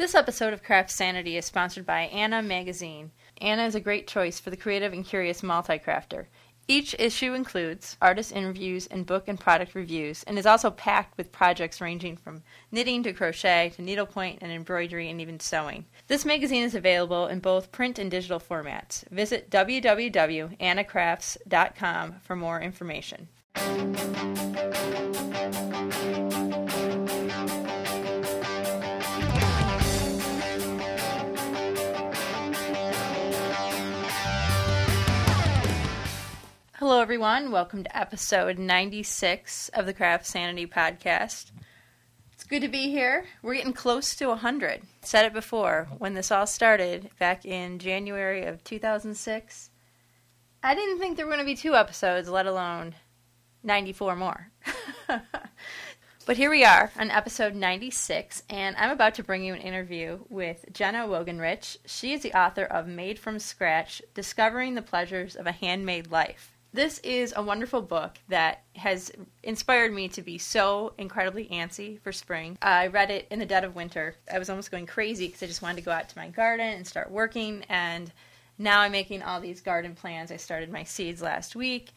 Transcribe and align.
This 0.00 0.14
episode 0.14 0.54
of 0.54 0.62
Craft 0.62 0.90
Sanity 0.90 1.36
is 1.36 1.44
sponsored 1.44 1.84
by 1.84 2.04
Anna 2.04 2.40
Magazine. 2.40 3.10
Anna 3.38 3.66
is 3.66 3.74
a 3.74 3.80
great 3.80 4.06
choice 4.06 4.40
for 4.40 4.48
the 4.48 4.56
creative 4.56 4.94
and 4.94 5.04
curious 5.04 5.42
multi-crafter. 5.42 6.24
Each 6.66 6.94
issue 6.98 7.34
includes 7.34 7.98
artist 8.00 8.32
interviews 8.32 8.86
and 8.86 9.04
book 9.04 9.28
and 9.28 9.38
product 9.38 9.74
reviews, 9.74 10.22
and 10.22 10.38
is 10.38 10.46
also 10.46 10.70
packed 10.70 11.18
with 11.18 11.32
projects 11.32 11.82
ranging 11.82 12.16
from 12.16 12.42
knitting 12.72 13.02
to 13.02 13.12
crochet 13.12 13.74
to 13.76 13.82
needlepoint 13.82 14.38
and 14.40 14.50
embroidery 14.50 15.10
and 15.10 15.20
even 15.20 15.38
sewing. 15.38 15.84
This 16.06 16.24
magazine 16.24 16.62
is 16.62 16.74
available 16.74 17.26
in 17.26 17.40
both 17.40 17.70
print 17.70 17.98
and 17.98 18.10
digital 18.10 18.40
formats. 18.40 19.06
Visit 19.10 19.50
www.annacrafts.com 19.50 22.14
for 22.22 22.36
more 22.36 22.60
information. 22.62 23.28
Hello, 36.90 37.02
everyone. 37.02 37.52
Welcome 37.52 37.84
to 37.84 37.96
episode 37.96 38.58
96 38.58 39.68
of 39.74 39.86
the 39.86 39.94
Craft 39.94 40.26
Sanity 40.26 40.66
podcast. 40.66 41.52
It's 42.32 42.42
good 42.42 42.62
to 42.62 42.68
be 42.68 42.90
here. 42.90 43.26
We're 43.42 43.54
getting 43.54 43.72
close 43.72 44.16
to 44.16 44.26
100. 44.26 44.82
I 44.82 44.86
said 45.02 45.24
it 45.24 45.32
before 45.32 45.86
when 45.98 46.14
this 46.14 46.32
all 46.32 46.48
started 46.48 47.08
back 47.16 47.46
in 47.46 47.78
January 47.78 48.44
of 48.44 48.64
2006. 48.64 49.70
I 50.64 50.74
didn't 50.74 50.98
think 50.98 51.16
there 51.16 51.26
were 51.26 51.30
going 51.30 51.38
to 51.38 51.48
be 51.48 51.54
two 51.54 51.76
episodes, 51.76 52.28
let 52.28 52.46
alone 52.46 52.96
94 53.62 54.16
more. 54.16 54.50
but 56.26 56.36
here 56.36 56.50
we 56.50 56.64
are 56.64 56.90
on 56.98 57.12
episode 57.12 57.54
96, 57.54 58.42
and 58.50 58.74
I'm 58.76 58.90
about 58.90 59.14
to 59.14 59.22
bring 59.22 59.44
you 59.44 59.54
an 59.54 59.60
interview 59.60 60.24
with 60.28 60.64
Jenna 60.72 61.06
Woginrich. 61.06 61.76
She 61.86 62.12
is 62.12 62.22
the 62.22 62.36
author 62.36 62.64
of 62.64 62.88
Made 62.88 63.20
from 63.20 63.38
Scratch 63.38 64.02
Discovering 64.12 64.74
the 64.74 64.82
Pleasures 64.82 65.36
of 65.36 65.46
a 65.46 65.52
Handmade 65.52 66.10
Life. 66.10 66.56
This 66.72 67.00
is 67.00 67.34
a 67.36 67.42
wonderful 67.42 67.82
book 67.82 68.16
that 68.28 68.62
has 68.76 69.10
inspired 69.42 69.92
me 69.92 70.08
to 70.10 70.22
be 70.22 70.38
so 70.38 70.92
incredibly 70.98 71.48
antsy 71.48 72.00
for 72.00 72.12
spring. 72.12 72.56
I 72.62 72.86
read 72.86 73.10
it 73.10 73.26
in 73.28 73.40
the 73.40 73.46
dead 73.46 73.64
of 73.64 73.74
winter. 73.74 74.14
I 74.32 74.38
was 74.38 74.48
almost 74.48 74.70
going 74.70 74.86
crazy 74.86 75.26
because 75.26 75.42
I 75.42 75.46
just 75.46 75.62
wanted 75.62 75.78
to 75.78 75.82
go 75.82 75.90
out 75.90 76.08
to 76.08 76.18
my 76.18 76.28
garden 76.28 76.68
and 76.68 76.86
start 76.86 77.10
working. 77.10 77.64
And 77.68 78.12
now 78.56 78.80
I'm 78.82 78.92
making 78.92 79.24
all 79.24 79.40
these 79.40 79.60
garden 79.60 79.96
plans. 79.96 80.30
I 80.30 80.36
started 80.36 80.70
my 80.70 80.84
seeds 80.84 81.20
last 81.20 81.56
week, 81.56 81.90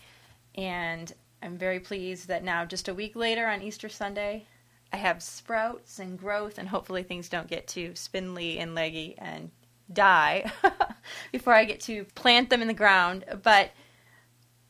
and 0.56 1.14
I'm 1.44 1.56
very 1.56 1.80
pleased 1.80 2.28
that 2.30 2.44
now, 2.44 2.66
just 2.66 2.88
a 2.88 2.96
week 2.96 3.16
later 3.16 3.46
on 3.46 3.62
Easter 3.62 3.90
Sunday, 3.90 4.48
I 4.92 4.98
have 4.98 5.22
sprouts 5.22 6.00
and 6.00 6.18
growth, 6.18 6.58
and 6.58 6.68
hopefully 6.68 7.04
things 7.04 7.30
don't 7.30 7.48
get 7.48 7.68
too 7.68 7.92
spindly 7.94 8.58
and 8.58 8.74
leggy 8.74 9.14
and 9.20 9.52
die 9.92 10.52
before 11.32 11.54
I 11.54 11.66
get 11.66 11.82
to 11.82 12.06
plant 12.16 12.50
them 12.50 12.64
in 12.64 12.68
the 12.68 12.74
ground. 12.74 13.26
But 13.44 13.72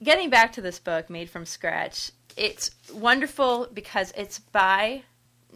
getting 0.03 0.29
back 0.29 0.51
to 0.53 0.61
this 0.61 0.79
book, 0.79 1.09
Made 1.09 1.29
from 1.29 1.45
Scratch, 1.45 2.11
it's 2.35 2.71
wonderful 2.93 3.67
because 3.73 4.11
it's 4.17 4.39
by 4.39 5.03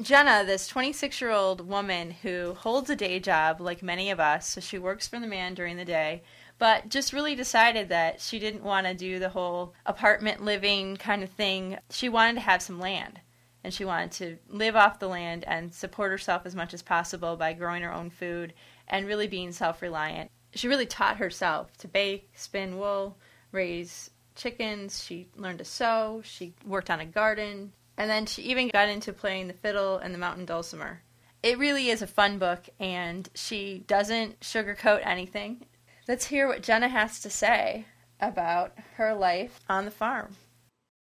Jenna, 0.01 0.43
this 0.45 0.67
26 0.67 1.19
year 1.21 1.31
old 1.31 1.67
woman 1.67 2.11
who 2.11 2.53
holds 2.53 2.89
a 2.89 2.95
day 2.95 3.19
job 3.19 3.59
like 3.59 3.81
many 3.83 4.09
of 4.09 4.19
us. 4.19 4.47
So 4.47 4.61
she 4.61 4.77
works 4.77 5.07
for 5.07 5.19
the 5.19 5.27
man 5.27 5.53
during 5.53 5.75
the 5.75 5.85
day, 5.85 6.23
but 6.59 6.89
just 6.89 7.13
really 7.13 7.35
decided 7.35 7.89
that 7.89 8.21
she 8.21 8.39
didn't 8.39 8.63
want 8.63 8.87
to 8.87 8.93
do 8.93 9.19
the 9.19 9.29
whole 9.29 9.73
apartment 9.85 10.43
living 10.43 10.97
kind 10.97 11.23
of 11.23 11.29
thing. 11.31 11.77
She 11.89 12.09
wanted 12.09 12.35
to 12.35 12.41
have 12.41 12.61
some 12.61 12.79
land. 12.79 13.19
And 13.63 13.73
she 13.73 13.83
wanted 13.83 14.11
to 14.13 14.37
live 14.47 14.77
off 14.77 14.99
the 14.99 15.09
land 15.09 15.43
and 15.45 15.73
support 15.73 16.11
herself 16.11 16.45
as 16.45 16.55
much 16.55 16.73
as 16.73 16.81
possible 16.81 17.35
by 17.35 17.51
growing 17.51 17.81
her 17.81 17.93
own 17.93 18.09
food 18.09 18.53
and 18.87 19.05
really 19.05 19.27
being 19.27 19.51
self 19.51 19.81
reliant. 19.81 20.31
She 20.53 20.69
really 20.69 20.85
taught 20.85 21.17
herself 21.17 21.75
to 21.79 21.87
bake, 21.87 22.29
spin 22.33 22.77
wool, 22.77 23.17
raise 23.51 24.11
chickens, 24.37 25.03
she 25.03 25.27
learned 25.35 25.59
to 25.59 25.65
sew, 25.65 26.21
she 26.23 26.53
worked 26.65 26.89
on 26.89 27.01
a 27.01 27.05
garden, 27.05 27.73
and 27.97 28.09
then 28.09 28.25
she 28.25 28.43
even 28.43 28.69
got 28.69 28.87
into 28.87 29.11
playing 29.11 29.47
the 29.47 29.53
fiddle 29.53 29.97
and 29.97 30.13
the 30.13 30.19
mountain 30.19 30.45
dulcimer. 30.45 31.01
It 31.43 31.57
really 31.57 31.89
is 31.89 32.01
a 32.01 32.07
fun 32.07 32.39
book, 32.39 32.69
and 32.79 33.27
she 33.33 33.83
doesn't 33.87 34.39
sugarcoat 34.39 35.05
anything. 35.05 35.65
Let's 36.07 36.25
hear 36.25 36.47
what 36.47 36.63
Jenna 36.63 36.87
has 36.87 37.19
to 37.21 37.29
say 37.29 37.85
about 38.19 38.73
her 38.95 39.13
life 39.13 39.59
on 39.67 39.85
the 39.85 39.91
farm. 39.91 40.35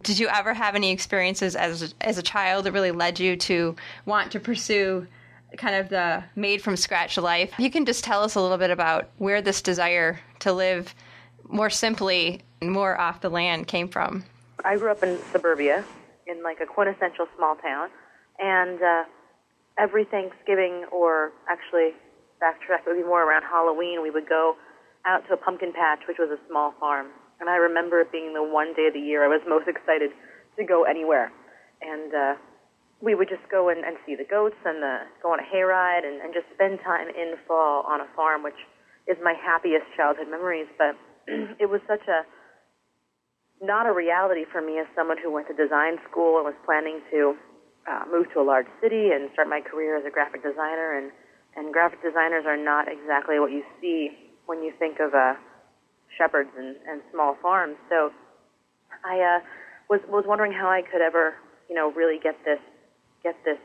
Did 0.03 0.19
you 0.19 0.29
ever 0.29 0.55
have 0.55 0.75
any 0.75 0.91
experiences 0.91 1.57
as 1.57 1.83
a, 1.83 1.89
as 2.01 2.19
a 2.19 2.23
child 2.23 2.65
that 2.65 2.73
really 2.73 2.91
led 2.91 3.21
you 3.21 3.37
to 3.37 3.77
want 4.07 4.33
to 4.33 4.41
pursue 4.41 5.07
kind 5.57 5.77
of 5.77 5.89
the 5.89 6.25
made 6.35 6.63
from 6.63 6.77
scratch 6.77 7.17
life? 7.17 7.53
You 7.59 7.71
can 7.71 7.87
just 7.87 8.05
tell 8.05 8.23
us 8.23 8.35
a 8.35 8.41
little 8.41 8.59
bit 8.59 8.71
about 8.71 9.09
where 9.19 9.41
this 9.41 9.63
desire 9.63 10.21
to 10.41 10.53
live 10.53 10.95
more 11.49 11.71
simply 11.71 12.43
more 12.71 13.01
off 13.01 13.21
the 13.21 13.31
land 13.31 13.67
came 13.67 13.89
from? 13.89 14.25
I 14.65 14.77
grew 14.77 14.91
up 14.91 15.03
in 15.03 15.19
suburbia, 15.33 15.85
in 16.27 16.43
like 16.43 16.61
a 16.61 16.67
quintessential 16.67 17.27
small 17.37 17.57
town, 17.57 17.91
and 18.39 18.83
uh, 18.83 19.05
every 19.79 20.05
Thanksgiving, 20.05 20.87
or 20.91 21.33
actually 21.49 21.93
backtrack, 22.43 22.87
it 22.87 22.87
would 22.87 22.97
be 22.97 23.07
more 23.07 23.23
around 23.23 23.43
Halloween, 23.43 24.03
we 24.03 24.11
would 24.11 24.29
go 24.29 24.57
out 25.07 25.27
to 25.29 25.35
a 25.35 25.37
pumpkin 25.37 25.73
patch, 25.73 26.01
which 26.09 26.19
was 26.19 26.31
a 26.31 26.41
small 26.49 26.75
farm. 26.81 27.09
And 27.41 27.49
I 27.49 27.57
remember 27.57 28.01
it 28.01 28.13
being 28.13 28.33
the 28.33 28.43
one 28.43 28.75
day 28.75 28.87
of 28.87 28.95
the 28.95 29.01
year 29.01 29.25
I 29.25 29.29
was 29.29 29.41
most 29.47 29.69
excited 29.69 30.11
to 30.57 30.65
go 30.65 30.85
anywhere. 30.85 31.33
And 31.83 32.15
uh, 32.15 32.35
we 33.01 33.15
would 33.15 33.29
just 33.29 33.47
go 33.51 33.69
and, 33.69 33.85
and 33.85 33.97
see 34.07 34.15
the 34.15 34.25
goats 34.25 34.57
and 34.65 34.83
the, 34.83 35.01
go 35.23 35.33
on 35.33 35.41
a 35.41 35.43
hayride 35.43 36.07
and, 36.07 36.21
and 36.23 36.33
just 36.33 36.47
spend 36.55 36.81
time 36.81 37.09
in 37.09 37.35
fall 37.47 37.85
on 37.87 38.01
a 38.01 38.09
farm, 38.17 38.43
which 38.43 38.59
is 39.07 39.17
my 39.23 39.35
happiest 39.35 39.85
childhood 39.97 40.29
memories. 40.31 40.67
But 40.79 40.97
it 41.61 41.69
was 41.69 41.81
such 41.87 42.07
a 42.09 42.25
not 43.63 43.87
a 43.87 43.93
reality 43.93 44.45
for 44.51 44.61
me 44.61 44.79
as 44.79 44.87
someone 44.95 45.17
who 45.23 45.31
went 45.31 45.49
to 45.49 45.55
design 45.55 45.99
school 46.11 46.37
and 46.37 46.45
was 46.45 46.55
planning 46.65 47.01
to 47.11 47.37
uh, 47.91 48.05
move 48.11 48.27
to 48.33 48.41
a 48.41 48.47
large 48.47 48.67
city 48.81 49.11
and 49.13 49.31
start 49.33 49.49
my 49.49 49.61
career 49.61 49.97
as 49.97 50.05
a 50.05 50.11
graphic 50.11 50.43
designer. 50.43 50.97
And, 50.97 51.13
and 51.57 51.73
graphic 51.73 52.03
designers 52.03 52.45
are 52.47 52.57
not 52.57 52.89
exactly 52.89 53.39
what 53.39 53.53
you 53.53 53.63
see 53.81 54.11
when 54.47 54.63
you 54.63 54.73
think 54.79 55.01
of 55.01 55.15
uh, 55.15 55.35
shepherds 56.17 56.51
and, 56.57 56.77
and 56.89 57.01
small 57.13 57.37
farms. 57.41 57.77
So 57.89 58.11
I 59.05 59.21
uh, 59.21 59.41
was 59.91 60.01
was 60.09 60.25
wondering 60.27 60.53
how 60.53 60.69
I 60.69 60.83
could 60.83 61.01
ever, 61.01 61.35
you 61.69 61.75
know, 61.75 61.93
really 61.93 62.19
get 62.23 62.37
this 62.45 62.61
get 63.23 63.37
this 63.45 63.59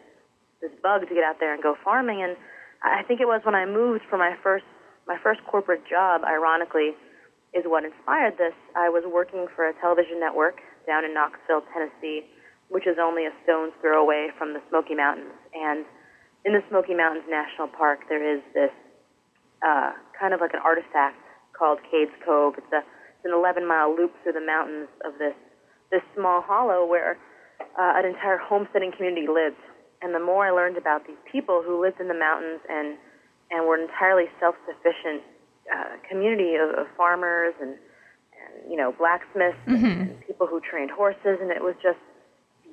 this 0.61 0.71
bug 0.83 1.07
to 1.07 1.13
get 1.13 1.23
out 1.23 1.39
there 1.39 1.53
and 1.53 1.63
go 1.63 1.75
farming. 1.83 2.21
And 2.21 2.35
I 2.83 3.03
think 3.03 3.21
it 3.21 3.27
was 3.27 3.41
when 3.43 3.55
I 3.55 3.65
moved 3.65 4.03
for 4.09 4.17
my 4.17 4.35
first 4.43 4.65
my 5.07 5.17
first 5.21 5.41
corporate 5.45 5.87
job. 5.89 6.21
Ironically, 6.23 6.91
is 7.53 7.65
what 7.65 7.83
inspired 7.83 8.37
this. 8.37 8.53
I 8.75 8.89
was 8.89 9.03
working 9.05 9.47
for 9.55 9.67
a 9.67 9.73
television 9.81 10.19
network 10.19 10.61
down 10.85 11.05
in 11.05 11.13
Knoxville, 11.13 11.65
Tennessee, 11.73 12.25
which 12.69 12.85
is 12.85 12.97
only 13.01 13.25
a 13.25 13.33
stone's 13.43 13.73
throw 13.81 14.01
away 14.01 14.29
from 14.37 14.53
the 14.53 14.61
Smoky 14.69 14.93
Mountains. 14.93 15.33
And 15.53 15.85
in 16.45 16.53
the 16.53 16.61
Smoky 16.69 16.93
Mountains 16.93 17.25
National 17.29 17.67
Park, 17.67 18.05
there 18.07 18.21
is 18.21 18.41
this 18.53 18.71
uh, 19.65 19.91
kind 20.17 20.33
of 20.33 20.39
like 20.39 20.53
an 20.53 20.61
artifact 20.63 21.17
called 21.57 21.79
Cades 21.91 22.13
Cove. 22.23 22.55
It's 22.57 22.71
a 22.71 22.85
it's 23.19 23.25
an 23.25 23.35
11 23.35 23.67
mile 23.67 23.91
loop 23.91 24.15
through 24.23 24.31
the 24.33 24.45
mountains 24.45 24.87
of 25.03 25.19
this 25.19 25.35
this 25.91 26.01
small 26.15 26.41
hollow 26.41 26.85
where 26.85 27.17
uh, 27.59 27.99
an 27.99 28.05
entire 28.05 28.37
homesteading 28.37 28.93
community 28.95 29.27
lived. 29.27 29.59
And 30.01 30.15
the 30.15 30.23
more 30.23 30.47
I 30.47 30.51
learned 30.51 30.77
about 30.77 31.05
these 31.05 31.19
people 31.29 31.61
who 31.65 31.81
lived 31.81 31.99
in 31.99 32.07
the 32.07 32.17
mountains 32.17 32.61
and 32.69 32.95
and 33.51 33.67
were 33.67 33.75
entirely 33.75 34.29
self-sufficient 34.39 35.25
uh, 35.73 35.97
community 36.07 36.55
of, 36.55 36.69
of 36.77 36.87
farmers 36.97 37.53
and, 37.61 37.71
and 37.71 38.71
you 38.71 38.77
know 38.77 38.93
blacksmiths 38.97 39.57
mm-hmm. 39.67 39.85
and, 39.85 40.09
and 40.09 40.27
people 40.27 40.47
who 40.47 40.59
trained 40.59 40.91
horses, 40.91 41.37
and 41.41 41.51
it 41.51 41.61
was 41.61 41.75
just 41.81 41.99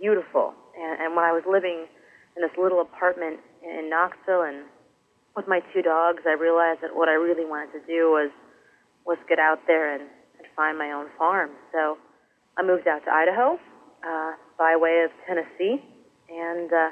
beautiful. 0.01 0.55
And, 0.79 1.01
and 1.01 1.17
when 1.17 1.25
I 1.25 1.33
was 1.33 1.43
living 1.49 1.87
in 2.37 2.43
this 2.43 2.53
little 2.59 2.81
apartment 2.81 3.41
in 3.63 3.89
Knoxville 3.91 4.43
and 4.43 4.65
with 5.37 5.49
my 5.49 5.61
two 5.73 5.83
dogs, 5.83 6.23
I 6.27 6.33
realized 6.33 6.81
that 6.81 6.97
what 6.97 7.09
I 7.09 7.15
really 7.15 7.45
wanted 7.45 7.73
to 7.73 7.87
do 7.87 8.11
was 8.11 8.31
was 9.05 9.19
get 9.29 9.39
out 9.39 9.61
there 9.67 9.95
and, 9.95 10.03
and 10.03 10.47
find 10.57 10.77
my 10.77 10.91
own 10.91 11.07
farm. 11.17 11.51
So 11.73 11.97
I 12.59 12.63
moved 12.63 12.89
out 12.89 13.05
to 13.05 13.11
Idaho 13.11 13.59
uh, 14.03 14.33
by 14.59 14.77
way 14.77 15.05
of 15.05 15.11
Tennessee, 15.27 15.85
and 16.29 16.73
uh, 16.73 16.91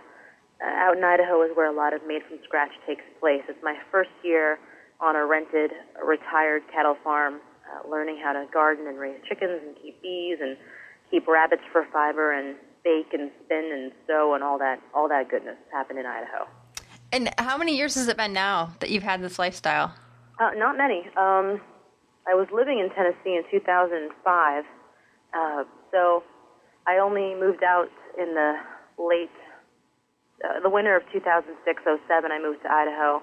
out 0.62 0.96
in 0.96 1.02
Idaho 1.02 1.42
is 1.42 1.50
where 1.54 1.66
a 1.66 1.74
lot 1.74 1.92
of 1.92 2.06
made 2.06 2.22
from 2.28 2.38
scratch 2.44 2.70
takes 2.86 3.02
place. 3.18 3.42
It's 3.48 3.58
my 3.62 3.76
first 3.90 4.10
year 4.22 4.58
on 5.00 5.16
a 5.16 5.26
rented, 5.26 5.72
retired 6.02 6.62
cattle 6.72 6.96
farm, 7.02 7.40
uh, 7.64 7.88
learning 7.88 8.20
how 8.22 8.32
to 8.32 8.46
garden 8.52 8.86
and 8.86 8.98
raise 8.98 9.18
chickens 9.28 9.60
and 9.64 9.76
keep 9.82 10.00
bees 10.02 10.38
and 10.40 10.56
keep 11.10 11.26
rabbits 11.26 11.62
for 11.72 11.86
fiber 11.92 12.32
and 12.32 12.56
bake 12.84 13.12
and 13.12 13.30
spin 13.44 13.70
and 13.72 13.92
sew 14.06 14.34
and 14.34 14.44
all 14.44 14.58
that 14.58 14.80
all 14.94 15.08
that 15.08 15.28
goodness 15.30 15.56
happened 15.72 15.98
in 15.98 16.06
Idaho. 16.06 16.46
And 17.12 17.30
how 17.38 17.56
many 17.56 17.76
years 17.76 17.94
has 17.94 18.08
it 18.08 18.16
been 18.16 18.32
now 18.32 18.74
that 18.80 18.90
you've 18.90 19.02
had 19.02 19.22
this 19.22 19.38
lifestyle? 19.38 19.94
Uh, 20.40 20.50
not 20.56 20.76
many. 20.76 21.06
Um, 21.16 21.60
I 22.26 22.34
was 22.34 22.48
living 22.52 22.80
in 22.80 22.90
Tennessee 22.90 23.36
in 23.36 23.44
2005, 23.50 24.64
uh, 25.32 25.64
so 25.92 26.24
I 26.86 26.98
only 26.98 27.34
moved 27.38 27.62
out 27.62 27.88
in 28.18 28.34
the 28.34 28.54
late, 28.98 29.30
uh, 30.44 30.60
the 30.60 30.70
winter 30.70 30.96
of 30.96 31.02
2006-07. 31.14 32.30
I 32.30 32.42
moved 32.42 32.62
to 32.62 32.70
Idaho 32.70 33.22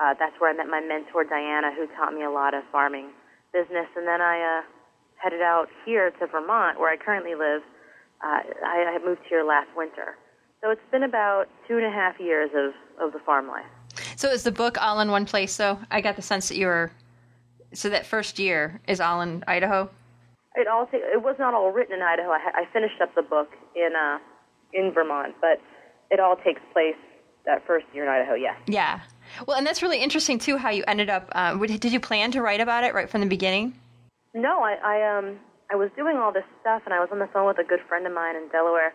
uh, 0.00 0.14
that's 0.18 0.34
where 0.40 0.50
I 0.50 0.56
met 0.56 0.66
my 0.66 0.80
mentor 0.80 1.24
Diana, 1.24 1.74
who 1.74 1.86
taught 1.94 2.14
me 2.14 2.24
a 2.24 2.30
lot 2.30 2.54
of 2.54 2.62
farming 2.72 3.10
business. 3.52 3.86
And 3.96 4.06
then 4.06 4.20
I 4.20 4.40
uh, 4.40 4.62
headed 5.16 5.42
out 5.42 5.68
here 5.84 6.10
to 6.10 6.26
Vermont, 6.26 6.80
where 6.80 6.90
I 6.90 6.96
currently 6.96 7.34
live. 7.34 7.62
Uh, 8.22 8.40
I, 8.64 8.96
I 8.96 9.04
moved 9.04 9.22
here 9.28 9.44
last 9.44 9.68
winter, 9.76 10.16
so 10.60 10.70
it's 10.70 10.80
been 10.90 11.04
about 11.04 11.46
two 11.66 11.78
and 11.78 11.86
a 11.86 11.90
half 11.90 12.20
years 12.20 12.50
of 12.54 12.72
of 13.02 13.12
the 13.14 13.18
farm 13.20 13.48
life. 13.48 13.64
So 14.16 14.28
is 14.30 14.42
the 14.42 14.52
book 14.52 14.76
all 14.80 15.00
in 15.00 15.10
one 15.10 15.24
place? 15.24 15.56
Though 15.56 15.78
I 15.90 16.00
got 16.02 16.16
the 16.16 16.22
sense 16.22 16.48
that 16.48 16.56
you 16.56 16.66
were. 16.66 16.90
So 17.72 17.88
that 17.88 18.04
first 18.04 18.38
year 18.38 18.80
is 18.88 19.00
all 19.00 19.20
in 19.20 19.44
Idaho. 19.46 19.88
It 20.54 20.66
all 20.66 20.86
it 20.92 21.22
was 21.22 21.36
not 21.38 21.54
all 21.54 21.70
written 21.70 21.94
in 21.94 22.02
Idaho. 22.02 22.30
I, 22.30 22.40
I 22.54 22.64
finished 22.72 23.00
up 23.00 23.14
the 23.14 23.22
book 23.22 23.48
in 23.74 23.90
uh, 23.96 24.18
in 24.74 24.92
Vermont, 24.92 25.34
but 25.40 25.60
it 26.10 26.20
all 26.20 26.36
takes 26.36 26.60
place 26.72 26.96
that 27.46 27.66
first 27.66 27.86
year 27.94 28.04
in 28.04 28.10
Idaho. 28.10 28.34
Yes. 28.34 28.56
Yeah. 28.66 29.00
Well, 29.46 29.56
and 29.56 29.66
that's 29.66 29.82
really 29.82 30.02
interesting 30.02 30.38
too. 30.38 30.56
How 30.56 30.70
you 30.70 30.84
ended 30.86 31.10
up? 31.10 31.28
Uh, 31.32 31.56
did 31.56 31.92
you 31.92 32.00
plan 32.00 32.30
to 32.32 32.42
write 32.42 32.60
about 32.60 32.84
it 32.84 32.94
right 32.94 33.08
from 33.08 33.20
the 33.20 33.26
beginning? 33.26 33.74
No, 34.34 34.62
I, 34.62 34.76
I 34.84 35.18
um 35.18 35.38
I 35.70 35.76
was 35.76 35.90
doing 35.96 36.16
all 36.16 36.32
this 36.32 36.44
stuff, 36.60 36.82
and 36.84 36.94
I 36.94 37.00
was 37.00 37.08
on 37.12 37.18
the 37.18 37.28
phone 37.32 37.46
with 37.46 37.58
a 37.58 37.64
good 37.64 37.80
friend 37.88 38.06
of 38.06 38.12
mine 38.12 38.36
in 38.36 38.48
Delaware, 38.48 38.92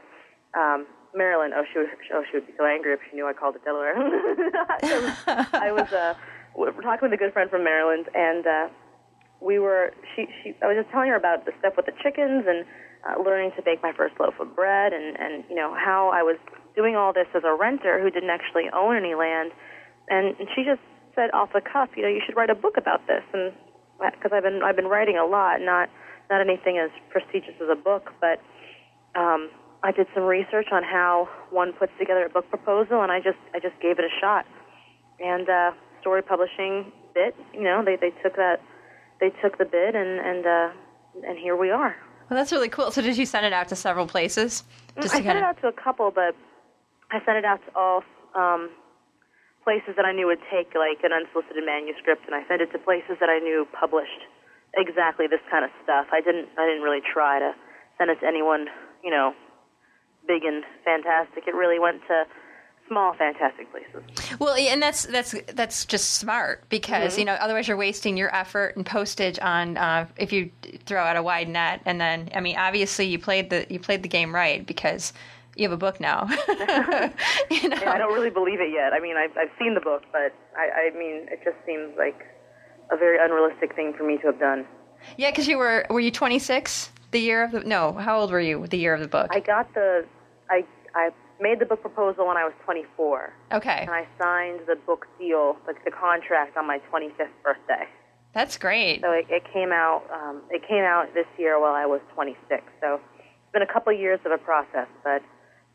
um, 0.58 0.86
Maryland. 1.14 1.54
Oh, 1.56 1.64
she 1.72 1.80
would 1.80 1.90
oh 2.14 2.24
she 2.30 2.38
would 2.38 2.48
be 2.48 2.54
so 2.58 2.66
angry 2.66 2.94
if 2.94 3.00
she 3.10 3.16
knew 3.16 3.28
I 3.28 3.34
called 3.34 3.56
it 3.56 3.64
Delaware. 3.64 3.96
I 5.54 5.72
was 5.72 5.92
uh 5.92 6.14
talking 6.82 7.10
with 7.10 7.14
a 7.14 7.18
good 7.18 7.34
friend 7.34 7.50
from 7.50 7.64
Maryland, 7.64 8.06
and 8.14 8.48
uh, 8.48 8.68
we 9.42 9.60
were 9.60 9.92
she 10.16 10.28
she 10.44 10.56
I 10.64 10.68
was 10.68 10.78
just 10.78 10.92
telling 10.92 11.10
her 11.10 11.16
about 11.16 11.46
the 11.46 11.52
stuff 11.60 11.74
with 11.76 11.86
the 11.86 11.96
chickens 12.04 12.46
and 12.48 12.66
uh, 13.08 13.22
learning 13.22 13.52
to 13.56 13.62
bake 13.62 13.84
my 13.84 13.94
first 13.94 14.16
loaf 14.20 14.36
of 14.40 14.56
bread, 14.56 14.94
and 14.94 15.20
and 15.20 15.44
you 15.50 15.56
know 15.56 15.74
how 15.74 16.10
I 16.14 16.24
was 16.24 16.38
doing 16.76 16.96
all 16.96 17.14
this 17.14 17.28
as 17.36 17.44
a 17.44 17.56
renter 17.56 18.02
who 18.02 18.10
didn't 18.10 18.30
actually 18.30 18.66
own 18.74 18.96
any 18.96 19.16
land, 19.16 19.52
and, 20.10 20.36
and 20.40 20.48
she 20.56 20.64
just 20.64 20.82
said 21.16 21.32
off 21.34 21.50
the 21.54 21.62
cuff, 21.62 21.90
you 21.96 22.04
know, 22.04 22.10
you 22.10 22.22
should 22.26 22.36
write 22.36 22.50
a 22.50 22.56
book 22.56 22.78
about 22.78 23.08
this, 23.08 23.24
and 23.34 23.54
because 24.00 24.32
I've 24.34 24.44
been 24.44 24.62
I've 24.64 24.76
been 24.76 24.88
writing 24.88 25.18
a 25.18 25.26
lot, 25.26 25.62
not 25.62 25.90
not 26.30 26.42
anything 26.42 26.78
as 26.78 26.90
prestigious 27.10 27.56
as 27.62 27.70
a 27.72 27.76
book, 27.76 28.12
but 28.20 28.42
um, 29.20 29.50
I 29.84 29.92
did 29.92 30.08
some 30.14 30.24
research 30.24 30.68
on 30.72 30.84
how 30.84 31.30
one 31.52 31.74
puts 31.74 31.92
together 32.00 32.26
a 32.26 32.30
book 32.30 32.50
proposal, 32.50 33.02
and 33.02 33.12
I 33.12 33.20
just 33.20 33.38
I 33.54 33.60
just 33.60 33.80
gave 33.82 34.00
it 34.00 34.06
a 34.06 34.14
shot. 34.20 34.46
And 35.20 35.50
uh, 35.50 35.72
Storey 36.02 36.22
Publishing 36.22 36.92
bit, 37.14 37.36
you 37.54 37.64
know, 37.64 37.84
they 37.84 37.96
they 37.96 38.12
took 38.22 38.36
that 38.36 38.62
they 39.20 39.30
took 39.42 39.58
the 39.58 39.66
bid, 39.66 39.96
and 39.96 40.20
and 40.20 40.46
uh, 40.46 40.70
and 41.28 41.38
here 41.38 41.56
we 41.56 41.72
are. 41.72 41.96
Well, 42.30 42.38
that's 42.38 42.52
really 42.52 42.70
cool. 42.70 42.92
So, 42.92 43.02
did 43.02 43.18
you 43.18 43.26
send 43.26 43.46
it 43.46 43.54
out 43.54 43.68
to 43.70 43.76
several 43.76 44.08
places? 44.08 44.64
Just 45.00 45.14
I 45.16 45.22
sent 45.22 45.38
it 45.38 45.44
out 45.44 45.62
to 45.62 45.68
a 45.68 45.72
couple, 45.72 46.12
but 46.12 46.36
I 47.12 47.24
sent 47.24 47.38
it 47.38 47.46
out 47.46 47.60
to 47.66 47.78
all 47.78 48.04
um, 48.34 48.72
places 49.66 49.98
that 49.98 50.06
I 50.06 50.14
knew 50.14 50.30
would 50.30 50.46
take 50.54 50.72
like 50.78 51.02
an 51.04 51.12
unsolicited 51.12 51.66
manuscript, 51.66 52.24
and 52.30 52.38
I 52.38 52.48
sent 52.48 52.62
it 52.62 52.72
to 52.72 52.80
places 52.80 53.18
that 53.20 53.28
I 53.28 53.40
knew 53.40 53.68
published 53.74 54.24
exactly 54.78 55.26
this 55.26 55.42
kind 55.50 55.66
of 55.66 55.72
stuff. 55.84 56.08
I 56.14 56.22
didn't 56.22 56.48
I 56.56 56.70
didn't 56.70 56.86
really 56.86 57.02
try 57.02 57.40
to 57.40 57.52
send 57.98 58.14
it 58.14 58.22
to 58.22 58.28
anyone, 58.28 58.70
you 59.04 59.10
know, 59.10 59.34
big 60.28 60.46
and 60.46 60.64
fantastic. 60.86 61.50
It 61.50 61.56
really 61.56 61.80
went 61.80 62.02
to 62.08 62.24
small 62.88 63.14
fantastic 63.14 63.66
places. 63.72 64.04
Well, 64.40 64.56
and 64.56 64.82
that's 64.82 65.06
that's 65.08 65.34
that's 65.54 65.86
just 65.86 66.16
smart 66.16 66.64
because 66.70 67.14
mm-hmm. 67.14 67.20
you 67.20 67.26
know 67.26 67.34
otherwise 67.34 67.68
you're 67.68 67.78
wasting 67.78 68.18
your 68.18 68.34
effort 68.36 68.76
and 68.76 68.86
postage 68.86 69.40
on 69.40 69.78
uh, 69.78 70.08
if 70.18 70.32
you 70.32 70.52
throw 70.86 71.02
out 71.02 71.18
a 71.18 71.24
wide 71.24 71.50
net 71.50 71.82
and 71.86 72.00
then 72.00 72.30
I 72.36 72.42
mean 72.42 72.58
obviously 72.58 73.06
you 73.08 73.18
played 73.18 73.50
the 73.50 73.66
you 73.70 73.80
played 73.80 74.04
the 74.04 74.10
game 74.10 74.34
right 74.34 74.66
because 74.66 75.14
you 75.56 75.64
have 75.64 75.72
a 75.72 75.78
book 75.78 76.00
now. 76.00 76.28
you 77.50 77.70
know? 77.70 77.78
yeah, 77.82 77.92
I 77.94 77.98
don't 77.98 78.14
really 78.14 78.30
believe 78.30 78.60
it 78.60 78.72
yet. 78.74 78.94
I 78.94 79.00
mean 79.00 79.18
I've 79.18 79.36
I've 79.38 79.52
seen 79.60 79.74
the 79.74 79.82
book, 79.82 80.04
but 80.12 80.34
I 80.58 80.90
I 80.94 80.98
mean 80.98 81.28
it 81.32 81.42
just 81.44 81.58
seems 81.66 81.94
like 81.98 82.26
a 82.92 82.98
very 82.98 83.18
unrealistic 83.24 83.76
thing 83.76 83.94
for 83.98 84.04
me 84.04 84.18
to 84.18 84.28
have 84.28 84.40
done. 84.40 84.66
Yeah, 85.18 85.32
because 85.32 85.48
you 85.48 85.58
were 85.58 85.86
were 85.90 86.00
you 86.00 86.12
26 86.12 86.92
the 87.12 87.20
year 87.20 87.44
of 87.44 87.52
the 87.52 87.62
no? 87.62 87.94
How 87.94 88.20
old 88.20 88.32
were 88.32 88.40
you 88.40 88.68
the 88.68 88.78
year 88.78 88.94
of 88.94 89.02
the 89.02 89.08
book? 89.08 89.28
I 89.32 89.40
got 89.40 89.74
the 89.74 90.06
I 90.50 90.66
I 90.94 91.10
made 91.40 91.60
the 91.60 91.66
book 91.66 91.82
proposal 91.82 92.28
when 92.28 92.38
I 92.38 92.46
was 92.46 92.54
24. 92.64 93.34
Okay. 93.54 93.80
And 93.82 93.90
I 93.90 94.08
signed 94.20 94.62
the 94.68 94.76
book 94.76 95.06
deal, 95.20 95.58
like 95.68 95.84
the 95.84 95.92
contract, 95.92 96.58
on 96.58 96.66
my 96.66 96.80
25th 96.92 97.28
birthday. 97.44 97.88
That's 98.34 98.58
great. 98.58 99.02
So 99.02 99.12
it, 99.12 99.26
it 99.30 99.44
came 99.52 99.72
out. 99.72 100.04
Um, 100.12 100.42
it 100.50 100.68
came 100.68 100.84
out 100.84 101.14
this 101.14 101.28
year 101.38 101.60
while 101.60 101.74
I 101.74 101.86
was 101.86 102.02
26. 102.14 102.64
So 102.82 102.96
it's 102.96 103.54
been 103.54 103.62
a 103.62 103.72
couple 103.72 103.94
of 103.94 104.00
years 104.00 104.20
of 104.26 104.32
a 104.32 104.38
process, 104.38 104.88
but 105.04 105.22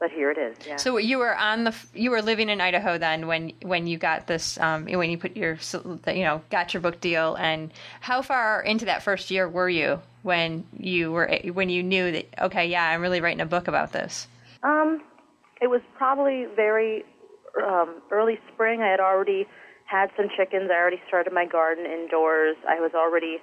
but 0.00 0.10
here 0.10 0.30
it 0.30 0.38
is. 0.38 0.56
Yeah. 0.66 0.76
So 0.76 0.96
you 0.96 1.18
were 1.18 1.36
on 1.36 1.64
the 1.64 1.74
you 1.94 2.10
were 2.10 2.22
living 2.22 2.48
in 2.48 2.60
Idaho 2.60 2.98
then 2.98 3.26
when 3.26 3.52
when 3.62 3.86
you 3.86 3.98
got 3.98 4.26
this 4.26 4.58
um, 4.58 4.86
when 4.86 5.10
you 5.10 5.18
put 5.18 5.36
your 5.36 5.58
you 6.06 6.24
know 6.24 6.42
got 6.50 6.74
your 6.74 6.80
book 6.80 7.00
deal 7.00 7.36
and 7.36 7.70
how 8.00 8.22
far 8.22 8.62
into 8.62 8.86
that 8.86 9.02
first 9.02 9.30
year 9.30 9.48
were 9.48 9.68
you 9.68 10.00
when 10.22 10.64
you 10.76 11.12
were 11.12 11.38
when 11.52 11.68
you 11.68 11.82
knew 11.82 12.10
that 12.12 12.26
okay 12.40 12.66
yeah 12.66 12.88
I'm 12.88 13.02
really 13.02 13.20
writing 13.20 13.42
a 13.42 13.46
book 13.46 13.68
about 13.68 13.92
this. 13.92 14.26
Um, 14.62 15.02
it 15.60 15.68
was 15.68 15.82
probably 15.96 16.46
very 16.56 17.04
um, 17.62 18.00
early 18.10 18.38
spring. 18.52 18.80
I 18.80 18.88
had 18.88 19.00
already 19.00 19.46
had 19.84 20.10
some 20.16 20.28
chickens. 20.36 20.70
I 20.72 20.76
already 20.76 21.00
started 21.08 21.32
my 21.32 21.46
garden 21.46 21.84
indoors. 21.84 22.56
I 22.68 22.80
was 22.80 22.92
already 22.94 23.38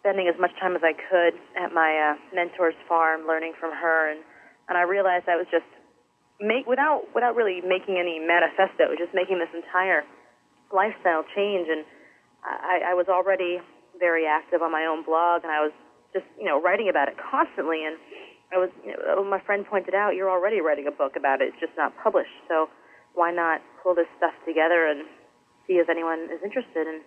spending 0.00 0.28
as 0.28 0.38
much 0.38 0.52
time 0.60 0.76
as 0.76 0.82
I 0.84 0.92
could 0.92 1.34
at 1.56 1.72
my 1.72 2.12
uh, 2.12 2.36
mentor's 2.36 2.74
farm, 2.86 3.26
learning 3.26 3.54
from 3.58 3.72
her, 3.72 4.10
and 4.10 4.20
and 4.68 4.76
I 4.76 4.82
realized 4.82 5.28
I 5.28 5.36
was 5.36 5.46
just 5.50 5.64
make 6.40 6.66
without 6.66 7.08
without 7.14 7.34
really 7.34 7.60
making 7.60 7.96
any 7.98 8.20
manifesto, 8.20 8.92
just 8.98 9.14
making 9.14 9.38
this 9.38 9.52
entire 9.54 10.04
lifestyle 10.72 11.24
change. 11.34 11.68
And 11.68 11.84
I, 12.44 12.92
I 12.92 12.94
was 12.94 13.06
already 13.08 13.58
very 13.98 14.26
active 14.26 14.60
on 14.62 14.70
my 14.70 14.84
own 14.84 15.04
blog, 15.04 15.42
and 15.42 15.52
I 15.52 15.60
was 15.60 15.72
just 16.12 16.26
you 16.38 16.44
know 16.44 16.60
writing 16.60 16.88
about 16.88 17.08
it 17.08 17.16
constantly. 17.16 17.84
And 17.84 17.96
I 18.52 18.58
was 18.58 18.70
you 18.84 18.92
know, 18.92 19.24
my 19.24 19.40
friend 19.40 19.64
pointed 19.66 19.94
out, 19.94 20.14
you're 20.14 20.30
already 20.30 20.60
writing 20.60 20.86
a 20.86 20.94
book 20.94 21.16
about 21.16 21.40
it. 21.40 21.52
It's 21.52 21.60
just 21.60 21.76
not 21.76 21.92
published. 22.02 22.36
So 22.48 22.68
why 23.14 23.32
not 23.32 23.60
pull 23.82 23.94
this 23.94 24.08
stuff 24.18 24.34
together 24.46 24.86
and 24.86 25.08
see 25.66 25.80
if 25.80 25.88
anyone 25.88 26.28
is 26.30 26.40
interested? 26.44 26.86
And 26.86 27.00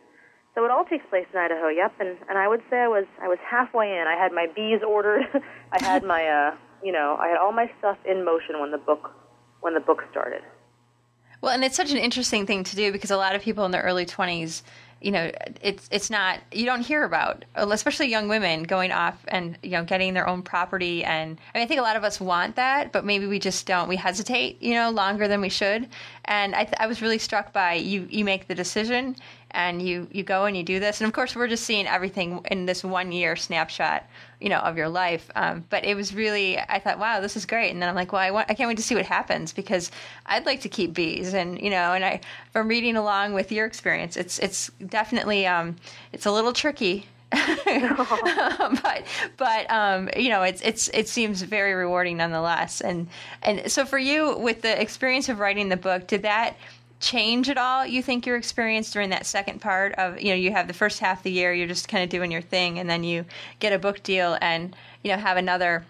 so 0.56 0.66
it 0.66 0.72
all 0.72 0.84
takes 0.84 1.06
place 1.10 1.28
in 1.32 1.40
Idaho. 1.40 1.70
Yep. 1.70 1.94
And 2.00 2.18
and 2.28 2.38
I 2.38 2.48
would 2.48 2.62
say 2.70 2.78
I 2.82 2.88
was 2.88 3.06
I 3.22 3.28
was 3.28 3.38
halfway 3.46 3.94
in. 3.94 4.06
I 4.10 4.18
had 4.18 4.34
my 4.34 4.48
bees 4.50 4.82
ordered. 4.82 5.30
I 5.72 5.84
had 5.84 6.04
my 6.04 6.26
uh 6.26 6.56
you 6.84 6.92
know 6.92 7.18
I 7.20 7.28
had 7.28 7.38
all 7.38 7.52
my 7.52 7.72
stuff 7.80 7.98
in 8.06 8.24
motion 8.24 8.60
when 8.60 8.72
the 8.72 8.78
book 8.78 9.12
when 9.62 9.74
the 9.74 9.80
book 9.80 10.04
started. 10.12 10.42
Well, 11.42 11.54
and 11.54 11.64
it's 11.64 11.76
such 11.76 11.92
an 11.92 11.98
interesting 11.98 12.46
thing 12.46 12.64
to 12.66 12.76
do 12.76 12.92
because 12.92 13.12
a 13.12 13.18
lot 13.18 13.36
of 13.36 13.42
people 13.42 13.66
in 13.66 13.72
their 13.72 13.84
early 13.84 14.06
20s, 14.06 14.62
you 15.02 15.12
know, 15.12 15.32
it's 15.62 15.88
it's 15.90 16.10
not 16.10 16.40
you 16.52 16.66
don't 16.66 16.82
hear 16.82 17.06
about, 17.06 17.46
especially 17.56 18.08
young 18.08 18.28
women 18.28 18.64
going 18.64 18.92
off 18.92 19.18
and 19.30 19.58
you 19.64 19.72
know 19.72 19.86
getting 19.86 20.14
their 20.14 20.28
own 20.28 20.42
property. 20.42 21.06
And 21.06 21.40
I, 21.54 21.58
mean, 21.58 21.64
I 21.64 21.68
think 21.68 21.80
a 21.80 21.84
lot 21.84 21.96
of 21.96 22.04
us 22.04 22.20
want 22.20 22.58
that, 22.58 22.92
but 22.92 23.06
maybe 23.06 23.26
we 23.26 23.40
just 23.40 23.66
don't. 23.66 23.88
We 23.88 23.96
hesitate, 23.96 24.62
you 24.62 24.74
know, 24.74 24.90
longer 24.90 25.30
than 25.30 25.40
we 25.40 25.48
should. 25.48 25.88
And 26.26 26.54
I, 26.54 26.66
th- 26.66 26.76
I 26.80 26.88
was 26.88 27.02
really 27.02 27.18
struck 27.18 27.54
by 27.54 27.76
you. 27.76 28.08
You 28.10 28.26
make 28.26 28.48
the 28.50 28.56
decision 28.56 29.16
and 29.52 29.82
you 29.82 30.08
you 30.12 30.24
go 30.24 30.46
and 30.46 30.56
you 30.56 30.64
do 30.64 30.80
this. 30.80 31.02
And 31.02 31.08
of 31.08 31.14
course 31.14 31.36
we're 31.36 31.48
just 31.48 31.64
seeing 31.64 31.88
everything 31.88 32.42
in 32.52 32.66
this 32.66 32.84
one 32.84 33.12
year 33.12 33.36
snapshot 33.36 34.06
you 34.40 34.50
know 34.50 34.60
of 34.60 34.78
your 34.78 34.90
life. 34.90 35.30
Um, 35.36 35.66
but 35.70 35.86
it 35.86 35.96
was 35.96 36.14
really 36.14 36.58
i 36.58 36.80
thought 36.80 37.00
wow 37.00 37.20
this 37.20 37.36
is 37.36 37.46
great. 37.46 37.72
And 37.72 37.82
then 37.82 37.90
i'm 37.90 37.96
like 37.96 38.12
well 38.12 38.22
I, 38.22 38.32
want, 38.32 38.50
I 38.50 38.54
can't 38.54 38.68
wait 38.68 38.78
to 38.78 38.84
see 38.84 38.96
what 38.96 39.06
happens 39.06 39.54
because 39.54 39.92
i'd 40.28 40.46
like 40.46 40.62
to 40.62 40.70
keep 40.70 40.94
bees. 40.94 41.34
And 41.34 41.60
you 41.62 41.70
know 41.70 41.94
and 41.94 42.06
i 42.06 42.22
from 42.52 42.68
reading 42.68 42.96
along 42.96 43.34
with 43.34 43.52
your 43.52 43.66
experience 43.66 44.18
it's 44.18 44.40
it's 44.40 44.70
definitely 44.86 45.48
um, 45.48 45.76
it's 46.14 46.26
a 46.26 46.32
little 46.32 46.54
tricky. 46.54 47.08
But 48.84 49.06
but 49.38 49.72
um, 49.72 50.10
you 50.16 50.30
know 50.30 50.44
it's 50.44 50.62
it's 50.62 50.90
it 50.90 51.08
seems 51.08 51.42
very 51.42 51.74
rewarding 51.74 52.18
nonetheless. 52.18 52.82
And 52.82 53.08
and 53.42 53.72
so 53.72 53.86
for 53.86 53.98
you 53.98 54.38
with 54.38 54.62
the 54.62 54.80
experience 54.80 55.30
of 55.30 55.40
writing 55.40 55.70
the 55.70 55.78
book 55.78 56.08
did 56.08 56.24
that 56.24 56.56
change 57.00 57.50
at 57.50 57.58
all 57.58 57.86
you 57.86 58.04
think 58.04 58.26
your 58.26 58.36
experience 58.36 58.92
during 58.92 59.10
that 59.10 59.26
second 59.26 59.62
part 59.62 59.94
of 59.94 60.20
you 60.20 60.30
know 60.30 60.36
you 60.36 60.52
have 60.52 60.68
the 60.68 60.74
first 60.74 61.00
half 61.00 61.20
of 61.20 61.24
the 61.24 61.32
year 61.32 61.54
you're 61.54 61.68
just 61.68 61.88
kind 61.88 62.04
of 62.04 62.10
doing 62.10 62.30
your 62.30 62.42
thing 62.42 62.78
and 62.78 62.90
then 62.90 63.06
you 63.06 63.24
get 63.60 63.72
a 63.72 63.80
book 63.80 64.04
deal 64.04 64.38
and 64.42 64.76
you 65.04 65.12
know 65.12 65.18
have 65.18 65.38
another 65.38 65.86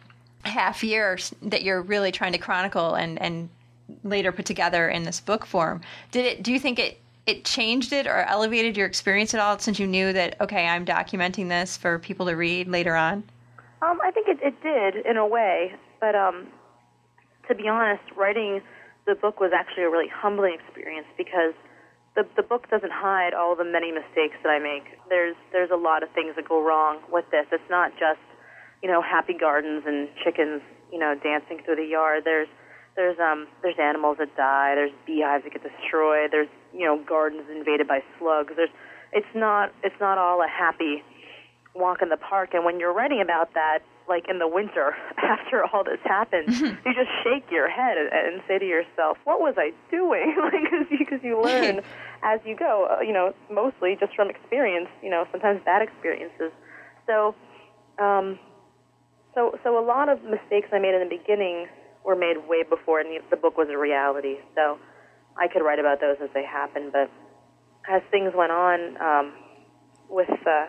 half 0.45 0.83
year 0.83 1.17
that 1.41 1.63
you're 1.63 1.81
really 1.81 2.11
trying 2.11 2.31
to 2.31 2.37
chronicle 2.37 2.95
and 2.95 3.19
and 3.21 3.49
later 4.03 4.31
put 4.31 4.45
together 4.45 4.89
in 4.89 5.03
this 5.03 5.19
book 5.19 5.45
form? 5.45 5.81
Did 6.11 6.25
it 6.25 6.43
do 6.43 6.51
you 6.51 6.59
think 6.59 6.79
it 6.79 6.99
it 7.25 7.45
changed 7.45 7.93
it 7.93 8.07
or 8.07 8.21
elevated 8.23 8.77
your 8.77 8.87
experience 8.87 9.33
at 9.33 9.39
all 9.39 9.59
since 9.59 9.79
you 9.79 9.87
knew 9.87 10.13
that 10.13 10.39
okay 10.41 10.67
i'm 10.67 10.85
documenting 10.85 11.49
this 11.49 11.77
for 11.77 11.99
people 11.99 12.25
to 12.27 12.35
read 12.35 12.67
later 12.67 12.95
on? 12.95 13.23
Um, 13.81 13.99
i 14.03 14.11
think 14.11 14.27
it, 14.27 14.39
it 14.41 14.61
did 14.61 15.05
in 15.05 15.17
a 15.17 15.25
way 15.25 15.73
but 15.99 16.15
um, 16.15 16.47
to 17.47 17.55
be 17.55 17.67
honest 17.67 18.03
writing 18.15 18.61
the 19.09 19.17
book 19.17 19.41
was 19.41 19.49
actually 19.49 19.83
a 19.83 19.89
really 19.89 20.07
humbling 20.07 20.53
experience 20.53 21.07
because 21.17 21.57
the 22.13 22.29
the 22.37 22.45
book 22.45 22.69
doesn't 22.69 22.93
hide 22.93 23.33
all 23.33 23.55
the 23.57 23.65
many 23.65 23.91
mistakes 23.91 24.37
that 24.45 24.49
I 24.49 24.59
make. 24.61 24.85
There's 25.09 25.35
there's 25.51 25.73
a 25.73 25.81
lot 25.81 26.03
of 26.03 26.13
things 26.13 26.37
that 26.37 26.47
go 26.47 26.61
wrong 26.61 27.01
with 27.09 27.25
this. 27.33 27.49
It's 27.51 27.69
not 27.69 27.91
just 27.97 28.21
you 28.83 28.89
know 28.89 29.01
happy 29.01 29.33
gardens 29.33 29.83
and 29.89 30.07
chickens 30.23 30.61
you 30.93 30.99
know 30.99 31.17
dancing 31.17 31.65
through 31.65 31.81
the 31.81 31.89
yard. 31.89 32.21
There's 32.23 32.47
there's 32.95 33.17
um 33.17 33.47
there's 33.63 33.81
animals 33.81 34.17
that 34.19 34.29
die. 34.37 34.75
There's 34.75 34.93
beehives 35.09 35.43
that 35.43 35.53
get 35.53 35.65
destroyed. 35.65 36.29
There's 36.29 36.49
you 36.71 36.85
know 36.85 37.01
gardens 37.01 37.49
invaded 37.49 37.87
by 37.87 38.05
slugs. 38.19 38.53
There's 38.55 38.73
it's 39.11 39.33
not 39.33 39.73
it's 39.81 39.99
not 39.99 40.19
all 40.19 40.41
a 40.45 40.47
happy 40.47 41.01
walk 41.73 42.01
in 42.01 42.09
the 42.09 42.17
park. 42.17 42.53
And 42.53 42.63
when 42.63 42.79
you're 42.79 42.93
writing 42.93 43.21
about 43.21 43.53
that, 43.55 43.79
like 44.09 44.25
in 44.27 44.39
the 44.39 44.47
winter 44.47 44.95
after 45.17 45.63
all 45.65 45.83
this 45.83 46.01
happens, 46.03 46.59
you 46.59 46.93
just 46.93 47.11
shake 47.23 47.45
your 47.51 47.69
head 47.69 47.97
and, 47.97 48.09
and 48.11 48.41
say 48.47 48.57
to 48.57 48.65
yourself, 48.65 49.17
"What 49.23 49.39
was 49.39 49.55
I 49.57 49.71
doing?" 49.91 50.35
like 50.43 50.89
because 50.89 51.19
you 51.23 51.41
learn 51.41 51.81
as 52.23 52.39
you 52.43 52.55
go. 52.55 52.87
Uh, 52.89 53.01
you 53.01 53.13
know, 53.13 53.33
mostly 53.51 53.95
just 53.99 54.15
from 54.15 54.29
experience. 54.29 54.89
You 55.01 55.11
know, 55.11 55.25
sometimes 55.31 55.61
bad 55.63 55.81
experiences. 55.81 56.51
So, 57.05 57.35
um, 57.99 58.39
so 59.35 59.57
so 59.63 59.77
a 59.77 59.85
lot 59.85 60.09
of 60.09 60.23
mistakes 60.23 60.69
I 60.73 60.79
made 60.79 60.95
in 60.95 61.07
the 61.07 61.15
beginning 61.15 61.67
were 62.03 62.15
made 62.15 62.37
way 62.47 62.63
before 62.63 63.03
the, 63.03 63.19
the 63.29 63.37
book 63.37 63.57
was 63.57 63.69
a 63.69 63.77
reality. 63.77 64.37
So 64.55 64.79
I 65.37 65.47
could 65.47 65.61
write 65.61 65.79
about 65.79 66.01
those 66.01 66.17
as 66.21 66.29
they 66.33 66.43
happened, 66.43 66.91
but 66.91 67.09
as 67.87 68.01
things 68.11 68.33
went 68.35 68.51
on, 68.51 68.97
um, 68.97 69.33
with 70.09 70.29
uh, 70.29 70.65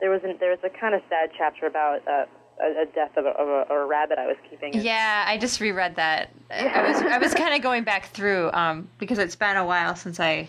there 0.00 0.10
was 0.10 0.20
an, 0.24 0.36
there 0.40 0.50
was 0.50 0.58
a 0.64 0.70
kind 0.70 0.94
of 0.94 1.00
sad 1.08 1.30
chapter 1.36 1.66
about 1.66 2.06
uh, 2.08 2.26
a, 2.60 2.82
a 2.82 2.86
death 2.86 3.16
of 3.16 3.26
a, 3.26 3.30
of 3.30 3.70
a, 3.70 3.86
rabbit 3.86 4.18
I 4.18 4.26
was 4.26 4.36
keeping. 4.48 4.74
Yeah, 4.74 5.24
I 5.26 5.38
just 5.38 5.60
reread 5.60 5.96
that. 5.96 6.30
I 6.50 6.82
was 6.88 7.02
I 7.02 7.18
was 7.18 7.34
kind 7.34 7.54
of 7.54 7.62
going 7.62 7.84
back 7.84 8.06
through 8.06 8.50
um, 8.52 8.88
because 8.98 9.18
it's 9.18 9.36
been 9.36 9.56
a 9.56 9.64
while 9.64 9.96
since 9.96 10.20
I 10.20 10.48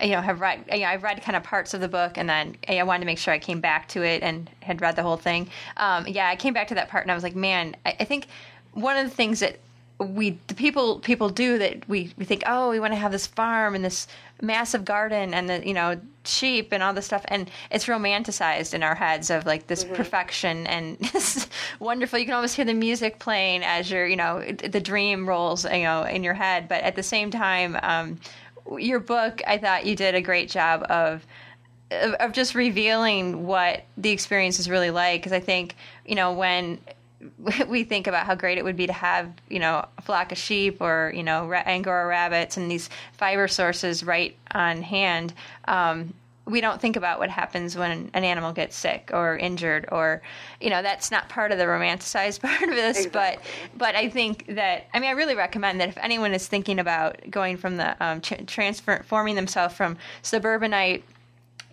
you 0.00 0.10
know 0.10 0.20
have 0.20 0.40
read 0.40 0.64
you 0.72 0.80
know, 0.80 0.86
I've 0.86 1.02
read 1.02 1.22
kind 1.22 1.36
of 1.36 1.42
parts 1.42 1.74
of 1.74 1.80
the 1.80 1.88
book 1.88 2.18
and 2.18 2.28
then 2.28 2.56
I 2.68 2.82
wanted 2.82 3.00
to 3.00 3.06
make 3.06 3.18
sure 3.18 3.32
I 3.32 3.38
came 3.38 3.60
back 3.60 3.88
to 3.88 4.02
it 4.02 4.22
and 4.22 4.50
had 4.60 4.80
read 4.80 4.96
the 4.96 5.02
whole 5.02 5.16
thing. 5.16 5.48
Um, 5.76 6.06
yeah, 6.06 6.28
I 6.28 6.36
came 6.36 6.54
back 6.54 6.68
to 6.68 6.74
that 6.74 6.88
part 6.88 7.04
and 7.04 7.10
I 7.10 7.14
was 7.14 7.22
like, 7.22 7.36
man, 7.36 7.76
I, 7.84 7.96
I 8.00 8.04
think 8.04 8.26
one 8.72 8.96
of 8.96 9.04
the 9.08 9.14
things 9.14 9.40
that 9.40 9.58
we 9.98 10.38
the 10.48 10.54
people 10.54 10.98
people 10.98 11.28
do 11.28 11.58
that 11.58 11.88
we, 11.88 12.12
we 12.16 12.24
think 12.24 12.42
oh 12.46 12.70
we 12.70 12.80
want 12.80 12.92
to 12.92 12.98
have 12.98 13.12
this 13.12 13.26
farm 13.26 13.74
and 13.74 13.84
this 13.84 14.08
massive 14.42 14.84
garden 14.84 15.32
and 15.32 15.48
the 15.48 15.66
you 15.66 15.74
know 15.74 16.00
sheep 16.24 16.72
and 16.72 16.82
all 16.82 16.92
this 16.92 17.06
stuff. 17.06 17.24
And 17.28 17.50
it's 17.70 17.86
romanticized 17.86 18.74
in 18.74 18.82
our 18.82 18.94
heads 18.94 19.30
of 19.30 19.46
like 19.46 19.66
this 19.66 19.84
mm-hmm. 19.84 19.94
perfection 19.94 20.66
and 20.66 20.98
this 21.12 21.48
wonderful 21.80 22.18
you 22.18 22.24
can 22.24 22.34
almost 22.34 22.56
hear 22.56 22.64
the 22.64 22.74
music 22.74 23.18
playing 23.18 23.62
as 23.62 23.90
your 23.90 24.06
you 24.06 24.16
know 24.16 24.42
the 24.42 24.80
dream 24.80 25.28
rolls 25.28 25.64
you 25.64 25.82
know 25.82 26.02
in 26.02 26.22
your 26.22 26.34
head. 26.34 26.68
But 26.68 26.82
at 26.82 26.96
the 26.96 27.02
same 27.02 27.30
time 27.30 27.78
um, 27.82 28.18
your 28.78 28.98
book 28.98 29.42
i 29.46 29.58
thought 29.58 29.84
you 29.84 29.94
did 29.94 30.14
a 30.14 30.22
great 30.22 30.48
job 30.48 30.86
of 30.88 31.26
of 31.90 32.32
just 32.32 32.54
revealing 32.54 33.46
what 33.46 33.84
the 33.98 34.10
experience 34.10 34.58
is 34.58 34.68
really 34.68 34.90
like. 34.90 35.20
Because 35.20 35.32
i 35.32 35.40
think 35.40 35.76
you 36.06 36.14
know 36.14 36.32
when 36.32 36.78
we 37.68 37.84
think 37.84 38.06
about 38.06 38.26
how 38.26 38.34
great 38.34 38.58
it 38.58 38.64
would 38.64 38.76
be 38.76 38.86
to 38.86 38.92
have, 38.92 39.32
you 39.48 39.58
know, 39.58 39.86
a 39.98 40.02
flock 40.02 40.32
of 40.32 40.38
sheep 40.38 40.80
or, 40.80 41.12
you 41.14 41.22
know, 41.22 41.52
Angora 41.52 42.06
rabbits 42.06 42.56
and 42.56 42.70
these 42.70 42.90
fiber 43.12 43.48
sources 43.48 44.04
right 44.04 44.36
on 44.52 44.82
hand. 44.82 45.34
Um, 45.66 46.14
we 46.46 46.60
don't 46.60 46.80
think 46.80 46.96
about 46.96 47.18
what 47.18 47.30
happens 47.30 47.76
when 47.76 48.10
an 48.12 48.24
animal 48.24 48.52
gets 48.52 48.76
sick 48.76 49.10
or 49.14 49.36
injured 49.36 49.88
or 49.90 50.20
you 50.60 50.68
know 50.68 50.82
that's 50.82 51.10
not 51.10 51.28
part 51.28 51.52
of 51.52 51.58
the 51.58 51.64
romanticized 51.64 52.40
part 52.42 52.68
of 52.68 52.74
this 52.74 53.06
exactly. 53.06 53.42
but 53.72 53.78
but 53.78 53.94
i 53.94 54.08
think 54.08 54.44
that 54.48 54.86
i 54.92 55.00
mean 55.00 55.08
i 55.08 55.12
really 55.12 55.34
recommend 55.34 55.80
that 55.80 55.88
if 55.88 55.96
anyone 55.98 56.34
is 56.34 56.46
thinking 56.46 56.78
about 56.78 57.18
going 57.30 57.56
from 57.56 57.76
the 57.76 57.96
um, 58.04 58.20
transforming 58.20 59.34
themselves 59.34 59.74
from 59.74 59.96
suburbanite 60.22 61.02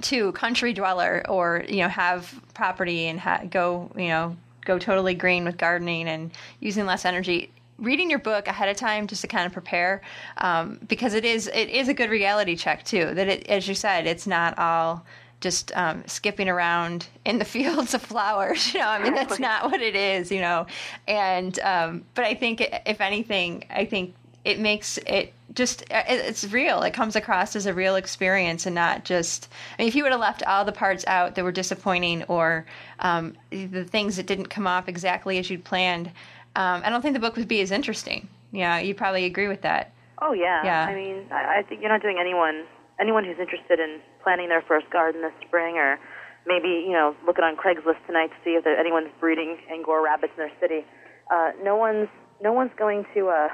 to 0.01 0.31
country 0.31 0.73
dweller 0.73 1.23
or 1.27 1.65
you 1.67 1.77
know 1.77 1.89
have 1.89 2.33
property 2.53 3.07
and 3.07 3.19
ha- 3.19 3.41
go 3.49 3.91
you 3.97 4.07
know 4.07 4.35
go 4.65 4.77
totally 4.77 5.13
green 5.13 5.43
with 5.45 5.57
gardening 5.57 6.07
and 6.07 6.31
using 6.59 6.85
less 6.85 7.05
energy 7.05 7.51
reading 7.81 8.09
your 8.09 8.19
book 8.19 8.47
ahead 8.47 8.69
of 8.69 8.77
time 8.77 9.07
just 9.07 9.21
to 9.21 9.27
kind 9.27 9.45
of 9.45 9.51
prepare 9.51 10.01
um, 10.37 10.79
because 10.87 11.13
it 11.13 11.25
is 11.25 11.47
it 11.47 11.69
is 11.69 11.89
a 11.89 11.93
good 11.93 12.09
reality 12.09 12.55
check 12.55 12.83
too 12.85 13.13
that 13.13 13.27
it, 13.27 13.47
as 13.47 13.67
you 13.67 13.75
said 13.75 14.05
it's 14.07 14.27
not 14.27 14.57
all 14.57 15.05
just 15.41 15.75
um, 15.75 16.03
skipping 16.05 16.47
around 16.47 17.07
in 17.25 17.39
the 17.39 17.45
fields 17.55 17.93
of 17.93 18.01
flowers 18.01 18.73
you 18.73 18.79
know 18.79 18.87
i 18.87 19.01
mean 19.03 19.13
that's 19.13 19.39
not 19.39 19.69
what 19.69 19.81
it 19.81 19.95
is 19.95 20.31
you 20.31 20.39
know. 20.39 20.65
And 21.07 21.57
um, 21.59 22.05
but 22.13 22.25
i 22.25 22.35
think 22.35 22.61
if 22.85 23.01
anything 23.01 23.65
i 23.69 23.83
think 23.83 24.13
it 24.43 24.59
makes 24.59 24.97
it 25.05 25.33
just 25.53 25.83
it's 25.89 26.45
real. 26.45 26.81
It 26.83 26.93
comes 26.93 27.15
across 27.15 27.55
as 27.55 27.65
a 27.65 27.73
real 27.73 27.95
experience 27.95 28.65
and 28.65 28.73
not 28.73 29.05
just 29.05 29.49
I 29.77 29.81
mean, 29.81 29.87
if 29.87 29.95
you 29.95 30.03
would 30.03 30.11
have 30.11 30.21
left 30.21 30.43
all 30.43 30.65
the 30.65 30.71
parts 30.71 31.05
out 31.07 31.35
that 31.35 31.43
were 31.43 31.51
disappointing 31.51 32.23
or 32.23 32.65
um, 32.99 33.35
the 33.49 33.83
things 33.83 34.15
that 34.15 34.25
didn't 34.25 34.47
come 34.47 34.67
off 34.67 34.87
exactly 34.87 35.37
as 35.37 35.49
you'd 35.49 35.63
planned 35.63 36.07
um, 36.55 36.81
i 36.83 36.89
don't 36.89 37.01
think 37.01 37.13
the 37.13 37.19
book 37.19 37.35
would 37.37 37.47
be 37.47 37.61
as 37.61 37.71
interesting. 37.71 38.27
Yeah 38.51 38.79
you 38.79 38.95
probably 38.95 39.25
agree 39.25 39.47
with 39.47 39.61
that. 39.61 39.91
Oh 40.21 40.33
yeah. 40.33 40.63
Yeah. 40.63 40.85
I 40.85 40.95
mean 40.95 41.25
I, 41.31 41.59
I 41.59 41.63
think 41.63 41.81
you're 41.81 41.91
not 41.91 42.01
doing 42.01 42.17
anyone 42.19 42.65
anyone 42.99 43.23
who's 43.23 43.39
interested 43.39 43.79
in 43.79 43.99
planting 44.23 44.49
their 44.49 44.61
first 44.61 44.89
garden 44.89 45.21
this 45.21 45.33
spring 45.45 45.75
or 45.77 45.99
maybe 46.47 46.69
you 46.69 46.93
know 46.93 47.15
looking 47.25 47.43
on 47.43 47.55
craigslist 47.55 48.05
tonight 48.07 48.27
to 48.27 48.35
see 48.43 48.51
if 48.51 48.63
there, 48.63 48.77
anyone's 48.77 49.09
breeding 49.19 49.57
angora 49.71 50.01
rabbits 50.01 50.33
in 50.37 50.47
their 50.47 50.57
city. 50.59 50.85
Uh, 51.29 51.51
no 51.63 51.75
one's 51.75 52.09
no 52.41 52.51
one's 52.51 52.71
going 52.77 53.05
to 53.13 53.29
uh, 53.29 53.49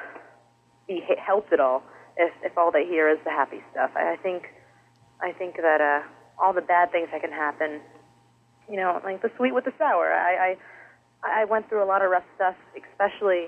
be 0.88 1.04
helped 1.20 1.54
at 1.54 1.60
all 1.60 1.84
if 2.18 2.34
if 2.44 2.58
all 2.58 2.72
they 2.72 2.86
hear 2.86 3.10
is 3.10 3.20
the 3.24 3.32
happy 3.32 3.62
stuff. 3.72 3.92
I, 3.96 4.14
I 4.14 4.18
think 4.18 4.44
I 5.22 5.32
think 5.32 5.58
that 5.58 5.82
uh, 5.82 6.02
all 6.42 6.54
the 6.54 6.62
bad 6.62 6.92
things 6.92 7.10
that 7.12 7.22
can 7.22 7.32
happen, 7.32 7.82
you 8.70 8.78
know, 8.78 9.02
like 9.04 9.22
the 9.22 9.32
sweet 9.38 9.54
with 9.54 9.66
the 9.66 9.74
sour. 9.78 10.12
I 10.12 10.56
I, 11.24 11.42
I 11.42 11.46
went 11.46 11.70
through 11.70 11.84
a 11.84 11.90
lot 11.90 12.02
of 12.02 12.10
rough 12.12 12.26
stuff, 12.36 12.56
especially 12.76 13.48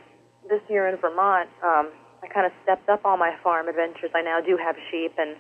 this 0.50 0.62
year 0.70 0.88
in 0.88 0.98
Vermont. 0.98 1.50
Um, 1.64 1.90
I 2.22 2.28
kind 2.28 2.46
of 2.46 2.52
stepped 2.64 2.90
up 2.90 3.02
all 3.06 3.18
my 3.18 3.36
farm 3.44 3.68
adventures. 3.68 4.12
I 4.14 4.22
now 4.22 4.40
do 4.42 4.58
have 4.58 4.76
sheep, 4.92 5.14
and 5.18 5.36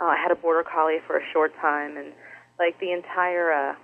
uh, 0.00 0.12
I 0.12 0.16
had 0.16 0.30
a 0.30 0.36
border 0.36 0.62
collie 0.62 0.98
for 1.06 1.16
a 1.16 1.24
short 1.32 1.52
time, 1.60 1.96
and 1.96 2.12
like 2.58 2.78
the 2.80 2.92
entire 2.92 3.52
uh, 3.52 3.74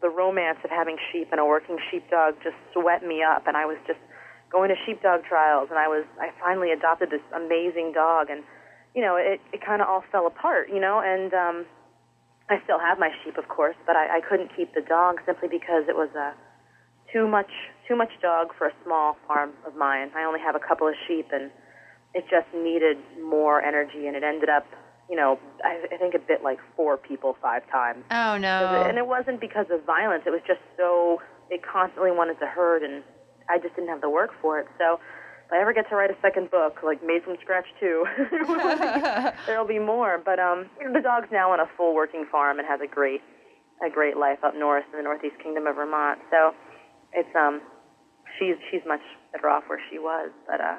the 0.00 0.08
romance 0.08 0.58
of 0.64 0.70
having 0.70 0.96
sheep 1.12 1.28
and 1.30 1.40
a 1.40 1.44
working 1.44 1.78
sheepdog 1.90 2.34
just 2.42 2.56
swept 2.72 3.04
me 3.04 3.22
up, 3.22 3.46
and 3.46 3.56
I 3.56 3.66
was 3.66 3.76
just 3.86 4.00
going 4.54 4.70
to 4.70 4.78
sheepdog 4.86 5.24
trials, 5.26 5.66
and 5.68 5.78
I 5.78 5.88
was 5.88 6.06
I 6.22 6.30
finally 6.38 6.70
adopted 6.70 7.10
this 7.10 7.26
amazing 7.34 7.90
dog, 7.92 8.30
and 8.30 8.44
you 8.94 9.02
know 9.02 9.16
it 9.16 9.40
it 9.52 9.60
kind 9.66 9.82
of 9.82 9.88
all 9.88 10.04
fell 10.12 10.26
apart, 10.28 10.70
you 10.70 10.78
know, 10.78 11.02
and 11.02 11.34
um, 11.34 11.66
I 12.48 12.62
still 12.62 12.78
have 12.78 12.98
my 13.02 13.10
sheep, 13.22 13.36
of 13.36 13.48
course, 13.48 13.74
but 13.84 13.96
I, 13.96 14.18
I 14.18 14.20
couldn't 14.22 14.54
keep 14.56 14.72
the 14.72 14.80
dog 14.80 15.18
simply 15.26 15.48
because 15.48 15.90
it 15.90 15.96
was 15.98 16.08
a 16.14 16.32
too 17.12 17.26
much 17.26 17.50
too 17.88 17.96
much 17.96 18.14
dog 18.22 18.54
for 18.56 18.68
a 18.68 18.74
small 18.84 19.16
farm 19.26 19.50
of 19.66 19.74
mine. 19.74 20.10
I 20.14 20.22
only 20.22 20.40
have 20.40 20.54
a 20.54 20.62
couple 20.62 20.86
of 20.86 20.94
sheep, 21.08 21.26
and 21.32 21.50
it 22.14 22.24
just 22.30 22.46
needed 22.54 22.96
more 23.20 23.60
energy, 23.60 24.06
and 24.06 24.14
it 24.14 24.22
ended 24.22 24.48
up 24.48 24.66
you 25.10 25.16
know, 25.16 25.38
I, 25.62 25.84
I 25.92 25.98
think 25.98 26.14
it 26.14 26.26
bit 26.26 26.42
like 26.42 26.58
four 26.76 26.96
people 26.96 27.36
five 27.42 27.60
times. 27.70 28.04
Oh 28.10 28.38
no! 28.38 28.86
And 28.88 28.96
it 28.96 29.06
wasn't 29.06 29.38
because 29.38 29.66
of 29.70 29.84
violence. 29.84 30.22
It 30.24 30.30
was 30.30 30.40
just 30.46 30.60
so 30.78 31.20
it 31.50 31.60
constantly 31.60 32.10
wanted 32.10 32.38
to 32.40 32.46
herd 32.46 32.82
and 32.82 33.02
I 33.48 33.58
just 33.58 33.74
didn't 33.74 33.88
have 33.88 34.00
the 34.00 34.10
work 34.10 34.30
for 34.40 34.58
it. 34.58 34.66
So 34.78 34.98
if 35.46 35.52
I 35.52 35.60
ever 35.60 35.72
get 35.72 35.88
to 35.90 35.96
write 35.96 36.10
a 36.10 36.16
second 36.22 36.50
book, 36.50 36.80
like 36.82 37.04
made 37.04 37.22
from 37.22 37.36
scratch 37.42 37.66
too, 37.80 38.04
there'll 39.46 39.68
be 39.68 39.78
more. 39.78 40.20
But 40.24 40.38
um, 40.38 40.70
the 40.80 41.00
dog's 41.00 41.28
now 41.30 41.52
on 41.52 41.60
a 41.60 41.66
full 41.76 41.94
working 41.94 42.26
farm 42.30 42.58
and 42.58 42.66
has 42.68 42.80
a 42.80 42.88
great, 42.88 43.20
a 43.84 43.90
great 43.90 44.16
life 44.16 44.38
up 44.44 44.54
north 44.56 44.84
in 44.92 44.98
the 44.98 45.04
Northeast 45.04 45.36
Kingdom 45.42 45.66
of 45.66 45.76
Vermont. 45.76 46.20
So 46.30 46.54
it's 47.12 47.28
um, 47.36 47.60
she's 48.38 48.56
she's 48.70 48.82
much 48.86 49.02
better 49.32 49.48
off 49.48 49.64
where 49.66 49.80
she 49.90 49.98
was. 49.98 50.30
But 50.46 50.60
uh, 50.60 50.78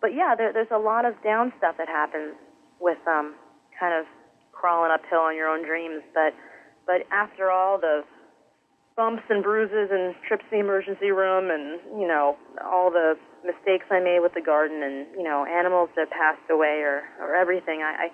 but 0.00 0.14
yeah, 0.14 0.34
there, 0.36 0.52
there's 0.52 0.72
a 0.72 0.78
lot 0.78 1.04
of 1.04 1.14
down 1.22 1.52
stuff 1.58 1.76
that 1.78 1.88
happens 1.88 2.34
with 2.80 2.98
um, 3.08 3.34
kind 3.80 3.94
of 3.98 4.06
crawling 4.52 4.92
uphill 4.92 5.20
on 5.20 5.36
your 5.36 5.48
own 5.48 5.64
dreams. 5.64 6.02
But 6.12 6.34
but 6.86 7.08
after 7.10 7.50
all 7.50 7.78
the 7.80 8.04
bumps 8.96 9.22
and 9.28 9.42
bruises 9.42 9.90
and 9.90 10.14
trips 10.26 10.44
to 10.44 10.50
the 10.52 10.60
emergency 10.60 11.10
room 11.10 11.50
and, 11.50 11.80
you 12.00 12.06
know, 12.06 12.36
all 12.64 12.90
the 12.90 13.18
mistakes 13.44 13.86
I 13.90 14.00
made 14.00 14.20
with 14.20 14.34
the 14.34 14.40
garden 14.40 14.82
and, 14.82 15.06
you 15.16 15.24
know, 15.24 15.44
animals 15.44 15.90
that 15.96 16.10
passed 16.10 16.48
away 16.50 16.82
or, 16.82 17.02
or 17.20 17.34
everything. 17.34 17.82
I, 17.82 18.06
I 18.06 18.08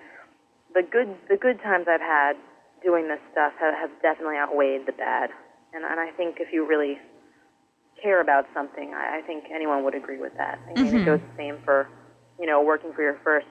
the 0.74 0.82
good 0.82 1.14
the 1.28 1.36
good 1.36 1.60
times 1.60 1.86
I've 1.88 2.00
had 2.00 2.34
doing 2.82 3.08
this 3.08 3.20
stuff 3.32 3.52
have, 3.60 3.74
have 3.74 3.90
definitely 4.00 4.36
outweighed 4.36 4.86
the 4.86 4.92
bad. 4.92 5.30
And 5.74 5.84
and 5.84 6.00
I 6.00 6.10
think 6.16 6.36
if 6.40 6.52
you 6.52 6.66
really 6.66 6.98
care 8.02 8.20
about 8.22 8.46
something, 8.54 8.94
I, 8.94 9.18
I 9.18 9.20
think 9.26 9.44
anyone 9.52 9.84
would 9.84 9.94
agree 9.94 10.18
with 10.18 10.32
that. 10.38 10.58
I 10.64 10.80
mean 10.80 10.86
mm-hmm. 10.86 10.96
it 10.96 11.04
goes 11.04 11.20
the 11.20 11.36
same 11.36 11.58
for, 11.64 11.88
you 12.38 12.46
know, 12.46 12.62
working 12.62 12.92
for 12.94 13.02
your 13.02 13.18
first, 13.22 13.46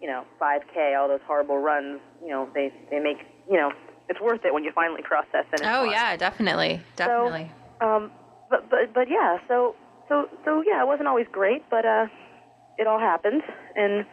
you 0.00 0.06
know, 0.06 0.24
five 0.38 0.62
K, 0.72 0.94
all 0.94 1.08
those 1.08 1.24
horrible 1.26 1.58
runs, 1.58 2.00
you 2.22 2.28
know, 2.28 2.48
they 2.54 2.72
they 2.90 3.00
make 3.00 3.18
you 3.50 3.56
know, 3.56 3.72
it's 4.12 4.20
worth 4.20 4.44
it 4.44 4.52
when 4.52 4.62
you 4.62 4.72
finally 4.74 5.02
cross 5.02 5.24
that 5.32 5.48
finish 5.50 5.66
oh 5.66 5.84
yeah, 5.84 6.16
definitely, 6.16 6.80
definitely. 6.96 7.50
So, 7.80 7.86
um, 7.86 8.12
but 8.50 8.68
but 8.70 8.92
but 8.94 9.08
yeah, 9.08 9.38
so 9.48 9.74
so 10.08 10.28
so 10.44 10.62
yeah, 10.66 10.82
it 10.82 10.86
wasn't 10.86 11.08
always 11.08 11.26
great, 11.32 11.62
but 11.70 11.84
uh, 11.84 12.06
it 12.78 12.86
all 12.86 13.00
happened, 13.00 13.42
and 13.74 14.04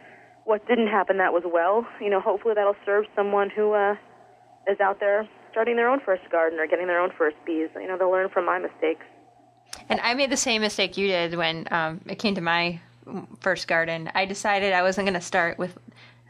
what 0.44 0.66
didn't 0.66 0.88
happen 0.88 1.18
that 1.18 1.32
was 1.32 1.44
well. 1.46 1.86
You 2.00 2.10
know, 2.10 2.20
hopefully 2.20 2.54
that'll 2.54 2.80
serve 2.84 3.04
someone 3.14 3.50
who 3.50 3.72
uh, 3.72 3.94
is 4.66 4.80
out 4.80 4.98
there 5.00 5.28
starting 5.50 5.76
their 5.76 5.88
own 5.88 6.00
first 6.00 6.22
garden 6.30 6.58
or 6.58 6.66
getting 6.66 6.86
their 6.86 7.00
own 7.00 7.10
first 7.16 7.36
bees. 7.44 7.68
You 7.74 7.88
know, 7.88 7.98
they'll 7.98 8.10
learn 8.10 8.30
from 8.30 8.46
my 8.46 8.58
mistakes. 8.58 9.04
And 9.88 10.00
I 10.00 10.14
made 10.14 10.30
the 10.30 10.36
same 10.36 10.62
mistake 10.62 10.96
you 10.96 11.06
did 11.08 11.36
when 11.36 11.68
um, 11.70 12.00
it 12.06 12.18
came 12.18 12.34
to 12.34 12.40
my 12.40 12.80
first 13.40 13.68
garden. 13.68 14.10
I 14.14 14.24
decided 14.24 14.72
I 14.72 14.82
wasn't 14.82 15.06
going 15.06 15.18
to 15.18 15.24
start 15.24 15.58
with 15.58 15.76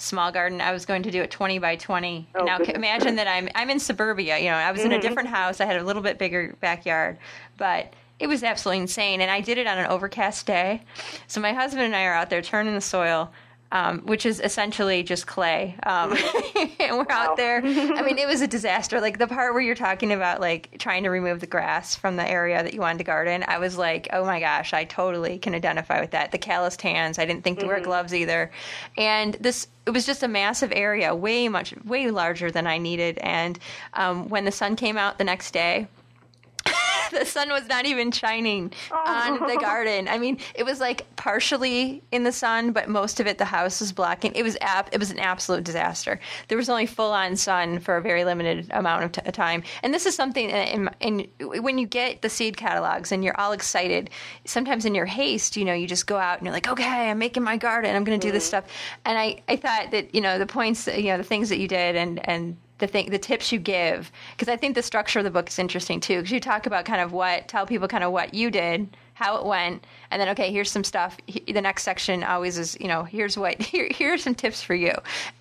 small 0.00 0.32
garden. 0.32 0.60
I 0.60 0.72
was 0.72 0.86
going 0.86 1.02
to 1.04 1.10
do 1.10 1.22
it 1.22 1.30
20 1.30 1.58
by 1.58 1.76
20. 1.76 2.28
Oh, 2.34 2.44
now 2.44 2.58
goodness. 2.58 2.76
imagine 2.76 3.16
that 3.16 3.28
I'm 3.28 3.48
I'm 3.54 3.70
in 3.70 3.78
suburbia. 3.78 4.38
You 4.38 4.50
know, 4.50 4.56
I 4.56 4.72
was 4.72 4.80
in 4.82 4.90
Mm-hmm. 4.90 4.98
a 4.98 5.02
different 5.02 5.28
house. 5.28 5.60
I 5.60 5.66
had 5.66 5.76
a 5.76 5.84
little 5.84 6.02
bit 6.02 6.18
bigger 6.18 6.54
backyard, 6.60 7.18
but 7.56 7.92
it 8.18 8.26
was 8.26 8.42
absolutely 8.42 8.80
insane. 8.82 9.20
And 9.20 9.30
I 9.30 9.40
did 9.40 9.58
it 9.58 9.66
on 9.66 9.78
an 9.78 9.86
overcast 9.86 10.46
day. 10.46 10.82
So 11.26 11.40
my 11.40 11.52
husband 11.52 11.84
and 11.84 11.94
I 11.96 12.04
are 12.04 12.14
out 12.14 12.30
there 12.30 12.42
turning 12.42 12.74
the 12.74 12.80
soil. 12.80 13.30
Um, 13.72 14.00
which 14.00 14.26
is 14.26 14.40
essentially 14.40 15.04
just 15.04 15.28
clay, 15.28 15.76
um, 15.84 16.10
and 16.80 16.96
we're 16.98 17.04
Wow. 17.04 17.30
out 17.30 17.36
there. 17.36 17.58
I 17.58 18.02
mean, 18.02 18.18
it 18.18 18.26
was 18.26 18.40
a 18.40 18.48
disaster. 18.48 19.00
Like 19.00 19.18
the 19.18 19.28
part 19.28 19.54
where 19.54 19.62
you're 19.62 19.76
talking 19.76 20.10
about 20.10 20.40
like 20.40 20.76
trying 20.80 21.04
to 21.04 21.08
remove 21.08 21.38
the 21.38 21.46
grass 21.46 21.94
from 21.94 22.16
the 22.16 22.28
area 22.28 22.64
that 22.64 22.74
you 22.74 22.80
wanted 22.80 22.98
to 22.98 23.04
garden, 23.04 23.44
I 23.46 23.58
was 23.58 23.78
like, 23.78 24.08
oh 24.12 24.24
my 24.24 24.40
gosh, 24.40 24.74
I 24.74 24.82
totally 24.82 25.38
can 25.38 25.54
identify 25.54 26.00
with 26.00 26.10
that. 26.10 26.32
The 26.32 26.38
calloused 26.38 26.82
hands. 26.82 27.16
I 27.20 27.26
didn't 27.26 27.44
think 27.44 27.60
to 27.60 27.66
wear 27.66 27.78
gloves 27.80 28.12
either, 28.12 28.50
and 28.98 29.34
this 29.34 29.68
it 29.86 29.90
was 29.90 30.04
just 30.04 30.24
a 30.24 30.28
massive 30.28 30.72
area, 30.74 31.14
way 31.14 31.48
much, 31.48 31.72
way 31.84 32.10
larger 32.10 32.50
than 32.50 32.66
I 32.66 32.78
needed. 32.78 33.18
And 33.18 33.56
um, 33.94 34.28
when 34.28 34.44
the 34.46 34.52
sun 34.52 34.74
came 34.74 34.96
out 34.98 35.16
the 35.18 35.24
next 35.24 35.52
day, 35.52 35.86
the 37.18 37.24
sun 37.24 37.50
was 37.50 37.66
not 37.68 37.86
even 37.86 38.10
shining 38.12 38.72
on 38.90 39.38
the 39.40 39.56
oh. 39.56 39.60
garden. 39.60 40.08
I 40.08 40.18
mean, 40.18 40.38
it 40.54 40.64
was 40.64 40.80
like 40.80 41.04
partially 41.16 42.02
in 42.12 42.24
the 42.24 42.32
sun, 42.32 42.72
but 42.72 42.88
most 42.88 43.20
of 43.20 43.26
it 43.26 43.38
the 43.38 43.44
house 43.44 43.80
was 43.80 43.92
blocking. 43.92 44.32
It 44.34 44.42
was 44.42 44.56
ap- 44.60 44.90
it 44.92 44.98
was 44.98 45.10
an 45.10 45.18
absolute 45.18 45.64
disaster. 45.64 46.20
There 46.48 46.58
was 46.58 46.68
only 46.68 46.86
full 46.86 47.12
on 47.12 47.36
sun 47.36 47.80
for 47.80 47.96
a 47.96 48.02
very 48.02 48.24
limited 48.24 48.66
amount 48.70 49.04
of 49.04 49.12
t- 49.12 49.30
time. 49.32 49.62
And 49.82 49.92
this 49.92 50.06
is 50.06 50.14
something 50.14 50.50
in, 50.50 50.90
in, 51.00 51.28
when 51.62 51.78
you 51.78 51.86
get 51.86 52.22
the 52.22 52.28
seed 52.28 52.56
catalogs 52.56 53.12
and 53.12 53.24
you're 53.24 53.38
all 53.38 53.52
excited, 53.52 54.10
sometimes 54.44 54.84
in 54.84 54.94
your 54.94 55.06
haste, 55.06 55.56
you 55.56 55.64
know, 55.64 55.74
you 55.74 55.86
just 55.86 56.06
go 56.06 56.16
out 56.16 56.38
and 56.38 56.46
you're 56.46 56.54
like, 56.54 56.68
okay, 56.68 57.10
I'm 57.10 57.18
making 57.18 57.42
my 57.42 57.56
garden. 57.56 57.94
I'm 57.94 58.04
going 58.04 58.18
to 58.18 58.26
do 58.26 58.32
this 58.32 58.44
mm-hmm. 58.44 58.64
stuff. 58.64 58.64
And 59.04 59.18
I, 59.18 59.42
I 59.48 59.56
thought 59.56 59.90
that, 59.90 60.14
you 60.14 60.20
know, 60.20 60.38
the 60.38 60.46
points, 60.46 60.86
you 60.86 61.04
know, 61.04 61.16
the 61.16 61.24
things 61.24 61.48
that 61.48 61.58
you 61.58 61.68
did 61.68 61.96
and, 61.96 62.28
and, 62.28 62.56
the 62.80 62.86
thing, 62.86 63.10
the 63.10 63.18
tips 63.18 63.52
you 63.52 63.58
give, 63.58 64.10
because 64.36 64.48
I 64.48 64.56
think 64.56 64.74
the 64.74 64.82
structure 64.82 65.20
of 65.20 65.24
the 65.24 65.30
book 65.30 65.48
is 65.48 65.58
interesting 65.58 66.00
too. 66.00 66.16
Because 66.16 66.32
you 66.32 66.40
talk 66.40 66.66
about 66.66 66.84
kind 66.84 67.00
of 67.00 67.12
what, 67.12 67.48
tell 67.48 67.66
people 67.66 67.88
kind 67.88 68.04
of 68.04 68.12
what 68.12 68.34
you 68.34 68.50
did, 68.50 68.96
how 69.20 69.36
it 69.36 69.44
went, 69.44 69.86
and 70.10 70.20
then 70.20 70.28
okay, 70.30 70.50
here's 70.50 70.70
some 70.70 70.82
stuff. 70.82 71.16
He- 71.26 71.52
The 71.52 71.60
next 71.60 71.82
section 71.84 72.24
always 72.24 72.56
is, 72.58 72.76
you 72.80 72.88
know, 72.88 73.04
here's 73.04 73.36
what, 73.36 73.60
here, 73.72 73.88
here's 73.90 74.22
some 74.24 74.34
tips 74.34 74.62
for 74.62 74.74
you, 74.74 74.92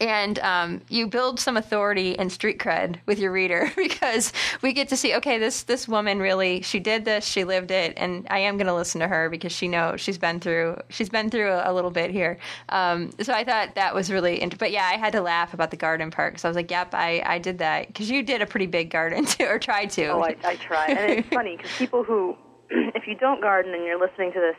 and 0.01 0.38
um, 0.39 0.81
you 0.89 1.07
build 1.07 1.39
some 1.39 1.55
authority 1.57 2.17
and 2.19 2.31
street 2.31 2.59
cred 2.59 2.98
with 3.05 3.17
your 3.19 3.31
reader 3.31 3.71
because 3.77 4.33
we 4.62 4.74
get 4.74 4.89
to 4.89 4.98
see, 4.98 5.15
okay, 5.15 5.39
this 5.39 5.63
this 5.63 5.88
woman 5.88 6.19
really, 6.19 6.62
she 6.62 6.79
did 6.79 7.05
this, 7.05 7.25
she 7.25 7.43
lived 7.45 7.71
it, 7.71 7.93
and 7.98 8.27
I 8.29 8.39
am 8.39 8.57
going 8.57 8.67
to 8.67 8.75
listen 8.75 9.00
to 9.01 9.07
her 9.07 9.29
because 9.29 9.51
she 9.53 9.67
knows 9.67 10.01
she's 10.01 10.17
been 10.17 10.39
through, 10.39 10.77
she's 10.89 11.09
been 11.09 11.29
through 11.29 11.51
a, 11.51 11.71
a 11.71 11.74
little 11.74 11.91
bit 11.91 12.12
here. 12.12 12.38
Um, 12.69 13.12
so 13.21 13.33
I 13.33 13.43
thought 13.45 13.75
that 13.75 13.95
was 13.95 14.12
really, 14.12 14.41
int- 14.41 14.57
but 14.59 14.71
yeah, 14.71 14.86
I 14.86 14.98
had 14.98 15.13
to 15.13 15.21
laugh 15.21 15.53
about 15.53 15.71
the 15.71 15.77
garden 15.77 16.12
part 16.12 16.33
because 16.33 16.43
I 16.45 16.50
was 16.50 16.55
like, 16.57 16.69
yep, 16.69 16.93
I, 16.93 17.24
I 17.25 17.39
did 17.39 17.59
that 17.59 17.88
because 17.88 18.09
you 18.12 18.24
did 18.24 18.41
a 18.41 18.45
pretty 18.45 18.67
big 18.67 18.89
garden 18.89 19.25
too, 19.33 19.45
or 19.45 19.57
tried 19.57 19.89
to. 19.91 20.07
Oh, 20.07 20.21
I, 20.21 20.36
I 20.43 20.55
try. 20.57 20.88
And 20.88 21.19
it's 21.19 21.29
funny 21.29 21.55
because 21.57 21.71
people 21.77 22.03
who, 22.03 22.36
if 22.95 23.07
you 23.07 23.15
don't 23.15 23.41
garden 23.41 23.73
and 23.73 23.83
you're 23.85 23.99
listening 23.99 24.31
to 24.33 24.39
this, 24.39 24.55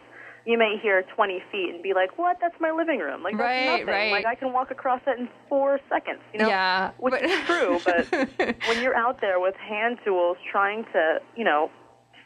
you 0.47 0.57
may 0.57 0.77
hear 0.83 1.03
20 1.15 1.43
feet 1.53 1.71
and 1.75 1.83
be 1.83 1.93
like, 1.93 2.17
"What? 2.19 2.39
That's 2.41 2.55
my 2.61 2.71
living 2.71 2.99
room. 2.99 3.23
Like 3.23 3.35
that's 3.37 3.43
Right, 3.47 3.67
nothing. 3.67 3.87
right. 3.87 4.13
Like 4.13 4.27
I 4.27 4.35
can 4.35 4.53
walk 4.53 4.71
across 4.71 5.01
that 5.07 5.19
in 5.19 5.29
four 5.49 5.79
seconds." 5.89 6.21
You 6.33 6.41
know, 6.41 6.49
Yeah, 6.49 6.91
which 6.99 7.13
but- 7.13 7.25
is 7.25 7.39
true. 7.47 7.79
But 7.85 8.57
when 8.69 8.83
you're 8.83 8.97
out 8.97 9.21
there 9.21 9.39
with 9.39 9.55
hand 9.57 9.99
tools 10.05 10.39
trying 10.51 10.85
to, 10.95 11.19
you 11.37 11.45
know, 11.45 11.71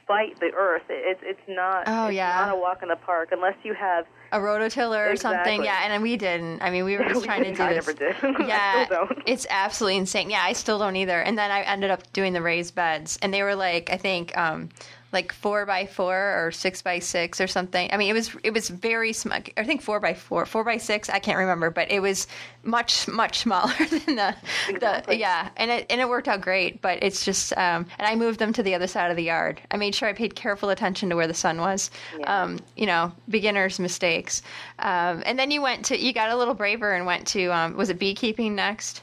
fight 0.06 0.38
the 0.38 0.52
earth, 0.56 0.82
it, 0.88 1.18
it's 1.22 1.40
not. 1.48 1.84
Oh, 1.88 2.06
it's 2.06 2.14
yeah. 2.16 2.46
not 2.46 2.54
a 2.54 2.56
walk 2.60 2.82
in 2.82 2.88
the 2.88 2.96
park 2.96 3.30
unless 3.32 3.56
you 3.64 3.74
have. 3.74 4.04
a 4.32 4.38
rototiller 4.38 5.12
or 5.12 5.16
something. 5.16 5.64
Yeah, 5.64 5.80
and 5.82 6.00
we 6.02 6.16
didn't. 6.16 6.62
I 6.62 6.70
mean, 6.70 6.84
we 6.84 6.96
were 6.96 7.04
just 7.08 7.22
We 7.22 7.26
trying 7.26 7.42
to 7.44 7.52
do 7.52 7.62
I 7.62 7.72
this. 7.74 7.86
never 7.86 7.98
did. 7.98 8.16
I 8.22 8.46
Yeah, 8.46 9.06
it's 9.26 9.46
absolutely 9.50 9.96
insane. 9.98 10.30
Yeah, 10.30 10.42
I 10.44 10.52
still 10.52 10.78
don't 10.78 10.94
either. 10.96 11.20
And 11.20 11.36
then 11.36 11.50
I 11.50 11.62
ended 11.62 11.90
up 11.90 12.12
doing 12.12 12.32
the 12.32 12.42
raised 12.42 12.74
beds, 12.76 13.18
and 13.22 13.34
they 13.34 13.42
were 13.42 13.56
like, 13.56 13.90
I 13.90 13.96
think, 13.96 14.37
um, 14.37 14.68
like 15.14 15.33
four 15.33 15.64
by 15.64 15.87
four 15.87 16.14
or 16.14 16.53
six 16.53 16.83
by 16.83 16.98
six 16.98 17.40
or 17.40 17.46
something. 17.46 17.88
I 17.92 17.96
mean, 17.96 18.11
it 18.11 18.12
was 18.12 18.37
it 18.42 18.53
was 18.53 18.68
very 18.68 19.12
small. 19.14 19.38
I 19.57 19.64
think 19.64 19.81
four 19.81 20.00
by 20.00 20.12
four, 20.14 20.44
four 20.44 20.64
by 20.64 20.77
six. 20.77 21.09
I 21.09 21.20
can't 21.20 21.38
remember, 21.38 21.70
but 21.70 21.90
it 21.90 22.00
was 22.00 22.27
much 22.62 23.09
much 23.09 23.38
smaller 23.38 23.72
than 23.90 24.16
the 24.16 24.35
Exactly. 24.68 25.14
the 25.16 25.20
yeah. 25.20 25.48
And 25.57 25.70
it 25.70 25.87
and 25.88 26.00
it 26.00 26.09
worked 26.09 26.29
out 26.29 26.40
great. 26.42 26.83
But 26.83 27.03
it's 27.03 27.24
just 27.24 27.57
um, 27.57 27.87
and 27.98 28.07
I 28.07 28.14
moved 28.16 28.38
them 28.38 28.53
to 28.53 28.62
the 28.62 28.74
other 28.74 28.87
side 28.87 29.11
of 29.11 29.16
the 29.16 29.22
yard. 29.22 29.61
I 29.70 29.77
made 29.77 29.94
sure 29.94 30.09
I 30.09 30.12
paid 30.12 30.35
careful 30.35 30.68
attention 30.70 31.09
to 31.11 31.16
where 31.16 31.27
the 31.29 31.35
sun 31.35 31.59
was. 31.59 31.90
Yeah. 32.18 32.42
Um, 32.42 32.61
you 32.77 32.87
know, 32.87 33.12
beginners' 33.29 33.79
mistakes. 33.79 34.42
Um, 34.81 35.22
and 35.24 35.38
then 35.38 35.50
you 35.50 35.62
went 35.62 35.87
to 35.87 35.98
you 35.98 36.12
got 36.12 36.31
a 36.31 36.37
little 36.37 36.55
braver 36.55 36.92
and 36.92 37.07
went 37.07 37.27
to 37.29 37.46
um, 37.55 37.77
was 37.77 37.88
it 37.88 37.98
beekeeping 37.98 38.55
next? 38.55 39.03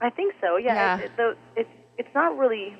I 0.00 0.10
think 0.10 0.34
so. 0.40 0.56
Yeah. 0.56 0.74
Yeah. 0.74 1.04
It, 1.04 1.12
it, 1.18 1.38
it's 1.56 1.70
it's 1.98 2.14
not 2.14 2.38
really. 2.38 2.76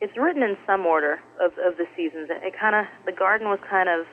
It's 0.00 0.12
written 0.16 0.42
in 0.42 0.56
some 0.66 0.84
order 0.84 1.20
of 1.40 1.52
of 1.58 1.76
the 1.76 1.86
seasons. 1.96 2.28
It, 2.30 2.54
kind 2.58 2.76
of 2.76 2.84
the 3.06 3.12
garden 3.12 3.48
was 3.48 3.58
kind 3.68 3.88
of 3.88 4.06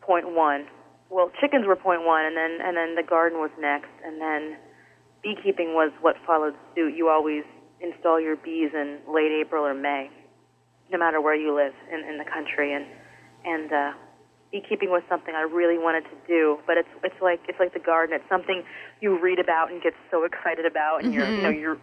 point 0.00 0.34
one. 0.34 0.66
Well, 1.10 1.30
chickens 1.40 1.66
were 1.66 1.76
point 1.76 2.04
one, 2.04 2.24
and 2.24 2.36
then 2.36 2.58
and 2.60 2.76
then 2.76 2.94
the 2.94 3.02
garden 3.02 3.38
was 3.38 3.50
next, 3.58 3.92
and 4.04 4.20
then 4.20 4.56
beekeeping 5.22 5.72
was 5.72 5.90
what 6.00 6.16
followed 6.26 6.54
suit. 6.74 6.94
You 6.94 7.08
always 7.08 7.44
install 7.80 8.20
your 8.20 8.36
bees 8.36 8.70
in 8.74 8.98
late 9.08 9.32
April 9.32 9.64
or 9.64 9.74
May, 9.74 10.10
no 10.92 10.98
matter 10.98 11.20
where 11.20 11.34
you 11.34 11.54
live 11.54 11.72
in 11.90 12.00
in 12.08 12.18
the 12.18 12.24
country, 12.28 12.74
and 12.74 12.84
and 13.44 13.72
uh, 13.72 13.92
beekeeping 14.52 14.90
was 14.90 15.02
something 15.08 15.34
I 15.34 15.42
really 15.42 15.78
wanted 15.78 16.04
to 16.04 16.16
do. 16.28 16.58
But 16.66 16.76
it's 16.76 16.92
it's 17.02 17.20
like 17.22 17.40
it's 17.48 17.58
like 17.58 17.72
the 17.72 17.80
garden. 17.80 18.14
It's 18.14 18.28
something 18.28 18.62
you 19.00 19.18
read 19.18 19.38
about 19.38 19.72
and 19.72 19.80
get 19.82 19.94
so 20.10 20.24
excited 20.28 20.66
about, 20.66 21.04
and 21.04 21.14
you're 21.14 21.28
you 21.28 21.42
know 21.42 21.48
you're 21.50 21.78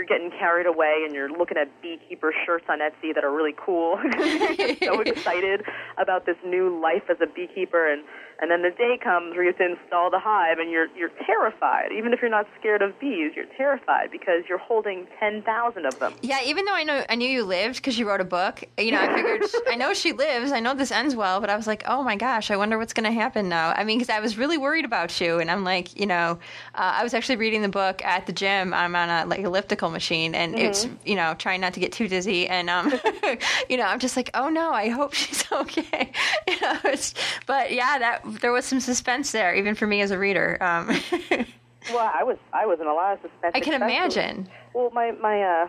you're 0.00 0.06
getting 0.06 0.30
carried 0.30 0.66
away 0.66 1.02
and 1.04 1.14
you're 1.14 1.28
looking 1.28 1.58
at 1.58 1.68
beekeeper 1.82 2.32
shirts 2.46 2.64
on 2.70 2.78
Etsy 2.78 3.14
that 3.14 3.22
are 3.22 3.34
really 3.34 3.54
cool. 3.54 3.98
you're 4.58 4.76
so 4.76 5.00
excited 5.04 5.62
about 5.98 6.24
this 6.24 6.36
new 6.42 6.80
life 6.80 7.02
as 7.10 7.18
a 7.20 7.26
beekeeper 7.26 7.92
and 7.92 8.02
and 8.40 8.50
then 8.50 8.62
the 8.62 8.70
day 8.70 8.98
comes 9.02 9.34
where 9.34 9.44
you 9.44 9.50
have 9.50 9.58
to 9.58 9.76
install 9.76 10.10
the 10.10 10.18
hive 10.18 10.58
and 10.58 10.70
you're 10.70 10.88
you're 10.96 11.12
terrified. 11.26 11.92
Even 11.96 12.12
if 12.12 12.20
you're 12.20 12.30
not 12.30 12.46
scared 12.58 12.82
of 12.82 12.98
bees, 12.98 13.32
you're 13.36 13.50
terrified 13.56 14.10
because 14.10 14.44
you're 14.48 14.58
holding 14.58 15.06
10,000 15.18 15.86
of 15.86 15.98
them. 15.98 16.14
Yeah, 16.22 16.38
even 16.44 16.64
though 16.64 16.74
I 16.74 16.82
know 16.82 17.04
I 17.08 17.14
knew 17.16 17.28
you 17.28 17.44
lived 17.44 17.76
because 17.76 17.98
you 17.98 18.08
wrote 18.08 18.20
a 18.20 18.24
book, 18.24 18.64
you 18.78 18.92
know, 18.92 19.00
I 19.00 19.14
figured 19.14 19.42
I 19.68 19.76
know 19.76 19.92
she 19.94 20.12
lives. 20.12 20.52
I 20.52 20.60
know 20.60 20.74
this 20.74 20.90
ends 20.90 21.14
well, 21.14 21.40
but 21.40 21.50
I 21.50 21.56
was 21.56 21.66
like, 21.66 21.84
oh 21.86 22.02
my 22.02 22.16
gosh, 22.16 22.50
I 22.50 22.56
wonder 22.56 22.78
what's 22.78 22.94
going 22.94 23.04
to 23.04 23.12
happen 23.12 23.48
now. 23.48 23.72
I 23.76 23.84
mean, 23.84 23.98
because 23.98 24.14
I 24.14 24.20
was 24.20 24.38
really 24.38 24.56
worried 24.56 24.84
about 24.84 25.20
you, 25.20 25.38
and 25.38 25.50
I'm 25.50 25.64
like, 25.64 25.98
you 25.98 26.06
know, 26.06 26.38
uh, 26.74 26.92
I 26.98 27.02
was 27.02 27.14
actually 27.14 27.36
reading 27.36 27.62
the 27.62 27.68
book 27.68 28.02
at 28.04 28.26
the 28.26 28.32
gym. 28.32 28.72
I'm 28.72 28.96
on 28.96 29.08
a 29.08 29.26
like 29.26 29.40
elliptical 29.40 29.90
machine, 29.90 30.34
and 30.34 30.58
it's 30.58 30.88
you 31.04 31.16
know 31.16 31.34
trying 31.34 31.60
not 31.60 31.74
to 31.74 31.80
get 31.80 31.92
too 31.92 32.08
dizzy, 32.08 32.48
and 32.48 32.70
um, 32.70 32.92
you 33.68 33.76
know, 33.76 33.84
I'm 33.84 33.98
just 33.98 34.16
like, 34.16 34.30
oh 34.34 34.48
no, 34.48 34.72
I 34.72 34.88
hope 34.88 35.12
she's 35.12 35.44
okay. 35.52 36.12
you 36.48 36.60
know, 36.60 36.78
it's, 36.84 37.14
but 37.46 37.72
yeah, 37.72 37.98
that 37.98 38.24
there 38.40 38.52
was 38.52 38.64
some 38.64 38.80
suspense 38.80 39.32
there, 39.32 39.54
even 39.54 39.74
for 39.74 39.86
me 39.86 40.00
as 40.00 40.10
a 40.10 40.18
reader. 40.18 40.56
Um, 40.62 40.90
Well, 41.90 42.10
I 42.14 42.22
was 42.22 42.36
I 42.52 42.66
was 42.66 42.78
in 42.78 42.86
a 42.86 42.92
lot 42.92 43.14
of 43.14 43.20
suspense. 43.22 43.52
I 43.54 43.60
can 43.60 43.72
imagine. 43.74 44.48
Well, 44.74 44.90
my 44.92 45.12
my 45.12 45.42
uh, 45.42 45.66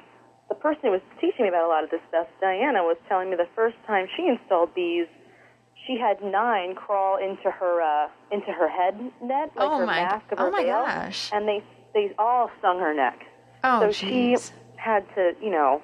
the 0.49 0.55
person 0.55 0.81
who 0.83 0.91
was 0.91 1.01
teaching 1.21 1.43
me 1.43 1.47
about 1.47 1.63
a 1.65 1.69
lot 1.69 1.85
of 1.85 1.89
this 1.89 2.01
stuff, 2.09 2.27
Diana, 2.41 2.83
was 2.83 2.97
telling 3.07 3.29
me 3.29 3.37
the 3.37 3.47
first 3.55 3.77
time 3.87 4.07
she 4.17 4.27
installed 4.27 4.75
bees, 4.75 5.07
she 5.87 5.97
had 5.97 6.21
nine 6.21 6.75
crawl 6.75 7.15
into 7.17 7.49
her 7.49 7.81
uh, 7.81 8.09
into 8.29 8.51
her 8.51 8.67
head 8.67 8.99
net, 9.23 9.51
like 9.55 9.69
Oh 9.69 9.77
her 9.79 9.85
my- 9.85 10.03
mask 10.03 10.25
of 10.33 10.39
oh 10.39 10.45
her 10.45 10.51
my 10.51 10.63
veil, 10.63 10.83
gosh. 10.85 11.29
and 11.31 11.47
they 11.47 11.63
they 11.93 12.11
all 12.19 12.51
stung 12.59 12.79
her 12.79 12.93
neck. 12.93 13.17
Oh, 13.63 13.79
so 13.79 13.91
she 13.93 14.35
had 14.75 15.05
to, 15.15 15.31
you 15.41 15.49
know, 15.49 15.81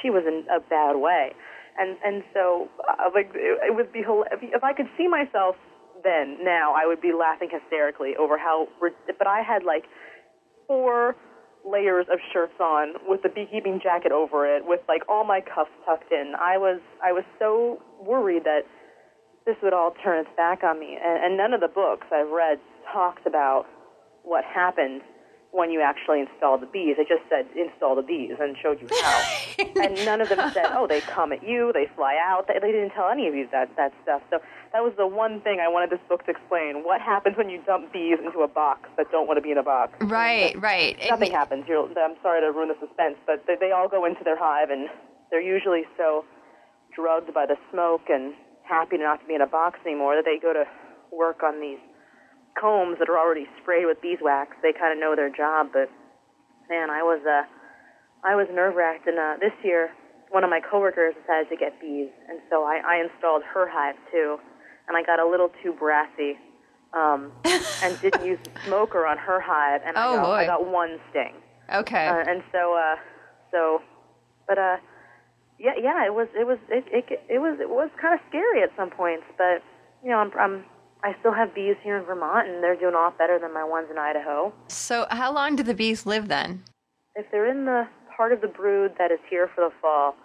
she 0.00 0.10
was 0.10 0.22
in 0.28 0.44
a 0.48 0.60
bad 0.60 0.94
way, 0.96 1.32
and 1.76 1.96
and 2.04 2.22
so 2.32 2.68
uh, 2.88 3.10
like 3.12 3.32
it, 3.34 3.58
it 3.66 3.74
would 3.74 3.92
be 3.92 4.04
if 4.06 4.62
I 4.62 4.72
could 4.74 4.88
see 4.96 5.08
myself 5.08 5.56
then 6.02 6.38
now 6.42 6.74
I 6.76 6.86
would 6.86 7.00
be 7.00 7.12
laughing 7.12 7.48
hysterically 7.50 8.16
over 8.18 8.38
how, 8.38 8.68
but 8.80 9.26
I 9.26 9.42
had 9.42 9.64
like 9.64 9.84
four 10.66 11.16
layers 11.64 12.06
of 12.10 12.18
shirts 12.32 12.58
on 12.58 12.94
with 13.06 13.22
the 13.22 13.28
beekeeping 13.28 13.80
jacket 13.82 14.12
over 14.12 14.46
it 14.46 14.64
with 14.64 14.80
like 14.88 15.02
all 15.08 15.24
my 15.24 15.40
cuffs 15.40 15.70
tucked 15.84 16.12
in. 16.12 16.32
I 16.40 16.56
was 16.56 16.80
I 17.04 17.12
was 17.12 17.24
so 17.38 17.82
worried 18.00 18.44
that 18.44 18.62
this 19.46 19.56
would 19.62 19.72
all 19.72 19.94
turn 20.02 20.20
its 20.20 20.30
back 20.36 20.62
on 20.62 20.78
me. 20.78 20.98
And, 21.02 21.24
and 21.24 21.36
none 21.36 21.52
of 21.52 21.60
the 21.60 21.68
books 21.68 22.06
I've 22.12 22.30
read 22.30 22.58
talks 22.92 23.22
about 23.26 23.66
what 24.22 24.44
happened 24.44 25.02
when 25.52 25.70
you 25.70 25.82
actually 25.82 26.20
install 26.20 26.58
the 26.58 26.66
bees. 26.66 26.96
It 26.98 27.08
just 27.08 27.28
said 27.28 27.46
install 27.56 27.96
the 27.96 28.02
bees 28.02 28.36
and 28.38 28.56
showed 28.62 28.80
you 28.80 28.86
how. 29.02 29.22
and 29.82 29.94
none 30.04 30.20
of 30.20 30.28
them 30.28 30.50
said, 30.52 30.66
oh, 30.70 30.86
they 30.86 31.00
come 31.00 31.32
at 31.32 31.42
you, 31.42 31.72
they 31.74 31.88
fly 31.96 32.16
out. 32.22 32.46
They, 32.46 32.54
they 32.60 32.70
didn't 32.70 32.90
tell 32.90 33.08
any 33.10 33.26
of 33.26 33.34
you 33.34 33.48
that 33.50 33.74
that 33.76 33.92
stuff. 34.02 34.22
So 34.30 34.38
that 34.72 34.82
was 34.82 34.92
the 34.96 35.06
one 35.06 35.40
thing 35.40 35.58
I 35.58 35.66
wanted 35.66 35.90
this 35.90 36.02
book 36.08 36.24
to 36.26 36.30
explain. 36.30 36.84
What 36.84 37.00
happens 37.00 37.36
when 37.36 37.50
you 37.50 37.60
dump 37.66 37.92
bees 37.92 38.18
into 38.22 38.40
a 38.40 38.48
box 38.48 38.88
that 38.96 39.10
don't 39.10 39.26
want 39.26 39.36
to 39.38 39.42
be 39.42 39.50
in 39.50 39.58
a 39.58 39.66
box? 39.66 39.92
Right, 40.00 40.54
right. 40.62 40.96
Nothing 41.10 41.32
happens. 41.32 41.64
You're, 41.66 41.90
I'm 41.98 42.14
sorry 42.22 42.40
to 42.40 42.52
ruin 42.52 42.68
the 42.68 42.78
suspense, 42.78 43.16
but 43.26 43.42
they, 43.46 43.56
they 43.58 43.72
all 43.72 43.88
go 43.88 44.04
into 44.04 44.22
their 44.22 44.38
hive, 44.38 44.70
and 44.70 44.88
they're 45.30 45.42
usually 45.42 45.82
so 45.96 46.24
drugged 46.94 47.34
by 47.34 47.46
the 47.46 47.56
smoke 47.70 48.06
and 48.08 48.34
happy 48.62 48.96
to 48.96 49.02
not 49.02 49.20
to 49.20 49.26
be 49.26 49.34
in 49.34 49.40
a 49.40 49.46
box 49.46 49.78
anymore 49.84 50.14
that 50.14 50.24
they 50.24 50.38
go 50.38 50.52
to 50.52 50.64
work 51.10 51.42
on 51.42 51.60
these 51.60 51.78
combs 52.58 52.98
that 52.98 53.08
are 53.08 53.18
already 53.18 53.46
sprayed 53.60 53.86
with 53.86 54.00
beeswax. 54.00 54.54
They 54.62 54.72
kind 54.72 54.92
of 54.92 54.98
know 54.98 55.16
their 55.16 55.30
job, 55.30 55.70
but 55.72 55.90
man, 56.68 56.90
I 56.90 57.02
was 57.02 57.18
uh, 57.26 57.42
I 58.22 58.36
was 58.36 58.46
nerve 58.54 58.76
wracked. 58.76 59.08
And 59.08 59.18
uh, 59.18 59.34
this 59.40 59.54
year, 59.64 59.90
one 60.30 60.44
of 60.44 60.50
my 60.50 60.60
coworkers 60.60 61.14
decided 61.18 61.50
to 61.50 61.56
get 61.56 61.80
bees, 61.80 62.10
and 62.28 62.38
so 62.48 62.62
I, 62.62 62.78
I 62.86 63.02
installed 63.02 63.42
her 63.42 63.68
hive 63.68 63.96
too. 64.12 64.38
And 64.90 64.96
I 64.96 65.04
got 65.04 65.20
a 65.20 65.24
little 65.28 65.52
too 65.62 65.72
brassy 65.72 66.36
um, 66.92 67.30
and 67.84 68.00
didn't 68.00 68.26
use 68.26 68.40
the 68.42 68.50
smoker 68.66 69.06
on 69.06 69.18
her 69.18 69.40
hive, 69.40 69.82
and 69.86 69.96
Oh, 69.96 70.00
I, 70.00 70.16
got, 70.16 70.24
boy. 70.24 70.32
I 70.32 70.46
got 70.46 70.66
one 70.66 70.98
sting. 71.10 71.34
Okay. 71.72 72.08
Uh, 72.08 72.24
and 72.26 72.42
so, 72.50 72.74
uh, 72.74 72.96
so, 73.52 73.82
but 74.48 74.58
uh, 74.58 74.78
yeah, 75.60 75.74
yeah, 75.80 76.04
it 76.04 76.12
was, 76.12 76.26
it 76.34 76.44
was, 76.44 76.58
it, 76.68 76.84
it, 76.90 77.22
it 77.28 77.38
was, 77.38 77.58
it 77.60 77.70
was 77.70 77.88
kind 78.02 78.14
of 78.14 78.20
scary 78.28 78.64
at 78.64 78.70
some 78.76 78.90
points. 78.90 79.22
But 79.38 79.62
you 80.02 80.10
know, 80.10 80.16
I'm, 80.18 80.32
I'm, 80.36 80.64
I 81.04 81.14
still 81.20 81.32
have 81.32 81.54
bees 81.54 81.76
here 81.84 81.96
in 81.96 82.04
Vermont, 82.04 82.48
and 82.48 82.60
they're 82.60 82.74
doing 82.74 82.94
a 82.94 82.98
lot 82.98 83.16
better 83.16 83.38
than 83.38 83.54
my 83.54 83.62
ones 83.62 83.86
in 83.92 83.96
Idaho. 83.96 84.52
so, 84.66 85.06
how 85.12 85.32
long 85.32 85.54
do 85.54 85.62
the 85.62 85.74
bees 85.74 86.04
live 86.04 86.26
then? 86.26 86.64
If 87.14 87.30
they're 87.30 87.48
in 87.48 87.64
the 87.64 87.86
part 88.16 88.32
of 88.32 88.40
the 88.40 88.48
brood 88.48 88.94
that 88.98 89.12
is 89.12 89.20
here 89.30 89.48
for 89.54 89.60
the 89.68 89.74
fall, 89.80 90.16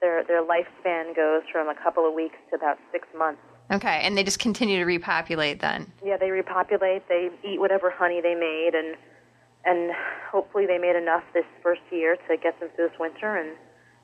their 0.00 0.22
their 0.22 0.44
lifespan 0.44 1.16
goes 1.16 1.42
from 1.50 1.68
a 1.68 1.74
couple 1.74 2.06
of 2.06 2.14
weeks 2.14 2.36
to 2.50 2.56
about 2.56 2.78
six 2.92 3.08
months. 3.18 3.40
Okay, 3.72 4.00
and 4.02 4.16
they 4.16 4.22
just 4.22 4.38
continue 4.38 4.78
to 4.78 4.84
repopulate 4.84 5.60
then. 5.60 5.90
Yeah, 6.04 6.18
they 6.18 6.30
repopulate. 6.30 7.08
They 7.08 7.30
eat 7.42 7.58
whatever 7.58 7.90
honey 7.90 8.20
they 8.20 8.34
made, 8.34 8.72
and 8.74 8.96
and 9.64 9.92
hopefully 10.30 10.66
they 10.66 10.78
made 10.78 10.96
enough 10.96 11.22
this 11.32 11.46
first 11.62 11.80
year 11.90 12.16
to 12.28 12.36
get 12.36 12.58
them 12.60 12.68
through 12.76 12.88
this 12.88 12.98
winter. 13.00 13.36
And 13.36 13.56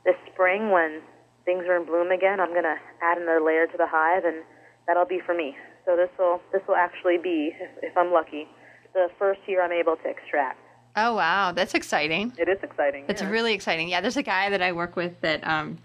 this 0.05 0.15
spring, 0.33 0.71
when 0.71 1.03
things 1.45 1.65
are 1.67 1.77
in 1.77 1.85
bloom 1.85 2.11
again, 2.11 2.41
I'm 2.41 2.55
gonna 2.55 2.77
add 3.03 3.19
another 3.19 3.43
layer 3.45 3.67
to 3.67 3.77
the 3.77 3.87
hive, 3.87 4.25
and 4.25 4.43
that'll 4.87 5.05
be 5.05 5.21
for 5.25 5.35
me. 5.35 5.57
So 5.85 5.97
this 5.97 6.09
will 6.19 6.41
this 6.51 6.63
will 6.67 6.77
actually 6.77 7.19
be, 7.19 7.53
if, 7.61 7.71
if 7.83 7.97
I'm 7.97 8.11
lucky, 8.11 8.49
the 8.95 9.09
first 9.19 9.41
year 9.47 9.63
I'm 9.63 9.73
able 9.73 9.97
to 9.97 10.09
extract. 10.09 10.59
Oh 10.97 11.15
wow, 11.15 11.53
that's 11.53 11.75
exciting. 11.75 12.33
It 12.39 12.49
is 12.49 12.59
exciting. 12.63 13.05
It's 13.09 13.21
yeah. 13.21 13.31
really 13.31 13.53
exciting. 13.53 13.89
Yeah, 13.89 14.01
there's 14.01 14.17
a 14.17 14.23
guy 14.23 14.49
that 14.49 14.63
I 14.63 14.73
work 14.73 14.97
with 14.97 15.21
that 15.21 15.47
um, 15.47 15.79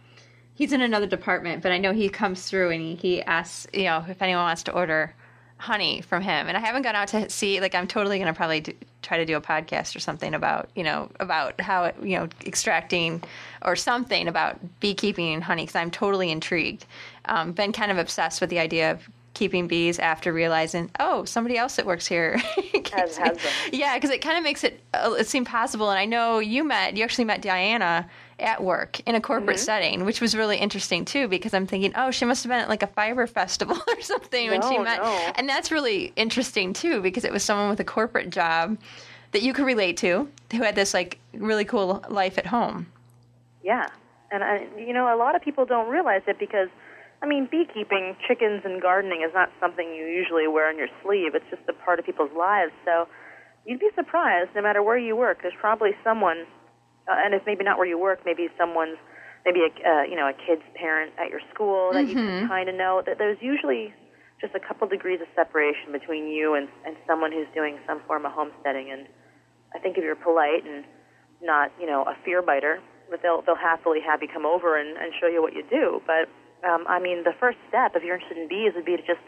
he's 0.56 0.72
in 0.74 0.82
another 0.82 1.08
department, 1.08 1.64
but 1.64 1.72
I 1.72 1.78
know 1.78 1.94
he 1.94 2.10
comes 2.10 2.44
through 2.48 2.72
and 2.72 2.82
he, 2.82 2.96
he 2.96 3.22
asks, 3.24 3.68
you 3.74 3.86
know, 3.86 4.06
if 4.08 4.22
anyone 4.22 4.44
wants 4.44 4.64
to 4.64 4.72
order 4.74 5.14
honey 5.58 6.02
from 6.02 6.22
him. 6.22 6.48
And 6.48 6.58
I 6.58 6.60
haven't 6.60 6.82
gone 6.82 6.96
out 6.96 7.08
to 7.10 7.30
see, 7.30 7.62
like, 7.62 7.74
I'm 7.74 7.88
totally 7.88 8.18
going 8.18 8.28
to 8.28 8.36
probably 8.36 8.60
do, 8.62 8.74
try 9.02 9.18
to 9.18 9.26
do 9.26 9.38
a 9.38 9.42
podcast 9.42 9.96
or 9.96 10.00
something 10.00 10.34
about, 10.34 10.70
you 10.76 10.84
know, 10.84 11.10
about 11.20 11.60
how, 11.62 11.86
it, 11.86 11.96
you 12.02 12.18
know, 12.18 12.28
extracting 12.46 13.24
or 13.62 13.76
something 13.76 14.28
about 14.28 14.60
beekeeping 14.82 15.34
and 15.34 15.44
honey 15.44 15.64
because 15.64 15.76
I'm 15.76 15.92
totally 15.92 16.32
intrigued. 16.32 16.86
Um, 17.26 17.54
been 17.54 17.72
kind 17.72 17.92
of 17.92 17.98
obsessed 17.98 18.42
with 18.42 18.50
the 18.50 18.60
idea 18.60 18.92
of 18.92 19.08
keeping 19.34 19.68
bees 19.68 20.00
after 20.00 20.34
realizing, 20.34 20.92
oh, 21.00 21.24
somebody 21.26 21.58
else 21.58 21.78
that 21.78 21.86
works 21.86 22.06
here 22.06 22.38
Has- 22.94 23.18
has 23.18 23.38
them. 23.38 23.52
yeah, 23.72 23.96
because 23.96 24.10
it 24.10 24.22
kind 24.22 24.38
of 24.38 24.44
makes 24.44 24.64
it 24.64 24.82
uh, 24.94 25.16
it 25.18 25.28
seem 25.28 25.46
possible. 25.46 25.90
And 25.90 25.98
I 25.98 26.06
know 26.06 26.40
you 26.40 26.64
met, 26.64 26.98
you 26.98 27.04
actually 27.04 27.26
met 27.26 27.42
Diana 27.42 28.08
at 28.44 28.64
work 28.64 29.00
in 29.08 29.16
a 29.16 29.22
corporate 29.22 29.58
Mm-hmm. 29.58 29.66
setting, 29.66 30.06
which 30.06 30.22
was 30.22 30.36
really 30.36 30.58
interesting 30.58 31.06
too. 31.06 31.28
Because 31.28 31.54
I'm 31.54 31.66
thinking, 31.68 31.94
oh, 31.96 32.12
she 32.12 32.26
must 32.26 32.44
have 32.44 32.50
been 32.50 32.60
at 32.60 32.70
like 32.70 32.84
a 32.84 32.88
fiber 32.88 33.26
festival 33.28 33.78
or 33.88 34.02
something 34.02 34.50
when 34.50 34.62
she 34.62 34.78
met, 34.78 35.02
no. 35.02 35.32
and 35.36 35.48
that's 35.50 35.72
really 35.72 36.14
interesting 36.16 36.74
too 36.74 37.02
because 37.02 37.24
it 37.24 37.32
was 37.32 37.44
someone 37.44 37.70
with 37.70 37.80
a 37.80 37.84
corporate 37.86 38.30
job 38.30 38.78
that 39.32 39.42
you 39.42 39.54
could 39.54 39.66
relate 39.66 39.98
to 39.98 40.28
who 40.52 40.62
had 40.62 40.76
this 40.76 40.94
like 40.94 41.20
really 41.34 41.66
cool 41.66 42.04
life 42.10 42.38
at 42.38 42.46
home. 42.46 42.86
Yeah, 43.64 43.88
and 44.32 44.44
I, 44.44 44.68
you 44.78 44.94
know, 44.94 45.14
a 45.14 45.18
lot 45.18 45.36
of 45.36 45.42
people 45.42 45.66
don't 45.66 45.90
realize 45.90 46.22
it 46.28 46.38
because, 46.38 46.68
I 47.22 47.26
mean, 47.28 47.48
beekeeping, 47.50 48.16
chickens, 48.28 48.62
and 48.66 48.82
gardening 48.82 49.22
is 49.26 49.34
not 49.34 49.50
something 49.60 49.88
you 49.88 50.06
usually 50.06 50.48
wear 50.48 50.68
on 50.70 50.78
your 50.78 50.90
sleeve. 51.04 51.34
It's 51.36 51.46
just 51.50 51.62
a 51.70 51.74
part 51.74 51.98
of 52.00 52.06
people's 52.06 52.32
lives. 52.38 52.72
So 52.84 53.08
you'd 53.66 53.80
be 53.80 53.90
surprised, 53.96 54.50
no 54.56 54.62
matter 54.62 54.84
where 54.84 54.98
you 54.98 55.16
work, 55.16 55.42
there's 55.42 55.54
probably 55.60 55.92
someone, 56.04 56.46
uh, 57.08 57.16
and 57.24 57.34
if 57.34 57.42
maybe 57.46 57.64
not 57.64 57.78
where 57.78 57.88
you 57.88 57.98
work, 57.98 58.20
maybe 58.26 58.48
someone's, 58.58 58.98
maybe 59.46 59.62
a, 59.62 59.72
uh, 59.90 60.04
you 60.04 60.16
know, 60.16 60.28
a 60.28 60.34
kid's 60.34 60.64
parent 60.76 61.12
at 61.18 61.30
your 61.30 61.42
school 61.54 61.92
that 61.94 62.08
you 62.08 62.16
can 62.42 62.48
kind 62.48 62.70
of 62.70 62.76
know. 62.76 63.02
That 63.06 63.18
there's 63.18 63.38
usually 63.42 63.94
just 64.42 64.56
a 64.56 64.60
couple 64.60 64.88
degrees 64.88 65.22
of 65.22 65.28
separation 65.36 65.92
between 65.92 66.28
you 66.28 66.54
and 66.56 66.68
and 66.86 66.96
someone 67.08 67.32
who's 67.32 67.48
doing 67.54 67.80
some 67.88 68.02
form 68.08 68.26
of 68.26 68.32
homesteading. 68.32 68.92
And 68.92 69.08
I 69.76 69.80
think 69.80 69.98
if 69.98 70.04
you're 70.04 70.16
polite 70.16 70.66
and 70.66 70.86
not, 71.42 71.72
you 71.80 71.86
know, 71.88 72.04
a 72.04 72.16
fear 72.24 72.42
biter, 72.42 72.80
but 73.10 73.22
they'll 73.22 73.42
they'll 73.42 73.56
happily 73.56 74.00
have 74.06 74.22
you 74.22 74.28
come 74.28 74.46
over 74.46 74.78
and, 74.78 74.98
and 74.98 75.14
show 75.20 75.28
you 75.28 75.42
what 75.42 75.54
you 75.54 75.64
do. 75.70 76.02
But 76.08 76.30
um, 76.68 76.86
I 76.88 77.00
mean, 77.00 77.24
the 77.24 77.34
first 77.40 77.58
step, 77.68 77.92
if 77.96 78.04
you're 78.04 78.16
interested 78.16 78.38
in 78.38 78.48
bees, 78.48 78.72
would 78.76 78.86
be 78.86 78.96
to 78.96 79.04
just, 79.04 79.20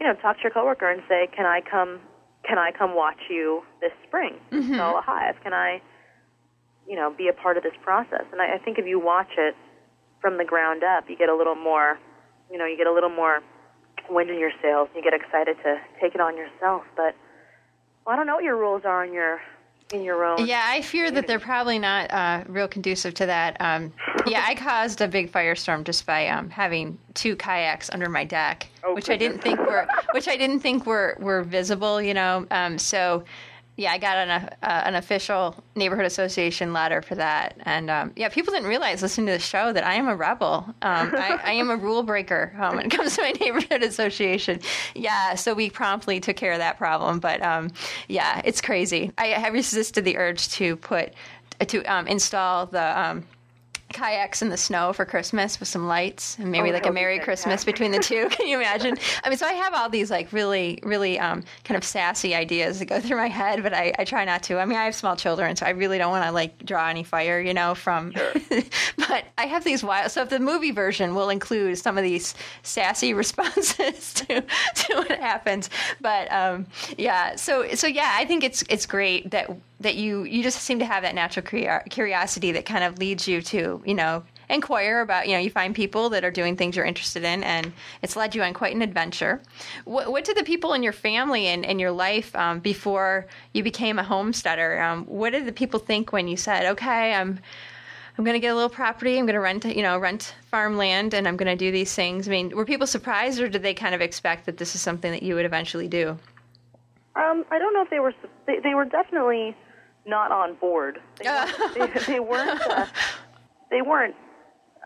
you 0.00 0.06
know, 0.06 0.14
talk 0.14 0.36
to 0.36 0.42
your 0.42 0.52
coworker 0.52 0.90
and 0.90 1.02
say, 1.08 1.28
"Can 1.34 1.46
I 1.46 1.60
come? 1.62 2.00
Can 2.46 2.58
I 2.58 2.70
come 2.70 2.94
watch 2.94 3.18
you 3.30 3.62
this 3.80 3.92
spring 4.06 4.36
install 4.70 4.98
a 4.98 5.00
hive? 5.02 5.34
Can 5.42 5.52
I, 5.52 5.80
you 6.88 6.96
know, 6.96 7.12
be 7.16 7.28
a 7.28 7.32
part 7.32 7.56
of 7.56 7.62
this 7.62 7.74
process?" 7.82 8.24
And 8.32 8.40
I, 8.40 8.54
I 8.54 8.58
think 8.58 8.78
if 8.78 8.86
you 8.86 8.98
watch 9.00 9.30
it 9.36 9.54
from 10.20 10.38
the 10.38 10.44
ground 10.44 10.82
up, 10.82 11.08
you 11.08 11.16
get 11.16 11.28
a 11.28 11.36
little 11.36 11.54
more, 11.54 11.98
you 12.50 12.58
know, 12.58 12.66
you 12.66 12.76
get 12.76 12.86
a 12.86 12.92
little 12.92 13.10
more 13.10 13.40
wind 14.10 14.30
in 14.30 14.38
your 14.38 14.52
sails. 14.62 14.88
You 14.94 15.02
get 15.02 15.14
excited 15.14 15.56
to 15.64 15.80
take 16.00 16.14
it 16.14 16.20
on 16.20 16.36
yourself. 16.36 16.84
But 16.96 17.14
well, 18.04 18.14
I 18.14 18.16
don't 18.16 18.26
know 18.26 18.36
what 18.36 18.44
your 18.44 18.56
rules 18.56 18.82
are 18.84 19.04
in 19.04 19.12
your 19.12 19.40
in 19.92 20.02
your 20.02 20.24
own. 20.24 20.46
Yeah, 20.46 20.62
I 20.64 20.82
fear 20.82 21.10
that 21.10 21.26
they're 21.26 21.38
probably 21.38 21.78
not 21.78 22.10
uh, 22.12 22.44
real 22.48 22.66
conducive 22.66 23.14
to 23.14 23.26
that. 23.26 23.56
Um, 23.60 23.92
yeah, 24.26 24.44
I 24.46 24.54
caused 24.54 25.00
a 25.00 25.08
big 25.08 25.30
firestorm 25.30 25.84
just 25.84 26.06
by 26.06 26.28
um, 26.28 26.50
having 26.50 26.98
two 27.14 27.36
kayaks 27.36 27.88
under 27.92 28.08
my 28.08 28.24
deck, 28.24 28.68
Oh, 28.82 28.94
which 28.94 29.10
I 29.10 29.16
didn't 29.16 29.42
think 29.42 29.58
were 29.60 29.86
which 30.12 30.28
I 30.28 30.36
didn't 30.36 30.60
think 30.60 30.86
were 30.86 31.16
were 31.20 31.42
visible. 31.42 32.02
You 32.02 32.14
know, 32.14 32.46
um, 32.50 32.78
so 32.78 33.24
yeah, 33.76 33.92
I 33.92 33.98
got 33.98 34.16
an 34.16 34.30
uh, 34.30 34.48
an 34.62 34.94
official 34.94 35.54
neighborhood 35.74 36.06
association 36.06 36.72
letter 36.72 37.02
for 37.02 37.14
that, 37.16 37.58
and 37.64 37.90
um, 37.90 38.12
yeah, 38.16 38.30
people 38.30 38.54
didn't 38.54 38.68
realize 38.68 39.02
listening 39.02 39.26
to 39.26 39.32
the 39.34 39.38
show 39.38 39.72
that 39.72 39.84
I 39.84 39.94
am 39.94 40.08
a 40.08 40.16
rebel. 40.16 40.64
Um, 40.80 41.14
I, 41.14 41.38
I 41.44 41.52
am 41.52 41.68
a 41.68 41.76
rule 41.86 42.02
breaker 42.02 42.54
um, 42.58 42.76
when 42.76 42.86
it 42.86 42.90
comes 42.90 43.16
to 43.16 43.22
my 43.22 43.32
neighborhood 43.32 43.82
association. 43.82 44.60
Yeah, 44.94 45.34
so 45.34 45.52
we 45.52 45.68
promptly 45.68 46.20
took 46.20 46.36
care 46.36 46.52
of 46.52 46.58
that 46.58 46.78
problem, 46.78 47.20
but 47.20 47.42
um, 47.42 47.70
yeah, 48.08 48.40
it's 48.44 48.62
crazy. 48.62 49.12
I 49.18 49.26
have 49.28 49.52
resisted 49.52 50.04
the 50.06 50.16
urge 50.16 50.48
to 50.52 50.76
put 50.76 51.12
to 51.68 51.84
um, 51.84 52.06
install 52.06 52.66
the. 52.66 53.22
Kayaks 53.92 54.42
in 54.42 54.48
the 54.48 54.56
snow 54.56 54.92
for 54.92 55.04
Christmas 55.04 55.60
with 55.60 55.68
some 55.68 55.86
lights 55.86 56.36
and 56.38 56.50
maybe 56.50 56.70
Oh, 56.70 56.72
like 56.72 56.86
a 56.86 56.92
Merry 56.92 57.18
Christmas 57.18 57.64
fantastic. 57.64 57.74
between 57.74 57.92
the 57.92 57.98
two. 58.00 58.28
Can 58.30 58.48
you 58.48 58.58
imagine? 58.58 58.96
I 59.22 59.28
mean, 59.28 59.38
so 59.38 59.46
I 59.46 59.52
have 59.52 59.74
all 59.74 59.88
these 59.88 60.10
like 60.10 60.32
really, 60.32 60.80
really 60.82 61.18
um, 61.18 61.44
kind 61.64 61.78
of 61.78 61.84
sassy 61.84 62.34
ideas 62.34 62.80
that 62.80 62.86
go 62.86 63.00
through 63.06 63.16
my 63.16 63.28
head, 63.28 63.62
but 63.62 63.72
I, 63.72 63.92
I 63.98 64.04
try 64.04 64.24
not 64.24 64.42
to. 64.44 64.58
I 64.58 64.64
mean, 64.64 64.76
I 64.76 64.84
have 64.84 64.94
small 64.94 65.16
children, 65.16 65.54
so 65.56 65.66
I 65.66 65.70
really 65.70 65.98
don't 65.98 66.10
want 66.10 66.24
to 66.24 66.32
like 66.32 66.64
draw 66.64 66.88
any 66.88 67.04
fire, 67.04 67.40
you 67.40 67.54
know, 67.54 67.74
from. 67.74 68.12
but 69.08 69.24
I 69.38 69.46
have 69.46 69.64
these 69.64 69.84
wild. 69.84 70.10
So 70.10 70.22
if 70.22 70.30
the 70.30 70.40
movie 70.40 70.72
version 70.72 71.14
will 71.14 71.30
include 71.30 71.78
some 71.78 71.96
of 71.96 72.04
these 72.04 72.34
sassy 72.62 73.14
responses 73.14 74.14
to 74.14 74.40
to 74.42 74.94
what 74.96 75.10
happens, 75.12 75.70
but 76.00 76.30
um, 76.32 76.66
yeah. 76.98 77.36
So 77.36 77.68
so 77.74 77.86
yeah, 77.86 78.12
I 78.14 78.24
think 78.24 78.42
it's 78.44 78.62
it's 78.68 78.86
great 78.86 79.30
that 79.30 79.48
that 79.80 79.94
you 79.96 80.24
you 80.24 80.42
just 80.42 80.60
seem 80.60 80.78
to 80.78 80.84
have 80.84 81.02
that 81.02 81.14
natural 81.14 81.44
curiosity 81.90 82.52
that 82.52 82.64
kind 82.64 82.84
of 82.84 82.98
leads 82.98 83.28
you 83.28 83.42
to 83.42 83.82
you 83.84 83.94
know 83.94 84.22
inquire 84.48 85.00
about 85.00 85.26
you 85.26 85.34
know 85.34 85.38
you 85.38 85.50
find 85.50 85.74
people 85.74 86.08
that 86.10 86.24
are 86.24 86.30
doing 86.30 86.56
things 86.56 86.76
you're 86.76 86.86
interested 86.86 87.24
in 87.24 87.42
and 87.42 87.72
it's 88.02 88.16
led 88.16 88.34
you 88.34 88.42
on 88.42 88.54
quite 88.54 88.74
an 88.74 88.82
adventure 88.82 89.42
what, 89.84 90.10
what 90.10 90.24
did 90.24 90.36
the 90.36 90.44
people 90.44 90.72
in 90.72 90.82
your 90.82 90.92
family 90.92 91.46
and, 91.48 91.66
and 91.66 91.80
your 91.80 91.90
life 91.90 92.34
um, 92.36 92.60
before 92.60 93.26
you 93.52 93.62
became 93.62 93.98
a 93.98 94.04
homesteader 94.04 94.80
um, 94.80 95.04
what 95.06 95.30
did 95.30 95.46
the 95.46 95.52
people 95.52 95.80
think 95.80 96.12
when 96.12 96.28
you 96.28 96.36
said 96.36 96.64
okay 96.66 97.12
i'm 97.12 97.38
i'm 98.16 98.24
going 98.24 98.34
to 98.34 98.40
get 98.40 98.52
a 98.52 98.54
little 98.54 98.70
property 98.70 99.18
i'm 99.18 99.26
going 99.26 99.34
to 99.34 99.40
rent 99.40 99.64
you 99.64 99.82
know 99.82 99.98
rent 99.98 100.34
farmland 100.50 101.12
and 101.12 101.26
i'm 101.28 101.36
going 101.36 101.50
to 101.50 101.56
do 101.56 101.70
these 101.70 101.92
things 101.92 102.28
i 102.28 102.30
mean 102.30 102.54
were 102.56 102.64
people 102.64 102.86
surprised 102.86 103.40
or 103.40 103.48
did 103.48 103.62
they 103.62 103.74
kind 103.74 103.94
of 103.94 104.00
expect 104.00 104.46
that 104.46 104.56
this 104.56 104.74
is 104.74 104.80
something 104.80 105.10
that 105.10 105.22
you 105.22 105.34
would 105.34 105.44
eventually 105.44 105.88
do 105.88 106.16
Um, 107.16 107.46
I 107.50 107.58
don't 107.58 107.72
know 107.72 107.80
if 107.80 107.88
they 107.88 107.98
were. 107.98 108.12
They, 108.46 108.58
they 108.62 108.74
were 108.74 108.84
definitely 108.84 109.56
not 110.06 110.32
on 110.32 110.54
board. 110.54 111.00
They 111.20 111.30
weren't. 111.30 111.94
they, 111.96 112.12
they 112.12 112.20
weren't. 112.20 112.60
Uh, 112.62 112.86
they 113.70 113.82
weren't. 113.82 114.14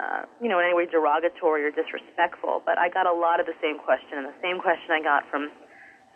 Uh, 0.01 0.25
you 0.41 0.49
know, 0.49 0.59
in 0.59 0.65
any 0.65 0.75
way 0.75 0.87
derogatory 0.87 1.63
or 1.63 1.71
disrespectful. 1.71 2.63
But 2.65 2.79
I 2.79 2.89
got 2.89 3.07
a 3.07 3.13
lot 3.13 3.39
of 3.39 3.45
the 3.45 3.53
same 3.61 3.79
question, 3.79 4.17
and 4.17 4.25
the 4.25 4.41
same 4.41 4.59
question 4.59 4.89
I 4.93 5.03
got 5.03 5.29
from 5.31 5.51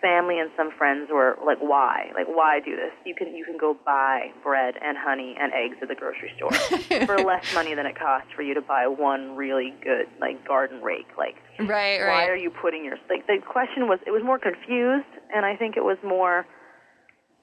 family 0.00 0.38
and 0.38 0.50
some 0.56 0.70
friends 0.76 1.08
were 1.10 1.36
like, 1.44 1.58
"Why? 1.60 2.10
Like, 2.14 2.26
why 2.26 2.60
do 2.64 2.76
this? 2.76 2.92
You 3.04 3.14
can 3.14 3.34
you 3.34 3.44
can 3.44 3.56
go 3.56 3.76
buy 3.86 4.32
bread 4.42 4.74
and 4.80 4.96
honey 4.98 5.34
and 5.38 5.52
eggs 5.52 5.76
at 5.80 5.88
the 5.88 5.94
grocery 5.94 6.32
store 6.36 6.52
for 7.06 7.18
less 7.18 7.54
money 7.54 7.74
than 7.74 7.86
it 7.86 7.98
costs 7.98 8.28
for 8.34 8.42
you 8.42 8.54
to 8.54 8.60
buy 8.60 8.86
one 8.86 9.36
really 9.36 9.74
good 9.82 10.06
like 10.20 10.46
garden 10.46 10.82
rake. 10.82 11.08
Like, 11.16 11.36
right 11.60 12.00
why 12.00 12.06
right 12.06 12.28
are 12.28 12.36
you 12.36 12.50
putting 12.50 12.84
your 12.84 12.96
like 13.08 13.26
the 13.26 13.38
question 13.46 13.88
was 13.88 13.98
it 14.06 14.10
was 14.10 14.22
more 14.24 14.38
confused 14.38 15.06
and 15.32 15.46
i 15.46 15.54
think 15.54 15.76
it 15.76 15.84
was 15.84 15.96
more 16.02 16.44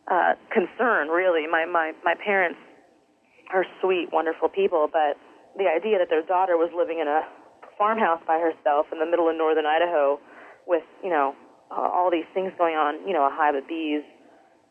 uh 0.10 0.34
concern 0.52 1.08
really 1.10 1.48
my 1.48 1.66
my 1.66 1.94
my 2.04 2.16
parents 2.16 2.60
are 3.54 3.66
sweet 3.82 4.08
wonderful 4.12 4.50
people 4.50 4.88
but 4.92 5.18
the 5.58 5.68
idea 5.68 6.00
that 6.00 6.10
their 6.10 6.24
daughter 6.24 6.58
was 6.58 6.72
living 6.76 7.00
in 7.00 7.08
a 7.08 7.22
farmhouse 7.78 8.22
by 8.26 8.40
herself 8.40 8.88
in 8.92 9.00
the 9.00 9.06
middle 9.06 9.30
of 9.30 9.36
northern 9.36 9.66
idaho 9.66 10.20
with 10.68 10.84
you 11.04 11.10
know 11.10 11.36
uh, 11.72 11.88
all 11.88 12.12
these 12.12 12.28
things 12.34 12.52
going 12.58 12.76
on. 12.76 13.08
You 13.08 13.14
know, 13.14 13.26
a 13.26 13.32
hive 13.32 13.56
of 13.56 13.68
bees. 13.68 14.04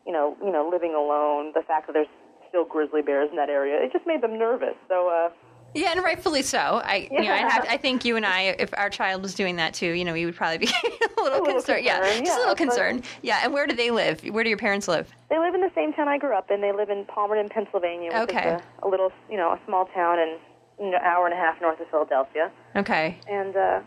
You 0.05 0.13
know, 0.13 0.37
you 0.43 0.51
know, 0.51 0.69
living 0.71 0.93
alone. 0.95 1.51
The 1.53 1.61
fact 1.65 1.87
that 1.87 1.93
there's 1.93 2.09
still 2.49 2.65
grizzly 2.65 3.01
bears 3.01 3.29
in 3.29 3.37
that 3.37 3.49
area, 3.49 3.81
it 3.83 3.91
just 3.91 4.05
made 4.05 4.21
them 4.21 4.37
nervous. 4.37 4.75
So. 4.87 5.09
uh 5.09 5.29
Yeah, 5.73 5.91
and 5.93 6.03
rightfully 6.03 6.41
so. 6.41 6.57
I, 6.83 7.07
you 7.09 7.19
know, 7.21 7.31
I, 7.31 7.39
Yeah. 7.39 7.49
have, 7.49 7.65
I 7.69 7.77
think 7.77 8.03
you 8.03 8.15
and 8.17 8.25
I, 8.25 8.55
if 8.59 8.73
our 8.77 8.89
child 8.89 9.21
was 9.21 9.33
doing 9.33 9.55
that 9.55 9.73
too, 9.73 9.87
you 9.91 10.03
know, 10.03 10.13
we 10.13 10.25
would 10.25 10.35
probably 10.35 10.57
be 10.57 10.67
a 11.17 11.21
little, 11.21 11.39
little 11.39 11.45
concerned. 11.61 11.85
Yeah, 11.85 11.99
concerned, 11.99 12.25
just 12.25 12.37
a 12.37 12.39
little 12.41 12.55
concerned. 12.55 13.05
Yeah, 13.21 13.39
and 13.43 13.53
where 13.53 13.67
do 13.67 13.75
they 13.75 13.91
live? 13.91 14.21
Where 14.23 14.43
do 14.43 14.49
your 14.49 14.57
parents 14.57 14.87
live? 14.87 15.09
They 15.29 15.39
live 15.39 15.55
in 15.55 15.61
the 15.61 15.71
same 15.73 15.93
town 15.93 16.07
I 16.07 16.17
grew 16.17 16.35
up 16.35 16.51
in. 16.51 16.61
They 16.61 16.71
live 16.73 16.89
in 16.89 17.05
Palmerton, 17.05 17.49
Pennsylvania, 17.49 18.11
which 18.11 18.29
Okay. 18.35 18.55
is 18.55 18.61
a, 18.83 18.87
a 18.87 18.89
little, 18.89 19.11
you 19.29 19.37
know, 19.37 19.51
a 19.51 19.59
small 19.65 19.85
town 19.95 20.19
and 20.19 20.39
an 20.79 20.93
hour 21.03 21.25
and 21.25 21.33
a 21.33 21.37
half 21.37 21.61
north 21.61 21.79
of 21.79 21.87
Philadelphia. 21.89 22.51
Okay. 22.75 23.17
And 23.29 23.55
uh, 23.55 23.79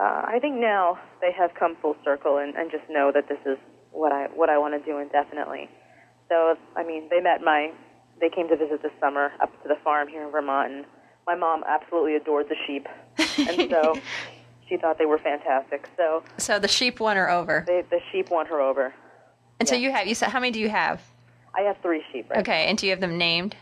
uh, 0.00 0.22
I 0.26 0.38
think 0.40 0.56
now 0.56 0.98
they 1.20 1.32
have 1.32 1.50
come 1.58 1.76
full 1.82 1.96
circle 2.04 2.38
and, 2.38 2.54
and 2.54 2.70
just 2.70 2.84
know 2.88 3.10
that 3.12 3.28
this 3.28 3.38
is 3.44 3.58
what 3.90 4.12
I 4.12 4.26
what 4.34 4.48
I 4.48 4.58
want 4.58 4.72
to 4.78 4.90
do 4.90 4.98
indefinitely. 4.98 5.68
So 6.28 6.54
I 6.76 6.84
mean, 6.84 7.08
they 7.10 7.20
met 7.20 7.40
my, 7.42 7.72
they 8.20 8.28
came 8.30 8.48
to 8.48 8.56
visit 8.56 8.82
this 8.82 8.92
summer 9.00 9.32
up 9.42 9.50
to 9.62 9.68
the 9.68 9.76
farm 9.84 10.08
here 10.08 10.24
in 10.24 10.30
Vermont, 10.30 10.72
and 10.72 10.84
my 11.26 11.34
mom 11.34 11.64
absolutely 11.66 12.14
adored 12.16 12.46
the 12.48 12.56
sheep, 12.66 12.86
and 13.48 13.70
so 13.70 13.94
she 14.68 14.76
thought 14.76 14.98
they 14.98 15.06
were 15.06 15.18
fantastic. 15.18 15.88
So 15.96 16.22
So 16.38 16.58
the 16.58 16.68
sheep 16.68 17.00
won 17.00 17.16
her 17.16 17.28
over. 17.30 17.64
they, 17.66 17.82
the 17.90 18.00
sheep 18.12 18.30
won 18.30 18.46
her 18.46 18.60
over. 18.60 18.94
And 19.58 19.68
so 19.68 19.74
you 19.74 19.90
have, 19.90 20.06
you 20.06 20.14
said, 20.14 20.28
how 20.28 20.38
many 20.40 20.52
do 20.52 20.60
you 20.60 20.68
have? 20.68 21.00
I 21.54 21.62
have 21.62 21.76
three 21.82 22.02
sheep. 22.12 22.28
Right 22.30 22.40
Okay, 22.40 22.66
and 22.66 22.76
do 22.78 22.86
you 22.86 22.92
have 22.92 23.00
them 23.00 23.16
named? 23.18 23.56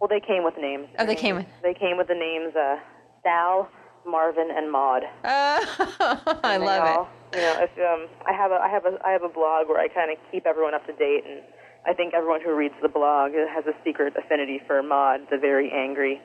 Well, 0.00 0.08
they 0.08 0.20
came 0.20 0.44
with 0.44 0.54
names. 0.58 0.88
Oh, 0.98 1.06
they 1.06 1.14
Their 1.14 1.22
came 1.22 1.36
with- 1.36 1.46
They 1.62 1.72
came 1.74 1.96
with 1.96 2.08
the 2.08 2.14
names 2.14 2.54
uh, 2.56 2.76
Sal, 3.22 3.68
Marvin, 4.06 4.48
and 4.54 4.70
Maud. 4.70 5.04
Oh, 5.24 6.38
I 6.44 6.56
love 6.58 6.82
all, 6.98 7.08
You 7.32 7.40
know, 7.40 7.56
if 7.62 7.70
um, 7.78 8.08
I 8.26 8.32
have 8.32 8.50
a 8.50 8.56
I 8.56 8.68
have 8.68 8.84
a 8.84 8.98
I 9.04 9.10
have 9.12 9.22
a 9.22 9.28
blog 9.28 9.68
where 9.68 9.80
I 9.80 9.88
kind 9.88 10.10
of 10.10 10.18
keep 10.30 10.46
everyone 10.46 10.74
up 10.74 10.84
to 10.86 10.92
date, 10.92 11.24
and 11.26 11.40
I 11.86 11.94
think 11.94 12.12
everyone 12.12 12.40
who 12.42 12.54
reads 12.54 12.74
the 12.82 12.88
blog 12.88 13.32
has 13.32 13.64
a 13.66 13.72
secret 13.84 14.14
affinity 14.16 14.60
for 14.66 14.82
Maud, 14.82 15.20
the 15.30 15.38
very 15.38 15.72
angry 15.72 16.20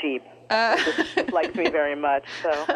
sheep. 0.00 0.22
it. 0.24 0.52
Uh, 0.52 0.76
Just 1.14 1.32
likes 1.32 1.54
me 1.54 1.68
very 1.70 1.94
much. 1.94 2.24
So, 2.42 2.64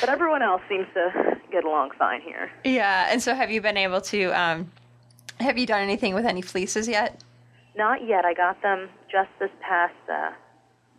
but 0.00 0.08
everyone 0.08 0.42
else 0.42 0.62
seems 0.68 0.86
to 0.94 1.38
get 1.50 1.64
along 1.64 1.90
fine 1.98 2.20
here. 2.20 2.50
yeah, 2.64 3.08
and 3.10 3.22
so 3.22 3.34
have 3.34 3.50
you 3.50 3.60
been 3.60 3.76
able 3.76 4.00
to, 4.02 4.24
um, 4.30 4.70
have 5.40 5.56
you 5.58 5.66
done 5.66 5.80
anything 5.82 6.14
with 6.14 6.26
any 6.26 6.42
fleeces 6.42 6.88
yet? 6.88 7.22
Not 7.76 8.06
yet. 8.06 8.24
I 8.24 8.34
got 8.34 8.60
them 8.62 8.88
just 9.12 9.28
this 9.38 9.50
past 9.60 9.94
uh, 10.10 10.30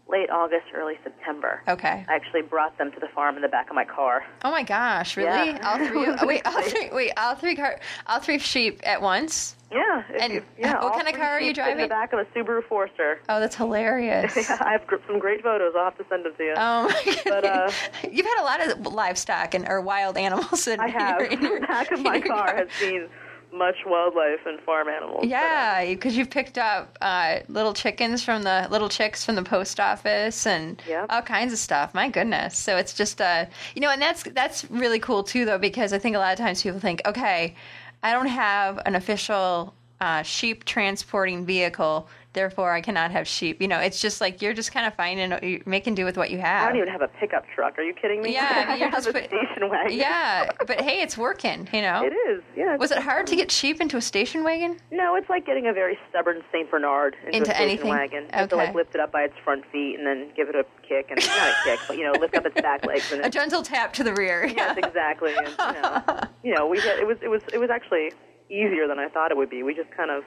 late 0.10 0.30
August, 0.30 0.68
early 0.74 0.94
September. 1.04 1.62
Okay. 1.68 2.06
I 2.08 2.16
actually 2.16 2.44
brought 2.44 2.78
them 2.78 2.92
to 2.94 3.00
the 3.00 3.08
farm 3.10 3.36
in 3.36 3.42
the 3.42 3.48
back 3.50 3.70
of 3.70 3.76
my 3.76 3.84
car. 3.84 4.24
Oh 4.46 4.52
my 4.52 4.64
gosh, 4.64 5.18
really? 5.18 5.28
Yeah. 5.50 5.70
All 5.70 5.86
three? 5.86 5.98
Was 6.08 6.22
wait, 6.22 6.42
all 6.46 6.62
three? 6.62 6.90
Wait, 6.94 7.12
all 7.18 7.36
three 7.36 7.56
car, 7.56 7.80
all 8.06 8.20
three 8.20 8.40
sheep 8.40 8.80
at 8.84 9.02
once? 9.02 9.56
Yeah. 9.72 10.04
if 10.10 10.22
And 10.22 10.34
you- 10.34 10.44
yeah, 10.58 10.82
what 10.82 10.94
kind 10.94 11.08
of 11.08 11.14
car 11.16 11.26
are 11.32 11.40
you 11.42 11.48
fit 11.48 11.58
In 11.58 11.64
driving? 11.64 11.78
the 11.84 11.88
back 11.90 12.14
of 12.14 12.20
a 12.20 12.26
Subaru 12.26 12.64
Forester. 12.68 13.20
Oh, 13.28 13.40
that's 13.40 13.56
hilarious. 13.56 14.50
I 14.62 14.72
have 14.72 14.88
gr- 14.88 14.96
some 15.08 15.20
great 15.20 15.44
photos. 15.44 15.74
I'll 15.78 15.86
have 15.86 15.98
to 15.98 16.06
send 16.10 16.26
them 16.26 16.34
to 16.38 16.44
you. 16.44 16.54
Oh 16.56 16.84
my 16.90 17.02
goodness. 17.04 17.24
But, 17.26 17.46
uh, 17.46 17.72
You've 18.10 18.26
had 18.26 18.42
a 18.42 18.44
lot 18.46 18.66
of 18.68 18.94
livestock 18.94 19.54
and 19.54 19.68
or 19.68 19.82
wild 19.82 20.18
animals 20.18 20.68
in 20.68 20.80
I 20.80 20.88
have. 20.88 21.20
your, 21.20 21.30
in 21.30 21.42
your 21.42 21.60
the 21.60 21.68
back 21.68 21.92
of 21.92 22.00
my 22.02 22.22
car 22.22 22.48
yard. 22.48 22.70
has 22.70 22.80
seen 22.80 23.08
much 23.54 23.76
wildlife 23.86 24.46
and 24.46 24.60
farm 24.62 24.88
animals. 24.90 25.24
uh, 25.24 25.28
Yeah, 25.28 25.84
because 25.86 26.16
you've 26.18 26.30
picked 26.30 26.58
up 26.58 26.98
uh, 27.02 27.40
little 27.48 27.74
chickens 27.74 28.24
from 28.24 28.44
the 28.44 28.68
little 28.70 28.90
chicks 28.90 29.24
from 29.26 29.36
the 29.36 29.44
post 29.44 29.80
office 29.80 30.46
and 30.46 30.82
Yep. 30.88 31.06
all 31.10 31.22
kinds 31.22 31.54
of 31.54 31.60
stuff. 31.60 31.94
My 31.94 32.10
goodness! 32.10 32.58
So 32.58 32.76
it's 32.78 32.94
just 32.94 33.20
uh, 33.22 33.46
you 33.74 33.82
know, 33.82 33.90
and 33.90 34.02
that's 34.02 34.24
that's 34.24 34.70
really 34.70 35.00
cool 35.00 35.24
too, 35.24 35.46
though, 35.46 35.58
because 35.58 35.92
I 35.94 35.98
think 36.00 36.16
a 36.16 36.20
lot 36.20 36.34
of 36.34 36.38
times 36.40 36.62
people 36.62 36.80
think, 36.80 37.02
okay, 37.06 37.56
I 38.04 38.14
don't 38.14 38.28
have 38.28 38.80
an 38.86 38.96
official 38.96 39.74
uh, 40.00 40.22
sheep 40.24 40.64
transporting 40.66 41.46
vehicle, 41.46 42.08
therefore 42.38 42.72
I 42.72 42.82
cannot 42.82 43.10
have 43.12 43.28
sheep. 43.28 43.60
You 43.62 43.68
know, 43.68 43.80
it's 43.80 44.00
just 44.00 44.22
like 44.22 44.42
you're 44.42 44.54
just 44.54 44.72
kind 44.72 44.86
of 44.86 44.94
finding 44.94 45.32
you're 45.42 45.62
making 45.66 45.96
do 45.96 46.06
with 46.06 46.18
what 46.18 46.30
you 46.30 46.38
have. 46.38 46.64
I 46.64 46.68
don't 46.70 46.78
even 46.78 46.90
have 46.90 47.02
a 47.02 47.08
pickup 47.08 47.46
truck. 47.56 47.78
Are 47.80 47.82
you 47.84 47.94
kidding 47.94 48.22
me? 48.22 48.34
Yeah, 48.34 48.66
I 48.70 48.76
you're 48.76 48.92
just 48.98 49.12
put- 49.12 49.26
station 49.26 49.70
wagon. 49.70 49.98
yeah, 49.98 50.52
but 50.68 50.80
hey, 50.82 51.02
it's 51.02 51.18
working. 51.18 51.68
You 51.74 51.82
know, 51.82 52.04
It 52.06 52.14
is. 52.30 52.44
Yeah. 52.56 52.78
was 52.78 52.92
it 52.92 53.00
hard 53.00 53.26
to 53.28 53.36
get 53.36 53.52
sheep 53.52 53.82
into 53.82 53.98
a 53.98 54.02
station 54.02 54.44
wagon? 54.44 54.78
No, 54.92 55.16
it's 55.16 55.30
like 55.30 55.46
getting 55.46 55.68
a 55.68 55.74
very 55.74 55.98
stubborn 56.10 56.42
Saint 56.52 56.70
Bernard 56.70 57.16
into, 57.26 57.38
Into 57.38 57.52
a 57.52 57.56
station 57.56 57.70
anything? 57.70 57.90
wagon. 57.90 58.24
You 58.24 58.30
have 58.34 58.50
to 58.50 58.56
like 58.56 58.76
lift 58.76 58.94
it 58.94 59.02
up 59.02 59.12
by 59.12 59.24
its 59.24 59.34
front 59.44 59.66
feet 59.72 59.96
and 59.98 60.06
then 60.06 60.30
give 60.36 60.48
it 60.50 60.56
a 60.56 60.66
kick 60.88 61.08
and 61.10 61.20
not 61.26 61.48
a 61.50 61.56
kick, 61.64 61.80
but 61.88 61.98
you 61.98 62.04
know, 62.06 62.14
lift 62.20 62.36
up 62.36 62.46
its 62.46 62.62
back 62.62 62.86
legs 62.86 63.12
and 63.12 63.26
A 63.26 63.30
gentle 63.30 63.64
tap 63.64 63.94
to 63.94 64.04
the 64.04 64.14
rear. 64.14 64.46
Yes, 64.58 64.78
exactly. 64.78 65.34
And, 65.36 65.48
you 65.48 65.82
know, 65.82 66.22
you 66.44 66.54
know, 66.56 66.68
we 66.68 66.80
had, 66.80 67.00
it 67.00 67.08
was 67.08 67.18
it 67.22 67.28
was 67.30 67.42
it 67.54 67.58
was 67.60 67.70
actually 67.70 68.12
easier 68.50 68.88
than 68.88 68.98
I 69.00 69.08
thought 69.10 69.32
it 69.32 69.38
would 69.38 69.50
be. 69.50 69.64
We 69.64 69.74
just 69.74 69.92
kind 69.92 70.10
of 70.12 70.24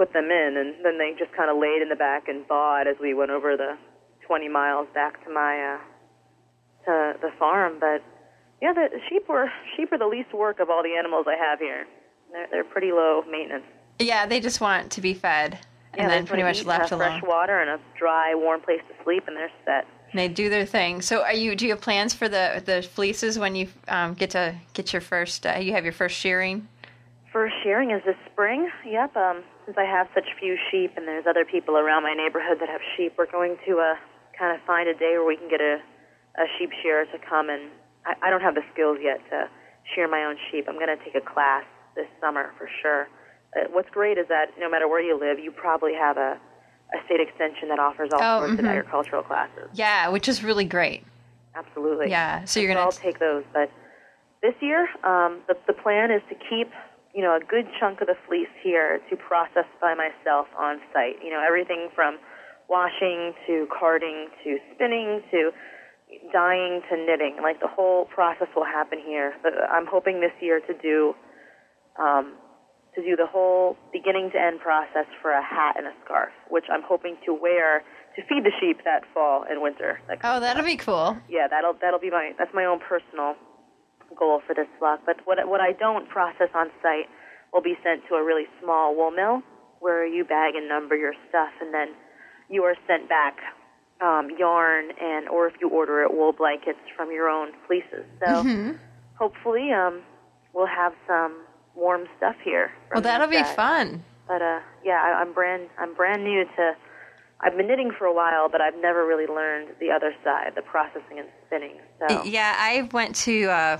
put 0.00 0.14
them 0.14 0.30
in, 0.30 0.56
and 0.56 0.82
then 0.82 0.96
they 0.96 1.12
just 1.18 1.30
kind 1.36 1.50
of 1.50 1.58
laid 1.58 1.82
in 1.82 1.90
the 1.90 1.96
back 1.96 2.26
and 2.26 2.46
thawed 2.46 2.86
as 2.86 2.96
we 3.02 3.12
went 3.12 3.30
over 3.30 3.54
the 3.54 3.76
20 4.26 4.48
miles 4.48 4.88
back 4.94 5.22
to 5.24 5.30
my 5.30 5.74
uh, 5.74 5.78
to 6.86 7.18
the 7.20 7.28
farm. 7.38 7.76
But 7.78 8.02
yeah, 8.62 8.72
the 8.72 8.88
sheep 9.10 9.28
were 9.28 9.52
sheep 9.76 9.92
are 9.92 9.98
the 9.98 10.06
least 10.06 10.32
work 10.32 10.58
of 10.58 10.70
all 10.70 10.82
the 10.82 10.96
animals 10.98 11.26
I 11.28 11.36
have 11.36 11.58
here. 11.58 11.84
They're 12.32 12.46
they're 12.50 12.64
pretty 12.64 12.92
low 12.92 13.22
maintenance. 13.30 13.64
Yeah, 13.98 14.24
they 14.24 14.40
just 14.40 14.62
want 14.62 14.90
to 14.92 15.02
be 15.02 15.12
fed 15.12 15.58
and 15.92 16.02
yeah, 16.02 16.08
then 16.08 16.26
pretty 16.26 16.44
much 16.44 16.64
left 16.64 16.92
uh, 16.92 16.96
alone. 16.96 17.20
fresh 17.20 17.22
water 17.28 17.60
and 17.60 17.68
a 17.68 17.78
dry, 17.98 18.34
warm 18.34 18.62
place 18.62 18.80
to 18.88 19.04
sleep, 19.04 19.24
and 19.26 19.36
they're 19.36 19.50
set. 19.66 19.86
And 20.12 20.18
they 20.18 20.28
do 20.28 20.48
their 20.48 20.64
thing. 20.64 21.02
So, 21.02 21.22
are 21.22 21.34
you? 21.34 21.54
Do 21.54 21.66
you 21.66 21.72
have 21.72 21.82
plans 21.82 22.14
for 22.14 22.26
the 22.26 22.62
the 22.64 22.80
fleeces 22.80 23.38
when 23.38 23.54
you 23.54 23.68
um, 23.88 24.14
get 24.14 24.30
to 24.30 24.54
get 24.72 24.94
your 24.94 25.02
first? 25.02 25.44
Uh, 25.44 25.58
you 25.60 25.72
have 25.72 25.84
your 25.84 25.92
first 25.92 26.16
shearing. 26.16 26.66
First 27.34 27.54
shearing 27.62 27.90
is 27.90 28.02
this 28.06 28.16
spring. 28.32 28.70
Yep. 28.86 29.14
Um, 29.14 29.44
since 29.70 29.78
I 29.78 29.84
have 29.88 30.08
such 30.14 30.26
few 30.40 30.56
sheep, 30.70 30.94
and 30.96 31.06
there's 31.06 31.26
other 31.28 31.44
people 31.44 31.76
around 31.78 32.02
my 32.02 32.12
neighborhood 32.12 32.58
that 32.60 32.68
have 32.68 32.80
sheep, 32.96 33.14
we're 33.16 33.30
going 33.30 33.56
to 33.68 33.78
uh, 33.78 33.94
kind 34.36 34.50
of 34.58 34.60
find 34.66 34.88
a 34.88 34.94
day 34.94 35.14
where 35.14 35.24
we 35.24 35.36
can 35.36 35.48
get 35.48 35.60
a, 35.60 35.78
a 36.38 36.44
sheep 36.58 36.70
shearer 36.82 37.04
to 37.06 37.18
come. 37.28 37.48
And 37.48 37.70
I, 38.04 38.14
I 38.26 38.30
don't 38.30 38.40
have 38.40 38.56
the 38.56 38.64
skills 38.72 38.98
yet 39.00 39.18
to 39.30 39.48
shear 39.94 40.08
my 40.08 40.24
own 40.24 40.34
sheep. 40.50 40.66
I'm 40.68 40.74
going 40.74 40.90
to 40.90 40.98
take 41.04 41.14
a 41.14 41.20
class 41.20 41.62
this 41.94 42.06
summer 42.20 42.50
for 42.58 42.68
sure. 42.82 43.06
Uh, 43.54 43.68
what's 43.70 43.90
great 43.90 44.18
is 44.18 44.26
that 44.28 44.46
no 44.58 44.68
matter 44.68 44.88
where 44.88 45.00
you 45.00 45.18
live, 45.18 45.38
you 45.38 45.52
probably 45.52 45.94
have 45.94 46.16
a, 46.16 46.34
a 46.92 47.04
state 47.06 47.20
extension 47.20 47.68
that 47.68 47.78
offers 47.78 48.10
all 48.12 48.18
Oh, 48.20 48.46
sorts 48.46 48.58
of 48.58 48.66
mhm. 48.66 48.70
agricultural 48.70 49.22
classes. 49.22 49.68
Yeah, 49.72 50.08
which 50.08 50.28
is 50.28 50.42
really 50.42 50.64
great. 50.64 51.04
Absolutely. 51.54 52.10
Yeah. 52.10 52.44
So 52.44 52.58
you're 52.58 52.74
gonna. 52.74 52.84
I'll 52.84 52.90
take 52.90 53.20
those. 53.20 53.44
But 53.52 53.70
this 54.42 54.54
year, 54.60 54.88
um, 55.04 55.42
the, 55.46 55.56
the 55.68 55.74
plan 55.74 56.10
is 56.10 56.22
to 56.28 56.34
keep, 56.34 56.72
you 57.14 57.22
know, 57.22 57.36
a 57.36 57.40
good 57.40 57.66
chunk 57.78 58.00
of 58.00 58.06
the 58.06 58.16
fleece 58.26 58.52
here 58.62 59.00
to 59.10 59.16
process 59.16 59.66
by 59.80 59.94
myself 59.94 60.46
on 60.58 60.78
site. 60.92 61.22
You 61.22 61.30
know, 61.30 61.42
everything 61.44 61.88
from 61.94 62.18
washing 62.68 63.34
to 63.46 63.66
carding 63.66 64.28
to 64.44 64.58
spinning 64.74 65.22
to 65.30 65.50
dyeing 66.32 66.82
to 66.90 66.96
knitting. 66.96 67.38
Like 67.42 67.60
the 67.60 67.68
whole 67.68 68.06
process 68.06 68.48
will 68.54 68.64
happen 68.64 68.98
here. 69.04 69.34
But 69.42 69.52
I'm 69.70 69.86
hoping 69.86 70.20
this 70.20 70.34
year 70.40 70.60
to 70.60 70.74
do, 70.74 71.14
um, 71.98 72.34
to 72.94 73.02
do 73.02 73.16
the 73.16 73.26
whole 73.26 73.76
beginning 73.92 74.30
to 74.32 74.38
end 74.40 74.60
process 74.60 75.06
for 75.20 75.32
a 75.32 75.42
hat 75.42 75.74
and 75.76 75.86
a 75.86 75.92
scarf, 76.04 76.30
which 76.48 76.64
I'm 76.72 76.82
hoping 76.82 77.16
to 77.26 77.34
wear 77.34 77.82
to 78.16 78.22
feed 78.22 78.44
the 78.44 78.52
sheep 78.60 78.78
that 78.84 79.02
fall 79.14 79.44
and 79.48 79.62
winter. 79.62 80.00
That 80.08 80.18
oh, 80.24 80.40
that'll 80.40 80.64
be 80.64 80.76
cool. 80.76 81.16
yeah, 81.28 81.46
that'll 81.48 81.74
that'll 81.80 82.00
be 82.00 82.10
my 82.10 82.32
that's 82.38 82.52
my 82.54 82.64
own 82.64 82.80
personal 82.80 83.34
goal 84.20 84.40
for 84.46 84.54
this 84.54 84.68
flock. 84.78 85.00
But 85.04 85.16
what 85.26 85.38
what 85.48 85.60
I 85.60 85.72
don't 85.72 86.08
process 86.08 86.50
on 86.54 86.68
site 86.82 87.08
will 87.52 87.62
be 87.62 87.74
sent 87.82 88.06
to 88.08 88.14
a 88.14 88.22
really 88.24 88.44
small 88.62 88.94
wool 88.94 89.10
mill 89.10 89.42
where 89.80 90.06
you 90.06 90.22
bag 90.24 90.54
and 90.54 90.68
number 90.68 90.94
your 90.94 91.14
stuff, 91.28 91.50
and 91.60 91.74
then 91.74 91.88
you 92.48 92.62
are 92.62 92.76
sent 92.86 93.08
back 93.08 93.38
um, 94.00 94.28
yarn 94.38 94.90
and 95.00 95.28
or 95.28 95.48
if 95.48 95.54
you 95.60 95.68
order 95.68 96.02
it, 96.02 96.12
wool 96.14 96.32
blankets 96.32 96.78
from 96.96 97.10
your 97.10 97.28
own 97.28 97.48
fleeces. 97.66 98.04
So 98.20 98.44
Mm-hmm. 98.44 98.76
hopefully, 99.18 99.72
um, 99.72 100.02
we'll 100.52 100.66
have 100.66 100.92
some 101.08 101.42
warm 101.74 102.04
stuff 102.18 102.36
here. 102.44 102.70
Well, 102.92 103.00
that'll 103.02 103.28
be 103.28 103.42
fun. 103.56 104.04
But 104.28 104.42
uh, 104.42 104.60
yeah, 104.84 105.00
I, 105.02 105.20
I'm 105.20 105.32
brand 105.32 105.68
I'm 105.78 105.94
brand 105.94 106.22
new 106.24 106.44
to. 106.56 106.72
I've 107.42 107.56
been 107.56 107.68
knitting 107.68 107.90
for 107.98 108.04
a 108.04 108.12
while, 108.12 108.50
but 108.50 108.60
I've 108.60 108.76
never 108.76 109.06
really 109.06 109.26
learned 109.26 109.68
the 109.80 109.90
other 109.90 110.12
side, 110.22 110.52
the 110.56 110.60
processing 110.60 111.18
and 111.18 111.28
spinning. 111.46 111.76
So 111.98 112.22
Yeah, 112.26 112.54
I 112.58 112.86
went 112.92 113.16
to 113.24 113.44
uh, 113.46 113.78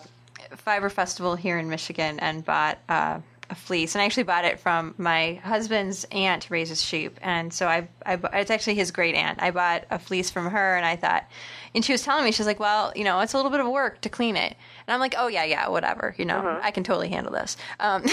Fiber 0.56 0.88
Festival 0.88 1.36
here 1.36 1.58
in 1.58 1.68
Michigan 1.68 2.18
and 2.20 2.44
bought 2.44 2.78
uh, 2.88 3.20
a 3.50 3.54
fleece, 3.54 3.94
and 3.94 4.02
I 4.02 4.04
actually 4.04 4.22
bought 4.22 4.44
it 4.44 4.60
from 4.60 4.94
my 4.96 5.34
husband's 5.42 6.04
aunt 6.12 6.48
raises 6.50 6.82
sheep, 6.82 7.18
and 7.20 7.52
so 7.52 7.66
I, 7.66 7.88
I 8.06 8.18
it's 8.34 8.50
actually 8.50 8.76
his 8.76 8.90
great 8.90 9.14
aunt. 9.14 9.42
I 9.42 9.50
bought 9.50 9.84
a 9.90 9.98
fleece 9.98 10.30
from 10.30 10.50
her, 10.50 10.76
and 10.76 10.86
I 10.86 10.96
thought, 10.96 11.24
and 11.74 11.84
she 11.84 11.92
was 11.92 12.02
telling 12.02 12.24
me, 12.24 12.32
she's 12.32 12.46
like, 12.46 12.60
well, 12.60 12.92
you 12.94 13.04
know, 13.04 13.20
it's 13.20 13.32
a 13.32 13.36
little 13.36 13.50
bit 13.50 13.60
of 13.60 13.66
work 13.66 14.00
to 14.02 14.08
clean 14.08 14.36
it, 14.36 14.56
and 14.90 14.94
I'm 14.94 14.98
like, 15.00 15.14
oh 15.16 15.28
yeah, 15.28 15.44
yeah, 15.44 15.68
whatever, 15.68 16.16
you 16.18 16.24
know, 16.24 16.38
Uh-huh. 16.38 16.58
I 16.64 16.72
can 16.72 16.82
totally 16.82 17.08
handle 17.10 17.32
this. 17.32 17.56
Um, 17.78 18.04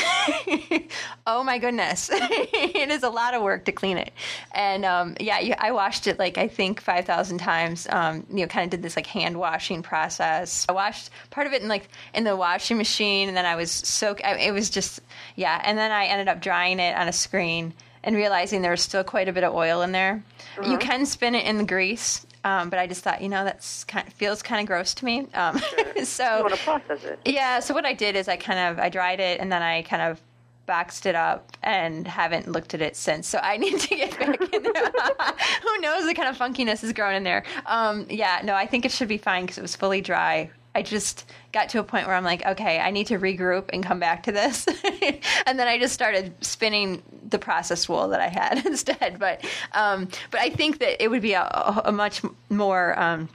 oh 1.25 1.43
my 1.43 1.57
goodness, 1.57 2.11
it 2.13 2.89
is 2.91 3.01
a 3.01 3.09
lot 3.09 3.33
of 3.33 3.41
work 3.41 3.65
to 3.65 3.71
clean 3.71 3.97
it, 3.97 4.13
and 4.51 4.85
um, 4.85 5.15
yeah, 5.19 5.39
you, 5.39 5.55
I 5.57 5.71
washed 5.71 6.05
it 6.05 6.19
like 6.19 6.37
I 6.37 6.47
think 6.47 6.79
five 6.79 7.05
thousand 7.05 7.39
times. 7.39 7.87
Um, 7.89 8.27
you 8.29 8.41
know, 8.41 8.47
kind 8.47 8.65
of 8.65 8.69
did 8.69 8.83
this 8.83 8.95
like 8.95 9.07
hand 9.07 9.37
washing 9.39 9.81
process. 9.81 10.67
I 10.69 10.73
washed 10.73 11.09
part 11.31 11.47
of 11.47 11.53
it 11.53 11.63
in 11.63 11.67
like 11.67 11.89
in 12.13 12.23
the 12.23 12.35
washing 12.35 12.77
machine, 12.77 13.27
and 13.27 13.35
then 13.35 13.45
I 13.47 13.55
was 13.55 13.71
soak. 13.71 14.21
It 14.23 14.53
was 14.53 14.69
just 14.69 14.99
yeah, 15.35 15.59
and 15.65 15.77
then 15.79 15.91
I 15.91 16.05
ended 16.05 16.27
up 16.27 16.41
drying 16.41 16.79
it 16.79 16.95
on 16.95 17.07
a 17.07 17.13
screen 17.13 17.73
and 18.03 18.15
realizing 18.15 18.61
there 18.61 18.71
was 18.71 18.81
still 18.83 19.03
quite 19.03 19.27
a 19.27 19.33
bit 19.33 19.43
of 19.43 19.53
oil 19.55 19.81
in 19.81 19.91
there. 19.91 20.23
You 20.63 20.77
can 20.77 21.05
spin 21.07 21.33
it 21.35 21.45
in 21.45 21.57
the 21.57 21.63
grease. 21.65 22.25
Um, 22.47 22.69
but 22.69 22.79
I 22.79 22.87
just 22.87 23.03
thought, 23.03 23.21
you 23.21 23.27
know, 23.27 23.43
that's 23.43 23.83
kind 23.83 24.11
feels 24.13 24.41
kind 24.41 24.61
of 24.61 24.67
gross 24.67 24.93
to 24.95 25.05
me. 25.05 25.27
Um, 25.33 25.59
so 26.03 26.37
You 26.37 26.43
want 26.43 26.55
to 26.55 26.63
process 26.63 27.03
it. 27.03 27.19
yeah, 27.25 27.59
so 27.59 27.73
what 27.73 27.85
I 27.85 27.93
did 27.93 28.15
is 28.15 28.29
I 28.29 28.37
kind 28.37 28.59
of 28.59 28.79
I 28.79 28.87
dried 28.89 29.19
it 29.19 29.41
and 29.41 29.51
then 29.51 29.61
I 29.61 29.81
kind 29.81 30.01
of 30.01 30.21
boxed 30.65 31.05
it 31.05 31.15
up 31.15 31.57
and 31.63 32.07
haven't 32.07 32.47
looked 32.47 32.73
at 32.73 32.81
it 32.81 32.95
since. 32.95 33.27
So 33.27 33.39
I 33.43 33.57
need 33.63 33.79
to 33.81 33.95
get 33.95 34.17
back 34.17 34.41
in 34.53 34.63
there. 34.63 34.73
Who 35.63 35.77
knows 35.81 36.03
what 36.05 36.15
kind 36.15 36.29
of 36.29 36.37
funkiness 36.37 36.83
is 36.85 36.93
growing 36.93 37.17
in 37.17 37.23
there? 37.23 37.43
Um, 37.65 38.05
yeah, 38.09 38.39
no, 38.43 38.53
I 38.53 38.65
think 38.65 38.85
it 38.85 38.91
should 38.91 39.09
be 39.09 39.17
fine 39.17 39.43
because 39.43 39.57
it 39.57 39.61
was 39.61 39.75
fully 39.75 39.99
dry. 40.01 40.49
I 40.77 40.83
just 40.83 41.25
got 41.53 41.69
to 41.69 41.79
a 41.79 41.83
point 41.83 42.05
where 42.05 42.15
I'm 42.15 42.23
like, 42.23 42.45
okay, 42.45 42.79
I 42.79 42.91
need 42.91 43.07
to 43.07 43.17
regroup 43.17 43.71
and 43.73 43.83
come 43.83 43.99
back 43.99 44.21
to 44.23 44.31
this. 44.31 44.67
and 45.47 45.57
then 45.57 45.67
I 45.67 45.79
just 45.79 45.91
started 45.91 46.35
spinning 46.45 47.01
the 47.29 47.39
processed 47.39 47.89
wool 47.89 48.09
that 48.09 48.21
I 48.21 48.27
had 48.27 48.63
instead. 48.67 49.17
But 49.17 49.43
um, 49.71 50.07
but 50.29 50.39
I 50.39 50.51
think 50.51 50.77
that 50.77 51.03
it 51.03 51.07
would 51.09 51.23
be 51.23 51.33
a, 51.33 51.81
a, 51.83 51.91
much 51.91 52.21
more 52.49 52.97
um, 52.99 53.27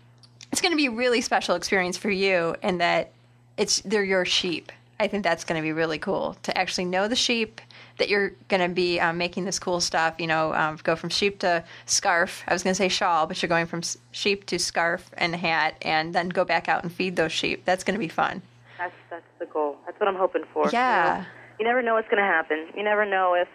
it's 0.52 0.60
going 0.60 0.70
to 0.70 0.76
be 0.76 0.86
a 0.86 0.92
really 0.92 1.20
special 1.20 1.56
experience 1.56 1.96
for 1.96 2.10
you 2.10 2.54
and 2.62 2.80
that 2.80 3.10
it's 3.56 3.80
they're 3.80 4.04
your 4.04 4.24
sheep. 4.24 4.70
I 5.00 5.08
think 5.08 5.24
that's 5.24 5.42
going 5.42 5.60
to 5.60 5.66
be 5.66 5.72
really 5.72 5.98
cool 5.98 6.36
to 6.44 6.56
actually 6.56 6.84
know 6.84 7.08
the 7.08 7.16
sheep 7.16 7.60
that 7.98 8.08
you're 8.08 8.32
going 8.48 8.62
to 8.62 8.68
be 8.68 9.00
um, 9.00 9.18
making 9.18 9.44
this 9.44 9.58
cool 9.58 9.80
stuff. 9.80 10.14
You 10.18 10.26
know, 10.26 10.52
um, 10.54 10.78
go 10.82 10.96
from 10.96 11.10
sheep 11.10 11.38
to 11.40 11.64
scarf. 11.86 12.42
I 12.46 12.52
was 12.52 12.62
going 12.62 12.72
to 12.72 12.78
say 12.78 12.88
shawl, 12.88 13.26
but 13.26 13.42
you're 13.42 13.48
going 13.48 13.66
from 13.66 13.82
sheep 14.10 14.46
to 14.46 14.58
scarf 14.58 15.10
and 15.16 15.34
hat, 15.34 15.74
and 15.82 16.14
then 16.14 16.28
go 16.28 16.44
back 16.44 16.68
out 16.68 16.82
and 16.82 16.92
feed 16.92 17.16
those 17.16 17.32
sheep. 17.32 17.64
That's 17.64 17.84
going 17.84 17.94
to 17.94 18.00
be 18.00 18.08
fun. 18.08 18.42
That's 18.78 18.94
that's 19.10 19.24
the 19.38 19.46
goal. 19.46 19.76
That's 19.86 19.98
what 20.00 20.08
I'm 20.08 20.16
hoping 20.16 20.44
for. 20.52 20.68
Yeah. 20.72 21.18
You, 21.18 21.22
know, 21.22 21.26
you 21.60 21.64
never 21.66 21.82
know 21.82 21.94
what's 21.94 22.08
going 22.08 22.22
to 22.22 22.28
happen. 22.28 22.68
You 22.76 22.82
never 22.82 23.04
know 23.04 23.34
if, 23.34 23.48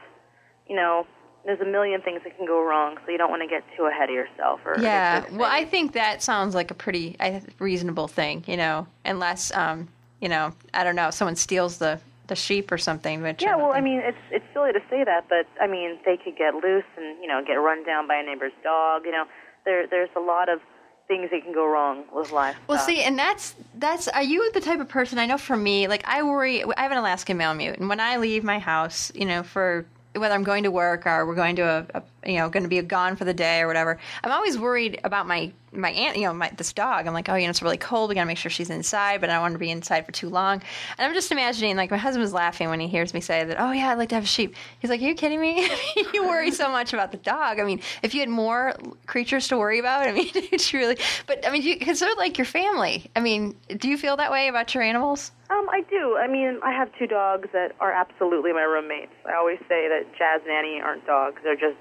you 0.67 0.75
know, 0.75 1.05
there's 1.45 1.61
a 1.61 1.65
million 1.65 2.01
things 2.01 2.21
that 2.25 2.37
can 2.37 2.45
go 2.45 2.61
wrong, 2.61 2.97
so 3.05 3.11
you 3.11 3.17
don't 3.17 3.29
want 3.29 3.41
to 3.41 3.47
get 3.47 3.63
too 3.75 3.85
ahead 3.85 4.09
of 4.09 4.15
yourself. 4.15 4.59
Or 4.65 4.77
Yeah. 4.79 5.23
Well, 5.31 5.49
I 5.49 5.63
think 5.63 5.93
that 5.93 6.21
sounds 6.21 6.53
like 6.53 6.71
a 6.71 6.73
pretty 6.73 7.15
reasonable 7.59 8.09
thing. 8.09 8.43
You 8.47 8.57
know, 8.57 8.87
unless 9.05 9.53
um, 9.53 9.87
you 10.19 10.29
know, 10.29 10.53
I 10.73 10.83
don't 10.83 10.95
know, 10.95 11.09
someone 11.09 11.35
steals 11.35 11.77
the 11.77 11.99
the 12.27 12.35
sheep 12.35 12.71
or 12.71 12.77
something. 12.77 13.21
Which 13.21 13.41
Yeah, 13.41 13.51
don't 13.51 13.61
well, 13.63 13.71
I 13.73 13.81
mean, 13.81 13.99
it's 13.99 14.17
it's 14.31 14.45
silly 14.53 14.73
to 14.73 14.81
say 14.89 15.03
that, 15.03 15.27
but 15.29 15.47
I 15.61 15.67
mean, 15.67 15.99
they 16.05 16.17
could 16.17 16.37
get 16.37 16.53
loose 16.55 16.85
and 16.95 17.21
you 17.21 17.27
know 17.27 17.41
get 17.45 17.55
run 17.55 17.85
down 17.85 18.07
by 18.07 18.15
a 18.15 18.23
neighbor's 18.23 18.53
dog. 18.63 19.03
You 19.05 19.11
know, 19.11 19.25
there 19.65 19.87
there's 19.87 20.09
a 20.15 20.19
lot 20.19 20.49
of 20.49 20.59
things 21.07 21.29
that 21.31 21.41
can 21.41 21.53
go 21.53 21.65
wrong 21.65 22.03
with 22.13 22.31
life. 22.31 22.57
Well, 22.67 22.79
see, 22.79 23.01
and 23.01 23.17
that's 23.17 23.55
that's. 23.75 24.07
Are 24.07 24.23
you 24.23 24.51
the 24.51 24.61
type 24.61 24.79
of 24.79 24.89
person? 24.89 25.19
I 25.19 25.25
know 25.25 25.37
for 25.37 25.55
me, 25.55 25.87
like 25.87 26.03
I 26.05 26.23
worry. 26.23 26.63
I 26.63 26.83
have 26.83 26.91
an 26.91 26.97
Alaskan 26.97 27.37
Malamute, 27.37 27.77
and 27.79 27.89
when 27.89 27.99
I 27.99 28.17
leave 28.17 28.43
my 28.43 28.59
house, 28.59 29.11
you 29.15 29.25
know, 29.25 29.43
for 29.43 29.85
whether 30.15 30.33
I'm 30.33 30.43
going 30.43 30.63
to 30.63 30.71
work 30.71 31.05
or 31.05 31.25
we're 31.25 31.35
going 31.35 31.55
to 31.57 31.63
a, 31.63 31.99
a 31.99 32.03
you 32.25 32.37
know 32.37 32.49
going 32.49 32.63
to 32.63 32.69
be 32.69 32.81
gone 32.81 33.15
for 33.15 33.25
the 33.25 33.33
day 33.33 33.61
or 33.61 33.67
whatever, 33.67 33.99
I'm 34.23 34.31
always 34.31 34.57
worried 34.57 34.99
about 35.03 35.27
my 35.27 35.51
my 35.71 35.91
aunt. 35.91 36.17
You 36.17 36.23
know, 36.23 36.33
my 36.33 36.51
this 36.55 36.73
dog. 36.73 37.07
I'm 37.07 37.13
like, 37.13 37.29
oh, 37.29 37.35
you 37.35 37.45
know, 37.45 37.49
it's 37.49 37.61
really 37.61 37.77
cold. 37.77 38.09
We 38.09 38.15
got 38.15 38.21
to 38.21 38.27
make 38.27 38.37
sure 38.37 38.49
she's 38.49 38.69
inside, 38.69 39.21
but 39.21 39.29
I 39.29 39.33
don't 39.33 39.41
want 39.41 39.53
to 39.53 39.59
be 39.59 39.71
inside 39.71 40.05
for 40.05 40.11
too 40.11 40.29
long. 40.29 40.61
And 40.97 41.07
I'm 41.07 41.13
just 41.13 41.31
imagining, 41.31 41.75
like, 41.75 41.91
my 41.91 41.97
husband 41.97 42.21
was 42.21 42.33
laughing 42.33 42.69
when 42.69 42.79
he 42.79 42.87
hears 42.87 43.13
me 43.13 43.21
say 43.21 43.43
that. 43.43 43.59
Oh 43.59 43.71
yeah, 43.71 43.89
I'd 43.89 43.97
like 43.97 44.09
to 44.09 44.15
have 44.15 44.23
a 44.23 44.27
sheep. 44.27 44.55
He's 44.79 44.89
like, 44.89 45.01
are 45.01 45.05
you 45.05 45.15
kidding 45.15 45.39
me? 45.39 45.69
you 46.13 46.27
worry 46.27 46.51
so 46.51 46.69
much 46.69 46.93
about 46.93 47.11
the 47.11 47.17
dog. 47.17 47.59
I 47.59 47.63
mean, 47.63 47.81
if 48.01 48.13
you 48.13 48.19
had 48.19 48.29
more 48.29 48.73
creatures 49.05 49.47
to 49.49 49.57
worry 49.57 49.79
about, 49.79 50.07
I 50.07 50.11
mean, 50.11 50.31
it's 50.33 50.73
really. 50.73 50.97
But 51.25 51.47
I 51.47 51.51
mean, 51.51 51.63
because 51.77 51.99
they're 51.99 52.15
like 52.15 52.37
your 52.37 52.45
family. 52.45 53.09
I 53.15 53.19
mean, 53.19 53.55
do 53.77 53.89
you 53.89 53.97
feel 53.97 54.17
that 54.17 54.31
way 54.31 54.47
about 54.47 54.73
your 54.73 54.83
animals? 54.83 55.31
Um, 55.49 55.69
I 55.69 55.81
do. 55.89 56.17
I 56.17 56.27
mean, 56.27 56.59
I 56.61 56.73
have 56.73 56.89
two 56.99 57.07
dogs 57.07 57.47
that 57.53 57.73
are 57.79 57.91
absolutely 57.91 58.51
my 58.51 58.63
roommates. 58.63 59.13
I 59.25 59.35
always 59.35 59.59
say 59.69 59.87
that 59.87 60.03
Jazz 60.17 60.41
and 60.43 60.51
Annie 60.51 60.81
aren't 60.81 61.05
dogs; 61.05 61.37
they're 61.43 61.55
just 61.55 61.77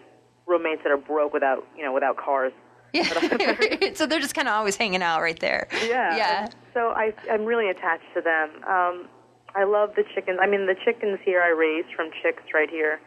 roommates 0.47 0.83
that 0.85 0.93
are 0.93 0.97
broke 0.97 1.33
without, 1.33 1.67
you 1.77 1.85
know, 1.85 1.93
without 1.93 2.17
cars. 2.17 2.53
Yeah. 2.93 3.03
so 3.95 4.07
they're 4.07 4.21
just 4.21 4.35
kind 4.35 4.49
of 4.49 4.55
always 4.55 4.77
hanging 4.77 5.03
out 5.03 5.21
right 5.21 5.39
there. 5.39 5.69
Yeah. 5.73 6.17
Yeah. 6.17 6.49
So 6.73 6.91
I, 6.91 7.13
I'm 7.31 7.45
really 7.45 7.69
attached 7.69 8.07
to 8.15 8.21
them. 8.21 8.63
Um, 8.65 9.09
I 9.55 9.65
love 9.65 9.91
the 9.97 10.05
chickens. 10.15 10.39
I 10.41 10.47
mean, 10.47 10.67
the 10.67 10.77
chickens 10.85 11.19
here 11.25 11.41
I 11.41 11.49
raised 11.49 11.89
from 11.97 12.11
chicks 12.23 12.43
right 12.53 12.69
here 12.69 13.01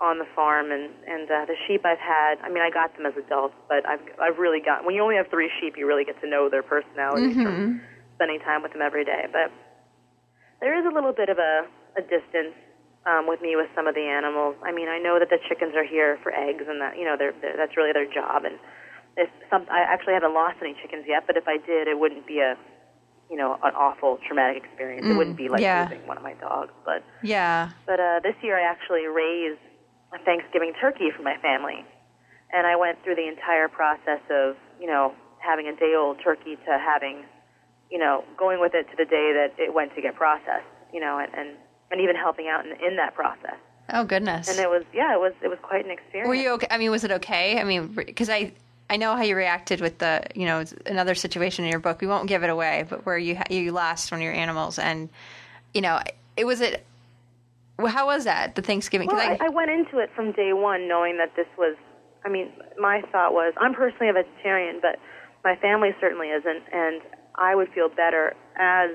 on 0.00 0.18
the 0.18 0.26
farm, 0.34 0.72
and 0.72 0.90
and 1.06 1.30
uh, 1.30 1.46
the 1.46 1.54
sheep 1.66 1.86
I've 1.86 2.02
had. 2.02 2.42
I 2.42 2.50
mean, 2.50 2.62
I 2.62 2.70
got 2.70 2.96
them 2.96 3.06
as 3.06 3.14
adults, 3.16 3.54
but 3.68 3.86
I've 3.86 4.02
I've 4.20 4.38
really 4.38 4.58
got. 4.60 4.84
When 4.84 4.96
you 4.96 5.02
only 5.02 5.14
have 5.14 5.28
three 5.30 5.48
sheep, 5.60 5.74
you 5.78 5.86
really 5.86 6.04
get 6.04 6.20
to 6.20 6.28
know 6.28 6.50
their 6.50 6.64
personalities 6.64 7.36
from 7.36 7.80
spending 8.16 8.40
time 8.40 8.62
with 8.62 8.72
them 8.72 8.82
every 8.82 9.04
day. 9.04 9.26
But 9.30 9.52
there 10.60 10.76
is 10.76 10.84
a 10.84 10.92
little 10.92 11.12
bit 11.12 11.28
of 11.28 11.38
a 11.38 11.66
a 11.96 12.02
distance 12.02 12.58
um, 13.06 13.26
with 13.26 13.40
me 13.42 13.56
with 13.56 13.68
some 13.74 13.86
of 13.86 13.94
the 13.94 14.06
animals. 14.06 14.56
I 14.62 14.72
mean, 14.72 14.88
I 14.88 14.98
know 14.98 15.18
that 15.18 15.30
the 15.30 15.38
chickens 15.48 15.74
are 15.74 15.84
here 15.84 16.18
for 16.22 16.32
eggs, 16.32 16.64
and 16.68 16.80
that 16.80 16.96
you 16.96 17.04
know 17.04 17.16
they're, 17.18 17.34
they're 17.40 17.56
that's 17.56 17.76
really 17.76 17.92
their 17.92 18.06
job. 18.06 18.44
And 18.44 18.58
if 19.16 19.28
some, 19.50 19.66
I 19.70 19.80
actually 19.80 20.14
haven't 20.14 20.34
lost 20.34 20.56
any 20.62 20.74
chickens 20.80 21.04
yet, 21.06 21.24
but 21.26 21.36
if 21.36 21.46
I 21.46 21.58
did, 21.58 21.88
it 21.88 21.98
wouldn't 21.98 22.26
be 22.26 22.38
a 22.38 22.56
you 23.30 23.36
know 23.36 23.58
an 23.62 23.74
awful 23.74 24.18
traumatic 24.26 24.62
experience. 24.64 25.06
it 25.06 25.16
wouldn't 25.16 25.36
be 25.36 25.48
like 25.48 25.62
yeah. 25.62 25.88
losing 25.90 26.06
one 26.06 26.16
of 26.16 26.22
my 26.22 26.34
dogs. 26.34 26.72
But 26.84 27.02
Yeah. 27.22 27.70
but 27.86 27.98
uh, 27.98 28.20
this 28.22 28.36
year 28.42 28.58
I 28.58 28.62
actually 28.62 29.06
raised 29.06 29.60
a 30.12 30.18
Thanksgiving 30.24 30.74
turkey 30.80 31.10
for 31.16 31.22
my 31.22 31.36
family, 31.38 31.84
and 32.52 32.66
I 32.66 32.76
went 32.76 33.02
through 33.02 33.16
the 33.16 33.26
entire 33.26 33.68
process 33.68 34.20
of 34.30 34.56
you 34.78 34.86
know 34.86 35.14
having 35.38 35.66
a 35.66 35.74
day 35.74 35.94
old 35.96 36.18
turkey 36.22 36.56
to 36.56 36.78
having 36.78 37.24
you 37.90 37.98
know 37.98 38.22
going 38.38 38.60
with 38.60 38.74
it 38.74 38.84
to 38.90 38.96
the 38.96 39.06
day 39.06 39.32
that 39.34 39.58
it 39.58 39.74
went 39.74 39.94
to 39.96 40.02
get 40.02 40.14
processed. 40.14 40.68
You 40.92 41.00
know, 41.00 41.18
and 41.18 41.32
and, 41.34 41.56
and 41.92 42.00
even 42.00 42.16
helping 42.16 42.48
out 42.48 42.66
in, 42.66 42.72
in 42.84 42.96
that 42.96 43.14
process. 43.14 43.56
Oh 43.90 44.04
goodness. 44.04 44.48
And 44.48 44.58
it 44.58 44.68
was 44.68 44.84
yeah, 44.94 45.14
it 45.14 45.20
was 45.20 45.34
it 45.42 45.48
was 45.48 45.58
quite 45.62 45.84
an 45.84 45.90
experience. 45.90 46.28
Were 46.28 46.34
you 46.34 46.50
okay? 46.52 46.66
I 46.70 46.78
mean, 46.78 46.90
was 46.90 47.04
it 47.04 47.10
okay? 47.12 47.60
I 47.60 47.64
mean, 47.64 47.88
because 47.88 48.30
I 48.30 48.52
I 48.88 48.96
know 48.96 49.14
how 49.16 49.22
you 49.22 49.36
reacted 49.36 49.80
with 49.80 49.98
the 49.98 50.24
you 50.34 50.46
know 50.46 50.64
another 50.86 51.14
situation 51.14 51.64
in 51.64 51.70
your 51.70 51.80
book. 51.80 52.00
We 52.00 52.06
won't 52.06 52.28
give 52.28 52.42
it 52.42 52.50
away, 52.50 52.86
but 52.88 53.04
where 53.04 53.18
you 53.18 53.38
you 53.50 53.70
lost 53.72 54.10
one 54.10 54.20
of 54.20 54.24
your 54.24 54.32
animals, 54.32 54.78
and 54.78 55.08
you 55.74 55.82
know 55.82 56.00
it 56.36 56.46
was 56.46 56.60
it. 56.60 56.84
Well, 57.78 57.92
how 57.92 58.06
was 58.06 58.24
that 58.24 58.54
the 58.54 58.62
Thanksgiving? 58.62 59.08
Well, 59.08 59.18
I, 59.18 59.38
I 59.40 59.48
went 59.48 59.70
into 59.70 59.98
it 59.98 60.10
from 60.14 60.32
day 60.32 60.52
one 60.52 60.88
knowing 60.88 61.18
that 61.18 61.36
this 61.36 61.48
was. 61.58 61.76
I 62.24 62.28
mean, 62.28 62.52
my 62.78 63.02
thought 63.10 63.32
was 63.32 63.52
I'm 63.56 63.74
personally 63.74 64.08
a 64.08 64.12
vegetarian, 64.12 64.78
but 64.80 64.98
my 65.42 65.56
family 65.56 65.90
certainly 66.00 66.28
isn't, 66.28 66.62
and 66.72 67.02
I 67.34 67.54
would 67.54 67.68
feel 67.70 67.88
better 67.88 68.34
as 68.56 68.90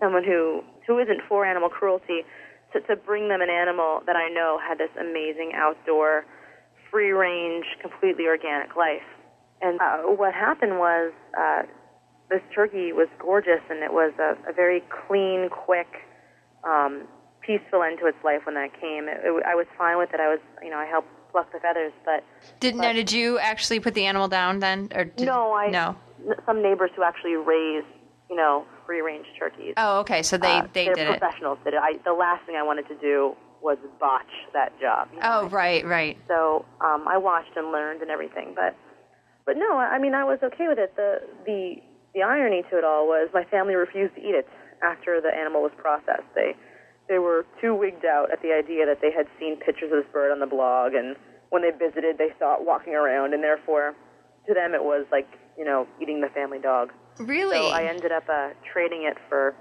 someone 0.00 0.24
who 0.24 0.64
who 0.86 0.98
isn't 0.98 1.20
for 1.28 1.44
animal 1.44 1.68
cruelty 1.68 2.24
to, 2.72 2.80
to 2.82 2.96
bring 2.96 3.28
them 3.28 3.40
an 3.40 3.50
animal 3.50 4.02
that 4.06 4.16
I 4.16 4.28
know 4.28 4.58
had 4.58 4.78
this 4.78 4.90
amazing 4.98 5.52
outdoor, 5.54 6.24
free 6.90 7.10
range, 7.10 7.64
completely 7.80 8.26
organic 8.26 8.76
life. 8.76 9.06
And 9.62 9.80
uh, 9.80 9.98
what 10.16 10.32
happened 10.32 10.78
was 10.78 11.12
uh, 11.38 11.62
this 12.30 12.40
turkey 12.54 12.92
was 12.92 13.08
gorgeous, 13.18 13.60
and 13.68 13.82
it 13.82 13.92
was 13.92 14.12
a, 14.18 14.36
a 14.48 14.52
very 14.52 14.82
clean, 15.06 15.48
quick, 15.50 15.88
um, 16.64 17.06
peaceful 17.40 17.82
end 17.82 17.98
to 18.00 18.06
its 18.06 18.18
life 18.24 18.42
when 18.44 18.54
that 18.54 18.72
came. 18.80 19.08
It, 19.08 19.20
it, 19.22 19.44
I 19.44 19.54
was 19.54 19.66
fine 19.76 19.98
with 19.98 20.14
it. 20.14 20.20
I 20.20 20.28
was, 20.28 20.40
you 20.62 20.70
know, 20.70 20.78
I 20.78 20.86
helped 20.86 21.08
pluck 21.30 21.52
the 21.52 21.60
feathers, 21.60 21.92
but 22.04 22.24
didn't. 22.58 22.80
now 22.80 22.92
did 22.92 23.12
you 23.12 23.38
actually 23.38 23.80
put 23.80 23.94
the 23.94 24.06
animal 24.06 24.28
down 24.28 24.60
then, 24.60 24.88
or 24.94 25.04
did, 25.04 25.26
no, 25.26 25.52
I 25.52 25.70
no? 25.70 25.96
some 26.46 26.62
neighbors 26.62 26.90
who 26.96 27.02
actually 27.02 27.36
raise, 27.36 27.84
you 28.28 28.36
know, 28.36 28.64
free 28.90 29.02
range 29.02 29.26
turkeys. 29.38 29.74
Oh, 29.76 30.00
okay. 30.00 30.20
So 30.22 30.36
they 30.36 30.58
uh, 30.58 30.66
they 30.72 30.86
did 30.86 30.98
it. 30.98 31.18
professionals 31.20 31.58
did 31.62 31.74
it. 31.74 31.80
I, 31.80 31.98
the 32.04 32.12
last 32.12 32.44
thing 32.44 32.56
I 32.56 32.64
wanted 32.64 32.88
to 32.88 32.96
do 32.96 33.36
was 33.62 33.78
botch 34.00 34.34
that 34.52 34.72
job. 34.80 35.08
you 35.14 35.20
know. 35.20 35.42
Oh, 35.44 35.48
right, 35.48 35.86
right. 35.86 36.18
So 36.26 36.64
um, 36.80 37.06
I 37.06 37.16
watched 37.16 37.56
and 37.56 37.70
learned 37.70 38.02
and 38.02 38.10
everything, 38.10 38.52
but 38.56 38.74
but 39.46 39.56
no, 39.56 39.78
I 39.78 39.94
I 39.94 39.98
mean 40.00 40.14
I 40.14 40.24
was 40.24 40.40
okay 40.42 40.66
with 40.66 40.78
it. 40.78 40.96
The 40.96 41.22
the 41.46 41.76
the 42.14 42.22
irony 42.22 42.64
to 42.70 42.78
it 42.78 42.84
all 42.84 43.06
was 43.06 43.30
my 43.32 43.44
family 43.44 43.74
refused 43.74 44.16
to 44.16 44.20
eat 44.20 44.34
it 44.34 44.48
after 44.82 45.20
the 45.20 45.30
animal 45.32 45.62
was 45.62 45.72
processed. 45.78 46.26
They 46.34 46.56
they 47.08 47.20
were 47.20 47.46
too 47.60 47.76
wigged 47.76 48.04
out 48.04 48.32
at 48.32 48.42
the 48.42 48.50
idea 48.50 48.86
that 48.86 48.98
they 49.00 49.12
had 49.12 49.26
seen 49.38 49.56
pictures 49.56 49.92
of 49.92 50.02
this 50.02 50.12
bird 50.12 50.32
on 50.32 50.40
the 50.40 50.50
blog, 50.50 50.94
and 50.94 51.14
when 51.50 51.62
they 51.62 51.70
visited, 51.70 52.18
they 52.18 52.34
saw 52.40 52.54
it 52.58 52.66
walking 52.66 52.94
around, 52.94 53.34
and 53.34 53.42
therefore, 53.42 53.94
to 54.48 54.54
them, 54.54 54.74
it 54.74 54.82
was 54.82 55.06
like 55.12 55.28
you 55.56 55.64
know 55.64 55.86
eating 56.02 56.20
the 56.20 56.28
family 56.34 56.58
dog. 56.58 56.90
Really? 57.20 57.56
So 57.56 57.68
I 57.68 57.84
ended 57.84 58.12
up 58.12 58.24
uh, 58.28 58.50
trading 58.72 59.04
it 59.04 59.16
for 59.28 59.54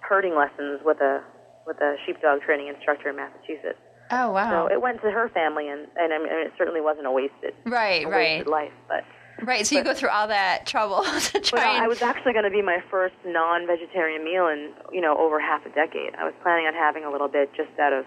herding 0.00 0.36
lessons 0.36 0.80
with 0.84 1.00
a 1.00 1.22
with 1.66 1.80
a 1.80 1.96
sheepdog 2.04 2.42
training 2.42 2.68
instructor 2.68 3.10
in 3.10 3.16
Massachusetts. 3.16 3.78
Oh 4.10 4.30
wow! 4.30 4.68
So 4.68 4.74
it 4.74 4.80
went 4.80 5.00
to 5.02 5.10
her 5.10 5.30
family, 5.30 5.68
and 5.68 5.86
and 5.96 6.12
I 6.12 6.18
mean, 6.18 6.28
it 6.28 6.52
certainly 6.58 6.80
wasn't 6.80 7.06
a 7.06 7.10
wasted 7.10 7.54
right, 7.64 8.04
a 8.04 8.08
right 8.08 8.46
life, 8.46 8.72
but. 8.88 9.04
Right, 9.42 9.66
so 9.66 9.74
but, 9.74 9.78
you 9.78 9.84
go 9.84 9.94
through 9.94 10.10
all 10.10 10.28
that 10.28 10.66
trouble 10.66 11.02
to 11.32 11.40
try. 11.40 11.58
Well, 11.58 11.74
and... 11.74 11.82
I 11.82 11.88
was 11.88 12.02
actually 12.02 12.32
going 12.34 12.44
to 12.44 12.50
be 12.50 12.62
my 12.62 12.78
first 12.90 13.16
non-vegetarian 13.24 14.22
meal 14.22 14.46
in 14.46 14.72
you 14.92 15.00
know 15.00 15.16
over 15.16 15.40
half 15.40 15.64
a 15.64 15.70
decade. 15.70 16.14
I 16.14 16.24
was 16.24 16.34
planning 16.42 16.66
on 16.66 16.74
having 16.74 17.04
a 17.04 17.10
little 17.10 17.28
bit 17.28 17.50
just 17.56 17.72
out 17.80 17.92
of 17.92 18.04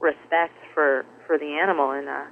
respect 0.00 0.56
for 0.72 1.04
for 1.26 1.38
the 1.38 1.60
animal, 1.60 1.90
and 1.92 2.08
uh, 2.08 2.24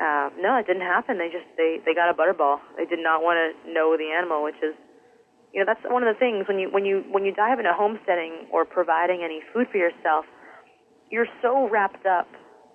uh, 0.00 0.30
no, 0.38 0.56
it 0.56 0.66
didn't 0.66 0.86
happen. 0.86 1.18
They 1.18 1.28
just 1.28 1.44
they 1.58 1.82
they 1.84 1.92
got 1.92 2.08
a 2.08 2.14
butterball. 2.14 2.60
They 2.78 2.86
did 2.86 3.02
not 3.02 3.22
want 3.22 3.36
to 3.42 3.72
know 3.72 3.96
the 3.98 4.14
animal, 4.16 4.44
which 4.44 4.56
is 4.62 4.74
you 5.52 5.60
know 5.60 5.66
that's 5.66 5.84
one 5.84 6.02
of 6.02 6.14
the 6.14 6.18
things 6.18 6.48
when 6.48 6.58
you 6.58 6.68
when 6.70 6.84
you 6.84 7.04
when 7.10 7.24
you 7.24 7.32
dive 7.32 7.58
into 7.58 7.72
homesteading 7.72 8.48
or 8.50 8.64
providing 8.64 9.20
any 9.22 9.40
food 9.52 9.66
for 9.70 9.76
yourself, 9.76 10.24
you're 11.10 11.28
so 11.42 11.68
wrapped 11.68 12.06
up 12.06 12.28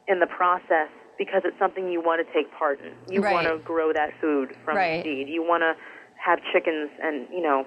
in 0.08 0.20
the 0.20 0.28
process 0.28 0.90
because 1.18 1.42
it's 1.44 1.58
something 1.58 1.90
you 1.90 2.02
want 2.02 2.26
to 2.26 2.34
take 2.34 2.52
part 2.54 2.80
in. 2.80 2.94
You 3.12 3.22
right. 3.22 3.34
want 3.34 3.48
to 3.48 3.58
grow 3.64 3.92
that 3.94 4.12
food 4.22 4.56
from 4.64 4.78
right. 4.78 5.04
seed. 5.04 5.28
You 5.28 5.42
want 5.42 5.62
to 5.62 5.74
have 6.24 6.40
chickens 6.54 6.92
and 7.02 7.28
you 7.32 7.42
know 7.42 7.66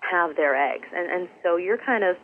have 0.00 0.36
their 0.36 0.56
eggs, 0.56 0.88
and 0.94 1.10
and 1.10 1.28
so 1.42 1.56
you're 1.56 1.78
kind 1.78 2.04
of 2.04 2.16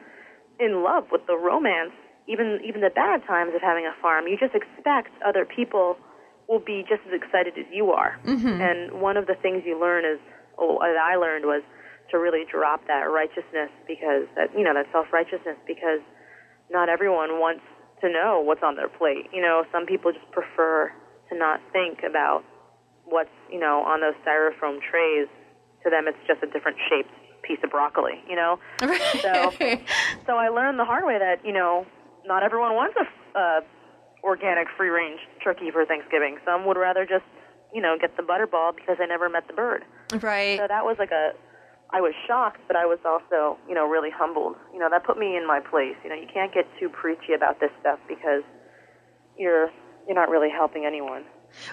in 0.59 0.83
love 0.83 1.05
with 1.13 1.27
the 1.27 1.37
romance, 1.37 1.93
even 2.27 2.61
even 2.67 2.81
the 2.81 2.91
bad 2.95 3.21
times 3.27 3.53
of 3.55 3.61
having 3.61 3.85
a 3.85 3.93
farm. 4.01 4.27
You 4.29 4.39
just 4.39 4.55
expect 4.55 5.11
other 5.23 5.45
people 5.45 5.97
will 6.49 6.61
be 6.61 6.85
just 6.89 7.01
as 7.07 7.13
excited 7.13 7.55
as 7.59 7.65
you 7.73 7.91
are. 7.91 8.19
Mm-hmm. 8.25 8.61
And 8.61 9.01
one 9.01 9.17
of 9.17 9.27
the 9.27 9.35
things 9.41 9.63
you 9.65 9.81
learn 9.81 10.05
is, 10.05 10.21
oh, 10.59 10.79
that 10.81 11.01
I 11.01 11.17
learned 11.17 11.47
was 11.47 11.63
to 12.11 12.19
really 12.19 12.45
drop 12.51 12.87
that 12.87 13.09
righteousness 13.11 13.71
because 13.87 14.29
that 14.37 14.53
you 14.57 14.65
know 14.65 14.75
that 14.75 14.87
self 14.93 15.07
righteousness 15.13 15.57
because 15.67 16.01
not 16.71 16.89
everyone 16.89 17.41
wants 17.41 17.63
to 18.01 18.11
know 18.11 18.41
what's 18.41 18.63
on 18.63 18.77
their 18.77 18.89
plate. 18.89 19.29
You 19.33 19.43
know, 19.43 19.65
some 19.73 19.87
people 19.87 20.13
just 20.13 20.31
prefer 20.31 20.93
to 21.31 21.39
not 21.39 21.61
think 21.73 22.01
about 22.09 22.45
what's, 23.05 23.33
you 23.51 23.59
know, 23.59 23.83
on 23.87 24.01
those 24.01 24.15
styrofoam 24.27 24.79
trays. 24.81 25.29
To 25.85 25.91
them, 25.91 26.09
it's 26.09 26.17
just 26.27 26.43
a 26.43 26.47
different 26.47 26.79
shaped 26.89 27.13
piece 27.43 27.59
of 27.63 27.71
broccoli, 27.71 28.25
you 28.27 28.37
know? 28.37 28.59
so, 29.21 29.53
so 30.27 30.33
I 30.37 30.49
learned 30.49 30.79
the 30.79 30.85
hard 30.87 31.05
way 31.05 31.19
that, 31.19 31.45
you 31.45 31.53
know, 31.53 31.85
not 32.25 32.43
everyone 32.43 32.73
wants 32.73 32.97
a 32.97 33.39
uh, 33.39 33.61
organic 34.23 34.67
free 34.79 34.89
range 34.89 35.21
turkey 35.43 35.71
for 35.71 35.85
Thanksgiving. 35.85 36.39
Some 36.47 36.65
would 36.65 36.79
rather 36.79 37.05
just, 37.05 37.25
you 37.75 37.83
know, 37.83 37.97
get 38.01 38.17
the 38.17 38.23
butterball 38.23 38.75
because 38.75 38.97
they 38.99 39.07
never 39.07 39.29
met 39.29 39.47
the 39.47 39.53
bird. 39.53 39.85
Right. 40.23 40.59
So 40.59 40.67
that 40.67 40.87
was 40.87 40.97
like 40.99 41.11
a 41.11 41.33
I 41.95 42.01
was 42.01 42.13
shocked, 42.27 42.61
but 42.67 42.77
I 42.77 42.87
was 42.87 42.99
also, 43.05 43.57
you 43.69 43.75
know, 43.75 43.89
really 43.89 44.11
humbled. 44.11 44.57
You 44.73 44.81
know, 44.81 44.91
that 44.91 45.05
put 45.05 45.17
me 45.17 45.37
in 45.37 45.47
my 45.47 45.61
place. 45.61 45.95
You 46.03 46.11
know, 46.11 46.17
you 46.17 46.27
can't 46.33 46.53
get 46.53 46.67
too 46.81 46.89
preachy 46.89 47.35
about 47.35 47.61
this 47.61 47.71
stuff 47.81 48.01
because 48.09 48.43
you're 49.39 49.71
you're 50.07 50.17
not 50.17 50.29
really 50.29 50.51
helping 50.51 50.85
anyone. 50.85 51.23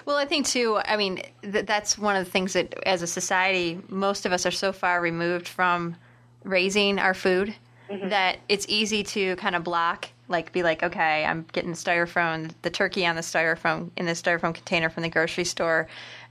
Well, 0.06 0.16
I 0.16 0.24
think 0.24 0.46
too. 0.46 0.78
I 0.84 0.96
mean, 0.96 1.22
th- 1.42 1.66
that's 1.66 1.98
one 1.98 2.14
of 2.14 2.24
the 2.24 2.30
things 2.30 2.52
that, 2.52 2.72
as 2.86 3.02
a 3.02 3.06
society, 3.08 3.80
most 3.88 4.24
of 4.24 4.30
us 4.30 4.46
are 4.46 4.52
so 4.52 4.72
far 4.72 5.00
removed 5.00 5.48
from 5.48 5.96
raising 6.44 7.00
our 7.00 7.14
food 7.14 7.52
mm-hmm. 7.90 8.08
that 8.08 8.38
it's 8.48 8.64
easy 8.68 9.02
to 9.02 9.34
kind 9.36 9.56
of 9.56 9.64
block. 9.64 10.08
Like, 10.28 10.52
be 10.52 10.62
like, 10.62 10.84
okay, 10.84 11.24
I'm 11.24 11.46
getting 11.52 11.72
styrofoam, 11.72 12.52
the 12.62 12.70
turkey 12.70 13.04
on 13.04 13.16
the 13.16 13.22
styrofoam 13.22 13.90
in 13.96 14.06
the 14.06 14.12
styrofoam 14.12 14.54
container 14.54 14.88
from 14.88 15.02
the 15.02 15.10
grocery 15.10 15.44
store, 15.44 15.88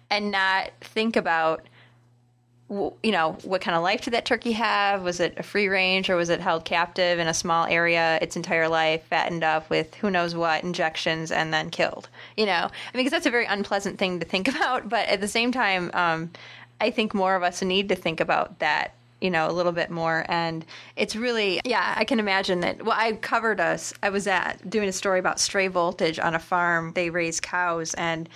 and 0.10 0.32
not 0.32 0.72
think 0.80 1.18
about 1.18 1.68
you 2.72 3.12
know, 3.12 3.34
what 3.44 3.60
kind 3.60 3.76
of 3.76 3.84
life 3.84 4.02
did 4.02 4.14
that 4.14 4.24
turkey 4.24 4.54
have? 4.54 5.04
Was 5.04 5.20
it 5.20 5.34
a 5.38 5.44
free 5.44 5.68
range 5.68 6.10
or 6.10 6.16
was 6.16 6.30
it 6.30 6.40
held 6.40 6.64
captive 6.64 7.20
in 7.20 7.28
a 7.28 7.34
small 7.34 7.66
area 7.66 8.18
its 8.22 8.38
entire 8.38 8.70
life, 8.70 9.04
fattened 9.10 9.44
up 9.44 9.70
with 9.70 9.94
who 9.96 10.10
knows 10.10 10.36
what 10.36 10.64
injections 10.64 11.32
and 11.32 11.54
then 11.54 11.70
killed? 11.70 12.08
You 12.38 12.46
know, 12.46 12.52
I 12.54 12.98
mean, 12.98 13.04
because 13.04 13.12
that's 13.12 13.26
a 13.26 13.32
very 13.32 13.46
unpleasant 13.46 14.00
thing 14.00 14.22
to 14.22 14.26
think 14.26 14.48
about. 14.56 14.88
But 14.88 15.10
at 15.10 15.20
the 15.20 15.28
same 15.28 15.52
time, 15.52 15.92
um, 15.94 16.32
I 16.80 16.92
think 16.92 17.14
more 17.14 17.36
of 17.36 17.44
us 17.44 17.62
need 17.62 17.90
to 17.90 17.96
think 17.96 18.22
about 18.22 18.60
that 18.60 18.94
you 19.20 19.30
know 19.30 19.48
a 19.48 19.54
little 19.54 19.72
bit 19.72 19.92
more 19.92 20.26
and 20.30 20.66
it's 20.96 21.16
really 21.16 21.62
yeah 21.64 21.94
i 21.96 22.04
can 22.04 22.20
imagine 22.20 22.62
that 22.62 22.84
well 22.84 22.98
i 22.98 23.12
covered 23.14 23.60
us 23.60 23.94
i 24.02 24.10
was 24.10 24.26
at 24.26 24.68
doing 24.68 24.90
a 24.90 24.92
story 24.92 25.20
about 25.20 25.40
stray 25.40 25.68
voltage 25.68 26.18
on 26.18 26.34
a 26.34 26.40
farm 26.40 26.92
they 26.96 27.12
raise 27.12 27.40
cows 27.40 27.94
and 27.94 28.28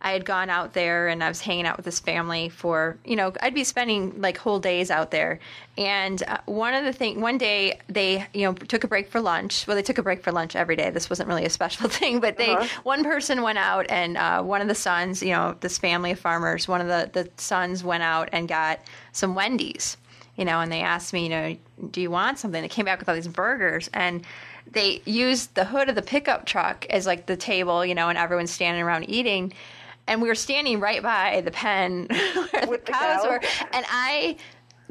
I 0.00 0.12
had 0.12 0.24
gone 0.24 0.50
out 0.50 0.72
there 0.74 1.08
and 1.08 1.24
I 1.24 1.28
was 1.28 1.40
hanging 1.40 1.66
out 1.66 1.76
with 1.76 1.84
this 1.84 1.98
family 1.98 2.48
for, 2.48 2.98
you 3.04 3.16
know, 3.16 3.32
I'd 3.40 3.54
be 3.54 3.64
spending 3.64 4.20
like 4.20 4.36
whole 4.36 4.60
days 4.60 4.90
out 4.90 5.10
there. 5.10 5.40
And 5.78 6.22
uh, 6.22 6.38
one 6.44 6.74
of 6.74 6.84
the 6.84 6.92
thing, 6.92 7.20
one 7.20 7.38
day 7.38 7.80
they, 7.88 8.26
you 8.34 8.42
know, 8.42 8.52
took 8.52 8.84
a 8.84 8.88
break 8.88 9.08
for 9.08 9.20
lunch. 9.20 9.66
Well, 9.66 9.74
they 9.74 9.82
took 9.82 9.98
a 9.98 10.02
break 10.02 10.22
for 10.22 10.32
lunch 10.32 10.54
every 10.54 10.76
day. 10.76 10.90
This 10.90 11.08
wasn't 11.08 11.28
really 11.28 11.44
a 11.44 11.50
special 11.50 11.88
thing, 11.88 12.20
but 12.20 12.36
they, 12.36 12.50
uh-huh. 12.50 12.80
one 12.82 13.04
person 13.04 13.42
went 13.42 13.58
out 13.58 13.86
and 13.88 14.16
uh, 14.16 14.42
one 14.42 14.60
of 14.60 14.68
the 14.68 14.74
sons, 14.74 15.22
you 15.22 15.30
know, 15.30 15.56
this 15.60 15.78
family 15.78 16.10
of 16.10 16.20
farmers, 16.20 16.68
one 16.68 16.80
of 16.80 16.88
the, 16.88 17.10
the 17.12 17.30
sons 17.40 17.82
went 17.82 18.02
out 18.02 18.28
and 18.32 18.48
got 18.48 18.80
some 19.12 19.34
Wendy's, 19.34 19.96
you 20.36 20.44
know, 20.44 20.60
and 20.60 20.70
they 20.70 20.82
asked 20.82 21.12
me, 21.12 21.24
you 21.24 21.30
know, 21.30 21.56
do 21.90 22.00
you 22.00 22.10
want 22.10 22.38
something? 22.38 22.60
They 22.60 22.68
came 22.68 22.84
back 22.84 22.98
with 22.98 23.08
all 23.08 23.14
these 23.14 23.28
burgers 23.28 23.88
and, 23.94 24.24
they 24.68 25.00
used 25.04 25.54
the 25.54 25.64
hood 25.64 25.88
of 25.88 25.94
the 25.94 26.02
pickup 26.02 26.44
truck 26.44 26.86
as 26.90 27.06
like 27.06 27.26
the 27.26 27.36
table, 27.36 27.86
you 27.86 27.94
know, 27.94 28.08
and 28.08 28.18
everyone's 28.18 28.50
standing 28.50 28.82
around 28.82 29.08
eating 29.08 29.52
and 30.06 30.22
we 30.22 30.28
were 30.28 30.34
standing 30.34 30.80
right 30.80 31.02
by 31.02 31.40
the 31.44 31.50
pen 31.50 32.06
where 32.50 32.66
With 32.66 32.86
the 32.86 32.92
cows 32.92 33.22
the 33.22 33.28
cow? 33.28 33.34
were, 33.34 33.40
and 33.72 33.84
I 33.88 34.36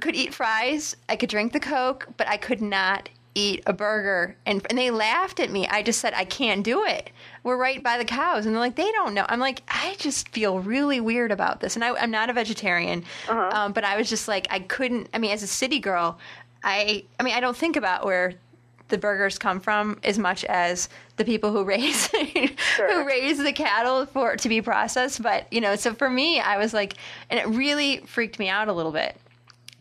could 0.01 0.15
eat 0.15 0.33
fries, 0.33 0.95
I 1.07 1.15
could 1.15 1.29
drink 1.29 1.53
the 1.53 1.59
Coke, 1.59 2.07
but 2.17 2.27
I 2.27 2.37
could 2.37 2.61
not 2.61 3.09
eat 3.35 3.61
a 3.67 3.73
burger. 3.73 4.37
And, 4.45 4.65
and 4.69 4.77
they 4.77 4.91
laughed 4.91 5.41
at 5.41 5.51
me. 5.51 5.67
I 5.67 5.83
just 5.83 5.99
said, 5.99 6.13
I 6.13 6.23
can't 6.23 6.63
do 6.63 6.85
it. 6.85 7.11
We're 7.43 7.57
right 7.57 7.83
by 7.83 7.97
the 7.97 8.05
cows. 8.05 8.45
And 8.45 8.55
they're 8.55 8.61
like, 8.61 8.75
they 8.75 8.91
don't 8.93 9.13
know. 9.13 9.25
I'm 9.27 9.41
like, 9.41 9.61
I 9.67 9.95
just 9.99 10.29
feel 10.29 10.59
really 10.59 11.01
weird 11.01 11.31
about 11.31 11.59
this. 11.59 11.75
And 11.75 11.83
I, 11.83 12.01
am 12.01 12.11
not 12.11 12.29
a 12.29 12.33
vegetarian, 12.33 13.03
uh-huh. 13.27 13.49
um, 13.53 13.73
but 13.73 13.83
I 13.83 13.97
was 13.97 14.09
just 14.09 14.27
like, 14.29 14.47
I 14.49 14.59
couldn't, 14.59 15.09
I 15.13 15.17
mean, 15.17 15.31
as 15.31 15.43
a 15.43 15.47
city 15.47 15.79
girl, 15.79 16.17
I, 16.63 17.03
I 17.19 17.23
mean, 17.23 17.35
I 17.35 17.41
don't 17.41 17.57
think 17.57 17.75
about 17.75 18.05
where 18.05 18.33
the 18.89 18.97
burgers 18.97 19.37
come 19.37 19.59
from 19.59 19.99
as 20.03 20.19
much 20.19 20.43
as 20.45 20.89
the 21.17 21.25
people 21.25 21.51
who 21.51 21.63
raise 21.65 22.09
sure. 22.09 22.93
who 22.93 23.07
raise 23.07 23.37
the 23.37 23.53
cattle 23.53 24.05
for 24.05 24.35
to 24.35 24.49
be 24.49 24.61
processed 24.61 25.21
but 25.21 25.51
you 25.51 25.61
know 25.61 25.75
so 25.75 25.93
for 25.93 26.09
me 26.09 26.39
i 26.39 26.57
was 26.57 26.73
like 26.73 26.95
and 27.29 27.39
it 27.39 27.47
really 27.47 27.97
freaked 28.05 28.39
me 28.39 28.49
out 28.49 28.67
a 28.67 28.73
little 28.73 28.91
bit 28.91 29.17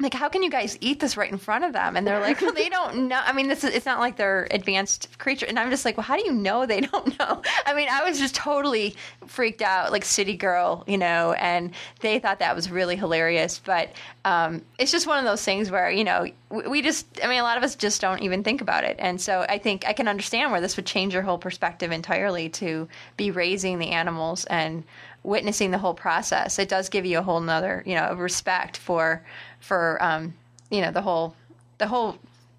like 0.00 0.12
how 0.12 0.28
can 0.28 0.42
you 0.42 0.50
guys 0.50 0.76
eat 0.80 0.98
this 0.98 1.16
right 1.16 1.30
in 1.30 1.38
front 1.38 1.64
of 1.64 1.72
them? 1.72 1.96
And 1.96 2.06
they're 2.06 2.20
like 2.20 2.40
well 2.40 2.52
they 2.52 2.68
don't 2.68 3.08
know. 3.08 3.20
I 3.24 3.32
mean 3.32 3.46
this 3.46 3.62
is 3.62 3.74
it's 3.74 3.86
not 3.86 4.00
like 4.00 4.16
they're 4.16 4.48
advanced 4.50 5.18
creature. 5.18 5.46
And 5.46 5.58
i'm 5.58 5.70
just 5.70 5.84
like 5.84 5.96
well 5.96 6.04
how 6.04 6.16
do 6.16 6.24
you 6.24 6.32
know 6.32 6.66
they 6.66 6.80
don't 6.92 7.18
know? 7.18 7.42
I 7.64 7.74
mean 7.74 7.88
i 7.90 8.02
was 8.08 8.18
just 8.18 8.34
totally 8.34 8.96
freaked 9.26 9.62
out 9.62 9.92
like 9.92 10.04
city 10.04 10.36
girl 10.36 10.84
you 10.86 10.98
know 10.98 11.32
and 11.34 11.72
they 12.00 12.18
thought 12.18 12.40
that 12.40 12.56
was 12.56 12.70
really 12.70 12.96
hilarious. 12.96 13.60
But 13.64 13.92
um, 14.24 14.62
it's 14.78 14.90
just 14.90 15.06
one 15.06 15.18
of 15.18 15.24
those 15.24 15.42
things 15.44 15.70
where 15.70 15.90
you 15.90 16.02
know 16.02 16.26
we, 16.50 16.66
we 16.66 16.82
just 16.82 17.06
i 17.22 17.28
mean 17.28 17.38
a 17.38 17.44
lot 17.44 17.56
of 17.56 17.62
us 17.62 17.76
just 17.76 18.00
don't 18.00 18.22
even 18.22 18.42
think 18.42 18.60
about 18.60 18.82
it. 18.84 18.96
And 18.98 19.20
so 19.20 19.46
i 19.48 19.58
think 19.58 19.86
i 19.86 19.92
can 19.92 20.08
understand 20.08 20.50
where 20.50 20.60
this 20.60 20.76
would 20.76 20.86
change 20.86 21.14
your 21.14 21.22
whole 21.22 21.38
perspective 21.38 21.92
entirely 21.92 22.48
to 22.48 22.88
be 23.16 23.30
raising 23.30 23.78
the 23.78 23.90
animals 23.90 24.44
and 24.46 24.82
witnessing 25.24 25.70
the 25.70 25.78
whole 25.78 25.94
process 25.94 26.58
it 26.58 26.68
does 26.68 26.88
give 26.88 27.04
you 27.04 27.18
a 27.18 27.22
whole 27.22 27.40
nother 27.40 27.82
you 27.86 27.94
know 27.94 28.14
respect 28.14 28.76
for 28.76 29.24
for 29.58 30.02
um, 30.02 30.34
you 30.70 30.80
know 30.80 30.90
the 30.90 31.02
whole 31.02 31.34
the 31.78 31.86
whole 31.86 32.16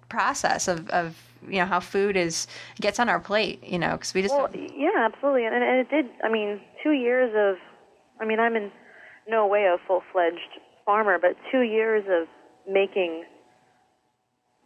process 0.08 0.68
of, 0.68 0.88
of 0.90 1.16
you 1.48 1.58
know 1.58 1.64
how 1.64 1.80
food 1.80 2.16
is 2.16 2.46
gets 2.80 2.98
on 2.98 3.08
our 3.08 3.20
plate 3.20 3.62
you 3.64 3.78
know 3.78 3.92
because 3.92 4.12
we 4.12 4.22
just 4.22 4.34
well 4.34 4.50
yeah 4.54 5.08
absolutely. 5.12 5.46
And, 5.46 5.54
and 5.54 5.78
it 5.78 5.90
did 5.90 6.06
i 6.22 6.28
mean 6.28 6.60
two 6.82 6.92
years 6.92 7.32
of 7.34 7.56
i 8.20 8.26
mean 8.26 8.40
i'm 8.40 8.56
in 8.56 8.70
no 9.28 9.46
way 9.46 9.64
a 9.64 9.76
full 9.86 10.02
fledged 10.12 10.60
farmer 10.84 11.18
but 11.20 11.36
two 11.50 11.62
years 11.62 12.04
of 12.10 12.28
making 12.68 13.24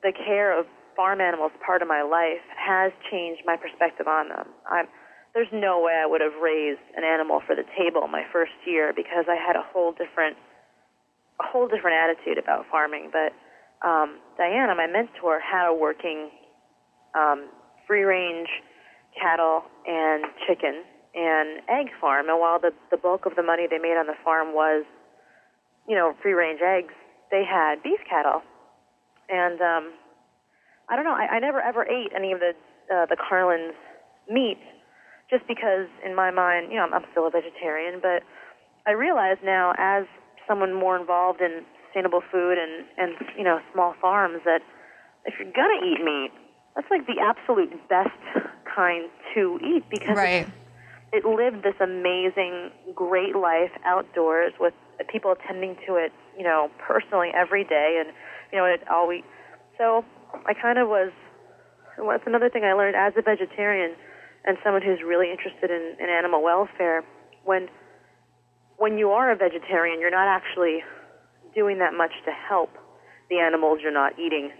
the 0.03 0.13
care 0.13 0.59
of 0.59 0.67
farm 0.97 1.21
animals 1.21 1.53
part 1.65 1.83
of 1.83 1.89
my 1.89 2.03
life 2.03 2.45
has 2.57 2.93
changed 3.11 3.43
my 3.47 3.57
perspective 3.57 4.07
on 4.07 4.29
them. 4.29 4.47
I'm 4.71 4.87
there's 5.35 5.51
no 5.53 5.81
way 5.81 6.01
i 6.03 6.07
would 6.07 6.21
have 6.21 6.35
raised 6.43 6.81
an 6.97 7.05
animal 7.05 7.41
for 7.47 7.55
the 7.55 7.65
table 7.79 8.09
my 8.09 8.23
first 8.33 8.53
year 8.67 8.93
because 8.95 9.27
i 9.29 9.37
had 9.37 9.57
a 9.57 9.63
whole 9.73 9.93
different 9.93 10.37
a 11.41 11.47
whole 11.47 11.69
different 11.69 11.97
attitude 11.97 12.39
about 12.39 12.67
farming. 12.71 13.11
But 13.13 13.33
um, 13.87 14.19
Diana, 14.37 14.75
my 14.75 14.87
mentor, 14.87 15.41
had 15.41 15.69
a 15.69 15.75
working 15.75 16.31
um, 17.15 17.49
free 17.87 18.03
range 18.03 18.49
cattle 19.21 19.63
and 19.87 20.25
chicken 20.47 20.85
and 21.15 21.61
egg 21.69 21.91
farm. 22.01 22.29
And 22.29 22.39
while 22.39 22.61
the, 22.61 22.73
the 22.91 22.97
bulk 22.97 23.27
of 23.27 23.35
the 23.37 23.43
money 23.43 23.67
they 23.69 23.79
made 23.79 23.97
on 23.99 24.07
the 24.07 24.19
farm 24.25 24.55
was, 24.55 24.85
you 25.89 25.97
know, 25.97 26.15
free 26.23 26.33
range 26.33 26.61
eggs, 26.65 26.95
they 27.31 27.43
had 27.45 27.83
beef 27.83 27.99
cattle. 28.09 28.43
And 29.29 29.61
um, 29.61 29.93
I 30.89 30.97
don't 30.97 31.05
know, 31.05 31.15
I, 31.15 31.37
I 31.37 31.39
never 31.39 31.61
ever 31.61 31.85
ate 31.85 32.13
any 32.15 32.33
of 32.33 32.41
the 32.41 32.53
uh, 32.93 33.07
the 33.07 33.17
Carlin's 33.17 33.75
meat 34.29 34.59
just 35.31 35.47
because 35.47 35.87
in 36.05 36.15
my 36.15 36.31
mind, 36.31 36.71
you 36.71 36.77
know, 36.77 36.83
I'm, 36.83 36.93
I'm 36.95 37.07
still 37.13 37.27
a 37.27 37.31
vegetarian, 37.31 38.01
but 38.03 38.23
I 38.87 38.93
realize 38.93 39.39
now 39.45 39.73
as 39.79 40.05
someone 40.47 40.75
more 40.75 40.99
involved 40.99 41.41
in 41.41 41.63
sustainable 41.87 42.23
food 42.31 42.59
and 42.59 42.85
and 42.99 43.15
you 43.37 43.45
know 43.45 43.61
small 43.73 43.95
farms 44.01 44.43
that 44.45 44.61
if 45.25 45.35
you're 45.39 45.53
gonna 45.53 45.87
eat 45.87 46.03
meat, 46.03 46.31
that's 46.75 46.91
like 46.91 47.07
the 47.07 47.21
absolute 47.23 47.71
best 47.89 48.11
kind 48.75 49.09
to 49.35 49.59
eat 49.63 49.85
because 49.91 50.17
right. 50.17 50.47
it, 51.13 51.23
it 51.23 51.25
lived 51.25 51.63
this 51.63 51.75
amazing, 51.81 52.71
great 52.95 53.37
life 53.37 53.73
outdoors 53.85 54.53
with 54.59 54.75
people 55.11 55.33
attending 55.33 55.77
to 55.87 55.97
it, 55.97 56.13
you 56.37 56.45
know, 56.45 56.71
personally 56.79 57.31
every 57.35 57.65
day, 57.65 58.03
and 58.05 58.15
you 58.53 58.59
know, 58.59 58.65
it 58.65 58.83
always. 58.89 59.23
So 59.79 60.05
I 60.47 60.55
kind 60.55 60.79
of 60.79 60.89
was. 60.89 61.13
What's 61.99 62.25
another 62.27 62.49
thing 62.49 62.65
I 62.65 62.73
learned 62.73 62.97
as 62.97 63.13
a 63.19 63.23
vegetarian 63.23 63.95
and 64.45 64.57
someone 64.65 64.83
who's 64.83 65.01
really 65.07 65.31
interested 65.31 65.71
in, 65.71 65.97
in 65.99 66.09
animal 66.09 66.43
welfare? 66.43 67.05
When 67.45 67.69
when 68.77 68.97
you 68.97 69.11
are 69.11 69.31
a 69.31 69.37
vegetarian, 69.37 70.01
you're 70.01 70.11
not 70.11 70.27
actually 70.27 70.83
doing 71.55 71.79
that 71.79 71.93
much 71.93 72.13
to 72.25 72.31
help 72.33 72.71
the 73.29 73.39
animals 73.39 73.81
you're 73.83 73.93
not 73.93 74.19
eating 74.19 74.51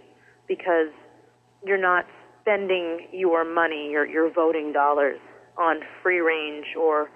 because 0.47 0.89
you're 1.65 1.81
not 1.81 2.05
spending 2.41 3.07
your 3.11 3.43
money, 3.43 3.89
your, 3.91 4.05
your 4.05 4.31
voting 4.31 4.73
dollars 4.73 5.19
on 5.57 5.79
free 6.01 6.19
range 6.19 6.65
or 6.79 7.09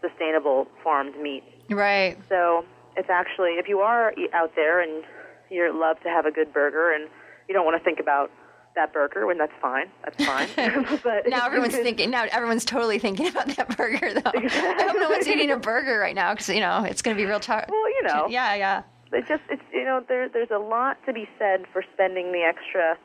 sustainable 0.00 0.66
farmed 0.82 1.16
meat. 1.20 1.42
Right. 1.70 2.16
So 2.28 2.64
it's 2.96 3.10
actually, 3.10 3.52
if 3.52 3.68
you 3.68 3.78
are 3.80 4.12
out 4.32 4.52
there 4.56 4.80
and 4.80 5.04
you 5.50 5.70
love 5.74 6.00
to 6.02 6.08
have 6.08 6.26
a 6.26 6.30
good 6.30 6.52
burger 6.52 6.92
and 6.92 7.08
you 7.48 7.54
don't 7.54 7.64
want 7.64 7.78
to 7.78 7.84
think 7.84 8.00
about 8.00 8.30
that 8.74 8.92
burger, 8.92 9.26
when 9.26 9.38
that's 9.38 9.52
fine. 9.60 9.86
That's 10.04 10.24
fine. 10.24 10.48
but 11.04 11.28
now 11.28 11.46
everyone's 11.46 11.74
thinking. 11.76 12.10
Now 12.10 12.26
everyone's 12.30 12.64
totally 12.64 12.98
thinking 12.98 13.28
about 13.28 13.48
that 13.56 13.76
burger, 13.76 14.14
though. 14.14 14.30
Exactly. 14.34 14.84
I 14.84 14.88
hope 14.88 14.96
no 15.00 15.10
one's 15.10 15.28
eating 15.28 15.50
a 15.50 15.56
burger 15.56 15.98
right 15.98 16.14
now 16.14 16.32
because 16.32 16.48
you 16.48 16.60
know 16.60 16.84
it's 16.84 17.02
going 17.02 17.16
to 17.16 17.22
be 17.22 17.26
real 17.26 17.40
tough. 17.40 17.66
Well, 17.68 17.88
you 17.90 18.02
know. 18.02 18.26
Yeah, 18.28 18.54
yeah. 18.54 18.82
It 19.12 19.26
just 19.28 19.42
it's 19.50 19.62
you 19.72 19.84
know 19.84 20.02
there 20.08 20.28
there's 20.28 20.50
a 20.50 20.58
lot 20.58 20.98
to 21.06 21.12
be 21.12 21.28
said 21.38 21.64
for 21.72 21.84
spending 21.94 22.32
the 22.32 22.40
extra 22.40 22.96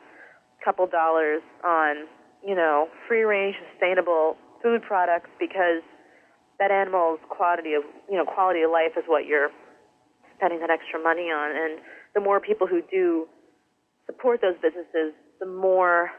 couple 0.64 0.86
dollars 0.86 1.42
on 1.64 2.06
you 2.44 2.54
know 2.54 2.88
free 3.06 3.22
range 3.22 3.56
sustainable 3.72 4.36
food 4.62 4.82
products 4.82 5.30
because 5.38 5.82
that 6.58 6.70
animal's 6.70 7.20
quality 7.28 7.74
of 7.74 7.82
you 8.10 8.16
know 8.16 8.24
quality 8.24 8.62
of 8.62 8.70
life 8.70 8.92
is 8.96 9.04
what 9.06 9.26
you're 9.26 9.50
spending 10.36 10.60
that 10.60 10.70
extra 10.70 11.00
money 11.00 11.30
on 11.30 11.50
and 11.50 11.80
the 12.14 12.20
more 12.20 12.40
people 12.40 12.66
who 12.66 12.80
do 12.90 13.26
support 14.06 14.40
those 14.40 14.54
businesses 14.62 15.12
the 15.40 15.46
more 15.46 16.10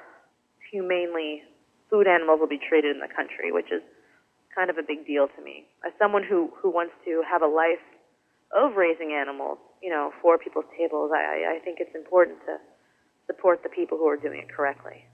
humanely 0.72 1.43
food 1.89 2.07
animals 2.07 2.39
will 2.39 2.47
be 2.47 2.59
treated 2.59 2.95
in 2.95 3.01
the 3.01 3.13
country, 3.13 3.51
which 3.51 3.72
is 3.72 3.82
kind 4.55 4.70
of 4.70 4.78
a 4.78 4.84
big 4.84 5.05
deal 5.05 5.28
to 5.28 5.43
me. 5.43 5.65
As 5.86 5.93
someone 5.99 6.24
who, 6.24 6.51
who 6.61 6.70
wants 6.70 6.93
to 7.05 7.24
have 7.30 7.41
a 7.41 7.47
life 7.47 7.84
of 8.55 8.76
raising 8.76 9.13
animals, 9.13 9.57
you 9.82 9.89
know, 9.89 10.11
for 10.22 10.38
people's 10.38 10.65
tables, 10.78 11.11
I, 11.13 11.57
I 11.57 11.59
think 11.63 11.80
it's 11.80 11.95
important 11.95 12.39
to 12.45 12.57
support 13.28 13.63
the 13.63 13.70
people 13.70 13.97
who 13.97 14.07
are 14.07 14.17
doing 14.17 14.39
it 14.39 14.49
correctly. 14.49 15.05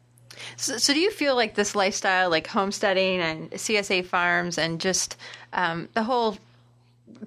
So, 0.58 0.78
so 0.78 0.94
do 0.94 1.00
you 1.00 1.12
feel 1.12 1.36
like 1.36 1.56
this 1.56 1.76
lifestyle, 1.76 2.30
like 2.30 2.48
homesteading 2.48 3.20
and 3.20 3.52
CSA 3.52 4.06
farms, 4.06 4.58
and 4.58 4.80
just 4.80 5.18
um, 5.54 5.90
the 5.94 6.04
whole 6.04 6.38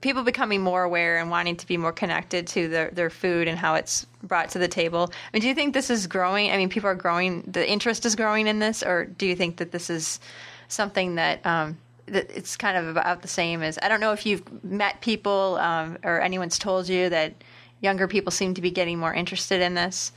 people 0.00 0.22
becoming 0.22 0.60
more 0.60 0.82
aware 0.82 1.18
and 1.18 1.30
wanting 1.30 1.56
to 1.56 1.66
be 1.66 1.76
more 1.76 1.92
connected 1.92 2.46
to 2.48 2.68
their, 2.68 2.90
their 2.90 3.10
food 3.10 3.48
and 3.48 3.58
how 3.58 3.74
it's 3.74 4.06
brought 4.22 4.50
to 4.50 4.58
the 4.58 4.68
table. 4.68 5.10
I 5.12 5.28
mean, 5.32 5.42
do 5.42 5.48
you 5.48 5.54
think 5.54 5.74
this 5.74 5.90
is 5.90 6.06
growing? 6.06 6.50
I 6.50 6.56
mean, 6.56 6.68
people 6.68 6.88
are 6.88 6.94
growing, 6.94 7.42
the 7.42 7.68
interest 7.68 8.06
is 8.06 8.14
growing 8.14 8.46
in 8.46 8.58
this, 8.58 8.82
or 8.82 9.06
do 9.06 9.26
you 9.26 9.34
think 9.34 9.56
that 9.56 9.72
this 9.72 9.90
is 9.90 10.20
something 10.68 11.16
that, 11.16 11.44
um, 11.46 11.78
that 12.06 12.30
it's 12.30 12.56
kind 12.56 12.76
of 12.76 12.88
about 12.88 13.22
the 13.22 13.28
same 13.28 13.62
as, 13.62 13.78
I 13.82 13.88
don't 13.88 14.00
know 14.00 14.12
if 14.12 14.26
you've 14.26 14.64
met 14.64 15.00
people 15.00 15.56
um, 15.60 15.98
or 16.04 16.20
anyone's 16.20 16.58
told 16.58 16.88
you 16.88 17.08
that 17.08 17.34
younger 17.80 18.08
people 18.08 18.30
seem 18.30 18.54
to 18.54 18.60
be 18.60 18.70
getting 18.70 18.98
more 18.98 19.14
interested 19.14 19.60
in 19.60 19.74
this? 19.74 20.12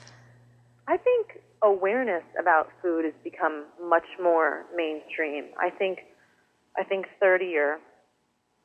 I 0.88 0.98
think 0.98 1.40
awareness 1.64 2.24
about 2.40 2.70
food 2.82 3.06
has 3.06 3.14
become 3.24 3.66
much 3.82 4.06
more 4.22 4.66
mainstream. 4.76 5.46
I 5.60 5.70
think, 5.70 6.00
I 6.78 6.84
think 6.84 7.06
30 7.20 7.56
or 7.56 7.80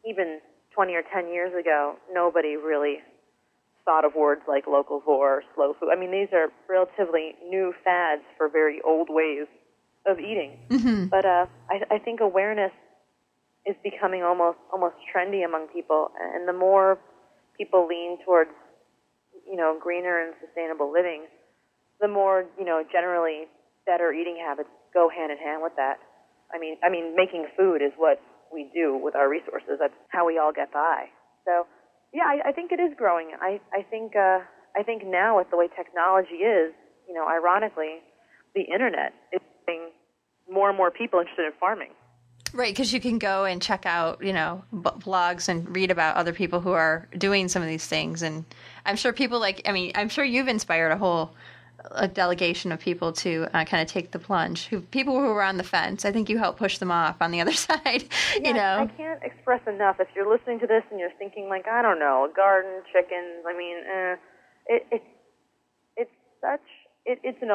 even 0.04 0.40
20 0.76 0.94
or 0.94 1.02
10 1.12 1.32
years 1.32 1.52
ago, 1.58 1.96
nobody 2.12 2.56
really 2.56 2.98
thought 3.86 4.04
of 4.04 4.14
words 4.14 4.42
like 4.46 4.66
locavore 4.66 5.40
or 5.40 5.42
slow 5.54 5.74
food. 5.80 5.88
I 5.90 5.98
mean, 5.98 6.10
these 6.10 6.28
are 6.32 6.48
relatively 6.68 7.34
new 7.48 7.72
fads 7.82 8.22
for 8.36 8.48
very 8.48 8.82
old 8.82 9.08
ways 9.08 9.46
of 10.06 10.18
eating. 10.18 10.58
Mm-hmm. 10.68 11.06
But 11.06 11.24
uh, 11.24 11.46
I, 11.70 11.94
I 11.94 11.98
think 11.98 12.20
awareness 12.20 12.72
is 13.64 13.74
becoming 13.82 14.22
almost 14.22 14.58
almost 14.72 14.94
trendy 15.10 15.44
among 15.44 15.68
people, 15.68 16.10
and 16.20 16.46
the 16.46 16.52
more 16.52 16.98
people 17.56 17.86
lean 17.86 18.18
towards 18.24 18.50
you 19.48 19.56
know 19.56 19.78
greener 19.82 20.22
and 20.22 20.34
sustainable 20.44 20.92
living, 20.92 21.24
the 22.00 22.08
more 22.08 22.44
you 22.58 22.64
know 22.64 22.84
generally 22.92 23.46
better 23.86 24.12
eating 24.12 24.36
habits 24.36 24.68
go 24.92 25.08
hand 25.08 25.32
in 25.32 25.38
hand 25.38 25.62
with 25.62 25.72
that. 25.76 25.98
I 26.54 26.58
mean, 26.58 26.76
I 26.84 26.90
mean, 26.90 27.16
making 27.16 27.46
food 27.56 27.82
is 27.82 27.92
what 27.96 28.20
we 28.52 28.70
do 28.74 28.98
with 29.02 29.14
our 29.14 29.28
resources. 29.28 29.78
That's 29.80 29.94
how 30.08 30.26
we 30.26 30.38
all 30.38 30.52
get 30.52 30.72
by. 30.72 31.06
So, 31.44 31.66
yeah, 32.12 32.24
I, 32.24 32.48
I 32.48 32.52
think 32.52 32.72
it 32.72 32.80
is 32.80 32.92
growing. 32.96 33.32
I, 33.40 33.60
I 33.72 33.82
think 33.82 34.16
uh, 34.16 34.40
I 34.76 34.82
think 34.84 35.02
now 35.06 35.38
with 35.38 35.50
the 35.50 35.56
way 35.56 35.68
technology 35.76 36.42
is, 36.44 36.72
you 37.08 37.14
know, 37.14 37.26
ironically, 37.26 38.00
the 38.54 38.62
internet 38.62 39.12
is 39.32 39.40
getting 39.66 39.90
more 40.50 40.68
and 40.68 40.76
more 40.76 40.90
people 40.90 41.20
interested 41.20 41.46
in 41.46 41.52
farming. 41.58 41.90
Right, 42.52 42.72
because 42.72 42.92
you 42.92 43.00
can 43.00 43.18
go 43.18 43.44
and 43.44 43.60
check 43.60 43.86
out, 43.86 44.22
you 44.22 44.32
know, 44.32 44.62
blogs 44.72 45.48
and 45.48 45.74
read 45.74 45.90
about 45.90 46.16
other 46.16 46.32
people 46.32 46.60
who 46.60 46.72
are 46.72 47.08
doing 47.18 47.48
some 47.48 47.60
of 47.60 47.68
these 47.68 47.86
things, 47.86 48.22
and 48.22 48.44
I'm 48.84 48.96
sure 48.96 49.12
people 49.12 49.40
like. 49.40 49.62
I 49.66 49.72
mean, 49.72 49.92
I'm 49.94 50.08
sure 50.08 50.24
you've 50.24 50.48
inspired 50.48 50.92
a 50.92 50.96
whole 50.96 51.34
a 51.92 52.08
delegation 52.08 52.72
of 52.72 52.80
people 52.80 53.12
to 53.12 53.46
uh, 53.52 53.64
kind 53.64 53.82
of 53.82 53.88
take 53.88 54.10
the 54.10 54.18
plunge. 54.18 54.66
Who 54.66 54.80
people 54.80 55.20
who 55.20 55.26
were 55.26 55.42
on 55.42 55.56
the 55.56 55.64
fence, 55.64 56.04
I 56.04 56.12
think 56.12 56.28
you 56.28 56.38
helped 56.38 56.58
push 56.58 56.78
them 56.78 56.90
off 56.90 57.16
on 57.20 57.30
the 57.30 57.40
other 57.40 57.52
side. 57.68 58.04
You 58.42 58.52
know, 58.52 58.88
I 58.88 58.90
can't 58.96 59.22
express 59.22 59.60
enough. 59.66 59.96
If 60.00 60.08
you're 60.14 60.30
listening 60.30 60.60
to 60.60 60.66
this 60.66 60.82
and 60.90 61.00
you're 61.00 61.14
thinking 61.18 61.48
like, 61.48 61.66
I 61.66 61.82
don't 61.82 61.98
know, 61.98 62.28
a 62.30 62.34
garden, 62.34 62.82
chickens. 62.92 63.44
I 63.46 63.56
mean, 63.56 63.76
eh, 63.86 64.16
it, 64.66 64.86
it's 64.90 65.10
it's 65.96 66.16
such 66.40 66.66
it, 67.04 67.18
it's 67.22 67.38
an 67.42 67.50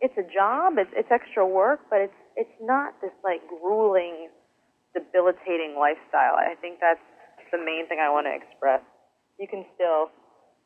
it's 0.00 0.16
a 0.18 0.26
job. 0.32 0.74
It's 0.78 0.90
it's 0.94 1.10
extra 1.10 1.46
work, 1.46 1.80
but 1.90 2.00
it's 2.00 2.20
it's 2.36 2.56
not 2.60 2.94
this 3.00 3.12
like 3.22 3.40
grueling, 3.48 4.28
debilitating 4.94 5.76
lifestyle. 5.78 6.36
I 6.36 6.54
think 6.60 6.78
that's 6.80 7.02
the 7.50 7.58
main 7.58 7.86
thing 7.88 7.98
I 8.00 8.10
want 8.10 8.26
to 8.26 8.34
express. 8.34 8.80
You 9.38 9.46
can 9.48 9.64
still 9.74 10.08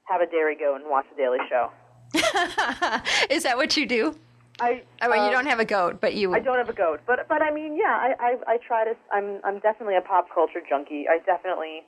have 0.09 0.21
a 0.21 0.27
dairy 0.27 0.57
goat 0.57 0.81
and 0.81 0.91
watch 0.91 1.07
the 1.11 1.17
Daily 1.17 1.39
Show. 1.49 1.71
Is 3.31 3.43
that 3.43 3.57
what 3.57 3.77
you 3.77 3.87
do? 3.87 4.17
I. 4.61 4.83
I 5.01 5.09
mean, 5.09 5.21
um, 5.21 5.27
you 5.27 5.33
don't 5.33 5.47
have 5.47 5.61
a 5.61 5.64
goat, 5.64 6.01
but 6.01 6.14
you. 6.14 6.35
I 6.35 6.41
don't 6.41 6.59
have 6.59 6.69
a 6.69 6.73
goat, 6.73 7.01
but 7.07 7.29
but 7.29 7.43
I 7.43 7.51
mean, 7.51 7.77
yeah, 7.77 7.97
I 7.97 8.14
I, 8.19 8.55
I 8.55 8.57
try 8.67 8.85
to. 8.85 8.95
I'm 9.12 9.41
I'm 9.45 9.59
definitely 9.61 9.97
a 9.97 10.01
pop 10.01 10.29
culture 10.35 10.61
junkie. 10.67 11.07
I 11.09 11.19
definitely 11.25 11.83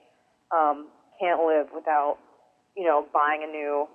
um, 0.51 0.89
can't 1.21 1.41
live 1.47 1.69
without 1.75 2.19
you 2.77 2.85
know 2.85 3.07
buying 3.13 3.43
a 3.43 3.51
new 3.51 3.89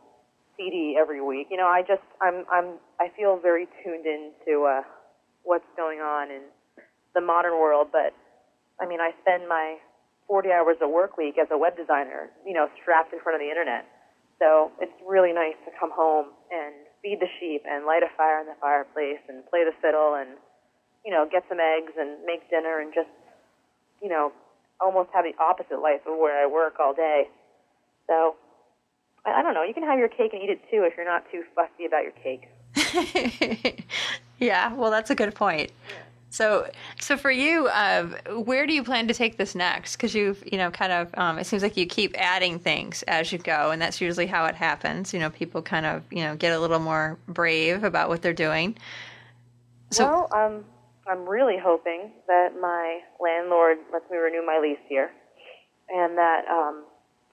CD 0.57 0.97
every 0.99 1.21
week. 1.21 1.47
You 1.51 1.57
know, 1.57 1.67
I 1.67 1.81
just 1.81 2.03
I'm 2.21 2.45
I'm 2.51 2.79
I 2.99 3.09
feel 3.15 3.37
very 3.37 3.67
tuned 3.83 4.05
into 4.05 4.63
uh, 4.63 4.81
what's 5.43 5.65
going 5.77 5.99
on 5.99 6.31
in 6.31 6.41
the 7.13 7.21
modern 7.21 7.53
world. 7.53 7.89
But 7.91 8.13
I 8.81 8.87
mean, 8.87 8.99
I 8.99 9.11
spend 9.21 9.47
my 9.47 9.77
40 10.27 10.51
hours 10.51 10.77
a 10.81 10.87
work 10.87 11.17
week 11.17 11.37
as 11.37 11.47
a 11.51 11.57
web 11.57 11.75
designer, 11.77 12.29
you 12.45 12.53
know, 12.53 12.67
strapped 12.81 13.13
in 13.13 13.19
front 13.19 13.35
of 13.35 13.41
the 13.41 13.49
internet. 13.49 13.85
So 14.43 14.71
it's 14.81 14.91
really 15.07 15.31
nice 15.31 15.55
to 15.63 15.71
come 15.79 15.89
home 15.95 16.35
and 16.51 16.75
feed 17.01 17.19
the 17.21 17.31
sheep 17.39 17.63
and 17.63 17.85
light 17.85 18.03
a 18.03 18.11
fire 18.17 18.41
in 18.41 18.47
the 18.47 18.59
fireplace 18.59 19.23
and 19.29 19.45
play 19.47 19.63
the 19.63 19.71
fiddle 19.81 20.15
and, 20.19 20.35
you 21.05 21.11
know, 21.11 21.25
get 21.31 21.43
some 21.47 21.59
eggs 21.63 21.93
and 21.97 22.19
make 22.25 22.49
dinner 22.49 22.81
and 22.81 22.93
just, 22.93 23.07
you 24.01 24.09
know, 24.09 24.33
almost 24.81 25.09
have 25.13 25.23
the 25.23 25.31
opposite 25.41 25.79
life 25.79 26.01
of 26.05 26.19
where 26.19 26.43
I 26.43 26.45
work 26.45 26.75
all 26.77 26.93
day. 26.93 27.29
So 28.07 28.35
I, 29.25 29.39
I 29.39 29.41
don't 29.43 29.53
know. 29.53 29.63
You 29.63 29.73
can 29.73 29.83
have 29.83 29.97
your 29.97 30.09
cake 30.09 30.33
and 30.33 30.43
eat 30.43 30.49
it 30.49 30.59
too 30.69 30.83
if 30.83 30.97
you're 30.97 31.07
not 31.07 31.23
too 31.31 31.43
fussy 31.55 31.85
about 31.87 32.03
your 32.03 32.11
cake. 32.11 32.51
yeah, 34.39 34.73
well, 34.73 34.91
that's 34.91 35.09
a 35.09 35.15
good 35.15 35.33
point. 35.35 35.71
Yeah. 35.87 35.95
So, 36.33 36.67
so 36.99 37.15
for 37.15 37.29
you, 37.29 37.67
uh, 37.67 38.07
where 38.43 38.65
do 38.65 38.73
you 38.73 38.83
plan 38.83 39.07
to 39.07 39.13
take 39.13 39.37
this 39.37 39.53
next? 39.53 39.95
Because 39.95 40.15
you've, 40.15 40.43
you 40.51 40.57
know, 40.57 40.71
kind 40.71 40.91
of, 40.91 41.13
um, 41.13 41.37
it 41.37 41.45
seems 41.45 41.61
like 41.61 41.77
you 41.77 41.85
keep 41.85 42.15
adding 42.17 42.57
things 42.57 43.03
as 43.03 43.31
you 43.31 43.37
go, 43.37 43.69
and 43.69 43.79
that's 43.79 44.01
usually 44.01 44.25
how 44.25 44.45
it 44.47 44.55
happens. 44.55 45.13
You 45.13 45.19
know, 45.19 45.29
people 45.29 45.61
kind 45.61 45.85
of, 45.85 46.01
you 46.11 46.23
know, 46.23 46.35
get 46.35 46.51
a 46.51 46.59
little 46.59 46.79
more 46.79 47.19
brave 47.27 47.83
about 47.83 48.09
what 48.09 48.23
they're 48.23 48.33
doing. 48.33 48.75
So, 49.91 50.05
well, 50.05 50.27
um, 50.33 50.65
I'm 51.05 51.29
really 51.29 51.59
hoping 51.63 52.09
that 52.25 52.59
my 52.59 53.01
landlord 53.19 53.77
lets 53.93 54.09
me 54.09 54.17
renew 54.17 54.43
my 54.43 54.57
lease 54.59 54.81
here, 54.89 55.11
and 55.89 56.17
that 56.17 56.47
um, 56.49 56.85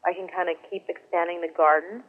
I 0.05 0.12
can 0.12 0.28
kind 0.28 0.51
of 0.51 0.57
keep 0.70 0.84
expanding 0.90 1.40
the 1.40 1.48
garden 1.57 2.03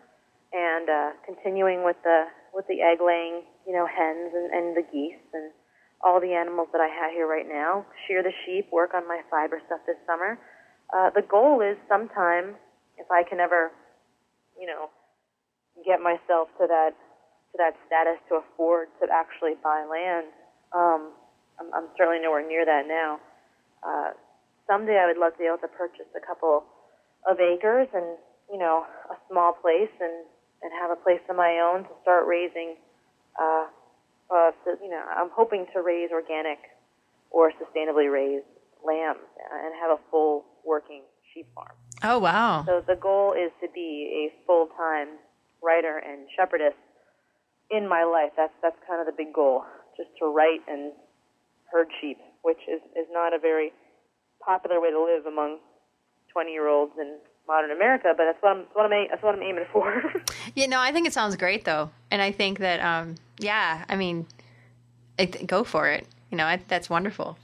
and 0.51 0.89
uh, 0.89 1.11
continuing 1.25 1.85
with 1.85 1.95
the 2.03 2.25
with 2.53 2.67
the 2.67 2.81
egg 2.81 2.97
laying, 2.99 3.43
you 3.65 3.71
know, 3.71 3.87
hens 3.87 4.33
and, 4.35 4.51
and 4.51 4.75
the 4.75 4.83
geese 4.91 5.15
and 5.33 5.51
all 6.03 6.19
the 6.19 6.33
animals 6.33 6.67
that 6.73 6.81
I 6.81 6.89
have 6.89 7.11
here 7.11 7.27
right 7.27 7.47
now, 7.47 7.85
shear 8.07 8.23
the 8.23 8.33
sheep, 8.45 8.69
work 8.71 8.93
on 8.93 9.07
my 9.07 9.21
fiber 9.29 9.61
stuff 9.65 9.79
this 9.85 9.97
summer. 10.05 10.39
Uh, 10.93 11.09
the 11.13 11.21
goal 11.21 11.61
is 11.61 11.77
sometime, 11.87 12.55
if 12.97 13.09
I 13.11 13.23
can 13.23 13.39
ever, 13.39 13.71
you 14.59 14.67
know, 14.67 14.89
get 15.85 16.01
myself 16.01 16.49
to 16.59 16.67
that 16.67 16.91
to 17.51 17.55
that 17.59 17.75
status 17.85 18.15
to 18.29 18.39
afford 18.39 18.87
to 19.03 19.07
actually 19.11 19.59
buy 19.59 19.83
land. 19.83 20.31
Um, 20.71 21.11
I'm, 21.59 21.67
I'm 21.75 21.87
certainly 21.97 22.23
nowhere 22.23 22.47
near 22.47 22.63
that 22.63 22.87
now. 22.87 23.19
Uh, 23.83 24.15
someday 24.67 24.95
I 24.95 25.07
would 25.07 25.19
love 25.19 25.33
to 25.33 25.39
be 25.39 25.45
able 25.45 25.59
to 25.59 25.71
purchase 25.71 26.07
a 26.15 26.23
couple 26.23 26.63
of 27.27 27.39
acres 27.39 27.87
and 27.93 28.17
you 28.51 28.57
know 28.57 28.85
a 29.11 29.15
small 29.29 29.53
place 29.53 29.91
and 29.99 30.25
and 30.63 30.71
have 30.79 30.91
a 30.91 30.99
place 30.99 31.21
of 31.29 31.35
my 31.35 31.59
own 31.59 31.83
to 31.83 31.93
start 32.01 32.27
raising. 32.27 32.75
Uh, 33.39 33.67
uh, 34.31 34.51
so, 34.63 34.77
you 34.81 34.89
know, 34.89 35.03
I'm 35.15 35.29
hoping 35.35 35.65
to 35.73 35.81
raise 35.81 36.09
organic 36.11 36.59
or 37.29 37.51
sustainably 37.51 38.11
raised 38.11 38.45
lambs 38.85 39.27
and 39.37 39.73
have 39.81 39.91
a 39.91 39.99
full 40.09 40.45
working 40.65 41.03
sheep 41.33 41.47
farm. 41.53 41.75
Oh 42.03 42.19
wow! 42.19 42.63
So 42.65 42.81
the 42.85 42.95
goal 42.95 43.33
is 43.33 43.51
to 43.61 43.67
be 43.73 44.27
a 44.27 44.45
full 44.47 44.69
time 44.77 45.19
writer 45.61 45.97
and 45.97 46.27
shepherdess 46.35 46.73
in 47.69 47.87
my 47.87 48.03
life. 48.03 48.31
That's 48.35 48.53
that's 48.61 48.75
kind 48.87 48.99
of 48.99 49.05
the 49.05 49.13
big 49.15 49.33
goal, 49.33 49.63
just 49.95 50.09
to 50.19 50.25
write 50.25 50.61
and 50.67 50.93
herd 51.71 51.87
sheep, 52.01 52.17
which 52.41 52.59
is 52.67 52.81
is 52.97 53.07
not 53.11 53.33
a 53.33 53.39
very 53.39 53.71
popular 54.43 54.81
way 54.81 54.89
to 54.89 55.03
live 55.03 55.25
among 55.25 55.59
20 56.33 56.51
year 56.51 56.67
olds 56.67 56.93
in 56.99 57.17
modern 57.47 57.71
America, 57.71 58.13
but 58.15 58.25
that's 58.25 58.41
what 58.41 58.51
I'm 58.51 58.59
that's 58.59 58.75
what 58.75 58.91
I'm, 58.91 59.07
that's 59.09 59.23
what 59.23 59.35
I'm 59.35 59.43
aiming 59.43 59.65
for. 59.71 60.03
yeah, 60.55 60.65
no, 60.65 60.79
I 60.79 60.91
think 60.91 61.07
it 61.07 61.13
sounds 61.13 61.35
great 61.35 61.65
though, 61.65 61.91
and 62.09 62.21
I 62.21 62.31
think 62.31 62.59
that 62.59 62.79
um, 62.79 63.15
yeah, 63.41 63.85
I 63.89 63.95
mean, 63.95 64.25
I 65.19 65.25
th- 65.25 65.47
go 65.47 65.63
for 65.63 65.89
it. 65.89 66.07
You 66.29 66.37
know, 66.37 66.45
I, 66.45 66.59
that's 66.67 66.89
wonderful. 66.89 67.37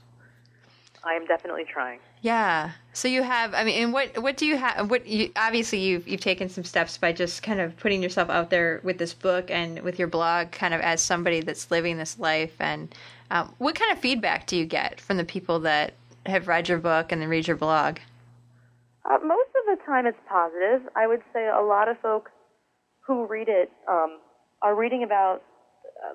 I 1.04 1.14
am 1.14 1.26
definitely 1.26 1.64
trying. 1.64 2.00
Yeah. 2.22 2.72
So 2.92 3.06
you 3.08 3.22
have, 3.22 3.54
I 3.54 3.64
mean, 3.64 3.82
and 3.82 3.92
what 3.92 4.18
what 4.18 4.36
do 4.36 4.46
you 4.46 4.56
have? 4.56 4.90
What 4.90 5.06
you 5.06 5.30
obviously 5.36 5.78
you've 5.78 6.08
you've 6.08 6.20
taken 6.20 6.48
some 6.48 6.64
steps 6.64 6.98
by 6.98 7.12
just 7.12 7.42
kind 7.42 7.60
of 7.60 7.76
putting 7.76 8.02
yourself 8.02 8.28
out 8.30 8.50
there 8.50 8.80
with 8.82 8.98
this 8.98 9.14
book 9.14 9.50
and 9.50 9.80
with 9.82 9.98
your 9.98 10.08
blog, 10.08 10.50
kind 10.50 10.74
of 10.74 10.80
as 10.80 11.00
somebody 11.00 11.40
that's 11.40 11.70
living 11.70 11.98
this 11.98 12.18
life. 12.18 12.54
And 12.60 12.94
um, 13.30 13.54
what 13.58 13.74
kind 13.74 13.92
of 13.92 13.98
feedback 13.98 14.46
do 14.46 14.56
you 14.56 14.64
get 14.64 15.00
from 15.00 15.16
the 15.16 15.24
people 15.24 15.60
that 15.60 15.94
have 16.26 16.48
read 16.48 16.68
your 16.68 16.78
book 16.78 17.12
and 17.12 17.22
then 17.22 17.28
read 17.28 17.46
your 17.46 17.56
blog? 17.56 17.98
Uh, 19.04 19.18
most 19.24 19.50
of 19.50 19.78
the 19.78 19.84
time, 19.86 20.06
it's 20.06 20.18
positive. 20.28 20.82
I 20.96 21.06
would 21.06 21.22
say 21.32 21.48
a 21.48 21.62
lot 21.62 21.88
of 21.88 21.98
folks 22.00 22.30
who 23.06 23.26
read 23.26 23.48
it 23.48 23.70
um, 23.88 24.18
are 24.62 24.74
reading 24.74 25.02
about. 25.04 25.42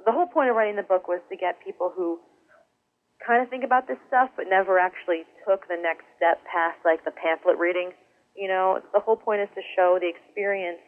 The 0.05 0.11
whole 0.11 0.27
point 0.27 0.49
of 0.49 0.55
writing 0.55 0.75
the 0.75 0.87
book 0.87 1.07
was 1.07 1.19
to 1.29 1.35
get 1.35 1.59
people 1.63 1.91
who 1.91 2.19
kind 3.25 3.41
of 3.41 3.49
think 3.49 3.63
about 3.63 3.87
this 3.87 3.99
stuff, 4.07 4.29
but 4.35 4.45
never 4.47 4.79
actually 4.79 5.23
took 5.47 5.67
the 5.67 5.79
next 5.79 6.03
step 6.15 6.43
past 6.47 6.79
like 6.83 7.03
the 7.03 7.11
pamphlet 7.11 7.57
reading. 7.57 7.91
You 8.35 8.47
know, 8.47 8.79
the 8.93 8.99
whole 8.99 9.15
point 9.15 9.41
is 9.41 9.49
to 9.55 9.61
show 9.75 9.99
the 9.99 10.09
experience 10.09 10.81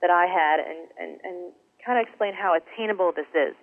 that 0.00 0.10
I 0.10 0.26
had 0.26 0.60
and, 0.60 0.88
and, 0.98 1.12
and 1.22 1.36
kind 1.84 1.96
of 2.00 2.08
explain 2.08 2.34
how 2.34 2.56
attainable 2.58 3.12
this 3.14 3.30
is. 3.32 3.54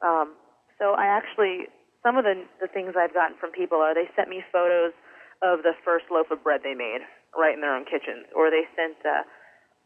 Um, 0.00 0.36
so 0.78 0.92
I 0.92 1.06
actually, 1.06 1.66
some 2.02 2.16
of 2.16 2.24
the, 2.24 2.44
the 2.60 2.68
things 2.68 2.94
I've 2.96 3.12
gotten 3.12 3.36
from 3.40 3.50
people 3.50 3.78
are 3.78 3.94
they 3.94 4.08
sent 4.14 4.28
me 4.28 4.44
photos 4.52 4.92
of 5.42 5.64
the 5.64 5.72
first 5.84 6.06
loaf 6.10 6.30
of 6.30 6.40
bread 6.44 6.60
they 6.62 6.74
made 6.74 7.04
right 7.36 7.52
in 7.52 7.60
their 7.60 7.76
own 7.76 7.84
kitchens, 7.84 8.24
or 8.32 8.48
they 8.48 8.64
sent 8.72 8.96
uh, 9.04 9.24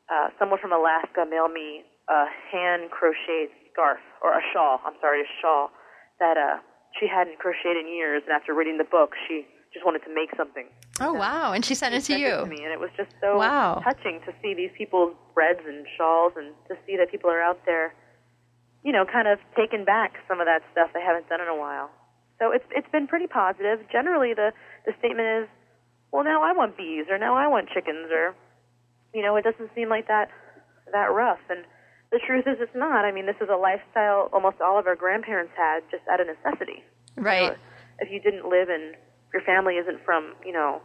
uh, 0.06 0.28
someone 0.38 0.58
from 0.60 0.70
Alaska 0.70 1.26
mail 1.26 1.48
me 1.48 1.82
a 2.08 2.26
hand 2.50 2.90
crocheted 2.90 3.50
scarf 3.72 4.00
or 4.22 4.36
a 4.36 4.42
shawl. 4.52 4.80
I'm 4.84 4.94
sorry, 5.00 5.22
a 5.22 5.30
shawl 5.40 5.70
that 6.18 6.36
uh, 6.36 6.58
she 6.98 7.06
hadn't 7.06 7.38
crocheted 7.38 7.86
in 7.86 7.88
years, 7.88 8.22
and 8.26 8.32
after 8.32 8.54
reading 8.54 8.78
the 8.78 8.88
book, 8.88 9.14
she 9.28 9.46
just 9.72 9.86
wanted 9.86 10.02
to 10.02 10.12
make 10.14 10.30
something. 10.36 10.66
Oh 11.00 11.12
wow! 11.14 11.52
And 11.52 11.64
she 11.64 11.74
sent 11.74 11.94
it 11.94 12.02
to 12.10 12.18
you. 12.18 12.42
It 12.42 12.44
to 12.44 12.46
me, 12.46 12.62
and 12.62 12.72
it 12.72 12.80
was 12.80 12.90
just 12.96 13.10
so 13.20 13.38
wow. 13.38 13.80
touching 13.84 14.20
to 14.26 14.32
see 14.42 14.54
these 14.54 14.70
people's 14.76 15.14
breads 15.34 15.60
and 15.66 15.86
shawls, 15.96 16.32
and 16.36 16.52
to 16.68 16.74
see 16.86 16.96
that 16.96 17.10
people 17.10 17.30
are 17.30 17.40
out 17.40 17.60
there, 17.66 17.94
you 18.84 18.92
know, 18.92 19.04
kind 19.06 19.28
of 19.28 19.38
taking 19.56 19.84
back 19.84 20.14
some 20.28 20.40
of 20.40 20.46
that 20.46 20.62
stuff 20.72 20.90
they 20.92 21.02
haven't 21.02 21.28
done 21.28 21.40
in 21.40 21.48
a 21.48 21.56
while. 21.56 21.90
So 22.38 22.50
it's 22.52 22.64
it's 22.70 22.88
been 22.90 23.06
pretty 23.06 23.26
positive. 23.26 23.80
Generally, 23.90 24.34
the 24.34 24.52
the 24.86 24.92
statement 24.98 25.44
is, 25.44 25.48
well, 26.10 26.24
now 26.24 26.42
I 26.42 26.52
want 26.52 26.76
bees, 26.76 27.06
or 27.08 27.18
now 27.18 27.36
I 27.36 27.46
want 27.46 27.68
chickens, 27.68 28.10
or 28.10 28.34
you 29.14 29.22
know, 29.22 29.36
it 29.36 29.44
doesn't 29.44 29.70
seem 29.74 29.88
like 29.88 30.08
that 30.08 30.28
that 30.92 31.12
rough. 31.12 31.40
And 31.48 31.64
the 32.12 32.20
truth 32.26 32.46
is, 32.46 32.56
it's 32.60 32.74
not. 32.74 33.04
I 33.04 33.12
mean, 33.12 33.26
this 33.26 33.36
is 33.40 33.48
a 33.48 33.56
lifestyle 33.56 34.28
almost 34.32 34.60
all 34.60 34.78
of 34.78 34.86
our 34.86 34.96
grandparents 34.96 35.52
had 35.56 35.80
just 35.90 36.02
out 36.10 36.20
of 36.20 36.26
necessity. 36.26 36.82
Right. 37.16 37.56
If 37.98 38.10
you 38.10 38.20
didn't 38.20 38.48
live 38.48 38.68
in, 38.68 38.94
if 39.28 39.32
your 39.32 39.42
family 39.42 39.74
isn't 39.74 40.04
from, 40.04 40.34
you 40.44 40.52
know, 40.52 40.80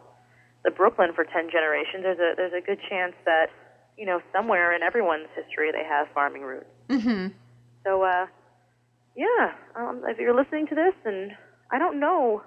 the 0.64 0.72
Brooklyn 0.72 1.12
for 1.14 1.24
ten 1.24 1.50
generations, 1.52 2.04
there's 2.04 2.20
a 2.20 2.34
there's 2.36 2.54
a 2.54 2.66
good 2.66 2.80
chance 2.90 3.14
that, 3.26 3.48
you 3.98 4.06
know, 4.06 4.20
somewhere 4.34 4.76
in 4.76 4.84
everyone's 4.84 5.30
history 5.36 5.72
they 5.72 5.86
have 5.88 6.08
farming 6.14 6.42
roots. 6.42 6.66
Mm-hmm. 6.90 7.28
So, 7.84 8.04
uh, 8.04 8.26
yeah, 9.16 9.54
um, 9.76 10.04
if 10.08 10.18
you're 10.20 10.36
listening 10.36 10.68
to 10.68 10.76
this, 10.76 10.94
and 11.06 11.32
I 11.72 11.80
don't 11.80 12.00
know 12.00 12.44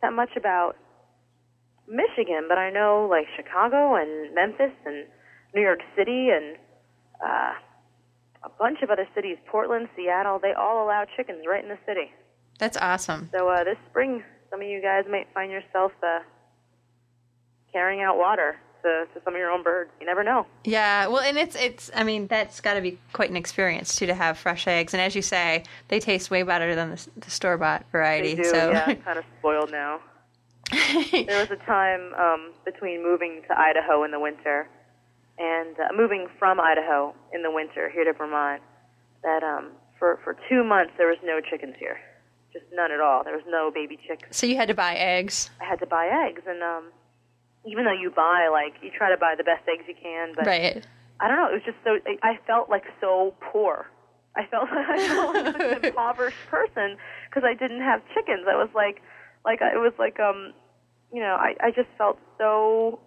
that 0.00 0.12
much 0.12 0.30
about 0.36 0.76
Michigan, 1.86 2.46
but 2.48 2.56
I 2.56 2.70
know 2.70 3.06
like 3.10 3.26
Chicago 3.36 3.96
and 3.96 4.34
Memphis 4.34 4.72
and 4.86 5.06
New 5.54 5.60
York 5.60 5.80
City 5.96 6.28
and 6.30 6.56
uh, 7.24 7.52
a 8.42 8.48
bunch 8.48 8.82
of 8.82 8.90
other 8.90 9.06
cities, 9.14 9.36
Portland, 9.46 9.88
Seattle, 9.96 10.38
they 10.38 10.52
all 10.52 10.84
allow 10.84 11.04
chickens 11.16 11.44
right 11.46 11.62
in 11.62 11.68
the 11.68 11.78
city. 11.86 12.10
That's 12.58 12.76
awesome. 12.76 13.28
So 13.32 13.48
uh, 13.48 13.64
this 13.64 13.76
spring, 13.88 14.22
some 14.50 14.60
of 14.60 14.68
you 14.68 14.82
guys 14.82 15.04
might 15.10 15.28
find 15.32 15.50
yourself 15.50 15.92
uh, 16.02 16.20
carrying 17.72 18.02
out 18.02 18.18
water 18.18 18.56
to, 18.82 19.06
to 19.14 19.24
some 19.24 19.34
of 19.34 19.38
your 19.38 19.50
own 19.50 19.62
birds. 19.62 19.90
You 20.00 20.06
never 20.06 20.24
know. 20.24 20.46
Yeah, 20.64 21.06
well, 21.08 21.20
and 21.20 21.36
it's 21.38 21.56
it's. 21.56 21.90
I 21.94 22.04
mean, 22.04 22.26
that's 22.26 22.60
got 22.60 22.74
to 22.74 22.80
be 22.80 22.98
quite 23.12 23.30
an 23.30 23.36
experience 23.36 23.96
too 23.96 24.06
to 24.06 24.14
have 24.14 24.38
fresh 24.38 24.66
eggs, 24.66 24.94
and 24.94 25.00
as 25.00 25.14
you 25.14 25.22
say, 25.22 25.64
they 25.88 26.00
taste 26.00 26.30
way 26.30 26.42
better 26.42 26.74
than 26.74 26.90
the, 26.90 27.08
the 27.16 27.30
store 27.30 27.56
bought 27.58 27.84
variety. 27.90 28.34
They 28.34 28.42
do. 28.42 28.50
so 28.50 28.70
Yeah, 28.70 28.94
kind 29.04 29.18
of 29.18 29.24
spoiled 29.38 29.70
now. 29.70 30.00
there 30.70 31.40
was 31.40 31.50
a 31.50 31.56
time 31.66 32.12
um, 32.14 32.52
between 32.64 33.02
moving 33.02 33.42
to 33.48 33.58
Idaho 33.58 34.04
in 34.04 34.12
the 34.12 34.20
winter 34.20 34.68
and 35.40 35.74
uh, 35.80 35.88
moving 35.96 36.28
from 36.38 36.60
Idaho 36.60 37.14
in 37.32 37.42
the 37.42 37.50
winter 37.50 37.88
here 37.88 38.04
to 38.04 38.12
Vermont 38.12 38.62
that 39.22 39.42
um, 39.42 39.72
for 39.98 40.20
for 40.22 40.36
two 40.48 40.62
months 40.62 40.92
there 40.98 41.08
was 41.08 41.18
no 41.24 41.40
chickens 41.40 41.74
here, 41.78 41.98
just 42.52 42.66
none 42.72 42.92
at 42.92 43.00
all. 43.00 43.24
There 43.24 43.34
was 43.34 43.46
no 43.48 43.70
baby 43.74 43.98
chicks. 44.06 44.36
so 44.36 44.46
you 44.46 44.56
had 44.56 44.68
to 44.68 44.74
buy 44.74 44.94
eggs, 44.94 45.50
I 45.60 45.64
had 45.64 45.80
to 45.80 45.86
buy 45.86 46.06
eggs, 46.28 46.42
and 46.46 46.62
um, 46.62 46.92
even 47.64 47.84
though 47.84 47.92
you 47.92 48.10
buy 48.10 48.48
like 48.52 48.74
you 48.82 48.90
try 48.96 49.10
to 49.10 49.16
buy 49.16 49.34
the 49.36 49.44
best 49.44 49.66
eggs 49.66 49.84
you 49.88 49.94
can, 50.00 50.34
but 50.36 50.46
right? 50.46 50.86
I 51.20 51.28
don't 51.28 51.36
know. 51.36 51.48
It 51.48 51.54
was 51.54 51.62
just 51.64 51.78
so 51.84 51.98
I 52.22 52.38
felt 52.46 52.68
like 52.70 52.84
so 53.00 53.34
poor. 53.40 53.86
I 54.36 54.46
felt 54.46 54.68
I 54.70 55.08
felt 55.08 55.34
like 55.34 55.56
such 55.56 55.78
an 55.78 55.84
impoverished 55.90 56.46
person 56.48 56.96
because 57.28 57.44
I 57.44 57.54
didn't 57.54 57.80
have 57.82 58.02
chickens. 58.14 58.46
I 58.48 58.56
was 58.56 58.70
like, 58.74 59.02
like 59.44 59.60
it 59.60 59.78
was 59.78 59.92
like 59.98 60.20
um, 60.20 60.52
you 61.12 61.20
know, 61.20 61.36
I 61.38 61.56
I 61.62 61.70
just 61.70 61.88
felt 61.98 62.18
so 62.38 63.00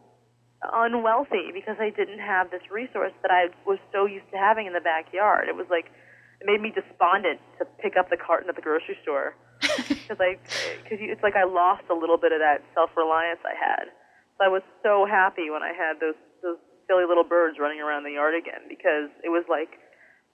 unwealthy 0.72 1.52
because 1.54 1.78
I 1.80 1.90
didn't 1.90 2.20
have 2.20 2.52
this 2.52 2.64
resource 2.72 3.12
that 3.22 3.32
I 3.32 3.50
was 3.66 3.80
so 3.92 4.06
used 4.06 4.30
to 4.32 4.38
having 4.38 4.68
in 4.68 4.74
the 4.74 4.82
backyard. 4.82 5.50
It 5.50 5.56
was 5.56 5.68
like 5.70 5.92
it 6.40 6.46
made 6.46 6.62
me 6.62 6.72
despondent 6.72 7.40
to 7.60 7.66
pick 7.80 7.96
up 7.98 8.10
the 8.10 8.18
carton 8.18 8.50
at 8.50 8.56
the 8.56 8.62
grocery 8.62 8.98
store 9.02 9.36
because 9.88 10.20
I 10.20 10.38
because 10.84 11.00
it's 11.02 11.24
like 11.24 11.36
I 11.36 11.44
lost 11.44 11.84
a 11.90 11.96
little 11.96 12.18
bit 12.18 12.32
of 12.32 12.40
that 12.40 12.64
self 12.74 12.92
reliance 12.96 13.40
I 13.44 13.56
had. 13.56 13.92
So 14.38 14.46
I 14.46 14.50
was 14.50 14.64
so 14.84 15.06
happy 15.06 15.50
when 15.50 15.64
I 15.64 15.72
had 15.72 16.00
those 16.00 16.20
those 16.42 16.58
silly 16.88 17.06
little 17.08 17.24
birds 17.24 17.58
running 17.60 17.80
around 17.80 18.04
the 18.04 18.20
yard 18.20 18.36
again 18.36 18.68
because 18.68 19.08
it 19.24 19.30
was 19.30 19.46
like 19.48 19.80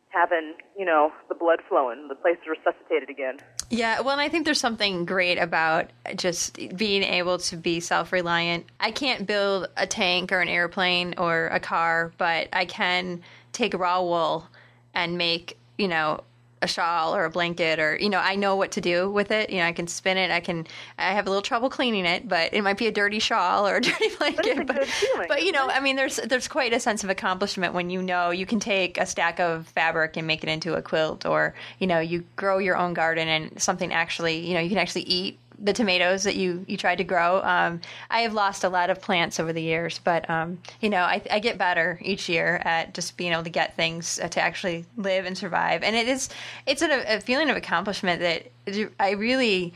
having 0.10 0.58
you 0.78 0.86
know 0.86 1.12
the 1.30 1.36
blood 1.36 1.60
flowing, 1.70 2.08
the 2.10 2.16
place 2.16 2.38
resuscitated 2.46 3.10
again. 3.10 3.38
Yeah, 3.70 4.02
well, 4.02 4.20
I 4.20 4.30
think 4.30 4.46
there's 4.46 4.60
something 4.60 5.06
great 5.06 5.38
about 5.38 5.92
just 6.16 6.58
being 6.76 7.04
able 7.04 7.38
to 7.38 7.56
be 7.56 7.80
self 7.80 8.12
reliant. 8.12 8.66
I 8.80 8.92
can't 8.92 9.28
build 9.28 9.68
a 9.78 9.86
tank 9.86 10.32
or 10.32 10.42
an 10.42 10.48
airplane 10.50 11.16
or 11.18 11.48
a 11.48 11.60
car, 11.60 12.12
but 12.18 12.48
I 12.52 12.66
can 12.66 13.22
take 13.52 13.76
raw 13.76 14.02
wool 14.02 14.48
and 14.96 15.18
make, 15.20 15.58
you 15.78 15.88
know, 15.88 16.22
a 16.62 16.68
shawl 16.68 17.16
or 17.16 17.26
a 17.26 17.30
blanket 17.30 17.80
or 17.80 17.98
you 17.98 18.10
know 18.10 18.20
I 18.20 18.36
know 18.36 18.56
what 18.56 18.72
to 18.72 18.82
do 18.82 19.10
with 19.10 19.32
it. 19.32 19.50
You 19.50 19.58
know 19.58 19.66
I 19.66 19.72
can 19.72 19.88
spin 19.88 20.18
it. 20.18 20.32
I 20.32 20.40
can. 20.40 20.68
I 20.98 21.14
have 21.14 21.26
a 21.26 21.30
little 21.30 21.42
trouble 21.42 21.70
cleaning 21.70 22.06
it, 22.06 22.28
but 22.28 22.54
it 22.54 22.64
might 22.64 22.78
be 22.78 22.88
a 22.88 22.92
dirty 22.92 23.20
shawl 23.20 23.68
or 23.68 23.78
a 23.78 23.82
dirty 23.90 24.16
blanket. 24.18 24.60
a 24.60 24.66
but, 24.66 24.88
but 25.28 25.44
you 25.44 25.52
know? 25.52 25.70
I 25.70 25.80
mean 25.80 25.96
there's 25.96 26.18
there's 26.18 26.48
quite 26.48 26.74
a 26.74 26.80
sense 26.80 27.04
of 27.04 27.10
accomplishment 27.10 27.74
when 27.74 27.90
you 27.90 28.02
know 28.02 28.32
you 28.32 28.46
can 28.46 28.60
take 28.60 28.98
a 28.98 29.06
stack 29.06 29.40
of 29.40 29.68
fabric 29.68 30.18
and 30.18 30.28
make 30.28 30.44
it 30.44 30.50
into 30.50 30.74
a 30.74 30.82
quilt, 30.82 31.26
or 31.26 31.54
you 31.80 31.88
know 31.88 32.00
you 32.00 32.26
grow 32.36 32.58
your 32.58 32.76
own 32.76 32.94
garden 32.94 33.28
and 33.28 33.62
something 33.62 33.94
actually 33.94 34.48
you 34.48 34.54
know 34.54 34.60
you 34.60 34.70
can 34.70 34.78
actually 34.78 35.04
eat 35.04 35.40
the 35.62 35.74
tomatoes 35.74 36.24
that 36.24 36.36
you 36.36 36.66
you 36.68 36.78
tried 36.78 36.98
to 36.98 37.04
grow. 37.04 37.42
Um, 37.42 37.82
I 38.10 38.22
have 38.22 38.34
lost 38.34 38.64
a 38.64 38.70
lot 38.70 38.90
of 38.90 39.02
plants 39.02 39.40
over 39.40 39.54
the 39.54 39.62
years, 39.62 40.00
but 40.04 40.30
um, 40.30 40.60
you 40.82 40.90
know 40.90 41.02
I, 41.02 41.22
I 41.30 41.40
get 41.40 41.58
better 41.58 42.00
each 42.02 42.30
year 42.30 42.62
at 42.64 42.94
just 42.94 43.18
being 43.18 43.34
able 43.34 43.44
to 43.44 43.50
get 43.50 43.76
things 43.76 44.20
uh, 44.20 44.28
to 44.30 44.42
actually 44.42 44.86
live 44.98 45.26
and 45.26 45.38
survive. 45.38 45.84
And 45.84 45.96
it 45.96 46.08
is 46.08 46.30
it's 46.66 46.82
a, 46.82 47.18
a 47.18 47.20
feeling 47.22 47.50
of 47.50 47.58
accomplishment 47.58 48.22
that 48.22 48.92
I 49.00 49.12
really 49.12 49.74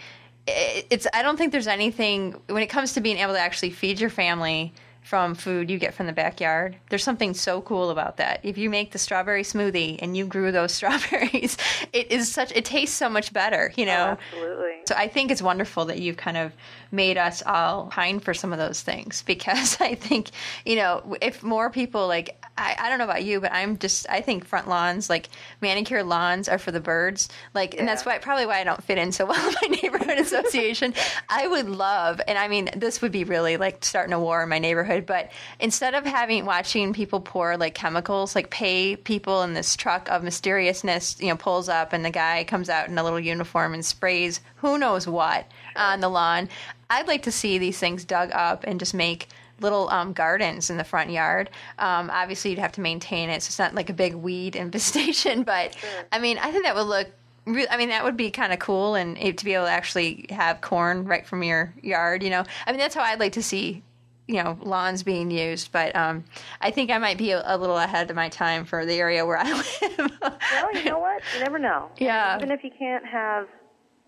it's 0.48 1.08
I 1.14 1.22
don't 1.22 1.38
think 1.38 1.52
there's 1.52 1.68
anything 1.68 2.36
when 2.48 2.64
it 2.64 2.68
comes 2.68 2.94
to 2.94 3.02
being 3.02 3.18
able 3.18 3.34
to 3.34 3.40
actually 3.40 3.72
feed 3.72 4.00
your 4.00 4.10
family 4.10 4.74
from 5.04 5.36
food 5.36 5.70
you 5.70 5.78
get 5.78 5.94
from 5.94 6.08
the 6.08 6.14
backyard. 6.14 6.76
There's 6.90 7.04
something 7.04 7.34
so 7.34 7.62
cool 7.62 7.90
about 7.90 8.18
that. 8.18 8.40
If 8.44 8.58
you 8.58 8.70
make 8.70 8.92
the 8.92 8.98
strawberry 8.98 9.44
smoothie 9.44 10.00
and 10.02 10.16
you 10.16 10.26
grew 10.26 10.52
those 10.52 10.72
strawberries, 10.80 11.58
it 11.92 12.12
is 12.12 12.32
such 12.32 12.52
it 12.56 12.66
tastes 12.66 12.96
so 12.96 13.10
much 13.10 13.34
better, 13.34 13.72
you 13.76 13.86
know. 13.86 14.18
Oh, 14.18 14.36
absolutely. 14.36 14.72
So 14.86 14.96
I 14.96 15.08
think 15.08 15.32
it's 15.32 15.42
wonderful 15.42 15.86
that 15.86 16.00
you've 16.00 16.18
kind 16.18 16.38
of 16.38 16.54
made 16.92 17.18
us 17.18 17.44
all 17.46 17.88
pine 17.88 18.20
for 18.20 18.34
some 18.34 18.54
of 18.54 18.60
those 18.60 18.82
things 18.82 19.22
because 19.28 19.78
I 19.80 19.96
think, 19.96 20.30
you 20.66 20.76
know, 20.76 21.18
if 21.22 21.44
more 21.44 21.70
people 21.70 22.08
like 22.08 22.43
I, 22.58 22.76
I 22.78 22.90
don't 22.90 23.00
know 23.00 23.06
about 23.06 23.24
you, 23.24 23.42
but 23.42 23.52
I'm 23.52 23.78
just 23.80 24.08
I 24.10 24.22
think 24.22 24.46
front 24.46 24.68
lawns, 24.68 25.10
like 25.10 25.30
manicured 25.62 26.06
lawns 26.06 26.48
are 26.48 26.60
for 26.60 26.72
the 26.72 26.80
birds. 26.80 27.30
Like 27.54 27.76
and 27.78 27.88
that's 27.88 28.06
why 28.06 28.18
probably 28.20 28.46
why 28.46 28.60
I 28.60 28.64
don't 28.64 28.84
fit 28.84 28.98
in 28.98 29.12
so 29.12 29.26
well 29.26 29.48
in 29.64 29.72
my 29.72 29.78
neighborhood 29.82 30.20
association. 30.20 30.94
I 31.30 31.48
would 31.48 31.68
love 31.68 32.22
and 32.28 32.38
I 32.38 32.48
mean 32.48 32.70
this 32.76 33.02
would 33.02 33.12
be 33.12 33.24
really 33.24 33.58
like 33.58 33.84
starting 33.84 34.14
a 34.14 34.20
war 34.20 34.44
in 34.44 34.50
my 34.50 34.60
neighborhood, 34.60 35.06
but 35.06 35.32
instead 35.60 35.96
of 35.96 36.06
having 36.06 36.46
watching 36.46 36.94
people 36.94 37.22
pour 37.22 37.58
like 37.58 37.74
chemicals, 37.74 38.36
like 38.36 38.50
pay 38.50 38.96
people 38.96 39.42
in 39.42 39.54
this 39.54 39.76
truck 39.76 40.10
of 40.10 40.24
mysteriousness, 40.24 41.20
you 41.20 41.28
know, 41.28 41.38
pulls 41.38 41.70
up 41.70 41.92
and 41.92 42.06
the 42.06 42.12
guy 42.12 42.44
comes 42.44 42.70
out 42.70 42.88
in 42.88 42.98
a 42.98 43.04
little 43.04 43.20
uniform 43.20 43.74
and 43.74 43.84
sprays 43.84 44.40
who 44.58 44.78
knows 44.78 45.08
what 45.08 45.48
on 45.76 46.02
the 46.02 46.10
lawn. 46.10 46.50
I'd 46.90 47.08
like 47.08 47.24
to 47.24 47.32
see 47.32 47.58
these 47.58 47.80
things 47.80 48.06
dug 48.06 48.32
up 48.32 48.64
and 48.66 48.80
just 48.80 48.94
make 48.94 49.28
little 49.60 49.90
um, 49.90 50.14
gardens 50.14 50.70
in 50.70 50.78
the 50.78 50.84
front 50.84 51.10
yard. 51.10 51.50
Um, 51.80 52.10
obviously, 52.12 52.52
you'd 52.52 52.60
have 52.60 52.74
to 52.74 52.82
maintain 52.82 53.30
it, 53.30 53.44
so 53.44 53.48
it's 53.48 53.60
not 53.60 53.74
like 53.76 53.90
a 53.90 53.94
big 53.94 54.14
weed 54.14 54.56
infestation. 54.64 55.44
But 55.44 55.76
I 56.12 56.20
mean, 56.20 56.38
I 56.38 56.52
think 56.52 56.66
that 56.66 56.76
would 56.76 56.88
look. 56.88 57.08
Re- 57.46 57.68
I 57.70 57.76
mean, 57.78 57.90
that 57.90 58.04
would 58.06 58.16
be 58.16 58.32
kind 58.32 58.54
of 58.54 58.60
cool, 58.60 58.96
and 58.96 59.18
it, 59.18 59.38
to 59.40 59.46
be 59.46 59.54
able 59.54 59.66
to 59.66 59.72
actually 59.72 60.28
have 60.30 60.62
corn 60.62 61.06
right 61.06 61.26
from 61.26 61.44
your 61.44 61.74
yard. 61.82 62.24
You 62.24 62.30
know, 62.30 62.44
I 62.66 62.72
mean, 62.72 62.80
that's 62.80 62.96
how 62.96 63.02
I'd 63.02 63.20
like 63.20 63.34
to 63.34 63.44
see. 63.44 63.84
You 64.26 64.42
know, 64.42 64.58
lawns 64.62 65.04
being 65.04 65.30
used, 65.30 65.74
but 65.74 65.94
um, 65.98 66.24
I 66.62 66.72
think 66.72 66.92
I 66.92 66.98
might 66.98 67.18
be 67.18 67.32
a, 67.32 67.44
a 67.46 67.58
little 67.58 67.78
ahead 67.78 68.10
of 68.10 68.16
my 68.16 68.30
time 68.30 68.64
for 68.64 68.86
the 68.86 68.94
area 68.94 69.26
where 69.26 69.38
I 69.38 69.52
live. 69.52 70.12
Well, 70.22 70.74
you 70.74 70.86
know 70.86 71.00
what? 71.00 71.22
You 71.36 71.44
never 71.44 71.60
know. 71.60 71.90
Yeah. 71.98 72.38
Even 72.38 72.50
if 72.50 72.64
you 72.64 72.72
can't 72.80 73.06
have, 73.06 73.50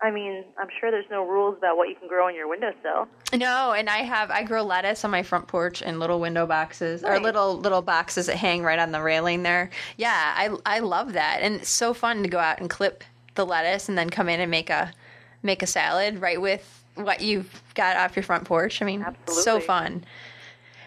I 0.06 0.12
mean, 0.12 0.44
I'm 0.60 0.68
sure 0.80 0.92
there's 0.92 1.10
no 1.10 1.26
rules 1.26 1.58
about 1.58 1.78
what 1.78 1.90
you 1.90 1.96
can 1.96 2.08
grow 2.08 2.28
on 2.28 2.36
your 2.36 2.48
windowsill. 2.48 3.08
No, 3.34 3.72
and 3.72 3.90
I 3.90 4.04
have 4.04 4.30
I 4.30 4.44
grow 4.44 4.62
lettuce 4.62 5.04
on 5.04 5.10
my 5.10 5.24
front 5.24 5.48
porch 5.48 5.82
in 5.82 6.00
little 6.00 6.20
window 6.20 6.46
boxes 6.46 7.04
or 7.04 7.20
little 7.20 7.58
little 7.58 7.82
boxes 7.82 8.28
that 8.28 8.36
hang 8.36 8.62
right 8.62 8.78
on 8.78 8.92
the 8.92 9.02
railing 9.02 9.42
there. 9.42 9.72
Yeah, 9.98 10.14
I 10.14 10.56
I 10.64 10.80
love 10.80 11.14
that, 11.14 11.40
and 11.42 11.56
it's 11.56 11.70
so 11.72 11.96
fun 11.96 12.22
to 12.22 12.30
go 12.30 12.38
out 12.38 12.60
and 12.60 12.70
clip 12.70 13.04
the 13.34 13.48
lettuce 13.48 13.90
and 13.90 13.98
then 13.98 14.12
come 14.12 14.30
in 14.30 14.40
and 14.40 14.52
make 14.52 14.70
a 14.70 14.94
make 15.42 15.64
a 15.64 15.68
salad 15.68 16.22
right 16.22 16.40
with 16.40 16.84
what 16.94 17.22
you've 17.22 17.64
got 17.74 17.98
off 17.98 18.16
your 18.16 18.22
front 18.22 18.46
porch. 18.46 18.84
I 18.84 18.86
mean, 18.86 19.04
so 19.26 19.60
fun. 19.60 20.06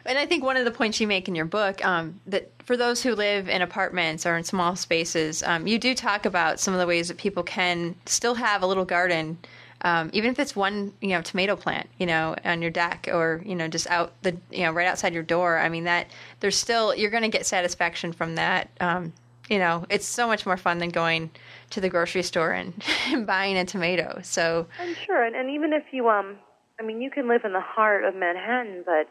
And 0.08 0.16
I 0.16 0.24
think 0.24 0.42
one 0.42 0.56
of 0.56 0.64
the 0.64 0.70
points 0.70 1.00
you 1.00 1.06
make 1.06 1.28
in 1.28 1.34
your 1.34 1.44
book 1.44 1.84
um, 1.84 2.18
that 2.26 2.50
for 2.64 2.78
those 2.78 3.02
who 3.02 3.14
live 3.14 3.46
in 3.46 3.60
apartments 3.60 4.24
or 4.24 4.38
in 4.38 4.42
small 4.42 4.74
spaces, 4.74 5.42
um, 5.42 5.66
you 5.66 5.78
do 5.78 5.94
talk 5.94 6.24
about 6.24 6.58
some 6.58 6.72
of 6.72 6.80
the 6.80 6.86
ways 6.86 7.08
that 7.08 7.18
people 7.18 7.42
can 7.42 7.94
still 8.06 8.34
have 8.34 8.62
a 8.62 8.66
little 8.66 8.86
garden, 8.86 9.36
um, 9.82 10.08
even 10.14 10.30
if 10.30 10.38
it's 10.38 10.56
one 10.56 10.94
you 11.02 11.10
know 11.10 11.20
tomato 11.20 11.56
plant, 11.56 11.90
you 11.98 12.06
know, 12.06 12.34
on 12.42 12.62
your 12.62 12.70
deck 12.70 13.06
or 13.12 13.42
you 13.44 13.54
know 13.54 13.68
just 13.68 13.86
out 13.88 14.14
the 14.22 14.34
you 14.50 14.62
know 14.62 14.72
right 14.72 14.86
outside 14.86 15.12
your 15.12 15.22
door. 15.22 15.58
I 15.58 15.68
mean 15.68 15.84
that 15.84 16.06
there's 16.40 16.56
still 16.56 16.94
you're 16.94 17.10
going 17.10 17.22
to 17.22 17.28
get 17.28 17.44
satisfaction 17.44 18.14
from 18.14 18.36
that. 18.36 18.70
Um, 18.80 19.12
you 19.50 19.58
know, 19.58 19.84
it's 19.90 20.06
so 20.06 20.26
much 20.26 20.46
more 20.46 20.56
fun 20.56 20.78
than 20.78 20.88
going 20.88 21.30
to 21.70 21.80
the 21.80 21.88
grocery 21.88 22.22
store 22.22 22.52
and, 22.52 22.74
and 23.08 23.26
buying 23.26 23.58
a 23.58 23.64
tomato. 23.66 24.20
So 24.22 24.68
I'm 24.80 24.94
sure, 24.94 25.22
and, 25.22 25.36
and 25.36 25.50
even 25.50 25.72
if 25.72 25.84
you, 25.90 26.08
um, 26.08 26.36
I 26.78 26.82
mean, 26.82 27.00
you 27.00 27.10
can 27.10 27.28
live 27.28 27.42
in 27.44 27.52
the 27.52 27.60
heart 27.60 28.04
of 28.04 28.14
Manhattan, 28.14 28.82
but 28.84 29.08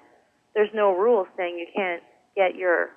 there's 0.57 0.73
no 0.73 0.89
rule 0.97 1.27
saying 1.37 1.59
you 1.59 1.67
can't 1.69 2.01
get 2.35 2.55
your, 2.55 2.89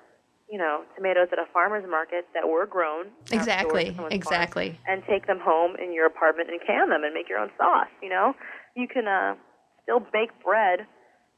you 0.49 0.57
know, 0.57 0.81
tomatoes 0.97 1.27
at 1.31 1.37
a 1.37 1.45
farmer's 1.53 1.85
market 1.87 2.25
that 2.33 2.49
were 2.49 2.65
grown 2.65 3.05
Exactly, 3.31 3.95
exactly. 4.09 4.79
and 4.89 5.03
take 5.07 5.27
them 5.27 5.39
home 5.39 5.75
in 5.77 5.93
your 5.93 6.07
apartment 6.07 6.49
and 6.49 6.59
can 6.65 6.89
them 6.89 7.03
and 7.03 7.13
make 7.13 7.29
your 7.29 7.37
own 7.37 7.51
sauce. 7.59 7.93
You 8.01 8.09
know, 8.09 8.33
you 8.75 8.87
can 8.87 9.07
uh, 9.07 9.35
still 9.83 9.99
bake 9.99 10.31
bread 10.43 10.87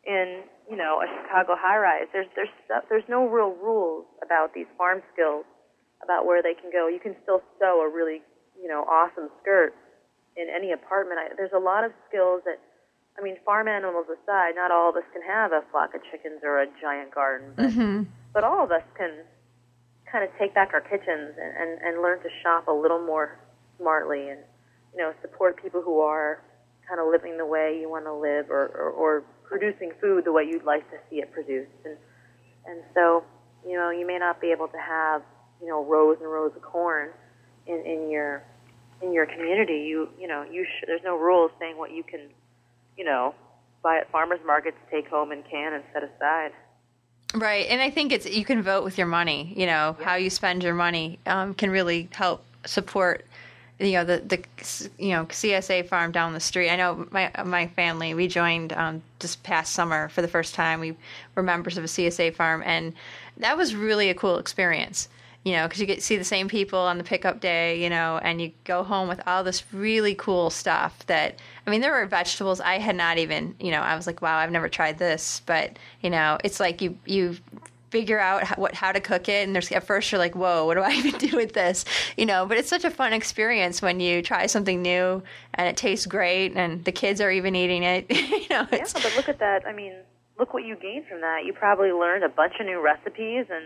in, 0.07 0.47
you 0.71 0.78
know, 0.78 1.03
a 1.03 1.07
Chicago 1.11 1.55
high-rise. 1.59 2.07
There's 2.13 2.28
there's 2.38 2.53
there's 2.88 3.03
no 3.09 3.28
real 3.28 3.51
rules 3.59 4.05
about 4.24 4.53
these 4.55 4.67
farm 4.78 5.01
skills 5.11 5.43
about 6.01 6.26
where 6.26 6.41
they 6.41 6.53
can 6.53 6.71
go. 6.71 6.88
You 6.88 6.99
can 7.03 7.15
still 7.24 7.41
sew 7.59 7.84
a 7.84 7.93
really, 7.93 8.21
you 8.55 8.69
know, 8.69 8.88
awesome 8.88 9.28
skirt 9.41 9.76
in 10.38 10.47
any 10.47 10.71
apartment. 10.71 11.19
I, 11.19 11.36
there's 11.36 11.55
a 11.55 11.59
lot 11.59 11.84
of 11.84 11.91
skills 12.07 12.41
that, 12.45 12.59
I 13.18 13.22
mean, 13.22 13.38
farm 13.45 13.68
animals 13.68 14.05
aside, 14.09 14.55
not 14.55 14.72
all 14.72 14.89
of 14.89 14.95
us 14.95 15.03
can 15.14 15.22
have 15.22 15.51
a 15.51 15.61
flock 15.72 15.93
of 15.93 16.01
chickens 16.09 16.41
or 16.43 16.61
a 16.61 16.68
giant 16.82 17.14
garden, 17.14 17.53
but, 17.55 17.66
mm-hmm. 17.66 18.03
but 18.34 18.43
all 18.43 18.64
of 18.64 18.72
us 18.72 18.84
can 18.97 19.11
kind 20.11 20.24
of 20.24 20.30
take 20.39 20.53
back 20.53 20.72
our 20.74 20.82
kitchens 20.82 21.34
and, 21.39 21.57
and, 21.57 21.82
and 21.82 22.01
learn 22.01 22.20
to 22.24 22.30
shop 22.41 22.68
a 22.68 22.74
little 22.74 23.03
more 23.03 23.38
smartly 23.78 24.30
and, 24.30 24.39
you 24.93 24.99
know, 24.99 25.14
support 25.22 25.61
people 25.61 25.82
who 25.82 25.99
are 25.99 26.41
kind 26.88 26.99
of 26.99 27.07
living 27.07 27.38
the 27.38 27.45
way 27.45 27.78
you 27.80 27.89
want 27.89 28.05
to 28.05 28.14
live 28.14 28.49
or, 28.49 28.66
or, 28.68 28.89
or 28.91 29.24
producing 29.43 29.91
food 30.01 30.26
the 30.26 30.32
way 30.32 30.43
you'd 30.43 30.66
like 30.66 30.89
to 30.89 30.97
see 31.09 31.18
it 31.18 31.32
produced. 31.32 31.72
And, 31.86 31.97
and 32.66 32.82
so, 32.93 33.24
you 33.66 33.78
know, 33.78 33.89
you 33.89 34.05
may 34.05 34.18
not 34.18 34.41
be 34.41 34.51
able 34.51 34.68
to 34.68 34.78
have, 34.78 35.22
you 35.61 35.68
know, 35.68 35.84
rows 35.84 36.18
and 36.20 36.30
rows 36.30 36.51
of 36.55 36.61
corn 36.61 37.09
in, 37.68 37.84
in 37.86 38.09
your 38.09 38.43
in 39.01 39.14
your 39.14 39.26
community. 39.26 39.86
You 39.88 40.09
you 40.20 40.28
know, 40.28 40.43
you 40.43 40.66
sh- 40.66 40.84
there's 40.88 41.03
no 41.03 41.18
rules 41.18 41.51
saying 41.59 41.78
what 41.78 41.91
you 41.91 42.03
can, 42.03 42.30
you 42.98 43.06
know, 43.06 43.34
buy 43.82 43.98
at 43.98 44.12
farmers 44.12 44.39
markets, 44.46 44.78
take 44.89 45.08
home 45.08 45.32
and 45.32 45.44
can 45.50 45.74
and 45.74 45.84
set 45.94 46.04
aside. 46.04 46.52
Right, 47.36 47.68
and 47.68 47.82
I 47.82 47.89
think 47.89 48.12
it's 48.12 48.30
you 48.30 48.46
can 48.46 48.62
vote 48.62 48.84
with 48.84 48.98
your 48.98 49.08
money. 49.08 49.54
You 49.56 49.66
know 49.66 49.98
how 50.02 50.16
you 50.16 50.30
spend 50.30 50.64
your 50.64 50.76
money 50.76 51.20
um, 51.26 51.56
can 51.56 51.72
really 51.72 52.08
help 52.14 52.46
support. 52.66 53.26
You 53.80 53.94
know 53.94 54.06
the 54.06 54.18
the 54.20 54.89
you 55.00 55.10
know 55.10 55.26
CSA 55.26 55.88
farm 55.88 56.12
down 56.12 56.34
the 56.34 56.39
street. 56.39 56.70
I 56.70 56.76
know 56.76 57.08
my 57.10 57.32
my 57.44 57.68
family 57.68 58.14
we 58.14 58.28
joined 58.28 58.72
um, 58.74 59.02
this 59.18 59.36
past 59.36 59.74
summer 59.74 60.10
for 60.10 60.22
the 60.22 60.28
first 60.28 60.54
time. 60.54 60.80
We 60.80 60.96
were 61.34 61.41
members 61.41 61.76
of 61.76 61.84
a 61.84 61.88
CSA 61.88 62.36
farm, 62.36 62.62
and 62.64 62.94
that 63.38 63.58
was 63.58 63.74
really 63.74 64.10
a 64.10 64.16
cool 64.16 64.38
experience. 64.38 65.10
You 65.44 65.54
know, 65.54 65.68
because 65.68 65.82
you 65.82 65.88
get 65.88 65.96
to 65.96 66.02
see 66.02 66.16
the 66.16 66.24
same 66.24 66.48
people 66.48 66.80
on 66.80 67.00
the 67.00 67.04
pickup 67.04 67.41
day. 67.41 67.82
You 67.82 67.89
know, 67.89 68.20
and 68.22 68.39
you 68.39 68.52
go 68.64 68.84
home 68.84 69.08
with 69.08 69.22
all 69.26 69.44
this 69.44 69.64
really 69.74 70.14
cool 70.14 70.52
stuff. 70.52 71.04
That 71.08 71.39
I 71.66 71.70
mean, 71.70 71.82
there 71.82 71.93
were 71.93 72.05
vegetables 72.05 72.59
I 72.59 72.78
had 72.78 72.95
not 72.95 73.18
even. 73.18 73.55
You 73.59 73.72
know, 73.72 73.82
I 73.82 73.95
was 73.95 74.05
like, 74.05 74.22
wow, 74.22 74.38
I've 74.38 74.51
never 74.51 74.68
tried 74.70 74.97
this. 74.97 75.41
But 75.45 75.78
you 76.01 76.09
know, 76.09 76.38
it's 76.43 76.59
like 76.59 76.82
you 76.82 76.97
you 77.05 77.38
figure 77.89 78.20
out 78.20 78.43
how, 78.43 78.55
what 78.55 78.74
how 78.74 78.91
to 78.91 78.99
cook 78.99 79.30
it 79.30 79.45
and 79.45 79.53
there's 79.53 79.72
at 79.72 79.84
first 79.84 80.11
you're 80.11 80.18
like 80.18 80.36
whoa 80.36 80.66
what 80.66 80.74
do 80.74 80.82
i 80.82 80.89
even 80.93 81.16
do 81.20 81.38
with 81.38 81.53
this 81.53 81.86
you 82.18 82.26
know 82.26 82.43
but 82.43 82.57
it's 82.57 82.68
such 82.68 82.84
a 82.84 82.89
fun 82.89 83.14
experience 83.14 83.84
when 83.84 83.99
you 83.99 84.20
try 84.24 84.47
something 84.47 84.82
new 84.82 85.22
and 85.53 85.68
it 85.68 85.78
tastes 85.78 86.07
great 86.07 86.53
and 86.55 86.84
the 86.86 86.91
kids 86.91 87.22
are 87.22 87.30
even 87.30 87.55
eating 87.55 87.84
it 87.84 88.09
you 88.09 88.49
know 88.49 88.66
Yeah, 88.72 88.84
but 88.91 89.14
look 89.16 89.30
at 89.30 89.38
that. 89.38 89.68
I 89.68 89.74
mean, 89.74 89.93
look 90.40 90.54
what 90.54 90.66
you 90.66 90.76
gained 90.76 91.06
from 91.08 91.22
that. 91.22 91.46
You 91.46 91.54
probably 91.54 91.92
learned 91.92 92.24
a 92.24 92.30
bunch 92.30 92.54
of 92.60 92.66
new 92.66 92.82
recipes 92.82 93.46
and 93.50 93.66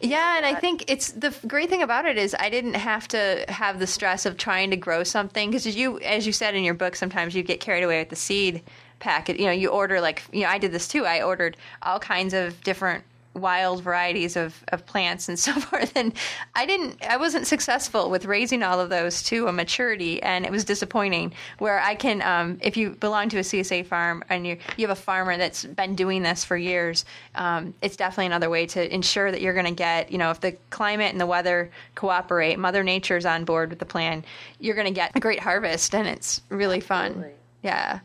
Yeah, 0.00 0.36
and 0.36 0.44
I 0.44 0.54
think 0.54 0.84
it's 0.88 1.12
the 1.12 1.34
great 1.46 1.70
thing 1.70 1.82
about 1.82 2.06
it 2.06 2.18
is 2.18 2.34
I 2.38 2.50
didn't 2.50 2.74
have 2.74 3.06
to 3.08 3.44
have 3.48 3.78
the 3.78 3.86
stress 3.86 4.26
of 4.26 4.36
trying 4.36 4.70
to 4.70 4.76
grow 4.76 5.04
something 5.04 5.50
because 5.50 5.66
you, 5.76 5.98
as 6.00 6.26
you 6.26 6.32
said 6.32 6.54
in 6.54 6.64
your 6.64 6.74
book, 6.74 6.96
sometimes 6.96 7.34
you 7.34 7.42
get 7.42 7.60
carried 7.60 7.84
away 7.84 8.00
with 8.00 8.08
the 8.08 8.16
seed 8.16 8.62
packet. 8.98 9.38
You 9.38 9.46
know, 9.46 9.52
you 9.52 9.68
order 9.68 10.00
like 10.00 10.22
you 10.32 10.42
know 10.42 10.48
I 10.48 10.58
did 10.58 10.72
this 10.72 10.88
too. 10.88 11.06
I 11.06 11.22
ordered 11.22 11.56
all 11.82 12.00
kinds 12.00 12.34
of 12.34 12.62
different 12.62 13.04
wild 13.38 13.82
varieties 13.82 14.36
of, 14.36 14.62
of 14.68 14.84
plants 14.86 15.28
and 15.28 15.38
so 15.46 15.52
forth. 15.52 15.92
And 15.96 16.12
i 16.54 16.66
didn't 16.66 17.04
i 17.04 17.16
wasn't 17.16 17.46
successful 17.46 18.10
with 18.10 18.24
raising 18.24 18.62
all 18.62 18.80
of 18.80 18.90
those 18.90 19.22
to 19.24 19.46
a 19.46 19.52
maturity. 19.52 20.22
And 20.22 20.44
it 20.44 20.52
was 20.52 20.64
disappointing 20.64 21.32
where 21.58 21.80
i 21.80 21.94
can 21.94 22.22
um, 22.22 22.58
if 22.62 22.76
you 22.76 22.90
belong 22.90 23.28
to 23.30 23.38
a 23.38 23.42
csa 23.42 23.86
farm 23.86 24.24
and 24.28 24.46
you 24.46 24.58
you 24.76 24.86
have 24.86 24.96
a 24.96 25.00
farmer 25.00 25.36
that's 25.36 25.64
been 25.64 25.94
doing 25.94 26.22
this 26.22 26.44
for 26.44 26.56
years 26.56 27.04
um, 27.34 27.74
it's 27.82 27.96
definitely 27.96 28.26
another 28.26 28.50
way 28.50 28.66
to 28.66 28.94
ensure 28.94 29.30
that 29.30 29.40
you're 29.40 29.54
going 29.54 29.66
to 29.66 29.72
get 29.72 30.10
you 30.10 30.18
know 30.18 30.30
if 30.30 30.40
the 30.40 30.52
climate 30.70 31.12
and 31.12 31.20
the 31.20 31.26
weather 31.26 31.70
cooperate 31.94 32.58
mother 32.58 32.82
nature's 32.82 33.26
on 33.26 33.44
board 33.44 33.70
with 33.70 33.78
the 33.78 33.86
plan 33.86 34.24
you're 34.58 34.74
going 34.74 34.86
to 34.86 34.92
get 34.92 35.12
a 35.14 35.20
great 35.20 35.40
harvest 35.40 35.94
and 35.94 36.08
it's 36.08 36.42
really 36.48 36.80
fun. 36.80 37.06
Absolutely. 37.06 37.32
yeah. 37.62 38.00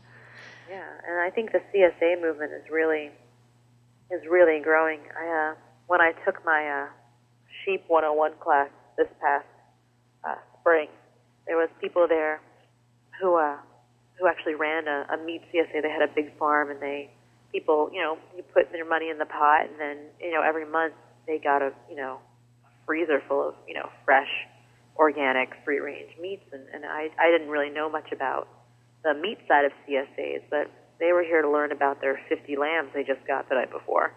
Yeah, 0.70 0.84
and 1.08 1.20
I 1.20 1.30
think 1.30 1.52
the 1.52 1.60
CSA 1.72 2.20
movement 2.20 2.52
is 2.52 2.70
really 2.70 3.10
is 4.14 4.22
really 4.30 4.60
growing. 4.62 5.00
I 5.18 5.26
uh, 5.26 5.54
when 5.86 6.00
I 6.00 6.12
took 6.24 6.44
my 6.44 6.86
uh, 6.86 6.86
sheep 7.64 7.84
101 7.88 8.32
class 8.40 8.70
this 8.96 9.08
past 9.20 9.46
uh, 10.22 10.36
spring, 10.60 10.88
there 11.46 11.56
was 11.56 11.68
people 11.80 12.06
there 12.08 12.40
who 13.20 13.36
uh, 13.36 13.56
who 14.18 14.28
actually 14.28 14.54
ran 14.54 14.86
a, 14.86 15.06
a 15.14 15.16
meat 15.24 15.42
CSA. 15.52 15.82
They 15.82 15.90
had 15.90 16.02
a 16.02 16.12
big 16.14 16.36
farm, 16.38 16.70
and 16.70 16.80
they 16.80 17.10
people 17.52 17.90
you 17.92 18.00
know 18.00 18.18
you 18.36 18.42
put 18.54 18.70
their 18.72 18.88
money 18.88 19.10
in 19.10 19.18
the 19.18 19.26
pot, 19.26 19.66
and 19.68 19.78
then 19.78 19.98
you 20.20 20.32
know 20.32 20.42
every 20.42 20.66
month 20.66 20.94
they 21.26 21.38
got 21.38 21.62
a 21.62 21.72
you 21.90 21.96
know 21.96 22.18
freezer 22.86 23.22
full 23.28 23.48
of 23.48 23.54
you 23.66 23.74
know 23.74 23.88
fresh, 24.04 24.30
organic, 24.96 25.50
free 25.64 25.80
range 25.80 26.10
meats, 26.20 26.44
and, 26.52 26.62
and 26.72 26.84
I 26.84 27.08
I 27.18 27.30
didn't 27.30 27.48
really 27.48 27.70
know 27.70 27.90
much 27.90 28.12
about 28.12 28.48
the 29.02 29.14
meat 29.14 29.38
side 29.48 29.64
of 29.64 29.72
CSAs, 29.86 30.42
but 30.50 30.70
they 31.00 31.12
were 31.12 31.22
here 31.22 31.42
to 31.42 31.50
learn 31.50 31.72
about 31.72 32.00
their 32.00 32.20
50 32.28 32.56
lambs 32.56 32.90
they 32.94 33.02
just 33.04 33.26
got 33.26 33.48
the 33.48 33.54
night 33.56 33.70
before. 33.70 34.12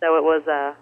So 0.00 0.16
it 0.16 0.22
was 0.22 0.46
uh, 0.46 0.74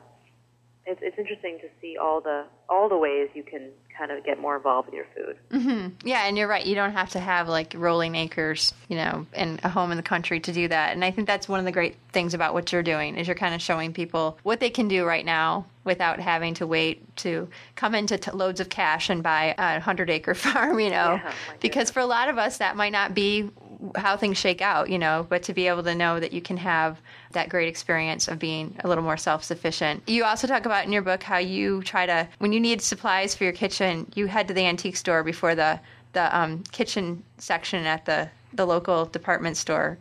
it's 0.87 1.01
it's 1.03 1.19
interesting 1.19 1.59
to 1.61 1.69
see 1.81 1.97
all 1.97 2.21
the 2.21 2.45
all 2.69 2.89
the 2.89 2.97
ways 2.97 3.29
you 3.35 3.43
can 3.43 3.71
kind 3.97 4.13
of 4.13 4.25
get 4.25 4.41
more 4.41 4.57
involved 4.57 4.87
with 4.87 4.95
your 4.95 5.07
food. 5.17 5.37
hmm 5.51 5.89
Yeah, 6.07 6.27
and 6.27 6.39
you're 6.39 6.47
right. 6.47 6.65
You 6.65 6.77
don't 6.77 6.93
have 6.93 7.11
to 7.11 7.19
have 7.21 7.49
like 7.49 7.75
rolling 7.77 8.15
acres, 8.15 8.73
you 8.89 8.97
know, 8.97 9.27
and 9.35 9.59
a 9.65 9.69
home 9.69 9.91
in 9.91 9.97
the 9.97 10.03
country 10.05 10.39
to 10.39 10.53
do 10.53 10.69
that. 10.69 10.93
And 10.93 11.05
I 11.05 11.11
think 11.11 11.27
that's 11.27 11.49
one 11.49 11.59
of 11.59 11.67
the 11.67 11.73
great 11.73 11.97
things 12.13 12.33
about 12.33 12.55
what 12.55 12.73
you're 12.73 12.85
doing 12.85 13.17
is 13.17 13.27
you're 13.27 13.35
kind 13.35 13.55
of 13.57 13.61
showing 13.61 13.93
people 13.93 14.39
what 14.45 14.61
they 14.61 14.71
can 14.71 14.87
do 14.87 15.05
right 15.05 15.25
now 15.25 15.67
without 15.85 16.21
having 16.21 16.55
to 16.55 16.67
wait 16.67 17.17
to 17.17 17.49
come 17.75 17.95
into 17.95 18.17
t- 18.19 18.31
loads 18.31 18.61
of 18.61 18.69
cash 18.69 19.11
and 19.11 19.23
buy 19.23 19.55
a 19.59 19.81
hundred 19.81 20.11
acre 20.11 20.35
farm, 20.45 20.79
you 20.79 20.91
know, 20.91 21.21
Yeah, 21.23 21.33
because 21.61 21.91
for 21.91 22.01
a 22.01 22.07
lot 22.07 22.29
of 22.29 22.39
us 22.39 22.59
that 22.59 22.77
might 22.77 22.93
not 22.93 23.15
be 23.15 23.51
how 23.97 24.17
things 24.17 24.39
shake 24.39 24.61
out, 24.61 24.91
you 24.91 24.99
know, 24.99 25.27
but 25.29 25.43
to 25.45 25.55
be 25.55 25.69
able 25.69 25.83
to 25.85 25.95
know 25.95 26.19
that 26.19 26.33
you 26.33 26.41
can 26.41 26.57
have 26.57 27.01
that 27.33 27.49
great 27.49 27.69
experience 27.69 28.29
of 28.29 28.39
being 28.39 28.77
a 28.85 28.89
little 28.89 29.05
more 29.05 29.17
self 29.17 29.45
sufficient. 29.45 30.03
You 30.09 30.25
also 30.25 30.47
talk 30.47 30.67
about 30.67 30.85
in 30.85 30.93
your 30.93 31.03
book 31.03 31.23
how 31.23 31.39
you 31.39 31.83
try 31.83 32.07
to, 32.07 32.29
when 32.39 32.53
you 32.53 32.61
need 32.61 32.83
supplies 32.83 33.35
for 33.35 33.45
your 33.45 33.53
kitchen, 33.53 34.11
you 34.15 34.27
head 34.27 34.49
to 34.49 34.55
the 34.55 34.67
antique 34.67 34.97
store 34.97 35.23
before 35.23 35.55
the, 35.55 35.81
the 36.13 36.37
um, 36.37 36.65
kitchen 36.73 37.23
section 37.37 37.85
at 37.87 38.05
the, 38.05 38.29
the 38.53 38.67
local 38.67 39.07
department 39.07 39.57
store. 39.57 39.99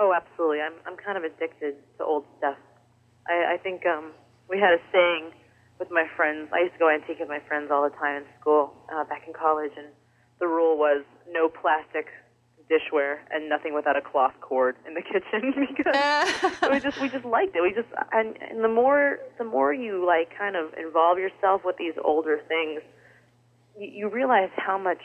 Oh, 0.00 0.14
absolutely. 0.14 0.62
I'm 0.62 0.72
I'm 0.86 0.96
kind 0.96 1.18
of 1.18 1.24
addicted 1.24 1.76
to 1.98 2.04
old 2.04 2.24
stuff. 2.38 2.56
I, 3.28 3.54
I 3.54 3.56
think 3.58 3.84
um, 3.84 4.12
we 4.48 4.58
had 4.58 4.72
a 4.72 4.80
saying 4.90 5.32
with 5.78 5.90
my 5.90 6.06
friends. 6.16 6.48
I 6.54 6.60
used 6.60 6.72
to 6.72 6.78
go 6.78 6.88
antique 6.88 7.20
with 7.20 7.28
my 7.28 7.40
friends 7.46 7.70
all 7.70 7.82
the 7.82 7.94
time 7.96 8.22
in 8.22 8.24
school 8.40 8.72
uh, 8.90 9.04
back 9.04 9.26
in 9.26 9.34
college, 9.34 9.72
and 9.76 9.88
the 10.38 10.46
rule 10.46 10.78
was 10.78 11.04
no 11.30 11.50
plastic 11.50 12.06
dishware 12.70 13.18
and 13.30 13.48
nothing 13.48 13.74
without 13.74 13.96
a 13.96 14.00
cloth 14.00 14.34
cord 14.40 14.76
in 14.86 14.94
the 14.94 15.02
kitchen 15.12 15.54
because 15.76 16.60
we 16.70 16.80
just 16.80 17.00
we 17.00 17.08
just 17.08 17.24
liked 17.24 17.56
it. 17.56 17.62
We 17.62 17.72
just 17.74 17.88
and, 18.12 18.36
and 18.40 18.62
the 18.62 18.68
more 18.68 19.18
the 19.38 19.44
more 19.44 19.72
you 19.74 20.06
like 20.06 20.36
kind 20.36 20.56
of 20.56 20.72
involve 20.74 21.18
yourself 21.18 21.62
with 21.64 21.76
these 21.76 21.94
older 22.02 22.40
things, 22.48 22.80
you, 23.78 23.90
you 23.92 24.08
realize 24.08 24.50
how 24.56 24.78
much 24.78 25.02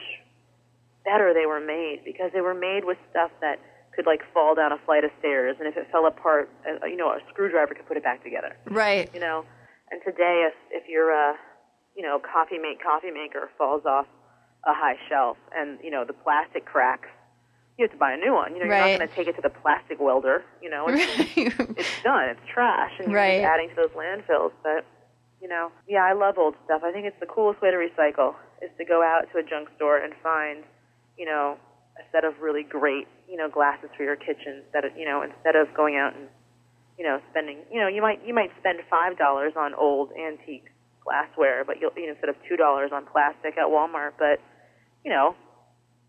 better 1.03 1.33
they 1.33 1.45
were 1.45 1.59
made 1.59 2.01
because 2.03 2.31
they 2.33 2.41
were 2.41 2.55
made 2.55 2.83
with 2.83 2.97
stuff 3.11 3.31
that 3.41 3.59
could 3.95 4.05
like 4.05 4.21
fall 4.33 4.55
down 4.55 4.71
a 4.71 4.77
flight 4.85 5.03
of 5.03 5.11
stairs, 5.19 5.55
and 5.59 5.67
if 5.67 5.77
it 5.77 5.87
fell 5.91 6.05
apart, 6.05 6.49
uh, 6.67 6.85
you 6.85 6.97
know, 6.97 7.09
a 7.09 7.19
screwdriver 7.29 7.73
could 7.73 7.87
put 7.87 7.95
it 7.95 8.03
back 8.03 8.23
together. 8.23 8.57
Right. 8.65 9.09
You 9.13 9.21
know, 9.21 9.45
and 9.89 10.01
today, 10.03 10.47
if 10.47 10.83
if 10.83 10.89
your 10.89 11.13
uh, 11.13 11.33
you 11.95 12.03
know 12.03 12.19
coffee 12.19 12.57
make 12.57 12.83
coffee 12.83 13.11
maker 13.11 13.49
falls 13.57 13.85
off 13.85 14.05
a 14.65 14.73
high 14.73 14.97
shelf, 15.07 15.37
and 15.55 15.79
you 15.81 15.91
know 15.91 16.03
the 16.05 16.13
plastic 16.13 16.65
cracks, 16.65 17.07
you 17.77 17.83
have 17.83 17.91
to 17.91 17.97
buy 17.97 18.13
a 18.13 18.17
new 18.17 18.33
one. 18.33 18.53
You 18.53 18.59
know, 18.59 18.65
you're 18.65 18.79
Right. 18.79 18.91
not 18.93 18.99
going 18.99 19.07
to 19.09 19.15
take 19.15 19.27
it 19.27 19.35
to 19.35 19.41
the 19.43 19.49
plastic 19.49 19.99
welder. 19.99 20.43
You 20.61 20.69
know, 20.69 20.87
it's, 20.87 21.01
it's 21.77 21.95
done. 22.03 22.29
It's 22.29 22.39
trash, 22.51 22.91
and 22.99 23.11
you're 23.11 23.19
Right. 23.19 23.41
just 23.41 23.51
adding 23.51 23.69
to 23.69 23.75
those 23.75 23.91
landfills. 23.95 24.51
But 24.63 24.85
you 25.41 25.49
know, 25.49 25.69
yeah, 25.87 26.03
I 26.03 26.13
love 26.13 26.37
old 26.37 26.55
stuff. 26.65 26.81
I 26.83 26.91
think 26.91 27.05
it's 27.05 27.19
the 27.19 27.27
coolest 27.27 27.61
way 27.61 27.69
to 27.69 27.77
recycle 27.77 28.33
is 28.63 28.71
to 28.79 28.85
go 28.85 29.03
out 29.03 29.27
to 29.33 29.37
a 29.39 29.43
junk 29.43 29.67
store 29.75 29.97
and 29.99 30.13
find, 30.23 30.63
you 31.17 31.25
know, 31.25 31.57
a 31.99 32.03
set 32.11 32.23
of 32.23 32.39
really 32.41 32.63
great, 32.63 33.05
you 33.29 33.35
know, 33.37 33.49
glasses 33.49 33.89
for 33.97 34.03
your 34.03 34.15
kitchen. 34.15 34.63
Instead 34.63 34.85
of, 34.85 34.97
you 34.97 35.05
know, 35.05 35.21
instead 35.21 35.55
of 35.55 35.67
going 35.75 35.97
out 35.97 36.15
and, 36.15 36.27
you 36.97 37.03
know, 37.05 37.19
spending, 37.29 37.59
you 37.69 37.79
know, 37.79 37.87
you 37.87 38.01
might 38.01 38.25
you 38.25 38.33
might 38.33 38.49
spend 38.59 38.79
five 38.89 39.17
dollars 39.17 39.53
on 39.57 39.73
old 39.75 40.11
antique 40.17 40.65
glassware, 41.03 41.63
but 41.65 41.75
you'll, 41.81 41.91
you 41.95 42.07
know, 42.07 42.13
instead 42.13 42.29
of 42.29 42.35
two 42.49 42.55
dollars 42.55 42.91
on 42.93 43.05
plastic 43.05 43.57
at 43.59 43.67
Walmart. 43.67 44.11
But, 44.17 44.39
you 45.03 45.11
know, 45.11 45.35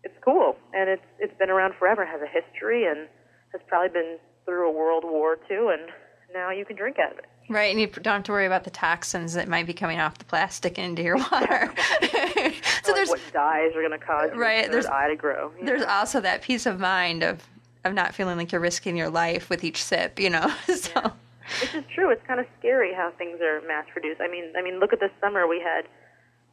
it's 0.03 0.15
cool 0.23 0.55
and 0.73 0.89
it's 0.89 1.05
it's 1.19 1.37
been 1.37 1.49
around 1.49 1.73
forever, 1.75 2.05
has 2.05 2.21
a 2.21 2.27
history, 2.27 2.85
and 2.85 3.07
has 3.51 3.61
probably 3.67 3.89
been 3.89 4.17
through 4.45 4.67
a 4.69 4.71
world 4.71 5.03
war 5.05 5.37
too, 5.47 5.69
and 5.73 5.89
now 6.33 6.51
you 6.51 6.65
can 6.65 6.75
drink 6.75 6.97
out 6.99 7.11
of 7.13 7.17
it. 7.19 7.25
Right, 7.49 7.71
and 7.71 7.79
you 7.79 7.87
don't 7.87 8.05
have 8.15 8.23
to 8.23 8.31
worry 8.33 8.45
about 8.45 8.65
the 8.65 8.69
toxins 8.69 9.33
that 9.35 9.47
might 9.47 9.65
be 9.65 9.73
coming 9.73 9.99
off 10.01 10.17
the 10.17 10.25
plastic 10.25 10.77
into 10.77 11.01
your 11.01 11.15
water. 11.17 11.73
so 12.01 12.07
like 12.11 12.95
there's 12.95 13.09
what 13.09 13.21
dyes 13.33 13.71
are 13.73 13.81
going 13.81 13.97
to 13.97 14.05
cause 14.05 14.31
Right, 14.35 14.69
there's- 14.69 14.85
eye 14.85 15.07
to 15.07 15.15
grow. 15.15 15.53
there's 15.63 15.81
know? 15.81 15.87
also 15.87 16.19
that 16.21 16.41
peace 16.41 16.65
of 16.65 16.79
mind 16.79 17.23
of 17.23 17.43
of 17.85 17.93
not 17.93 18.13
feeling 18.13 18.35
like 18.37 18.51
you're 18.51 18.59
risking 18.59 18.97
your 18.97 19.09
life 19.09 19.49
with 19.49 19.63
each 19.63 19.81
sip, 19.81 20.19
you 20.19 20.29
know. 20.29 20.53
so 20.75 21.13
Which 21.61 21.73
is 21.75 21.83
true. 21.95 22.09
It's 22.09 22.25
kind 22.27 22.39
of 22.41 22.45
scary 22.59 22.93
how 22.93 23.11
things 23.17 23.39
are 23.39 23.61
mass 23.65 23.85
produced. 23.93 24.19
I 24.19 24.27
mean, 24.27 24.51
I 24.57 24.61
mean, 24.61 24.79
look 24.79 24.91
at 24.91 24.99
this 24.99 25.11
summer. 25.21 25.47
We 25.47 25.61
had 25.61 25.87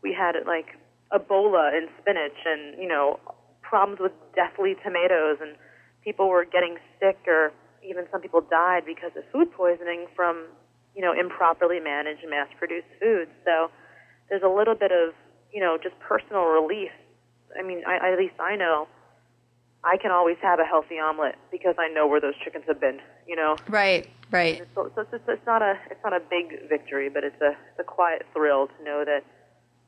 we 0.02 0.12
had 0.12 0.36
it 0.36 0.46
like 0.46 0.76
Ebola 1.14 1.76
in 1.76 1.88
spinach, 2.00 2.36
and 2.44 2.80
you 2.80 2.88
know, 2.88 3.20
problems 3.62 4.00
with 4.00 4.12
deathly 4.34 4.74
tomatoes, 4.82 5.38
and 5.40 5.56
people 6.02 6.28
were 6.28 6.44
getting 6.44 6.76
sick, 7.00 7.18
or 7.26 7.52
even 7.82 8.06
some 8.10 8.20
people 8.20 8.40
died 8.40 8.82
because 8.84 9.12
of 9.16 9.22
food 9.32 9.52
poisoning 9.52 10.06
from 10.16 10.46
you 10.94 11.02
know 11.02 11.12
improperly 11.12 11.80
managed 11.80 12.24
mass-produced 12.28 12.88
foods. 13.00 13.30
So 13.44 13.70
there's 14.28 14.42
a 14.42 14.48
little 14.48 14.74
bit 14.74 14.92
of 14.92 15.14
you 15.52 15.60
know 15.60 15.78
just 15.82 15.98
personal 16.00 16.44
relief. 16.44 16.90
I 17.58 17.62
mean, 17.62 17.82
I, 17.86 18.12
at 18.12 18.18
least 18.18 18.34
I 18.40 18.56
know 18.56 18.88
I 19.84 19.96
can 19.98 20.10
always 20.10 20.36
have 20.42 20.58
a 20.58 20.64
healthy 20.64 20.98
omelet 20.98 21.36
because 21.52 21.76
I 21.78 21.88
know 21.88 22.06
where 22.06 22.20
those 22.20 22.34
chickens 22.42 22.64
have 22.66 22.80
been. 22.80 23.00
You 23.28 23.36
know. 23.36 23.56
right, 23.68 24.08
right. 24.30 24.62
So, 24.74 24.90
so 24.94 25.02
it's, 25.02 25.10
it's, 25.12 25.24
it's 25.28 25.46
not 25.46 25.62
a 25.62 25.78
it's 25.90 26.02
not 26.02 26.12
a 26.12 26.20
big 26.20 26.68
victory, 26.68 27.08
but 27.08 27.22
it's 27.22 27.40
a 27.40 27.50
it's 27.50 27.78
a 27.80 27.84
quiet 27.84 28.26
thrill 28.32 28.66
to 28.66 28.84
know 28.84 29.04
that 29.04 29.24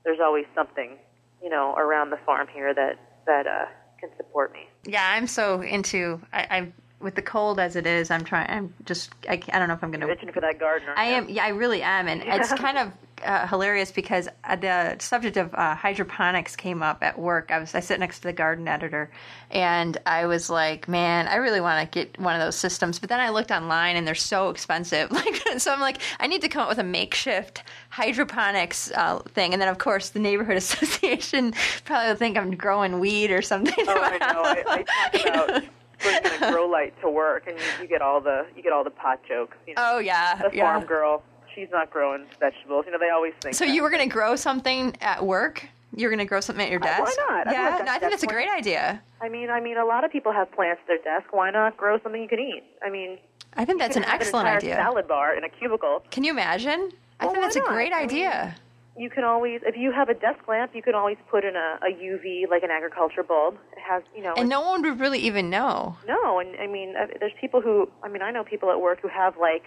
there's 0.04 0.20
always 0.22 0.44
something, 0.54 0.96
you 1.42 1.50
know, 1.50 1.74
around 1.76 2.10
the 2.10 2.18
farm 2.18 2.48
here 2.52 2.74
that 2.74 2.98
that 3.26 3.46
uh, 3.46 3.66
can 4.00 4.10
support 4.16 4.52
me. 4.52 4.68
Yeah, 4.84 5.06
I'm 5.08 5.26
so 5.26 5.62
into 5.62 6.20
I, 6.32 6.40
I 6.42 6.72
with 7.00 7.14
the 7.14 7.22
cold 7.22 7.60
as 7.60 7.76
it 7.76 7.86
is. 7.86 8.10
I'm 8.10 8.24
trying. 8.24 8.48
I'm 8.50 8.74
just. 8.84 9.10
I, 9.28 9.40
I 9.52 9.58
don't 9.58 9.68
know 9.68 9.74
if 9.74 9.82
I'm 9.82 9.92
I'm 9.92 10.00
gonna. 10.00 10.12
itching 10.12 10.32
for 10.32 10.40
that 10.40 10.58
garden. 10.58 10.88
aren't 10.88 11.00
I 11.00 11.04
am. 11.04 11.28
Yeah, 11.28 11.44
I 11.44 11.48
really 11.48 11.82
am, 11.82 12.08
and 12.08 12.22
it's 12.22 12.52
kind 12.54 12.78
of 12.78 12.92
uh, 13.24 13.46
hilarious 13.46 13.90
because 13.90 14.28
uh, 14.44 14.56
the 14.56 14.96
subject 14.98 15.36
of 15.36 15.54
uh, 15.54 15.74
hydroponics 15.74 16.56
came 16.56 16.82
up 16.82 17.02
at 17.02 17.18
work. 17.18 17.50
I 17.50 17.58
was 17.58 17.74
I 17.74 17.80
sit 17.80 18.00
next 18.00 18.18
to 18.18 18.24
the 18.24 18.32
garden 18.32 18.68
editor, 18.68 19.10
and 19.50 19.96
I 20.06 20.26
was 20.26 20.50
like, 20.50 20.88
man, 20.88 21.28
I 21.28 21.36
really 21.36 21.60
want 21.60 21.90
to 21.90 21.98
get 21.98 22.18
one 22.20 22.34
of 22.34 22.40
those 22.40 22.56
systems. 22.56 22.98
But 22.98 23.08
then 23.08 23.20
I 23.20 23.30
looked 23.30 23.50
online, 23.50 23.96
and 23.96 24.06
they're 24.06 24.14
so 24.14 24.50
expensive. 24.50 25.10
Like, 25.16 25.58
so 25.58 25.72
I'm 25.72 25.80
like, 25.80 25.98
I 26.20 26.26
need 26.26 26.42
to 26.42 26.48
come 26.48 26.62
up 26.62 26.68
with 26.68 26.78
a 26.78 26.84
makeshift 26.84 27.62
hydroponics 27.88 28.90
uh, 28.92 29.20
thing. 29.20 29.54
And 29.54 29.62
then 29.62 29.68
of 29.68 29.78
course 29.78 30.10
the 30.10 30.18
neighborhood 30.18 30.56
association 30.64 31.54
probably 31.84 32.08
will 32.08 32.16
think 32.16 32.36
I'm 32.36 32.54
growing 32.54 33.00
weed 33.00 33.30
or 33.30 33.40
something. 33.40 33.84
Oh, 33.88 33.98
I 33.98 34.18
know. 34.18 34.42
I, 34.42 34.84
I 35.12 35.18
talk 35.18 35.48
about 35.48 35.64
bringing 36.02 36.42
a 36.42 36.52
grow 36.52 36.66
light 36.66 36.94
to 37.00 37.10
work, 37.10 37.46
and 37.46 37.58
you, 37.58 37.64
you 37.82 37.88
get 37.88 38.02
all 38.02 38.20
the 38.20 38.46
you 38.56 38.62
get 38.62 38.72
all 38.72 38.84
the 38.84 38.90
pot 38.90 39.20
jokes. 39.26 39.56
You 39.66 39.74
know, 39.74 39.92
oh 39.94 39.98
yeah, 39.98 40.36
the 40.36 40.56
yeah. 40.56 40.64
farm 40.64 40.84
girl, 40.84 41.22
she's 41.56 41.70
not 41.72 41.90
growing 41.90 42.26
vegetables. 42.38 42.84
You 42.86 42.92
know, 42.92 42.98
they 42.98 43.10
always 43.10 43.32
think. 43.42 43.56
So 43.56 43.64
that. 43.64 43.72
you 43.74 43.82
were 43.82 43.90
going 43.90 44.08
to 44.08 44.12
grow 44.12 44.36
something 44.36 44.94
at 45.00 45.24
work? 45.26 45.66
You're 45.96 46.10
going 46.10 46.18
to 46.18 46.24
grow 46.26 46.40
something 46.40 46.64
at 46.64 46.70
your 46.70 46.80
Uh, 46.80 46.84
desk? 46.84 47.16
why 47.16 47.26
not? 47.28 47.48
I 47.48 47.52
Yeah, 47.52 47.82
no, 47.84 47.92
I 47.92 47.98
think 47.98 48.12
that's 48.12 48.22
a 48.22 48.26
great 48.28 48.50
idea. 48.50 49.02
I 49.20 49.28
mean, 49.28 49.50
I 49.50 49.60
mean, 49.60 49.78
a 49.78 49.84
lot 49.84 50.04
of 50.04 50.12
people 50.12 50.30
have 50.32 50.52
plants 50.52 50.82
at 50.82 50.86
their 50.88 50.98
desk. 50.98 51.32
Why 51.32 51.50
not 51.50 51.76
grow 51.76 51.98
something 52.02 52.20
you 52.22 52.28
can 52.28 52.38
eat? 52.38 52.62
I 52.84 52.90
mean, 52.90 53.18
I 53.56 53.64
think 53.64 53.78
that's 53.80 53.96
an 53.96 54.04
excellent 54.04 54.46
an 54.48 54.56
idea. 54.58 54.74
salad 54.76 55.08
bar 55.08 55.34
in 55.34 55.42
a 55.44 55.48
cubicle. 55.48 56.04
Can 56.10 56.22
you 56.22 56.30
imagine? 56.32 56.92
I 57.18 57.24
Well, 57.24 57.32
think 57.34 57.44
that's 57.44 57.56
a 57.56 57.60
not? 57.60 57.68
great 57.68 57.92
I 57.94 58.00
mean, 58.00 58.04
idea. 58.04 58.54
you 58.98 59.08
can 59.08 59.24
always, 59.24 59.62
if 59.64 59.74
you 59.76 59.90
have 59.92 60.10
a 60.10 60.14
desk 60.14 60.46
lamp, 60.46 60.74
you 60.74 60.82
can 60.82 60.94
always 60.94 61.16
put 61.30 61.44
in 61.44 61.56
a, 61.56 61.78
a 61.82 61.90
UV, 61.90 62.50
like 62.50 62.62
an 62.62 62.70
agriculture 62.70 63.22
bulb. 63.22 63.56
It 63.72 63.78
has, 63.78 64.02
you 64.14 64.22
know, 64.22 64.34
and 64.36 64.50
no 64.50 64.60
one 64.60 64.82
would 64.82 65.00
really 65.00 65.20
even 65.20 65.48
know. 65.48 65.96
no, 66.06 66.40
and 66.40 66.54
I 66.60 66.66
mean, 66.66 66.94
uh, 66.96 67.06
there's 67.20 67.32
people 67.40 67.62
who, 67.62 67.88
I 68.02 68.08
mean, 68.08 68.20
I 68.20 68.30
know 68.32 68.44
people 68.44 68.70
at 68.70 68.78
work 68.80 69.00
who 69.00 69.08
have 69.08 69.38
like 69.38 69.62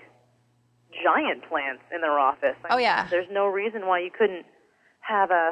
giant 1.03 1.47
plants 1.47 1.83
in 1.93 2.01
their 2.01 2.17
office. 2.19 2.55
I 2.65 2.73
Oh, 2.73 2.77
mean, 2.77 2.85
yeah. 2.85 3.07
There's 3.09 3.29
no 3.31 3.47
reason 3.47 3.85
why 3.87 3.99
you 3.99 4.11
couldn't 4.11 4.45
have 5.01 5.31
a. 5.31 5.51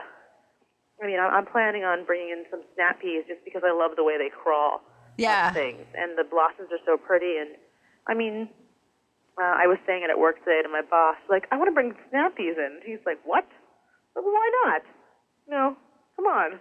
I 1.02 1.06
mean, 1.06 1.20
I'm 1.20 1.46
planning 1.46 1.84
on 1.84 2.06
bringing 2.06 2.30
in 2.30 2.46
some 2.50 2.62
snap 2.74 3.00
peas 3.00 3.24
just 3.28 3.46
because 3.46 3.62
I 3.66 3.72
love 3.72 3.92
the 3.96 4.04
way 4.04 4.18
they 4.18 4.30
crawl. 4.34 4.82
Yeah. 5.18 5.52
things, 5.52 5.82
and 5.98 6.18
the 6.18 6.24
blossoms 6.24 6.70
are 6.72 6.82
so 6.86 6.96
pretty. 6.98 7.38
And 7.38 7.50
I 8.08 8.14
mean, 8.14 8.50
uh, 9.42 9.56
I 9.58 9.66
was 9.66 9.78
saying 9.88 10.04
it 10.04 10.10
at 10.12 10.20
work 10.20 10.38
today 10.46 10.62
to 10.62 10.70
my 10.70 10.82
boss, 10.82 11.18
like, 11.30 11.48
I 11.52 11.58
want 11.58 11.70
to 11.70 11.74
bring 11.74 11.94
snap 12.10 12.36
peas 12.38 12.54
in. 12.58 12.80
He's 12.86 13.00
like, 13.06 13.18
what? 13.26 13.46
Well, 14.16 14.26
why 14.26 14.50
not? 14.66 14.82
No, 15.48 15.78
come 16.16 16.26
on. 16.26 16.60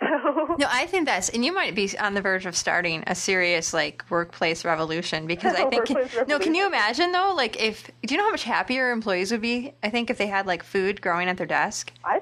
So 0.00 0.56
No, 0.58 0.66
I 0.70 0.86
think 0.86 1.06
that's, 1.06 1.28
and 1.28 1.44
you 1.44 1.52
might 1.52 1.74
be 1.74 1.96
on 1.98 2.14
the 2.14 2.20
verge 2.20 2.46
of 2.46 2.56
starting 2.56 3.02
a 3.06 3.14
serious 3.14 3.74
like 3.74 4.04
workplace 4.10 4.64
revolution 4.64 5.26
because 5.26 5.54
I 5.54 5.64
think. 5.70 5.88
Workplace 5.90 6.28
no, 6.28 6.38
can 6.38 6.54
you 6.54 6.66
imagine 6.66 7.12
though? 7.12 7.32
Like, 7.36 7.60
if 7.60 7.90
do 8.04 8.14
you 8.14 8.18
know 8.18 8.24
how 8.24 8.30
much 8.30 8.44
happier 8.44 8.90
employees 8.90 9.32
would 9.32 9.40
be? 9.40 9.72
I 9.82 9.90
think 9.90 10.10
if 10.10 10.18
they 10.18 10.26
had 10.26 10.46
like 10.46 10.62
food 10.62 11.00
growing 11.00 11.28
at 11.28 11.36
their 11.36 11.46
desk. 11.46 11.92
I 12.04 12.17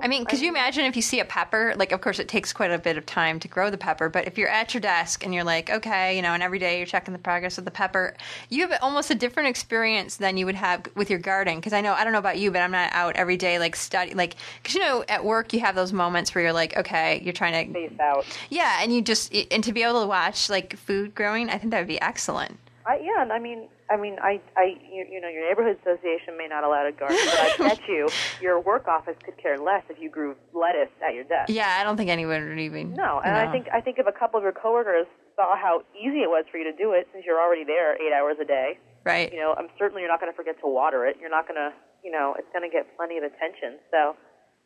so. 0.00 0.04
I 0.04 0.08
mean, 0.08 0.24
could 0.24 0.40
you 0.40 0.48
imagine 0.48 0.84
if 0.84 0.96
you 0.96 1.02
see 1.02 1.20
a 1.20 1.24
pepper? 1.24 1.74
Like, 1.76 1.92
of 1.92 2.00
course, 2.00 2.18
it 2.18 2.28
takes 2.28 2.52
quite 2.52 2.70
a 2.70 2.78
bit 2.78 2.96
of 2.96 3.06
time 3.06 3.40
to 3.40 3.48
grow 3.48 3.70
the 3.70 3.78
pepper, 3.78 4.08
but 4.08 4.26
if 4.26 4.38
you're 4.38 4.48
at 4.48 4.74
your 4.74 4.80
desk 4.80 5.24
and 5.24 5.34
you're 5.34 5.44
like, 5.44 5.70
okay, 5.70 6.16
you 6.16 6.22
know, 6.22 6.32
and 6.32 6.42
every 6.42 6.58
day 6.58 6.78
you're 6.78 6.86
checking 6.86 7.12
the 7.12 7.18
progress 7.18 7.58
of 7.58 7.64
the 7.64 7.70
pepper, 7.70 8.14
you 8.48 8.66
have 8.66 8.78
almost 8.82 9.10
a 9.10 9.14
different 9.14 9.48
experience 9.48 10.16
than 10.16 10.36
you 10.36 10.46
would 10.46 10.54
have 10.54 10.86
with 10.94 11.10
your 11.10 11.18
garden. 11.18 11.56
Because 11.56 11.72
I 11.72 11.80
know, 11.80 11.92
I 11.92 12.04
don't 12.04 12.12
know 12.12 12.18
about 12.18 12.38
you, 12.38 12.50
but 12.50 12.60
I'm 12.60 12.72
not 12.72 12.92
out 12.92 13.16
every 13.16 13.36
day, 13.36 13.58
like, 13.58 13.76
study, 13.76 14.14
like, 14.14 14.36
because, 14.62 14.74
you 14.74 14.80
know, 14.80 15.04
at 15.08 15.24
work 15.24 15.52
you 15.52 15.60
have 15.60 15.74
those 15.74 15.92
moments 15.92 16.34
where 16.34 16.42
you're 16.42 16.52
like, 16.52 16.76
okay, 16.76 17.20
you're 17.22 17.32
trying 17.32 17.66
to, 17.66 17.70
Space 17.72 18.00
out. 18.00 18.24
yeah, 18.50 18.78
and 18.80 18.94
you 18.94 19.02
just, 19.02 19.34
and 19.50 19.62
to 19.64 19.72
be 19.72 19.82
able 19.82 20.00
to 20.02 20.06
watch, 20.06 20.48
like, 20.48 20.76
food 20.76 21.14
growing, 21.14 21.48
I 21.48 21.58
think 21.58 21.70
that 21.70 21.78
would 21.78 21.88
be 21.88 22.00
excellent. 22.00 22.58
I, 22.84 22.98
yeah, 22.98 23.22
and 23.22 23.32
I 23.32 23.38
mean, 23.38 23.68
I 23.90 23.96
mean, 23.96 24.16
I, 24.20 24.40
I, 24.56 24.74
you, 24.82 25.06
you 25.10 25.20
know, 25.20 25.28
your 25.28 25.46
neighborhood 25.46 25.78
association 25.80 26.36
may 26.36 26.48
not 26.48 26.64
allow 26.64 26.86
a 26.86 26.92
garden, 26.92 27.18
but 27.24 27.38
I 27.38 27.56
bet 27.58 27.80
you 27.88 28.08
your 28.40 28.60
work 28.60 28.88
office 28.88 29.16
could 29.24 29.38
care 29.38 29.58
less 29.58 29.82
if 29.88 30.00
you 30.00 30.10
grew 30.10 30.34
lettuce 30.52 30.90
at 31.06 31.14
your 31.14 31.24
desk. 31.24 31.50
Yeah, 31.50 31.78
I 31.78 31.84
don't 31.84 31.96
think 31.96 32.10
anyone 32.10 32.48
would 32.48 32.58
even. 32.58 32.94
No, 32.94 33.20
and 33.24 33.34
know. 33.34 33.40
I 33.40 33.52
think 33.52 33.68
I 33.72 33.80
think 33.80 33.98
if 33.98 34.06
a 34.06 34.12
couple 34.12 34.38
of 34.38 34.42
your 34.42 34.52
coworkers 34.52 35.06
saw 35.36 35.56
how 35.56 35.82
easy 35.94 36.26
it 36.26 36.30
was 36.30 36.44
for 36.50 36.58
you 36.58 36.64
to 36.64 36.76
do 36.76 36.92
it, 36.92 37.06
since 37.12 37.24
you're 37.24 37.40
already 37.40 37.64
there 37.64 37.94
eight 37.94 38.12
hours 38.12 38.36
a 38.42 38.44
day, 38.44 38.78
right. 39.04 39.32
you 39.32 39.38
know, 39.38 39.54
I'm 39.56 39.68
certainly 39.78 40.02
you're 40.02 40.10
not 40.10 40.20
going 40.20 40.32
to 40.32 40.36
forget 40.36 40.58
to 40.60 40.68
water 40.68 41.06
it. 41.06 41.16
You're 41.20 41.30
not 41.30 41.46
going 41.46 41.60
to, 41.60 41.70
you 42.02 42.10
know, 42.10 42.34
it's 42.38 42.48
going 42.52 42.68
to 42.68 42.72
get 42.72 42.86
plenty 42.96 43.16
of 43.18 43.24
attention. 43.24 43.78
So 43.90 44.16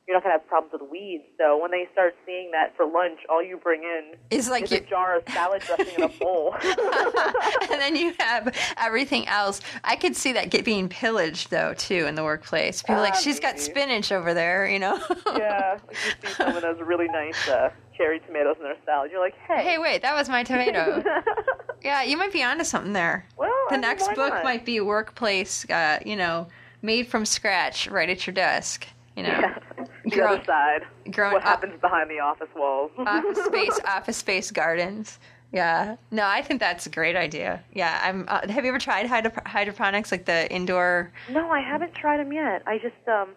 you're 0.07 0.17
not 0.17 0.23
going 0.23 0.35
to 0.35 0.39
have 0.41 0.47
problems 0.49 0.73
with 0.73 0.89
weeds. 0.91 1.25
So 1.39 1.61
when 1.61 1.71
they 1.73 1.89
start 1.93 2.15
seeing 2.25 2.51
that 2.53 2.77
for 2.77 2.87
lunch, 2.87 3.19
all 3.29 3.43
you 3.43 3.57
bring 3.57 3.83
in 3.83 4.15
is 4.31 4.49
like 4.49 4.65
is 4.65 4.71
you, 4.71 4.77
a 4.79 4.81
jar 4.83 5.17
of 5.17 5.25
salad 5.31 5.63
dressing 5.63 5.95
in 5.97 6.03
a 6.05 6.09
bowl. 6.21 6.55
and 6.63 7.81
then 7.81 7.97
you 7.97 8.15
have 8.21 8.55
everything 8.79 9.27
else. 9.29 9.61
I 9.85 9.97
could 9.97 10.15
see 10.17 10.33
that 10.35 10.51
get 10.51 10.65
being 10.65 10.89
pillaged 10.89 11.51
though 11.51 11.75
too 11.75 12.07
in 12.07 12.15
the 12.15 12.23
workplace. 12.25 12.83
People 12.83 13.03
like 13.03 13.15
Ah, 13.15 13.19
she's 13.19 13.41
got 13.41 13.59
spinach 13.59 14.13
over 14.13 14.33
there, 14.35 14.69
you 14.69 14.79
know. 14.79 15.01
yeah, 15.37 15.79
like 15.87 15.97
you 16.23 16.29
see 16.29 16.35
some 16.35 16.57
of 16.57 16.63
those 16.63 16.79
really 16.81 17.09
nice 17.09 17.49
uh, 17.49 17.71
cherry 17.97 18.21
tomatoes 18.21 18.57
in 18.59 18.63
their 18.65 18.77
salad. 18.85 19.11
You're 19.11 19.21
like, 19.21 19.35
hey, 19.49 19.63
hey, 19.63 19.79
wait, 19.79 20.03
that 20.03 20.15
was 20.15 20.29
my 20.29 20.45
tomato. 20.45 21.03
yeah, 21.83 22.03
you 22.03 22.17
might 22.17 22.33
be 22.33 22.43
onto 22.45 22.65
something 22.65 22.93
there. 22.93 23.27
well, 23.37 23.51
The 23.71 23.75
I 23.75 23.79
mean, 23.79 23.81
next 23.83 24.07
book 24.15 24.35
not? 24.35 24.45
might 24.45 24.65
be 24.65 24.81
workplace, 24.81 25.69
uh, 25.71 25.99
you 26.07 26.15
know, 26.17 26.47
made 26.83 27.09
from 27.09 27.25
scratch, 27.27 27.89
right 27.89 28.09
at 28.09 28.27
your 28.27 28.35
desk. 28.35 28.87
You 29.17 29.23
know, 29.25 29.29
Yeah. 29.31 29.59
the 30.05 30.11
Grown- 30.11 30.29
other 30.35 30.45
side. 30.45 30.83
grown 31.11 31.33
what 31.33 31.43
up- 31.43 31.49
happens 31.49 31.81
behind 31.81 32.11
the 32.11 32.21
office 32.21 32.49
walls? 32.55 32.91
office 32.99 33.45
space, 33.47 33.81
office 33.87 34.17
space 34.19 34.51
gardens. 34.51 35.19
Yeah, 35.53 35.97
no, 36.11 36.27
I 36.27 36.43
think 36.43 36.61
that's 36.61 36.87
a 36.87 36.91
great 36.91 37.17
idea. 37.17 37.63
Yeah, 37.73 38.01
I'm. 38.03 38.25
Uh, 38.29 38.47
have 38.49 38.65
you 38.65 38.71
ever 38.71 38.79
tried 38.81 39.07
hydro- 39.07 39.33
hydroponics, 39.47 40.11
like 40.13 40.27
the 40.27 40.51
indoor? 40.53 41.13
No, 41.31 41.51
I 41.51 41.61
haven't 41.61 41.95
tried 41.95 42.19
them 42.19 42.33
yet. 42.33 42.63
I 42.67 42.79
just 42.79 42.97
um, 43.09 43.31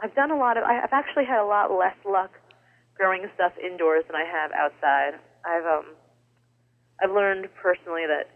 I've 0.00 0.14
done 0.14 0.30
a 0.30 0.36
lot 0.36 0.56
of. 0.56 0.64
I've 0.64 0.92
actually 0.92 1.24
had 1.26 1.40
a 1.40 1.44
lot 1.44 1.70
less 1.72 1.96
luck 2.08 2.30
growing 2.96 3.26
stuff 3.34 3.52
indoors 3.62 4.04
than 4.06 4.14
I 4.16 4.24
have 4.24 4.52
outside. 4.52 5.18
I've 5.44 5.66
um, 5.66 5.86
I've 7.02 7.10
learned 7.10 7.48
personally 7.60 8.04
that 8.06 8.30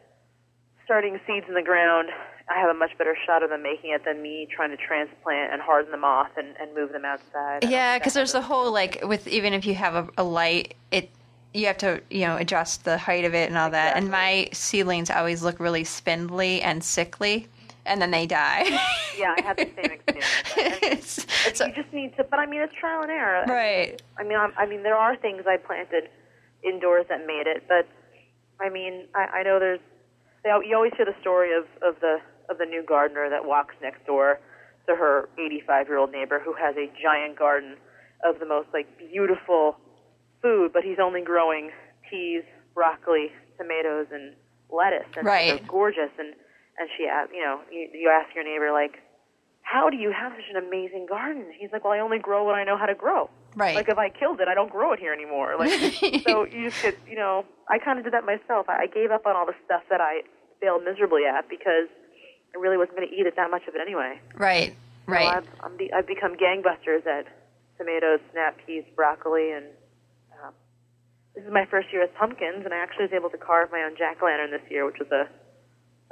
starting 0.85 1.19
seeds 1.27 1.47
in 1.49 1.55
the 1.55 1.63
ground, 1.63 2.09
I 2.49 2.59
have 2.61 2.71
a 2.71 2.75
much 2.79 2.97
better 2.99 3.17
shot 3.27 3.43
of 3.43 3.51
them 3.51 3.63
making 3.63 3.91
it 3.91 4.05
than 4.05 4.23
me 4.23 4.49
trying 4.55 4.71
to 4.71 4.77
transplant 4.77 5.53
and 5.53 5.61
harden 5.63 5.91
them 5.91 6.05
off 6.05 6.29
and, 6.37 6.49
and 6.61 6.75
move 6.75 6.93
them 6.93 7.05
outside. 7.05 7.65
Yeah, 7.69 7.99
because 7.99 8.15
there's 8.15 8.33
has 8.33 8.41
whole 8.43 8.73
like 8.73 9.01
with 9.05 9.27
even 9.29 9.53
if 9.53 9.65
you 9.67 9.75
have 9.75 9.95
a, 9.95 10.09
a 10.19 10.25
light, 10.25 10.75
it 10.91 11.11
you 11.55 11.67
have 11.67 11.79
to 11.79 12.01
you 12.11 12.27
know 12.27 12.37
adjust 12.37 12.85
the 12.85 12.97
height 12.99 13.25
of 13.25 13.35
it 13.35 13.49
and 13.49 13.59
all 13.59 13.71
that. 13.71 13.97
And 13.97 14.11
my 14.11 14.49
seedlings 14.53 15.11
always 15.11 15.43
look 15.43 15.61
really 15.61 15.85
spindly 15.85 16.61
and 16.63 16.83
sickly, 16.83 17.47
and 17.87 18.01
then 18.03 18.11
they 18.11 18.27
die. 18.27 18.65
Yeah, 19.19 19.35
I 19.39 19.43
had 19.43 19.57
the 19.57 19.69
same 19.77 19.93
experience. 19.93 20.27
It's- 20.83 21.19
it's- 21.47 21.59
so- 21.59 21.67
you 21.67 21.73
just 21.75 21.93
need 21.93 22.17
to, 22.17 22.25
but 22.25 22.39
I 22.39 22.47
mean, 22.47 22.61
it's 22.63 22.75
trial 22.75 23.03
and 23.03 23.11
error. 23.11 23.45
right. 23.47 24.01
I 24.19 24.23
mean, 24.25 24.37
I'm, 24.39 24.53
I 24.57 24.67
mean, 24.67 24.83
there 24.83 24.97
are 24.97 25.15
things 25.17 25.45
I 25.47 25.57
planted 25.57 26.09
indoors 26.63 27.07
that 27.09 27.27
made 27.27 27.47
it, 27.47 27.65
but 27.69 27.87
I 28.61 28.69
mean, 28.71 29.07
I, 29.15 29.39
I 29.39 29.43
know 29.43 29.59
there's. 29.59 29.81
They, 30.43 30.51
you 30.67 30.75
always 30.75 30.93
hear 30.97 31.05
the 31.07 31.15
story 31.21 31.55
of, 31.57 31.65
of 31.83 32.01
the 32.01 32.19
of 32.51 32.59
the 32.59 32.67
new 32.67 32.83
gardener 32.83 33.29
that 33.31 33.45
walks 33.45 33.75
next 33.81 34.05
door 34.07 34.41
to 34.89 34.97
her 34.97 35.29
85 35.39 35.87
year 35.89 35.99
old 35.99 36.11
neighbor 36.13 36.41
who 36.45 36.53
has 36.55 36.75
a 36.77 36.91
giant 37.01 37.39
garden 37.39 37.77
of 38.29 38.39
the 38.41 38.47
most 38.47 38.69
like 38.73 38.87
beautiful 38.99 39.77
food, 40.43 40.73
but 40.73 40.83
he's 40.83 40.99
only 41.03 41.23
growing 41.23 41.71
peas, 42.09 42.43
broccoli, 42.75 43.29
tomatoes, 43.59 44.07
and 44.13 44.35
lettuce, 44.71 45.07
and 45.17 45.25
Right. 45.27 45.49
they're 45.59 45.69
gorgeous. 45.69 46.11
And 46.19 46.35
and 46.79 46.89
she, 46.97 47.05
asked, 47.07 47.31
you 47.35 47.43
know, 47.45 47.61
you, 47.71 47.89
you 47.93 48.09
ask 48.09 48.35
your 48.35 48.43
neighbor 48.45 48.73
like, 48.73 49.03
how 49.61 49.91
do 49.91 49.99
you 49.99 50.11
have 50.13 50.33
such 50.33 50.49
an 50.49 50.57
amazing 50.57 51.05
garden? 51.07 51.45
He's 51.59 51.69
like, 51.73 51.85
well, 51.85 51.93
I 51.93 51.99
only 51.99 52.19
grow 52.19 52.43
what 52.45 52.55
I 52.55 52.65
know 52.65 52.79
how 52.79 52.87
to 52.87 52.95
grow. 52.95 53.29
Right. 53.55 53.77
Like 53.77 53.91
if 53.91 53.99
I 53.99 54.09
killed 54.09 54.41
it, 54.41 54.49
I 54.49 54.55
don't 54.55 54.71
grow 54.71 54.93
it 54.95 54.99
here 54.99 55.13
anymore. 55.13 55.57
Like 55.59 55.71
so, 56.27 56.47
you 56.47 56.71
just 56.71 56.81
get, 56.83 56.97
you 57.07 57.17
know, 57.17 57.45
I 57.69 57.79
kind 57.79 57.99
of 57.99 58.05
did 58.05 58.15
that 58.15 58.25
myself. 58.25 58.67
I, 58.71 58.85
I 58.85 58.87
gave 58.87 59.11
up 59.11 59.27
on 59.27 59.37
all 59.37 59.45
the 59.45 59.53
stuff 59.67 59.83
that 59.91 60.01
I 60.01 60.23
failed 60.61 60.85
miserably 60.85 61.23
at 61.27 61.49
because 61.51 61.89
I 62.55 62.59
really 62.59 62.77
wasn't 62.77 62.97
going 62.97 63.09
to 63.09 63.15
eat 63.15 63.27
it 63.27 63.37
that 63.37 63.51
much 63.51 63.63
of 63.69 63.75
it 63.75 63.81
anyway. 63.81 64.21
Right. 64.37 64.71
So 65.07 65.13
Right. 65.13 65.29
I've, 65.39 65.47
I'm 65.63 65.77
be, 65.77 65.93
I've 65.93 66.07
become 66.07 66.37
gangbusters 66.37 67.05
at 67.07 67.27
tomatoes, 67.79 68.21
snap 68.33 68.57
peas, 68.65 68.85
broccoli, 68.95 69.51
and 69.53 69.65
um, 70.45 70.53
this 71.35 71.45
is 71.45 71.51
my 71.53 71.65
first 71.67 71.89
year 71.93 72.03
with 72.03 72.15
pumpkins, 72.15 72.65
and 72.65 72.73
I 72.73 72.77
actually 72.79 73.07
was 73.07 73.13
able 73.13 73.31
to 73.31 73.39
carve 73.39 73.73
my 73.73 73.83
own 73.83 73.97
jack 73.97 74.19
o' 74.23 74.27
lantern 74.27 74.51
this 74.53 74.63
year, 74.71 74.85
which 74.87 74.99
was 74.99 75.11
a 75.11 75.29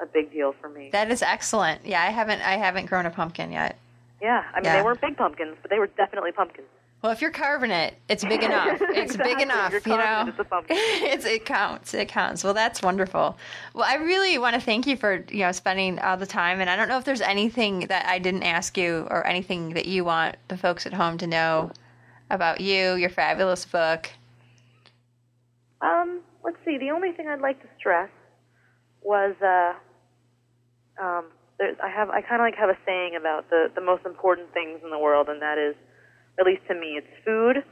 a 0.00 0.06
big 0.06 0.30
deal 0.32 0.54
for 0.60 0.68
me. 0.68 0.90
That 0.92 1.10
is 1.10 1.22
excellent. 1.22 1.84
Yeah, 1.84 2.00
I 2.02 2.10
haven't 2.10 2.40
I 2.40 2.56
haven't 2.56 2.86
grown 2.86 3.04
a 3.06 3.10
pumpkin 3.10 3.50
yet. 3.52 3.76
yeah, 4.22 4.44
I 4.54 4.56
mean 4.60 4.64
Yeah. 4.66 4.76
they 4.76 4.82
weren't 4.82 5.00
big 5.00 5.16
pumpkins, 5.16 5.56
but 5.60 5.70
they 5.70 5.78
were 5.80 5.88
definitely 5.88 6.30
pumpkins. 6.32 6.68
Well, 7.00 7.12
if 7.12 7.20
you're 7.22 7.30
carving 7.30 7.70
it, 7.70 7.94
it's 8.08 8.24
big 8.24 8.42
enough. 8.42 8.80
It's 8.82 9.14
Exactly. 9.14 9.34
big 9.34 9.42
enough, 9.42 9.72
you 9.86 9.96
know. 9.96 10.24
it, 10.26 10.34
it's 10.40 10.50
a 10.50 10.60
it's 10.70 11.24
it 11.24 11.44
counts. 11.44 11.94
It 11.94 12.08
counts. 12.08 12.42
Well, 12.42 12.54
that's 12.54 12.82
wonderful. 12.82 13.38
Well, 13.74 13.84
I 13.86 13.94
really 13.94 14.36
want 14.38 14.54
to 14.54 14.60
thank 14.60 14.86
you 14.86 14.96
for 14.96 15.24
you 15.30 15.40
know 15.40 15.52
spending 15.52 15.98
all 16.00 16.16
the 16.16 16.26
time. 16.26 16.60
And 16.60 16.68
I 16.68 16.74
don't 16.74 16.88
know 16.88 16.98
if 16.98 17.04
there's 17.04 17.20
anything 17.20 17.80
that 17.86 18.06
I 18.06 18.18
didn't 18.18 18.42
ask 18.42 18.76
you 18.76 19.06
or 19.10 19.24
anything 19.26 19.74
that 19.74 19.86
you 19.86 20.04
want 20.04 20.36
the 20.48 20.56
folks 20.56 20.86
at 20.86 20.92
home 20.94 21.18
to 21.18 21.26
know 21.28 21.70
about 22.30 22.60
you, 22.60 22.94
your 22.94 23.10
fabulous 23.10 23.64
book. 23.64 24.10
Um, 25.80 26.20
let's 26.44 26.56
see. 26.64 26.78
The 26.78 26.90
only 26.90 27.12
thing 27.12 27.28
I'd 27.28 27.40
like 27.40 27.60
to 27.62 27.68
stress 27.78 28.10
was 29.02 29.36
uh, 29.40 29.74
um, 31.02 31.26
there's, 31.58 31.76
I 31.82 31.88
have 31.88 32.10
I 32.10 32.20
kind 32.22 32.40
of 32.40 32.44
like 32.44 32.56
have 32.56 32.70
a 32.70 32.78
saying 32.84 33.14
about 33.16 33.48
the 33.50 33.70
the 33.74 33.80
most 33.80 34.04
important 34.04 34.52
things 34.52 34.80
in 34.82 34.90
the 34.90 34.98
world, 34.98 35.28
and 35.28 35.40
that 35.42 35.58
is, 35.58 35.76
at 36.38 36.46
least 36.46 36.62
to 36.68 36.74
me, 36.74 36.98
it's 36.98 37.06
food, 37.24 37.64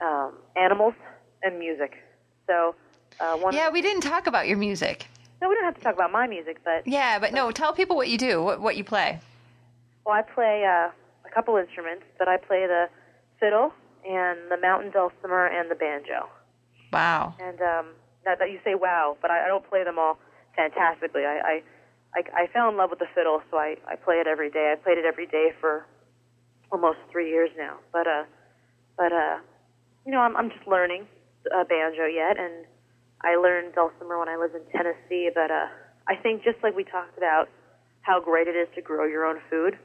um, 0.00 0.34
animals, 0.56 0.94
and 1.42 1.58
music. 1.58 1.94
So, 2.46 2.74
uh, 3.20 3.36
one. 3.38 3.54
Yeah, 3.54 3.70
we 3.70 3.80
didn't 3.82 4.02
talk 4.02 4.26
about 4.26 4.48
your 4.48 4.58
music. 4.58 5.06
No, 5.40 5.48
we 5.48 5.54
don't 5.56 5.64
have 5.64 5.74
to 5.74 5.80
talk 5.80 5.94
about 5.94 6.12
my 6.12 6.26
music, 6.26 6.58
but 6.64 6.86
Yeah, 6.86 7.18
but 7.18 7.32
no, 7.32 7.50
tell 7.50 7.72
people 7.72 7.96
what 7.96 8.08
you 8.08 8.18
do, 8.18 8.42
what 8.42 8.60
what 8.60 8.76
you 8.76 8.84
play. 8.84 9.18
well, 10.04 10.14
I 10.14 10.22
play 10.22 10.64
uh, 10.64 10.90
a 11.26 11.34
couple 11.34 11.56
instruments, 11.56 12.04
but 12.18 12.28
I 12.28 12.36
play 12.36 12.66
the 12.66 12.88
fiddle 13.40 13.72
and 14.08 14.38
the 14.50 14.56
mountain 14.60 14.90
dulcimer 14.92 15.46
and 15.46 15.70
the 15.70 15.74
banjo. 15.74 16.28
Wow. 16.92 17.34
And 17.40 17.60
um, 17.60 17.86
that, 18.24 18.38
that 18.38 18.50
you 18.50 18.60
say 18.64 18.74
wow, 18.74 19.16
but 19.20 19.30
I, 19.30 19.44
I 19.44 19.48
don't 19.48 19.68
play 19.68 19.82
them 19.84 19.98
all 19.98 20.18
fantastically. 20.56 21.24
I, 21.24 21.38
I, 21.38 21.62
I, 22.14 22.42
I 22.42 22.46
fell 22.52 22.68
in 22.68 22.76
love 22.76 22.90
with 22.90 22.98
the 22.98 23.08
fiddle, 23.14 23.42
so 23.50 23.56
I, 23.56 23.76
I 23.88 23.96
play 23.96 24.16
it 24.16 24.26
every 24.26 24.50
day. 24.50 24.74
I 24.76 24.80
played 24.80 24.98
it 24.98 25.04
every 25.04 25.26
day 25.26 25.52
for 25.60 25.86
almost 26.72 26.98
three 27.10 27.28
years 27.30 27.50
now. 27.56 27.76
But 27.92 28.06
uh, 28.06 28.24
but 28.96 29.12
uh, 29.12 29.38
you 30.04 30.12
know, 30.12 30.20
I'm 30.20 30.36
I'm 30.36 30.50
just 30.50 30.66
learning 30.66 31.06
uh, 31.54 31.64
banjo 31.64 32.06
yet, 32.06 32.38
and 32.40 32.64
I 33.22 33.36
learned 33.36 33.74
dulcimer 33.74 34.18
when 34.18 34.28
I 34.28 34.36
lived 34.36 34.56
in 34.56 34.64
Tennessee. 34.72 35.30
But 35.32 35.50
uh, 35.50 35.66
I 36.08 36.16
think 36.16 36.42
just 36.42 36.58
like 36.62 36.74
we 36.74 36.84
talked 36.84 37.16
about 37.16 37.48
how 38.00 38.20
great 38.20 38.48
it 38.48 38.56
is 38.56 38.68
to 38.74 38.82
grow 38.82 39.06
your 39.06 39.24
own 39.24 39.38
food, 39.48 39.78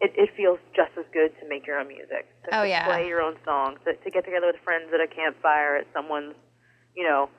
it, 0.00 0.12
it 0.14 0.28
feels 0.36 0.58
just 0.76 0.90
as 0.98 1.06
good 1.12 1.32
to 1.40 1.48
make 1.48 1.66
your 1.66 1.78
own 1.78 1.88
music. 1.88 2.28
To, 2.44 2.58
Oh, 2.58 2.62
to 2.64 2.68
yeah. 2.68 2.84
play 2.84 3.06
your 3.08 3.22
own 3.22 3.36
songs, 3.46 3.78
to, 3.86 3.94
to 3.94 4.10
get 4.10 4.24
together 4.26 4.48
with 4.52 4.60
friends 4.62 4.90
at 4.92 5.00
a 5.00 5.06
campfire 5.06 5.76
at 5.76 5.86
someone's, 5.94 6.34
you 6.94 7.04
know, 7.04 7.30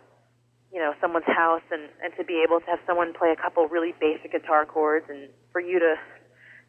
you 0.71 0.79
know, 0.79 0.93
someone's 0.99 1.27
house, 1.27 1.61
and 1.69 1.83
and 2.01 2.13
to 2.17 2.23
be 2.23 2.41
able 2.41 2.59
to 2.59 2.65
have 2.65 2.79
someone 2.87 3.13
play 3.13 3.29
a 3.29 3.35
couple 3.35 3.67
really 3.67 3.93
basic 3.99 4.31
guitar 4.31 4.65
chords, 4.65 5.05
and 5.07 5.29
for 5.51 5.61
you 5.61 5.77
to 5.77 5.93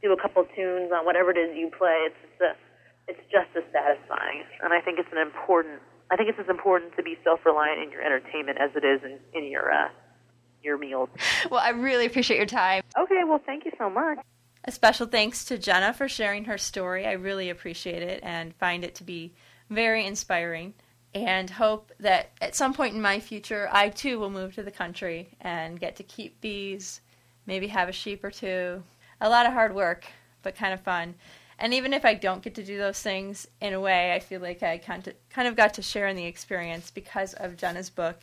do 0.04 0.12
a 0.12 0.20
couple 0.20 0.44
tunes 0.54 0.92
on 0.92 1.04
whatever 1.04 1.30
it 1.30 1.38
is 1.38 1.56
you 1.56 1.70
play, 1.76 2.06
it's 2.06 2.20
just 2.20 2.40
a, 2.42 2.52
it's 3.08 3.24
just 3.32 3.48
as 3.56 3.64
satisfying. 3.72 4.44
And 4.62 4.72
I 4.72 4.80
think 4.80 5.00
it's 5.00 5.08
an 5.10 5.18
important. 5.18 5.80
I 6.10 6.16
think 6.16 6.28
it's 6.28 6.38
as 6.38 6.48
important 6.48 6.94
to 6.96 7.02
be 7.02 7.16
self-reliant 7.24 7.82
in 7.82 7.90
your 7.90 8.02
entertainment 8.02 8.58
as 8.60 8.70
it 8.76 8.84
is 8.84 9.00
in, 9.02 9.18
in 9.32 9.50
your 9.50 9.72
uh, 9.72 9.88
your 10.62 10.76
meals. 10.78 11.08
Well, 11.50 11.60
I 11.60 11.70
really 11.70 12.06
appreciate 12.06 12.36
your 12.36 12.46
time. 12.46 12.82
Okay, 12.96 13.22
well, 13.26 13.40
thank 13.44 13.64
you 13.64 13.72
so 13.78 13.88
much. 13.90 14.18
A 14.66 14.72
special 14.72 15.06
thanks 15.06 15.44
to 15.46 15.58
Jenna 15.58 15.92
for 15.92 16.08
sharing 16.08 16.44
her 16.44 16.56
story. 16.56 17.06
I 17.06 17.12
really 17.12 17.50
appreciate 17.50 18.02
it 18.02 18.20
and 18.22 18.54
find 18.56 18.84
it 18.84 18.94
to 18.96 19.04
be 19.04 19.32
very 19.70 20.06
inspiring. 20.06 20.74
And 21.14 21.48
hope 21.48 21.92
that 22.00 22.32
at 22.40 22.56
some 22.56 22.74
point 22.74 22.94
in 22.94 23.00
my 23.00 23.20
future, 23.20 23.68
I 23.70 23.90
too 23.90 24.18
will 24.18 24.30
move 24.30 24.54
to 24.54 24.62
the 24.62 24.70
country 24.72 25.36
and 25.40 25.78
get 25.78 25.96
to 25.96 26.02
keep 26.02 26.40
bees, 26.40 27.02
maybe 27.46 27.68
have 27.68 27.88
a 27.88 27.92
sheep 27.92 28.24
or 28.24 28.30
two. 28.30 28.82
A 29.20 29.28
lot 29.28 29.46
of 29.46 29.52
hard 29.52 29.74
work, 29.74 30.06
but 30.42 30.56
kind 30.56 30.74
of 30.74 30.80
fun. 30.80 31.14
And 31.58 31.72
even 31.72 31.94
if 31.94 32.04
I 32.04 32.14
don't 32.14 32.42
get 32.42 32.54
to 32.56 32.64
do 32.64 32.78
those 32.78 33.00
things, 33.00 33.46
in 33.60 33.72
a 33.72 33.80
way, 33.80 34.12
I 34.12 34.18
feel 34.18 34.40
like 34.40 34.62
I 34.62 34.78
kind 34.78 35.06
of, 35.36 35.56
got 35.56 35.74
to 35.74 35.82
share 35.82 36.08
in 36.08 36.16
the 36.16 36.26
experience 36.26 36.90
because 36.90 37.32
of 37.34 37.56
Jenna's 37.56 37.90
book. 37.90 38.16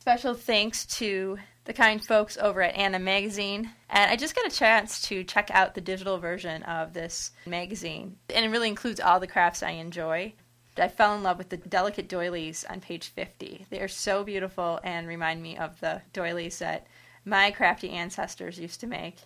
Special 0.00 0.34
thanks 0.34 0.86
to 0.98 1.38
the 1.64 1.72
kind 1.72 2.04
folks 2.04 2.36
over 2.38 2.62
at 2.62 2.76
Anna 2.76 2.98
Magazine. 2.98 3.70
And 3.90 4.10
I 4.10 4.16
just 4.16 4.34
got 4.34 4.46
a 4.46 4.54
chance 4.54 5.02
to 5.08 5.24
check 5.24 5.50
out 5.52 5.74
the 5.74 5.80
digital 5.80 6.18
version 6.18 6.62
of 6.62 6.92
this 6.92 7.32
magazine. 7.46 8.16
And 8.34 8.44
it 8.44 8.50
really 8.50 8.68
includes 8.68 9.00
all 9.00 9.20
the 9.20 9.26
crafts 9.26 9.62
I 9.62 9.70
enjoy. 9.70 10.34
I 10.78 10.88
fell 10.88 11.14
in 11.14 11.22
love 11.22 11.38
with 11.38 11.48
the 11.48 11.56
delicate 11.56 12.08
doilies 12.08 12.64
on 12.70 12.80
page 12.80 13.08
50. 13.08 13.66
They 13.68 13.80
are 13.80 13.88
so 13.88 14.22
beautiful 14.22 14.78
and 14.84 15.08
remind 15.08 15.42
me 15.42 15.56
of 15.56 15.80
the 15.80 16.02
doilies 16.12 16.58
that 16.60 16.86
my 17.24 17.50
crafty 17.50 17.90
ancestors 17.90 18.60
used 18.60 18.80
to 18.80 18.86
make. 18.86 19.16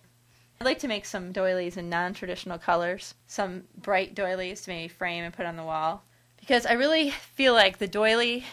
I'd 0.59 0.65
like 0.65 0.79
to 0.79 0.87
make 0.87 1.05
some 1.05 1.31
doilies 1.31 1.77
in 1.77 1.89
non 1.89 2.13
traditional 2.13 2.57
colors, 2.57 3.15
some 3.27 3.63
bright 3.77 4.15
doilies 4.15 4.61
to 4.61 4.69
maybe 4.69 4.87
frame 4.87 5.23
and 5.23 5.33
put 5.33 5.45
on 5.45 5.57
the 5.57 5.63
wall. 5.63 6.03
Because 6.39 6.65
I 6.65 6.73
really 6.73 7.09
feel 7.09 7.53
like 7.53 7.77
the 7.77 7.87
doily 7.87 8.45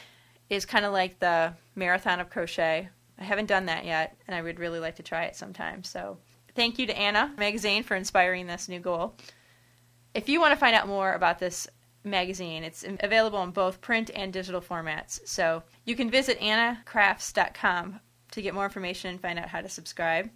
is 0.49 0.65
kind 0.65 0.85
of 0.85 0.93
like 0.93 1.19
the 1.19 1.55
marathon 1.75 2.21
of 2.21 2.31
crochet. 2.31 2.89
I 3.19 3.25
haven't 3.25 3.47
done 3.47 3.67
that 3.67 3.85
yet, 3.85 4.17
and 4.27 4.35
I 4.35 4.43
would 4.43 4.59
really 4.59 4.81
like 4.81 4.97
to 4.97 5.03
try 5.03 5.25
it 5.25 5.37
sometime. 5.37 5.85
So, 5.85 6.19
thank 6.55 6.79
you 6.79 6.87
to 6.87 6.99
Anna 6.99 7.33
Magazine 7.39 7.83
for 7.83 7.95
inspiring 7.95 8.47
this 8.47 8.69
new 8.69 8.81
goal. 8.81 9.15
If 10.15 10.29
you 10.29 10.41
want 10.41 10.53
to 10.53 10.59
find 10.59 10.75
out 10.75 10.89
more 10.89 11.13
about 11.13 11.39
this 11.39 11.69
magazine, 12.03 12.65
it's 12.65 12.85
available 13.01 13.43
in 13.43 13.51
both 13.51 13.81
print 13.81 14.11
and 14.15 14.33
digital 14.33 14.61
formats. 14.61 15.21
So, 15.27 15.63
you 15.85 15.95
can 15.95 16.11
visit 16.11 16.41
annacrafts.com 16.41 18.01
to 18.33 18.43
get 18.43 18.55
more 18.55 18.65
information 18.65 19.11
and 19.11 19.21
find 19.21 19.39
out 19.39 19.49
how 19.49 19.61
to 19.61 19.69
subscribe. 19.69 20.31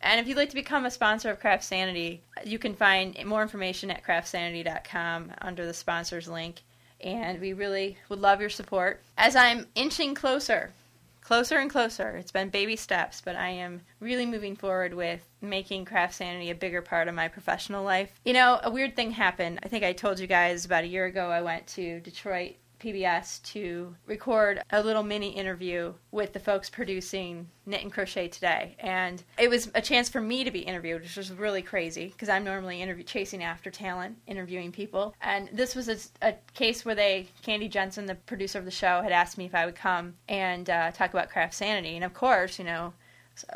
And 0.00 0.20
if 0.20 0.28
you'd 0.28 0.36
like 0.36 0.50
to 0.50 0.54
become 0.54 0.86
a 0.86 0.90
sponsor 0.90 1.30
of 1.30 1.40
Craft 1.40 1.64
Sanity, 1.64 2.22
you 2.44 2.58
can 2.58 2.74
find 2.74 3.16
more 3.24 3.42
information 3.42 3.90
at 3.90 4.04
craftsanity.com 4.04 5.32
under 5.40 5.66
the 5.66 5.74
sponsors 5.74 6.28
link. 6.28 6.62
And 7.00 7.40
we 7.40 7.52
really 7.52 7.98
would 8.08 8.20
love 8.20 8.40
your 8.40 8.50
support 8.50 9.02
as 9.16 9.36
I'm 9.36 9.66
inching 9.74 10.14
closer, 10.14 10.72
closer 11.20 11.58
and 11.58 11.70
closer. 11.70 12.16
It's 12.16 12.32
been 12.32 12.48
baby 12.48 12.74
steps, 12.76 13.20
but 13.24 13.36
I 13.36 13.50
am 13.50 13.82
really 14.00 14.26
moving 14.26 14.56
forward 14.56 14.94
with 14.94 15.22
making 15.40 15.84
Craft 15.84 16.14
Sanity 16.14 16.50
a 16.50 16.54
bigger 16.56 16.82
part 16.82 17.06
of 17.06 17.14
my 17.14 17.28
professional 17.28 17.84
life. 17.84 18.12
You 18.24 18.32
know, 18.32 18.60
a 18.62 18.70
weird 18.70 18.96
thing 18.96 19.12
happened. 19.12 19.60
I 19.62 19.68
think 19.68 19.84
I 19.84 19.92
told 19.92 20.18
you 20.18 20.26
guys 20.26 20.64
about 20.64 20.84
a 20.84 20.88
year 20.88 21.06
ago 21.06 21.30
I 21.30 21.42
went 21.42 21.66
to 21.68 22.00
Detroit 22.00 22.56
PBS 22.78 23.42
to 23.42 23.94
record 24.06 24.62
a 24.70 24.82
little 24.82 25.02
mini 25.02 25.30
interview 25.30 25.92
with 26.10 26.32
the 26.32 26.38
folks 26.38 26.70
producing 26.70 27.48
Knit 27.66 27.82
and 27.82 27.92
Crochet 27.92 28.28
Today. 28.28 28.76
And 28.78 29.22
it 29.38 29.50
was 29.50 29.70
a 29.74 29.82
chance 29.82 30.08
for 30.08 30.20
me 30.20 30.44
to 30.44 30.50
be 30.50 30.60
interviewed, 30.60 31.02
which 31.02 31.16
was 31.16 31.32
really 31.32 31.62
crazy 31.62 32.06
because 32.08 32.28
I'm 32.28 32.44
normally 32.44 32.80
interview- 32.80 33.04
chasing 33.04 33.42
after 33.42 33.70
talent, 33.70 34.16
interviewing 34.26 34.72
people. 34.72 35.14
And 35.20 35.48
this 35.52 35.74
was 35.74 35.88
a, 35.88 35.98
a, 36.22 36.34
case 36.54 36.84
where 36.84 36.94
they, 36.94 37.28
Candi 37.44 37.70
Jensen, 37.70 38.06
the 38.06 38.14
producer 38.14 38.58
of 38.58 38.64
the 38.64 38.70
show, 38.70 39.02
had 39.02 39.12
asked 39.12 39.38
me 39.38 39.46
if 39.46 39.54
I 39.54 39.66
would 39.66 39.76
come 39.76 40.14
and 40.28 40.68
uh, 40.70 40.90
talk 40.92 41.10
about 41.10 41.30
craft 41.30 41.54
sanity. 41.54 41.96
And 41.96 42.04
of 42.04 42.14
course, 42.14 42.58
you 42.58 42.64
know, 42.64 42.92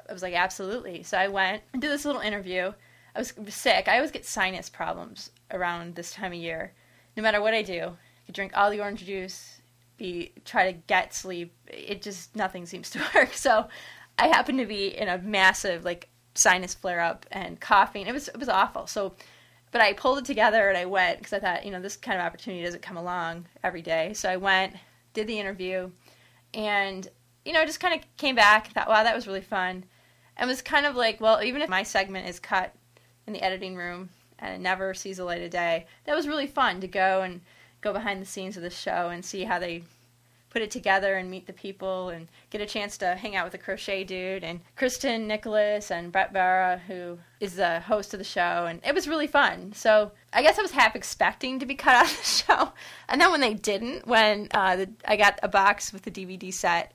I 0.09 0.13
was 0.13 0.23
like, 0.23 0.35
absolutely. 0.35 1.03
So 1.03 1.17
I 1.17 1.29
went 1.29 1.63
and 1.73 1.83
did 1.83 1.91
this 1.91 2.05
little 2.05 2.21
interview. 2.21 2.73
I 3.15 3.19
was 3.19 3.35
sick. 3.49 3.89
I 3.89 3.97
always 3.97 4.11
get 4.11 4.25
sinus 4.25 4.69
problems 4.69 5.31
around 5.51 5.95
this 5.95 6.13
time 6.13 6.33
of 6.33 6.39
year, 6.39 6.73
no 7.17 7.23
matter 7.23 7.41
what 7.41 7.55
I 7.55 7.63
do 7.63 7.97
could 8.27 8.35
drink 8.35 8.53
all 8.55 8.71
the 8.71 8.81
orange 8.81 9.05
juice, 9.05 9.61
be 9.97 10.33
try 10.45 10.71
to 10.73 10.79
get 10.87 11.15
sleep. 11.15 11.55
It 11.69 12.03
just 12.03 12.35
nothing 12.37 12.67
seems 12.67 12.91
to 12.91 13.01
work. 13.15 13.35
So 13.35 13.69
I 14.19 14.29
happened 14.29 14.59
to 14.59 14.67
be 14.67 14.97
in 14.97 15.09
a 15.09 15.19
massive 15.19 15.85
like 15.85 16.09
sinus 16.35 16.75
flare 16.75 17.01
up 17.01 17.27
and 17.31 17.61
coughing. 17.61 18.07
It 18.07 18.13
was 18.13 18.29
it 18.29 18.39
was 18.39 18.49
awful. 18.49 18.87
So 18.87 19.15
but 19.73 19.81
I 19.81 19.95
pulled 19.95 20.19
it 20.19 20.25
together 20.27 20.69
and 20.69 20.77
I 20.77 20.85
went 20.85 21.19
because 21.19 21.33
I 21.33 21.41
thought, 21.41 21.65
you 21.65 21.71
know, 21.71 21.81
this 21.81 21.97
kind 21.97 22.21
of 22.21 22.27
opportunity 22.27 22.63
doesn't 22.63 22.83
come 22.83 22.99
along 22.99 23.47
every 23.65 23.81
day. 23.81 24.13
So 24.13 24.29
I 24.29 24.37
went, 24.37 24.75
did 25.15 25.27
the 25.27 25.41
interview, 25.41 25.91
and 26.55 27.09
you 27.45 27.53
know, 27.53 27.65
just 27.65 27.81
kind 27.81 27.99
of 27.99 28.17
came 28.17 28.35
back. 28.35 28.69
Thought, 28.73 28.89
wow, 28.89 29.03
that 29.03 29.15
was 29.15 29.27
really 29.27 29.41
fun, 29.41 29.85
and 30.37 30.49
was 30.49 30.63
kind 30.63 30.87
of 30.87 30.95
like, 30.95 31.21
well, 31.21 31.43
even 31.43 31.63
if 31.63 31.71
my 31.71 31.83
segment 31.83 32.29
is 32.29 32.39
cut 32.39 32.75
in 33.27 33.33
the 33.33 33.43
editing 33.43 33.77
room 33.77 34.11
and 34.39 34.55
it 34.55 34.61
never 34.61 34.93
sees 34.93 35.17
the 35.17 35.25
light 35.25 35.43
of 35.43 35.51
day, 35.51 35.87
that 36.05 36.17
was 36.17 36.29
really 36.29 36.47
fun 36.47 36.81
to 36.81 36.89
go 36.89 37.23
and 37.23 37.41
go 37.83 37.93
behind 37.93 38.23
the 38.23 38.27
scenes 38.27 38.57
of 38.57 38.63
the 38.63 38.71
show 38.71 39.11
and 39.11 39.25
see 39.25 39.45
how 39.45 39.59
they 39.59 39.83
put 40.51 40.63
it 40.63 40.71
together 40.71 41.17
and 41.17 41.31
meet 41.31 41.47
the 41.47 41.53
people 41.53 42.11
and 42.11 42.29
get 42.51 42.61
a 42.61 42.67
chance 42.67 42.99
to 42.99 43.15
hang 43.15 43.35
out 43.35 43.45
with 43.45 43.53
the 43.53 43.59
crochet 43.59 44.05
dude 44.05 44.45
and 44.45 44.61
Kristin 44.77 45.27
Nicholas 45.27 45.91
and 45.91 46.13
Brett 46.13 46.33
Bara, 46.33 46.81
who 46.87 47.19
is 47.41 47.55
the 47.55 47.81
host 47.81 48.13
of 48.13 48.19
the 48.19 48.25
show. 48.25 48.67
And 48.69 48.81
it 48.85 48.95
was 48.95 49.09
really 49.09 49.27
fun. 49.27 49.73
So 49.73 50.13
I 50.33 50.43
guess 50.43 50.59
I 50.59 50.63
was 50.63 50.73
half 50.73 50.95
expecting 50.95 51.59
to 51.59 51.67
be 51.67 51.75
cut 51.75 51.95
out 51.95 52.11
of 52.11 52.19
the 52.19 52.25
show. 52.25 52.73
And 53.09 53.21
then 53.21 53.31
when 53.31 53.41
they 53.41 53.55
didn't, 53.55 54.07
when 54.07 54.49
uh, 54.53 54.77
the, 54.77 54.91
I 55.07 55.17
got 55.17 55.41
a 55.43 55.49
box 55.49 55.93
with 55.93 56.03
the 56.03 56.11
DVD 56.11 56.53
set 56.53 56.93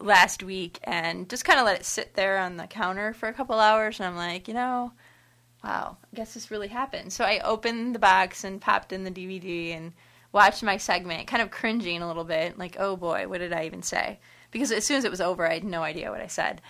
last 0.00 0.42
week 0.42 0.78
and 0.84 1.28
just 1.28 1.44
kind 1.44 1.60
of 1.60 1.66
let 1.66 1.78
it 1.78 1.84
sit 1.84 2.14
there 2.14 2.38
on 2.38 2.56
the 2.56 2.66
counter 2.66 3.12
for 3.12 3.28
a 3.28 3.32
couple 3.32 3.58
hours, 3.60 4.00
and 4.00 4.08
I'm 4.08 4.16
like, 4.16 4.48
you 4.48 4.54
know, 4.54 4.92
wow, 5.62 5.96
I 6.12 6.16
guess 6.16 6.34
this 6.34 6.50
really 6.50 6.68
happened. 6.68 7.12
So 7.12 7.24
I 7.24 7.38
opened 7.40 7.94
the 7.94 7.98
box 7.98 8.44
and 8.44 8.60
popped 8.60 8.92
in 8.92 9.04
the 9.04 9.10
DVD 9.10 9.76
and 9.76 9.92
watched 10.32 10.62
my 10.62 10.76
segment, 10.76 11.26
kind 11.26 11.42
of 11.42 11.50
cringing 11.50 12.02
a 12.02 12.06
little 12.06 12.24
bit, 12.24 12.58
like, 12.58 12.76
oh 12.78 12.96
boy, 12.96 13.26
what 13.28 13.38
did 13.38 13.52
I 13.52 13.64
even 13.64 13.82
say? 13.82 14.20
Because 14.50 14.72
as 14.72 14.84
soon 14.84 14.96
as 14.96 15.04
it 15.04 15.10
was 15.10 15.20
over, 15.20 15.48
I 15.48 15.54
had 15.54 15.64
no 15.64 15.82
idea 15.82 16.10
what 16.10 16.20
I 16.20 16.26
said. 16.26 16.60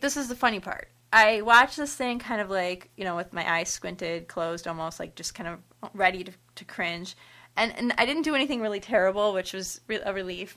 This 0.00 0.16
is 0.16 0.28
the 0.28 0.34
funny 0.34 0.60
part. 0.60 0.88
I 1.12 1.42
watched 1.42 1.76
this 1.76 1.94
thing 1.94 2.18
kind 2.18 2.40
of 2.40 2.50
like, 2.50 2.90
you 2.96 3.04
know, 3.04 3.16
with 3.16 3.32
my 3.32 3.50
eyes 3.50 3.68
squinted, 3.68 4.28
closed 4.28 4.68
almost, 4.68 5.00
like 5.00 5.16
just 5.16 5.34
kind 5.34 5.48
of 5.48 5.58
ready 5.92 6.24
to, 6.24 6.32
to 6.56 6.64
cringe. 6.64 7.16
And, 7.56 7.76
and 7.76 7.94
I 7.98 8.06
didn't 8.06 8.22
do 8.22 8.34
anything 8.34 8.60
really 8.60 8.80
terrible, 8.80 9.32
which 9.32 9.52
was 9.52 9.80
a 10.04 10.14
relief. 10.14 10.56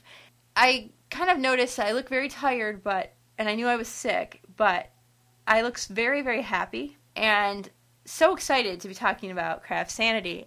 I 0.54 0.90
kind 1.10 1.30
of 1.30 1.38
noticed 1.38 1.80
I 1.80 1.92
look 1.92 2.08
very 2.08 2.28
tired, 2.28 2.84
but, 2.84 3.12
and 3.36 3.48
I 3.48 3.56
knew 3.56 3.66
I 3.66 3.76
was 3.76 3.88
sick, 3.88 4.42
but 4.56 4.90
I 5.46 5.62
looked 5.62 5.88
very, 5.88 6.22
very 6.22 6.42
happy 6.42 6.96
and 7.16 7.68
so 8.04 8.34
excited 8.34 8.80
to 8.80 8.88
be 8.88 8.94
talking 8.94 9.30
about 9.30 9.62
craft 9.62 9.90
sanity 9.90 10.46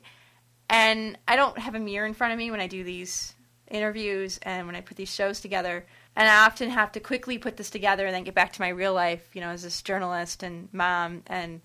and 0.69 1.17
I 1.27 1.35
don't 1.35 1.57
have 1.57 1.75
a 1.75 1.79
mirror 1.79 2.05
in 2.05 2.13
front 2.13 2.33
of 2.33 2.39
me 2.39 2.51
when 2.51 2.59
I 2.59 2.67
do 2.67 2.83
these 2.83 3.33
interviews 3.69 4.39
and 4.41 4.65
when 4.67 4.75
I 4.75 4.81
put 4.81 4.97
these 4.97 5.13
shows 5.13 5.39
together. 5.39 5.85
And 6.15 6.27
I 6.27 6.45
often 6.45 6.69
have 6.69 6.91
to 6.93 6.99
quickly 6.99 7.37
put 7.37 7.57
this 7.57 7.69
together 7.69 8.05
and 8.05 8.15
then 8.15 8.23
get 8.23 8.33
back 8.33 8.53
to 8.53 8.61
my 8.61 8.69
real 8.69 8.93
life, 8.93 9.29
you 9.33 9.41
know, 9.41 9.49
as 9.49 9.63
this 9.63 9.81
journalist 9.81 10.43
and 10.43 10.67
mom. 10.73 11.23
And, 11.27 11.61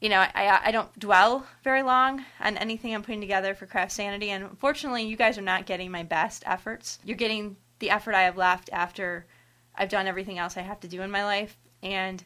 you 0.00 0.08
know, 0.08 0.20
I, 0.20 0.60
I 0.64 0.70
don't 0.70 0.96
dwell 0.98 1.46
very 1.64 1.82
long 1.82 2.24
on 2.40 2.56
anything 2.56 2.94
I'm 2.94 3.02
putting 3.02 3.20
together 3.20 3.54
for 3.54 3.66
Craft 3.66 3.92
Sanity. 3.92 4.30
And 4.30 4.44
unfortunately, 4.44 5.04
you 5.06 5.16
guys 5.16 5.38
are 5.38 5.42
not 5.42 5.66
getting 5.66 5.90
my 5.90 6.04
best 6.04 6.44
efforts. 6.46 6.98
You're 7.04 7.16
getting 7.16 7.56
the 7.80 7.90
effort 7.90 8.14
I 8.14 8.22
have 8.22 8.36
left 8.36 8.70
after 8.72 9.26
I've 9.74 9.88
done 9.88 10.06
everything 10.06 10.38
else 10.38 10.56
I 10.56 10.62
have 10.62 10.80
to 10.80 10.88
do 10.88 11.02
in 11.02 11.10
my 11.10 11.24
life. 11.24 11.56
And 11.82 12.22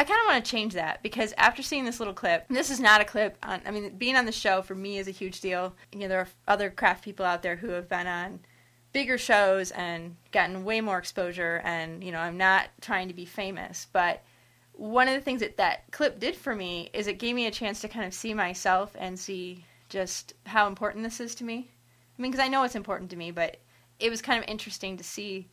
I 0.00 0.04
kind 0.04 0.20
of 0.20 0.32
want 0.32 0.44
to 0.44 0.50
change 0.50 0.74
that 0.74 1.02
because 1.02 1.34
after 1.36 1.60
seeing 1.60 1.84
this 1.84 1.98
little 1.98 2.14
clip, 2.14 2.46
this 2.48 2.70
is 2.70 2.78
not 2.78 3.00
a 3.00 3.04
clip 3.04 3.36
on, 3.42 3.60
I 3.66 3.72
mean, 3.72 3.98
being 3.98 4.14
on 4.14 4.26
the 4.26 4.32
show 4.32 4.62
for 4.62 4.76
me 4.76 4.98
is 4.98 5.08
a 5.08 5.10
huge 5.10 5.40
deal. 5.40 5.74
You 5.92 5.98
know, 5.98 6.08
there 6.08 6.20
are 6.20 6.28
other 6.46 6.70
craft 6.70 7.04
people 7.04 7.26
out 7.26 7.42
there 7.42 7.56
who 7.56 7.70
have 7.70 7.88
been 7.88 8.06
on 8.06 8.38
bigger 8.92 9.18
shows 9.18 9.72
and 9.72 10.14
gotten 10.30 10.64
way 10.64 10.80
more 10.80 10.98
exposure, 10.98 11.60
and, 11.64 12.04
you 12.04 12.12
know, 12.12 12.20
I'm 12.20 12.38
not 12.38 12.68
trying 12.80 13.08
to 13.08 13.14
be 13.14 13.24
famous, 13.24 13.88
but 13.92 14.22
one 14.72 15.08
of 15.08 15.14
the 15.14 15.20
things 15.20 15.40
that 15.40 15.56
that 15.56 15.90
clip 15.90 16.20
did 16.20 16.36
for 16.36 16.54
me 16.54 16.90
is 16.92 17.08
it 17.08 17.18
gave 17.18 17.34
me 17.34 17.46
a 17.46 17.50
chance 17.50 17.80
to 17.80 17.88
kind 17.88 18.06
of 18.06 18.14
see 18.14 18.32
myself 18.32 18.94
and 18.96 19.18
see 19.18 19.64
just 19.88 20.34
how 20.46 20.68
important 20.68 21.02
this 21.02 21.18
is 21.18 21.34
to 21.34 21.44
me. 21.44 21.68
I 22.16 22.22
mean, 22.22 22.30
because 22.30 22.44
I 22.44 22.48
know 22.48 22.62
it's 22.62 22.76
important 22.76 23.10
to 23.10 23.16
me, 23.16 23.32
but 23.32 23.56
it 23.98 24.10
was 24.10 24.22
kind 24.22 24.40
of 24.40 24.48
interesting 24.48 24.96
to 24.96 25.02
see, 25.02 25.48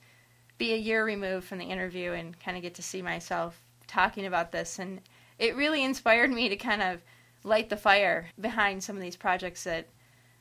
be 0.59 0.73
a 0.73 0.77
year 0.77 1.03
removed 1.03 1.47
from 1.47 1.57
the 1.57 1.65
interview 1.65 2.11
and 2.11 2.39
kind 2.39 2.55
of 2.55 2.61
get 2.61 2.75
to 2.75 2.83
see 2.83 3.01
myself 3.01 3.59
talking 3.87 4.25
about 4.25 4.51
this, 4.51 4.79
and 4.79 5.01
it 5.39 5.55
really 5.55 5.83
inspired 5.83 6.31
me 6.31 6.49
to 6.49 6.55
kind 6.55 6.81
of 6.81 7.01
light 7.43 7.69
the 7.69 7.77
fire 7.77 8.29
behind 8.39 8.83
some 8.83 8.95
of 8.95 9.01
these 9.01 9.15
projects 9.15 9.63
that 9.63 9.87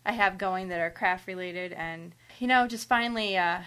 I 0.07 0.13
have 0.13 0.39
going 0.39 0.69
that 0.69 0.81
are 0.81 0.91
craft 0.91 1.27
related, 1.27 1.73
and 1.73 2.15
you 2.39 2.47
know, 2.47 2.67
just 2.67 2.89
finally, 2.89 3.37
uh, 3.37 3.61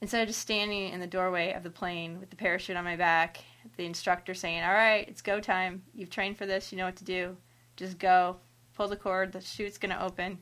instead 0.00 0.22
of 0.22 0.28
just 0.28 0.40
standing 0.40 0.92
in 0.92 1.00
the 1.00 1.06
doorway 1.06 1.52
of 1.52 1.62
the 1.62 1.70
plane 1.70 2.20
with 2.20 2.30
the 2.30 2.36
parachute 2.36 2.76
on 2.76 2.84
my 2.84 2.96
back, 2.96 3.38
the 3.76 3.86
instructor 3.86 4.34
saying, 4.34 4.62
"All 4.62 4.72
right, 4.72 5.08
it's 5.08 5.22
go 5.22 5.40
time. 5.40 5.82
You've 5.94 6.10
trained 6.10 6.36
for 6.36 6.46
this. 6.46 6.72
You 6.72 6.78
know 6.78 6.86
what 6.86 6.96
to 6.96 7.04
do. 7.04 7.36
Just 7.76 7.98
go. 7.98 8.36
Pull 8.74 8.88
the 8.88 8.96
cord. 8.96 9.32
The 9.32 9.40
chute's 9.40 9.78
gonna 9.78 9.98
open." 10.00 10.38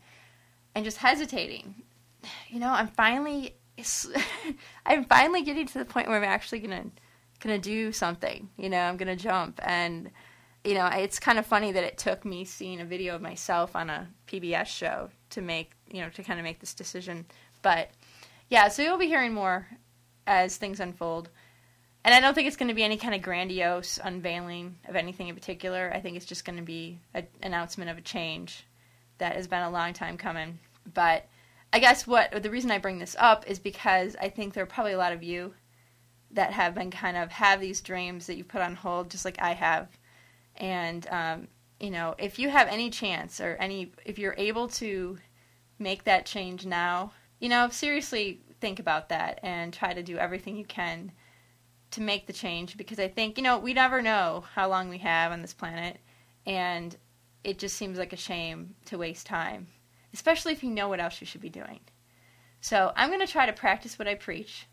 And 0.74 0.84
just 0.84 0.98
hesitating. 0.98 1.82
You 2.48 2.58
know, 2.58 2.70
I'm 2.70 2.88
finally, 2.88 3.54
I'm 4.86 5.04
finally 5.04 5.42
getting 5.42 5.66
to 5.66 5.78
the 5.78 5.84
point 5.84 6.08
where 6.08 6.16
I'm 6.16 6.24
actually 6.24 6.58
gonna 6.58 6.86
gonna 7.36 7.58
do 7.58 7.92
something. 7.92 8.48
You 8.56 8.68
know, 8.68 8.80
I'm 8.80 8.96
gonna 8.96 9.16
jump, 9.16 9.60
and 9.62 10.10
you 10.64 10.74
know, 10.74 10.86
it's 10.86 11.18
kind 11.18 11.38
of 11.38 11.46
funny 11.46 11.72
that 11.72 11.84
it 11.84 11.98
took 11.98 12.24
me 12.24 12.44
seeing 12.44 12.80
a 12.80 12.84
video 12.84 13.14
of 13.14 13.22
myself 13.22 13.76
on 13.76 13.88
a 13.88 14.08
PBS 14.26 14.66
show 14.66 15.10
to 15.30 15.40
make 15.40 15.72
you 15.90 16.00
know 16.00 16.10
to 16.10 16.22
kind 16.22 16.40
of 16.40 16.44
make 16.44 16.60
this 16.60 16.74
decision. 16.74 17.26
But 17.62 17.90
yeah, 18.48 18.68
so 18.68 18.82
you'll 18.82 18.98
be 18.98 19.06
hearing 19.06 19.32
more 19.32 19.66
as 20.26 20.56
things 20.56 20.80
unfold. 20.80 21.30
And 22.04 22.14
I 22.14 22.20
don't 22.20 22.34
think 22.34 22.46
it's 22.46 22.56
going 22.56 22.68
to 22.68 22.74
be 22.74 22.84
any 22.84 22.96
kind 22.96 23.16
of 23.16 23.22
grandiose 23.22 23.98
unveiling 24.02 24.78
of 24.88 24.94
anything 24.94 25.26
in 25.26 25.34
particular. 25.34 25.90
I 25.92 26.00
think 26.00 26.16
it's 26.16 26.24
just 26.24 26.44
going 26.44 26.56
to 26.56 26.62
be 26.62 27.00
an 27.14 27.26
announcement 27.42 27.90
of 27.90 27.98
a 27.98 28.02
change 28.02 28.64
that 29.18 29.34
has 29.34 29.48
been 29.48 29.62
a 29.62 29.70
long 29.70 29.92
time 29.92 30.16
coming. 30.16 30.60
But 30.94 31.26
I 31.72 31.80
guess 31.80 32.06
what 32.06 32.42
the 32.42 32.50
reason 32.50 32.70
I 32.70 32.78
bring 32.78 33.00
this 33.00 33.16
up 33.18 33.44
is 33.48 33.58
because 33.58 34.14
I 34.20 34.28
think 34.28 34.54
there 34.54 34.62
are 34.62 34.68
probably 34.68 34.92
a 34.92 34.98
lot 34.98 35.12
of 35.12 35.24
you 35.24 35.54
that 36.30 36.52
have 36.52 36.74
been 36.74 36.90
kind 36.90 37.16
of 37.16 37.30
have 37.30 37.60
these 37.60 37.80
dreams 37.80 38.26
that 38.26 38.36
you 38.36 38.44
put 38.44 38.60
on 38.60 38.74
hold, 38.74 39.10
just 39.10 39.24
like 39.24 39.40
I 39.40 39.52
have. 39.52 39.88
And 40.56 41.06
um, 41.10 41.48
you 41.80 41.90
know, 41.90 42.14
if 42.18 42.38
you 42.38 42.48
have 42.48 42.68
any 42.68 42.90
chance 42.90 43.40
or 43.40 43.56
any, 43.60 43.92
if 44.04 44.18
you're 44.18 44.34
able 44.38 44.68
to 44.68 45.18
make 45.78 46.04
that 46.04 46.26
change 46.26 46.64
now, 46.64 47.12
you 47.38 47.48
know, 47.48 47.68
seriously 47.68 48.40
think 48.60 48.78
about 48.78 49.10
that 49.10 49.38
and 49.42 49.72
try 49.72 49.92
to 49.92 50.02
do 50.02 50.16
everything 50.16 50.56
you 50.56 50.64
can 50.64 51.12
to 51.90 52.00
make 52.00 52.26
the 52.26 52.32
change 52.32 52.76
because 52.76 52.98
I 52.98 53.08
think, 53.08 53.36
you 53.36 53.42
know, 53.44 53.58
we 53.58 53.74
never 53.74 54.00
know 54.00 54.44
how 54.54 54.68
long 54.68 54.88
we 54.88 54.98
have 54.98 55.32
on 55.32 55.42
this 55.42 55.54
planet. 55.54 55.98
And 56.46 56.96
it 57.44 57.58
just 57.58 57.76
seems 57.76 57.98
like 57.98 58.12
a 58.12 58.16
shame 58.16 58.74
to 58.86 58.98
waste 58.98 59.26
time, 59.26 59.66
especially 60.14 60.52
if 60.52 60.64
you 60.64 60.70
know 60.70 60.88
what 60.88 61.00
else 61.00 61.20
you 61.20 61.26
should 61.26 61.40
be 61.40 61.48
doing. 61.48 61.80
So 62.60 62.92
I'm 62.96 63.10
going 63.10 63.24
to 63.24 63.30
try 63.30 63.46
to 63.46 63.52
practice 63.52 63.98
what 63.98 64.08
I 64.08 64.14
preach 64.14 64.66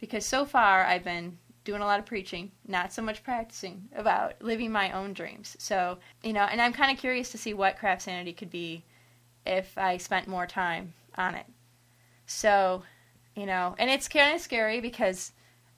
because 0.00 0.24
so 0.24 0.44
far 0.44 0.84
I've 0.84 1.04
been 1.04 1.38
doing 1.64 1.82
a 1.82 1.86
lot 1.86 1.98
of 2.00 2.06
preaching, 2.06 2.50
not 2.66 2.92
so 2.92 3.02
much 3.02 3.22
practicing 3.22 3.88
about 3.94 4.40
living 4.42 4.72
my 4.72 4.92
own 4.92 5.12
dreams. 5.12 5.56
So, 5.58 5.98
you 6.22 6.32
know, 6.32 6.44
and 6.44 6.60
I'm 6.60 6.72
kind 6.72 6.90
of 6.90 6.98
curious 6.98 7.30
to 7.32 7.38
see 7.38 7.54
what 7.54 7.78
craft 7.78 8.02
sanity 8.02 8.32
could 8.32 8.50
be 8.50 8.84
if 9.46 9.76
I 9.76 9.98
spent 9.98 10.26
more 10.26 10.46
time 10.46 10.94
on 11.16 11.34
it. 11.34 11.46
So, 12.26 12.82
you 13.36 13.46
know, 13.46 13.74
and 13.78 13.90
it's 13.90 14.08
kind 14.08 14.34
of 14.34 14.40
scary 14.40 14.80
because, 14.80 15.32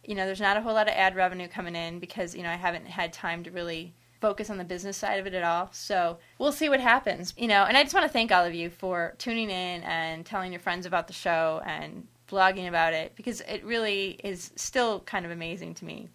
you 0.04 0.14
know, 0.14 0.26
there's 0.26 0.40
not 0.40 0.56
a 0.56 0.60
whole 0.60 0.74
lot 0.74 0.88
of 0.88 0.94
ad 0.94 1.16
revenue 1.16 1.48
coming 1.48 1.74
in 1.74 1.98
because, 1.98 2.34
you 2.34 2.42
know, 2.42 2.50
I 2.50 2.56
haven't 2.56 2.86
had 2.86 3.12
time 3.12 3.42
to 3.44 3.50
really 3.50 3.94
focus 4.20 4.50
on 4.50 4.58
the 4.58 4.64
business 4.64 4.96
side 4.96 5.18
of 5.18 5.26
it 5.26 5.34
at 5.34 5.42
all. 5.42 5.68
So 5.72 6.18
we'll 6.38 6.52
see 6.52 6.68
what 6.68 6.80
happens, 6.80 7.34
you 7.36 7.48
know. 7.48 7.64
And 7.64 7.76
I 7.76 7.82
just 7.82 7.92
want 7.92 8.06
to 8.06 8.12
thank 8.12 8.30
all 8.30 8.44
of 8.44 8.54
you 8.54 8.70
for 8.70 9.14
tuning 9.18 9.50
in 9.50 9.82
and 9.82 10.24
telling 10.24 10.52
your 10.52 10.60
friends 10.60 10.86
about 10.86 11.08
the 11.08 11.12
show 11.12 11.60
and 11.66 12.06
blogging 12.32 12.68
about 12.68 12.94
it 12.94 13.14
because 13.14 13.40
it 13.42 13.64
really 13.64 14.18
is 14.24 14.50
still 14.56 15.00
kind 15.00 15.26
of 15.26 15.30
amazing 15.30 15.74
to 15.74 15.84
me 15.84 16.08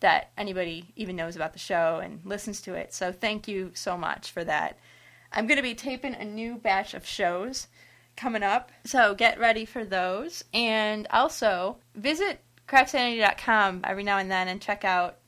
that 0.00 0.30
anybody 0.36 0.92
even 0.96 1.16
knows 1.16 1.36
about 1.36 1.52
the 1.52 1.58
show 1.58 2.00
and 2.02 2.20
listens 2.24 2.60
to 2.62 2.74
it. 2.74 2.94
So 2.94 3.12
thank 3.12 3.48
you 3.48 3.72
so 3.74 3.96
much 3.96 4.30
for 4.30 4.44
that. 4.44 4.78
I'm 5.32 5.46
going 5.46 5.56
to 5.56 5.62
be 5.62 5.74
taping 5.74 6.14
a 6.14 6.24
new 6.24 6.56
batch 6.56 6.94
of 6.94 7.06
shows 7.06 7.66
coming 8.16 8.42
up. 8.42 8.70
So 8.84 9.14
get 9.14 9.38
ready 9.38 9.64
for 9.64 9.84
those. 9.84 10.44
And 10.52 11.06
also 11.10 11.78
visit 11.94 12.40
craftsanity.com 12.68 13.82
every 13.84 14.04
now 14.04 14.18
and 14.18 14.30
then 14.30 14.48
and 14.48 14.60
check 14.60 14.84
out 14.84 15.18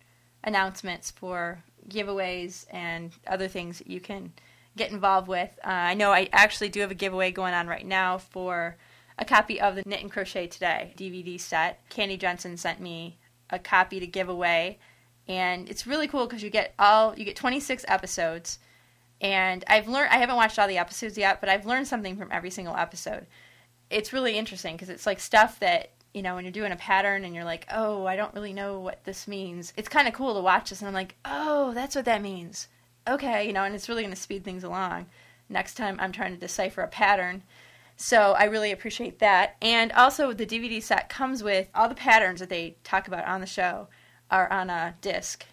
announcements 0.44 1.10
for 1.10 1.62
giveaways 1.88 2.66
and 2.70 3.12
other 3.26 3.48
things 3.48 3.78
that 3.78 3.88
you 3.88 4.00
can 4.00 4.32
get 4.76 4.92
involved 4.92 5.28
with. 5.28 5.50
Uh, 5.64 5.70
I 5.70 5.94
know 5.94 6.12
I 6.12 6.28
actually 6.32 6.68
do 6.68 6.80
have 6.80 6.90
a 6.90 6.94
giveaway 6.94 7.30
going 7.30 7.54
on 7.54 7.66
right 7.66 7.86
now 7.86 8.18
for 8.18 8.76
a 9.18 9.24
copy 9.24 9.60
of 9.60 9.74
the 9.74 9.82
Knit 9.84 10.02
and 10.02 10.10
Crochet 10.10 10.46
Today 10.46 10.94
DVD 10.96 11.40
set. 11.40 11.80
Candi 11.90 12.18
Jensen 12.18 12.56
sent 12.56 12.80
me 12.80 13.18
a 13.50 13.58
copy 13.58 14.00
to 14.00 14.06
give 14.06 14.28
away, 14.28 14.78
and 15.26 15.68
it's 15.68 15.86
really 15.86 16.08
cool 16.08 16.26
because 16.26 16.42
you 16.42 16.50
get 16.50 16.74
all 16.78 17.14
you 17.18 17.24
get 17.24 17.36
26 17.36 17.84
episodes, 17.88 18.58
and 19.20 19.64
I've 19.66 19.88
learned 19.88 20.10
I 20.10 20.18
haven't 20.18 20.36
watched 20.36 20.58
all 20.58 20.68
the 20.68 20.78
episodes 20.78 21.18
yet, 21.18 21.40
but 21.40 21.48
I've 21.48 21.66
learned 21.66 21.88
something 21.88 22.16
from 22.16 22.30
every 22.30 22.50
single 22.50 22.76
episode. 22.76 23.26
It's 23.90 24.12
really 24.12 24.36
interesting 24.36 24.76
because 24.76 24.90
it's 24.90 25.06
like 25.06 25.20
stuff 25.20 25.58
that 25.60 25.90
you 26.14 26.22
know, 26.22 26.34
when 26.34 26.44
you're 26.44 26.52
doing 26.52 26.72
a 26.72 26.76
pattern 26.76 27.24
and 27.24 27.34
you're 27.34 27.44
like, 27.44 27.66
oh, 27.72 28.06
I 28.06 28.16
don't 28.16 28.34
really 28.34 28.52
know 28.52 28.80
what 28.80 29.04
this 29.04 29.28
means, 29.28 29.72
it's 29.76 29.88
kind 29.88 30.08
of 30.08 30.14
cool 30.14 30.34
to 30.34 30.40
watch 30.40 30.70
this. 30.70 30.80
And 30.80 30.88
I'm 30.88 30.94
like, 30.94 31.14
oh, 31.24 31.72
that's 31.74 31.94
what 31.94 32.06
that 32.06 32.22
means. 32.22 32.68
Okay, 33.06 33.46
you 33.46 33.52
know, 33.52 33.64
and 33.64 33.74
it's 33.74 33.88
really 33.88 34.02
going 34.02 34.14
to 34.14 34.20
speed 34.20 34.44
things 34.44 34.64
along. 34.64 35.06
Next 35.48 35.74
time 35.74 35.96
I'm 36.00 36.12
trying 36.12 36.34
to 36.34 36.40
decipher 36.40 36.82
a 36.82 36.88
pattern. 36.88 37.42
So 38.00 38.34
I 38.38 38.44
really 38.44 38.70
appreciate 38.70 39.18
that. 39.18 39.56
And 39.60 39.90
also, 39.90 40.32
the 40.32 40.46
DVD 40.46 40.80
set 40.80 41.08
comes 41.08 41.42
with 41.42 41.68
all 41.74 41.88
the 41.88 41.96
patterns 41.96 42.38
that 42.38 42.48
they 42.48 42.76
talk 42.84 43.08
about 43.08 43.26
on 43.26 43.40
the 43.40 43.46
show 43.46 43.88
are 44.30 44.50
on 44.52 44.70
a 44.70 44.94
disc 45.00 45.44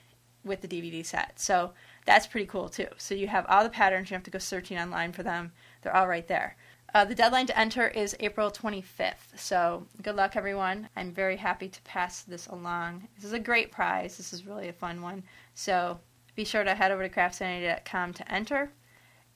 with 0.44 0.62
the 0.62 0.68
DVD 0.68 1.04
set. 1.04 1.40
So 1.40 1.74
that's 2.06 2.28
pretty 2.28 2.46
cool 2.46 2.70
too. 2.70 2.86
So 2.98 3.16
you 3.16 3.28
have 3.28 3.48
all 3.50 3.64
the 3.64 3.70
patterns, 3.72 4.12
you 4.12 4.14
have 4.14 4.24
to 4.24 4.32
go 4.32 4.38
searching 4.38 4.78
online 4.78 5.12
for 5.12 5.24
them. 5.24 5.54
They're 5.82 5.96
all 5.96 6.08
right 6.08 6.28
there. 6.28 6.56
Uh, 6.94 7.04
the 7.04 7.16
deadline 7.16 7.48
to 7.48 7.60
enter 7.60 7.88
is 7.88 8.16
April 8.20 8.52
25th. 8.52 9.38
So 9.38 9.88
good 10.04 10.16
luck, 10.16 10.36
everyone. 10.36 10.88
I'm 10.96 11.12
very 11.12 11.38
happy 11.38 11.68
to 11.68 11.82
pass 11.82 12.22
this 12.22 12.46
along. 12.46 13.08
This 13.16 13.26
is 13.26 13.34
a 13.34 13.40
great 13.40 13.72
prize. 13.72 14.18
This 14.18 14.34
is 14.34 14.46
really 14.46 14.68
a 14.68 14.74
fun 14.74 15.02
one. 15.02 15.24
So 15.56 16.00
be 16.36 16.46
sure 16.46 16.64
to 16.64 16.76
head 16.76 16.92
over 16.92 17.08
to 17.08 17.14
craftsanity.com 17.14 18.14
to 18.14 18.32
enter. 18.32 18.72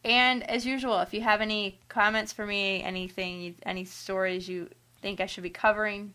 And 0.03 0.49
as 0.49 0.65
usual, 0.65 0.99
if 0.99 1.13
you 1.13 1.21
have 1.21 1.41
any 1.41 1.80
comments 1.89 2.31
for 2.31 2.45
me, 2.45 2.81
anything, 2.81 3.55
any 3.65 3.85
stories 3.85 4.47
you 4.47 4.69
think 5.01 5.19
I 5.19 5.26
should 5.26 5.43
be 5.43 5.49
covering, 5.49 6.13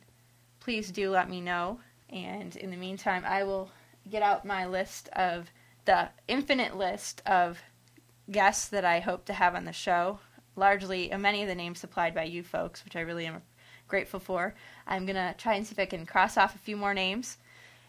please 0.61 0.91
do 0.91 1.11
let 1.11 1.29
me 1.29 1.41
know. 1.41 1.81
And 2.09 2.57
in 2.57 2.71
the 2.71 2.77
meantime, 2.77 3.25
I 3.27 3.45
will 3.45 3.71
get 4.11 4.23
out 4.23 4.45
my 4.45 4.67
list 4.67 5.09
of 5.11 5.51
the 5.85 6.09
infinite 6.29 6.77
list 6.77 7.23
of 7.27 7.61
guests 8.31 8.69
that 8.69 8.85
I 8.85 9.01
hope 9.01 9.27
to 9.27 9.35
have 9.35 9.55
on 9.55 9.65
the 9.65 9.73
show 9.73 10.19
largely 10.57 11.13
many 11.19 11.43
of 11.43 11.49
the 11.49 11.55
names 11.55 11.81
supplied 11.81 12.15
by 12.15 12.25
you 12.25 12.43
folks, 12.43 12.85
which 12.85 12.97
I 12.97 13.01
really 13.01 13.27
am 13.27 13.43
grateful 13.89 14.21
for. 14.21 14.55
I'm 14.87 15.07
going 15.07 15.17
to 15.17 15.35
try 15.37 15.55
and 15.55 15.67
see 15.67 15.73
if 15.73 15.79
I 15.79 15.87
can 15.87 16.07
cross 16.07 16.37
off 16.37 16.55
a 16.55 16.59
few 16.59 16.77
more 16.77 16.95
names 16.95 17.39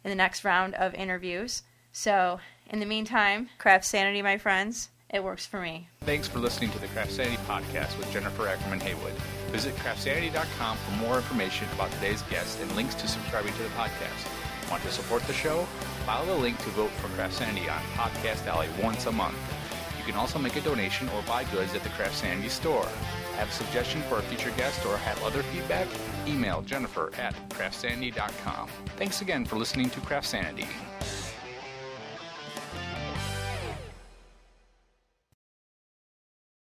in 0.04 0.10
the 0.10 0.16
next 0.16 0.44
round 0.44 0.76
of 0.76 0.94
interviews. 0.94 1.64
So, 1.92 2.40
in 2.70 2.80
the 2.80 2.86
meantime, 2.86 3.50
craft 3.58 3.86
sanity, 3.86 4.22
my 4.22 4.38
friends. 4.38 4.90
It 5.16 5.24
works 5.24 5.46
for 5.46 5.62
me. 5.62 5.88
Thanks 6.02 6.28
for 6.28 6.40
listening 6.40 6.72
to 6.72 6.80
the 6.80 6.88
Craft 6.88 7.14
Sanity 7.14 7.38
podcast 7.48 7.98
with 7.98 8.12
Jennifer 8.12 8.50
Ackerman 8.50 8.82
Haywood. 8.82 9.14
Visit 9.50 9.74
craftsanity.com 9.78 10.76
for 10.76 10.92
more 10.98 11.16
information 11.16 11.70
about 11.74 11.90
today's 11.94 12.22
guest 12.24 12.60
and 12.60 12.70
links 12.76 12.96
to 12.96 13.08
subscribing 13.08 13.54
to 13.54 13.64
the 13.64 13.70
podcast. 13.70 14.70
Want 14.70 14.84
to 14.84 14.92
support 14.92 15.24
the 15.24 15.32
show? 15.32 15.64
Follow 16.06 16.26
the 16.26 16.36
link 16.36 16.58
to 16.58 16.70
vote 16.72 16.90
for 16.92 17.08
Craft 17.16 17.36
Sanity 17.36 17.70
on 17.70 17.80
Podcast 17.94 18.46
Alley 18.48 18.68
once 18.84 19.06
a 19.06 19.12
month. 19.14 19.38
You 19.98 20.04
can 20.04 20.16
also 20.16 20.38
make 20.38 20.58
a 20.58 20.62
donation 20.62 21.08
or 21.08 21.22
buy 21.22 21.46
goods 21.46 21.74
at 21.76 21.84
the 21.84 21.90
Craft 21.92 22.18
Sanity 22.18 22.50
store. 22.50 22.86
Have 23.38 23.48
a 23.48 23.54
suggestion 23.54 24.02
for 24.10 24.18
a 24.18 24.22
future 24.24 24.52
guest 24.58 24.86
or 24.86 24.98
have 24.98 25.24
other 25.24 25.44
feedback? 25.44 25.88
Email 26.28 26.62
Jennifer 26.64 27.14
at 27.18 27.34
craftsanity.com. 27.52 28.68
Thanks 28.98 29.22
again 29.22 29.46
for 29.46 29.56
listening 29.56 29.90
to 29.92 30.02
Craft 30.02 30.28
Sanity. 30.28 30.68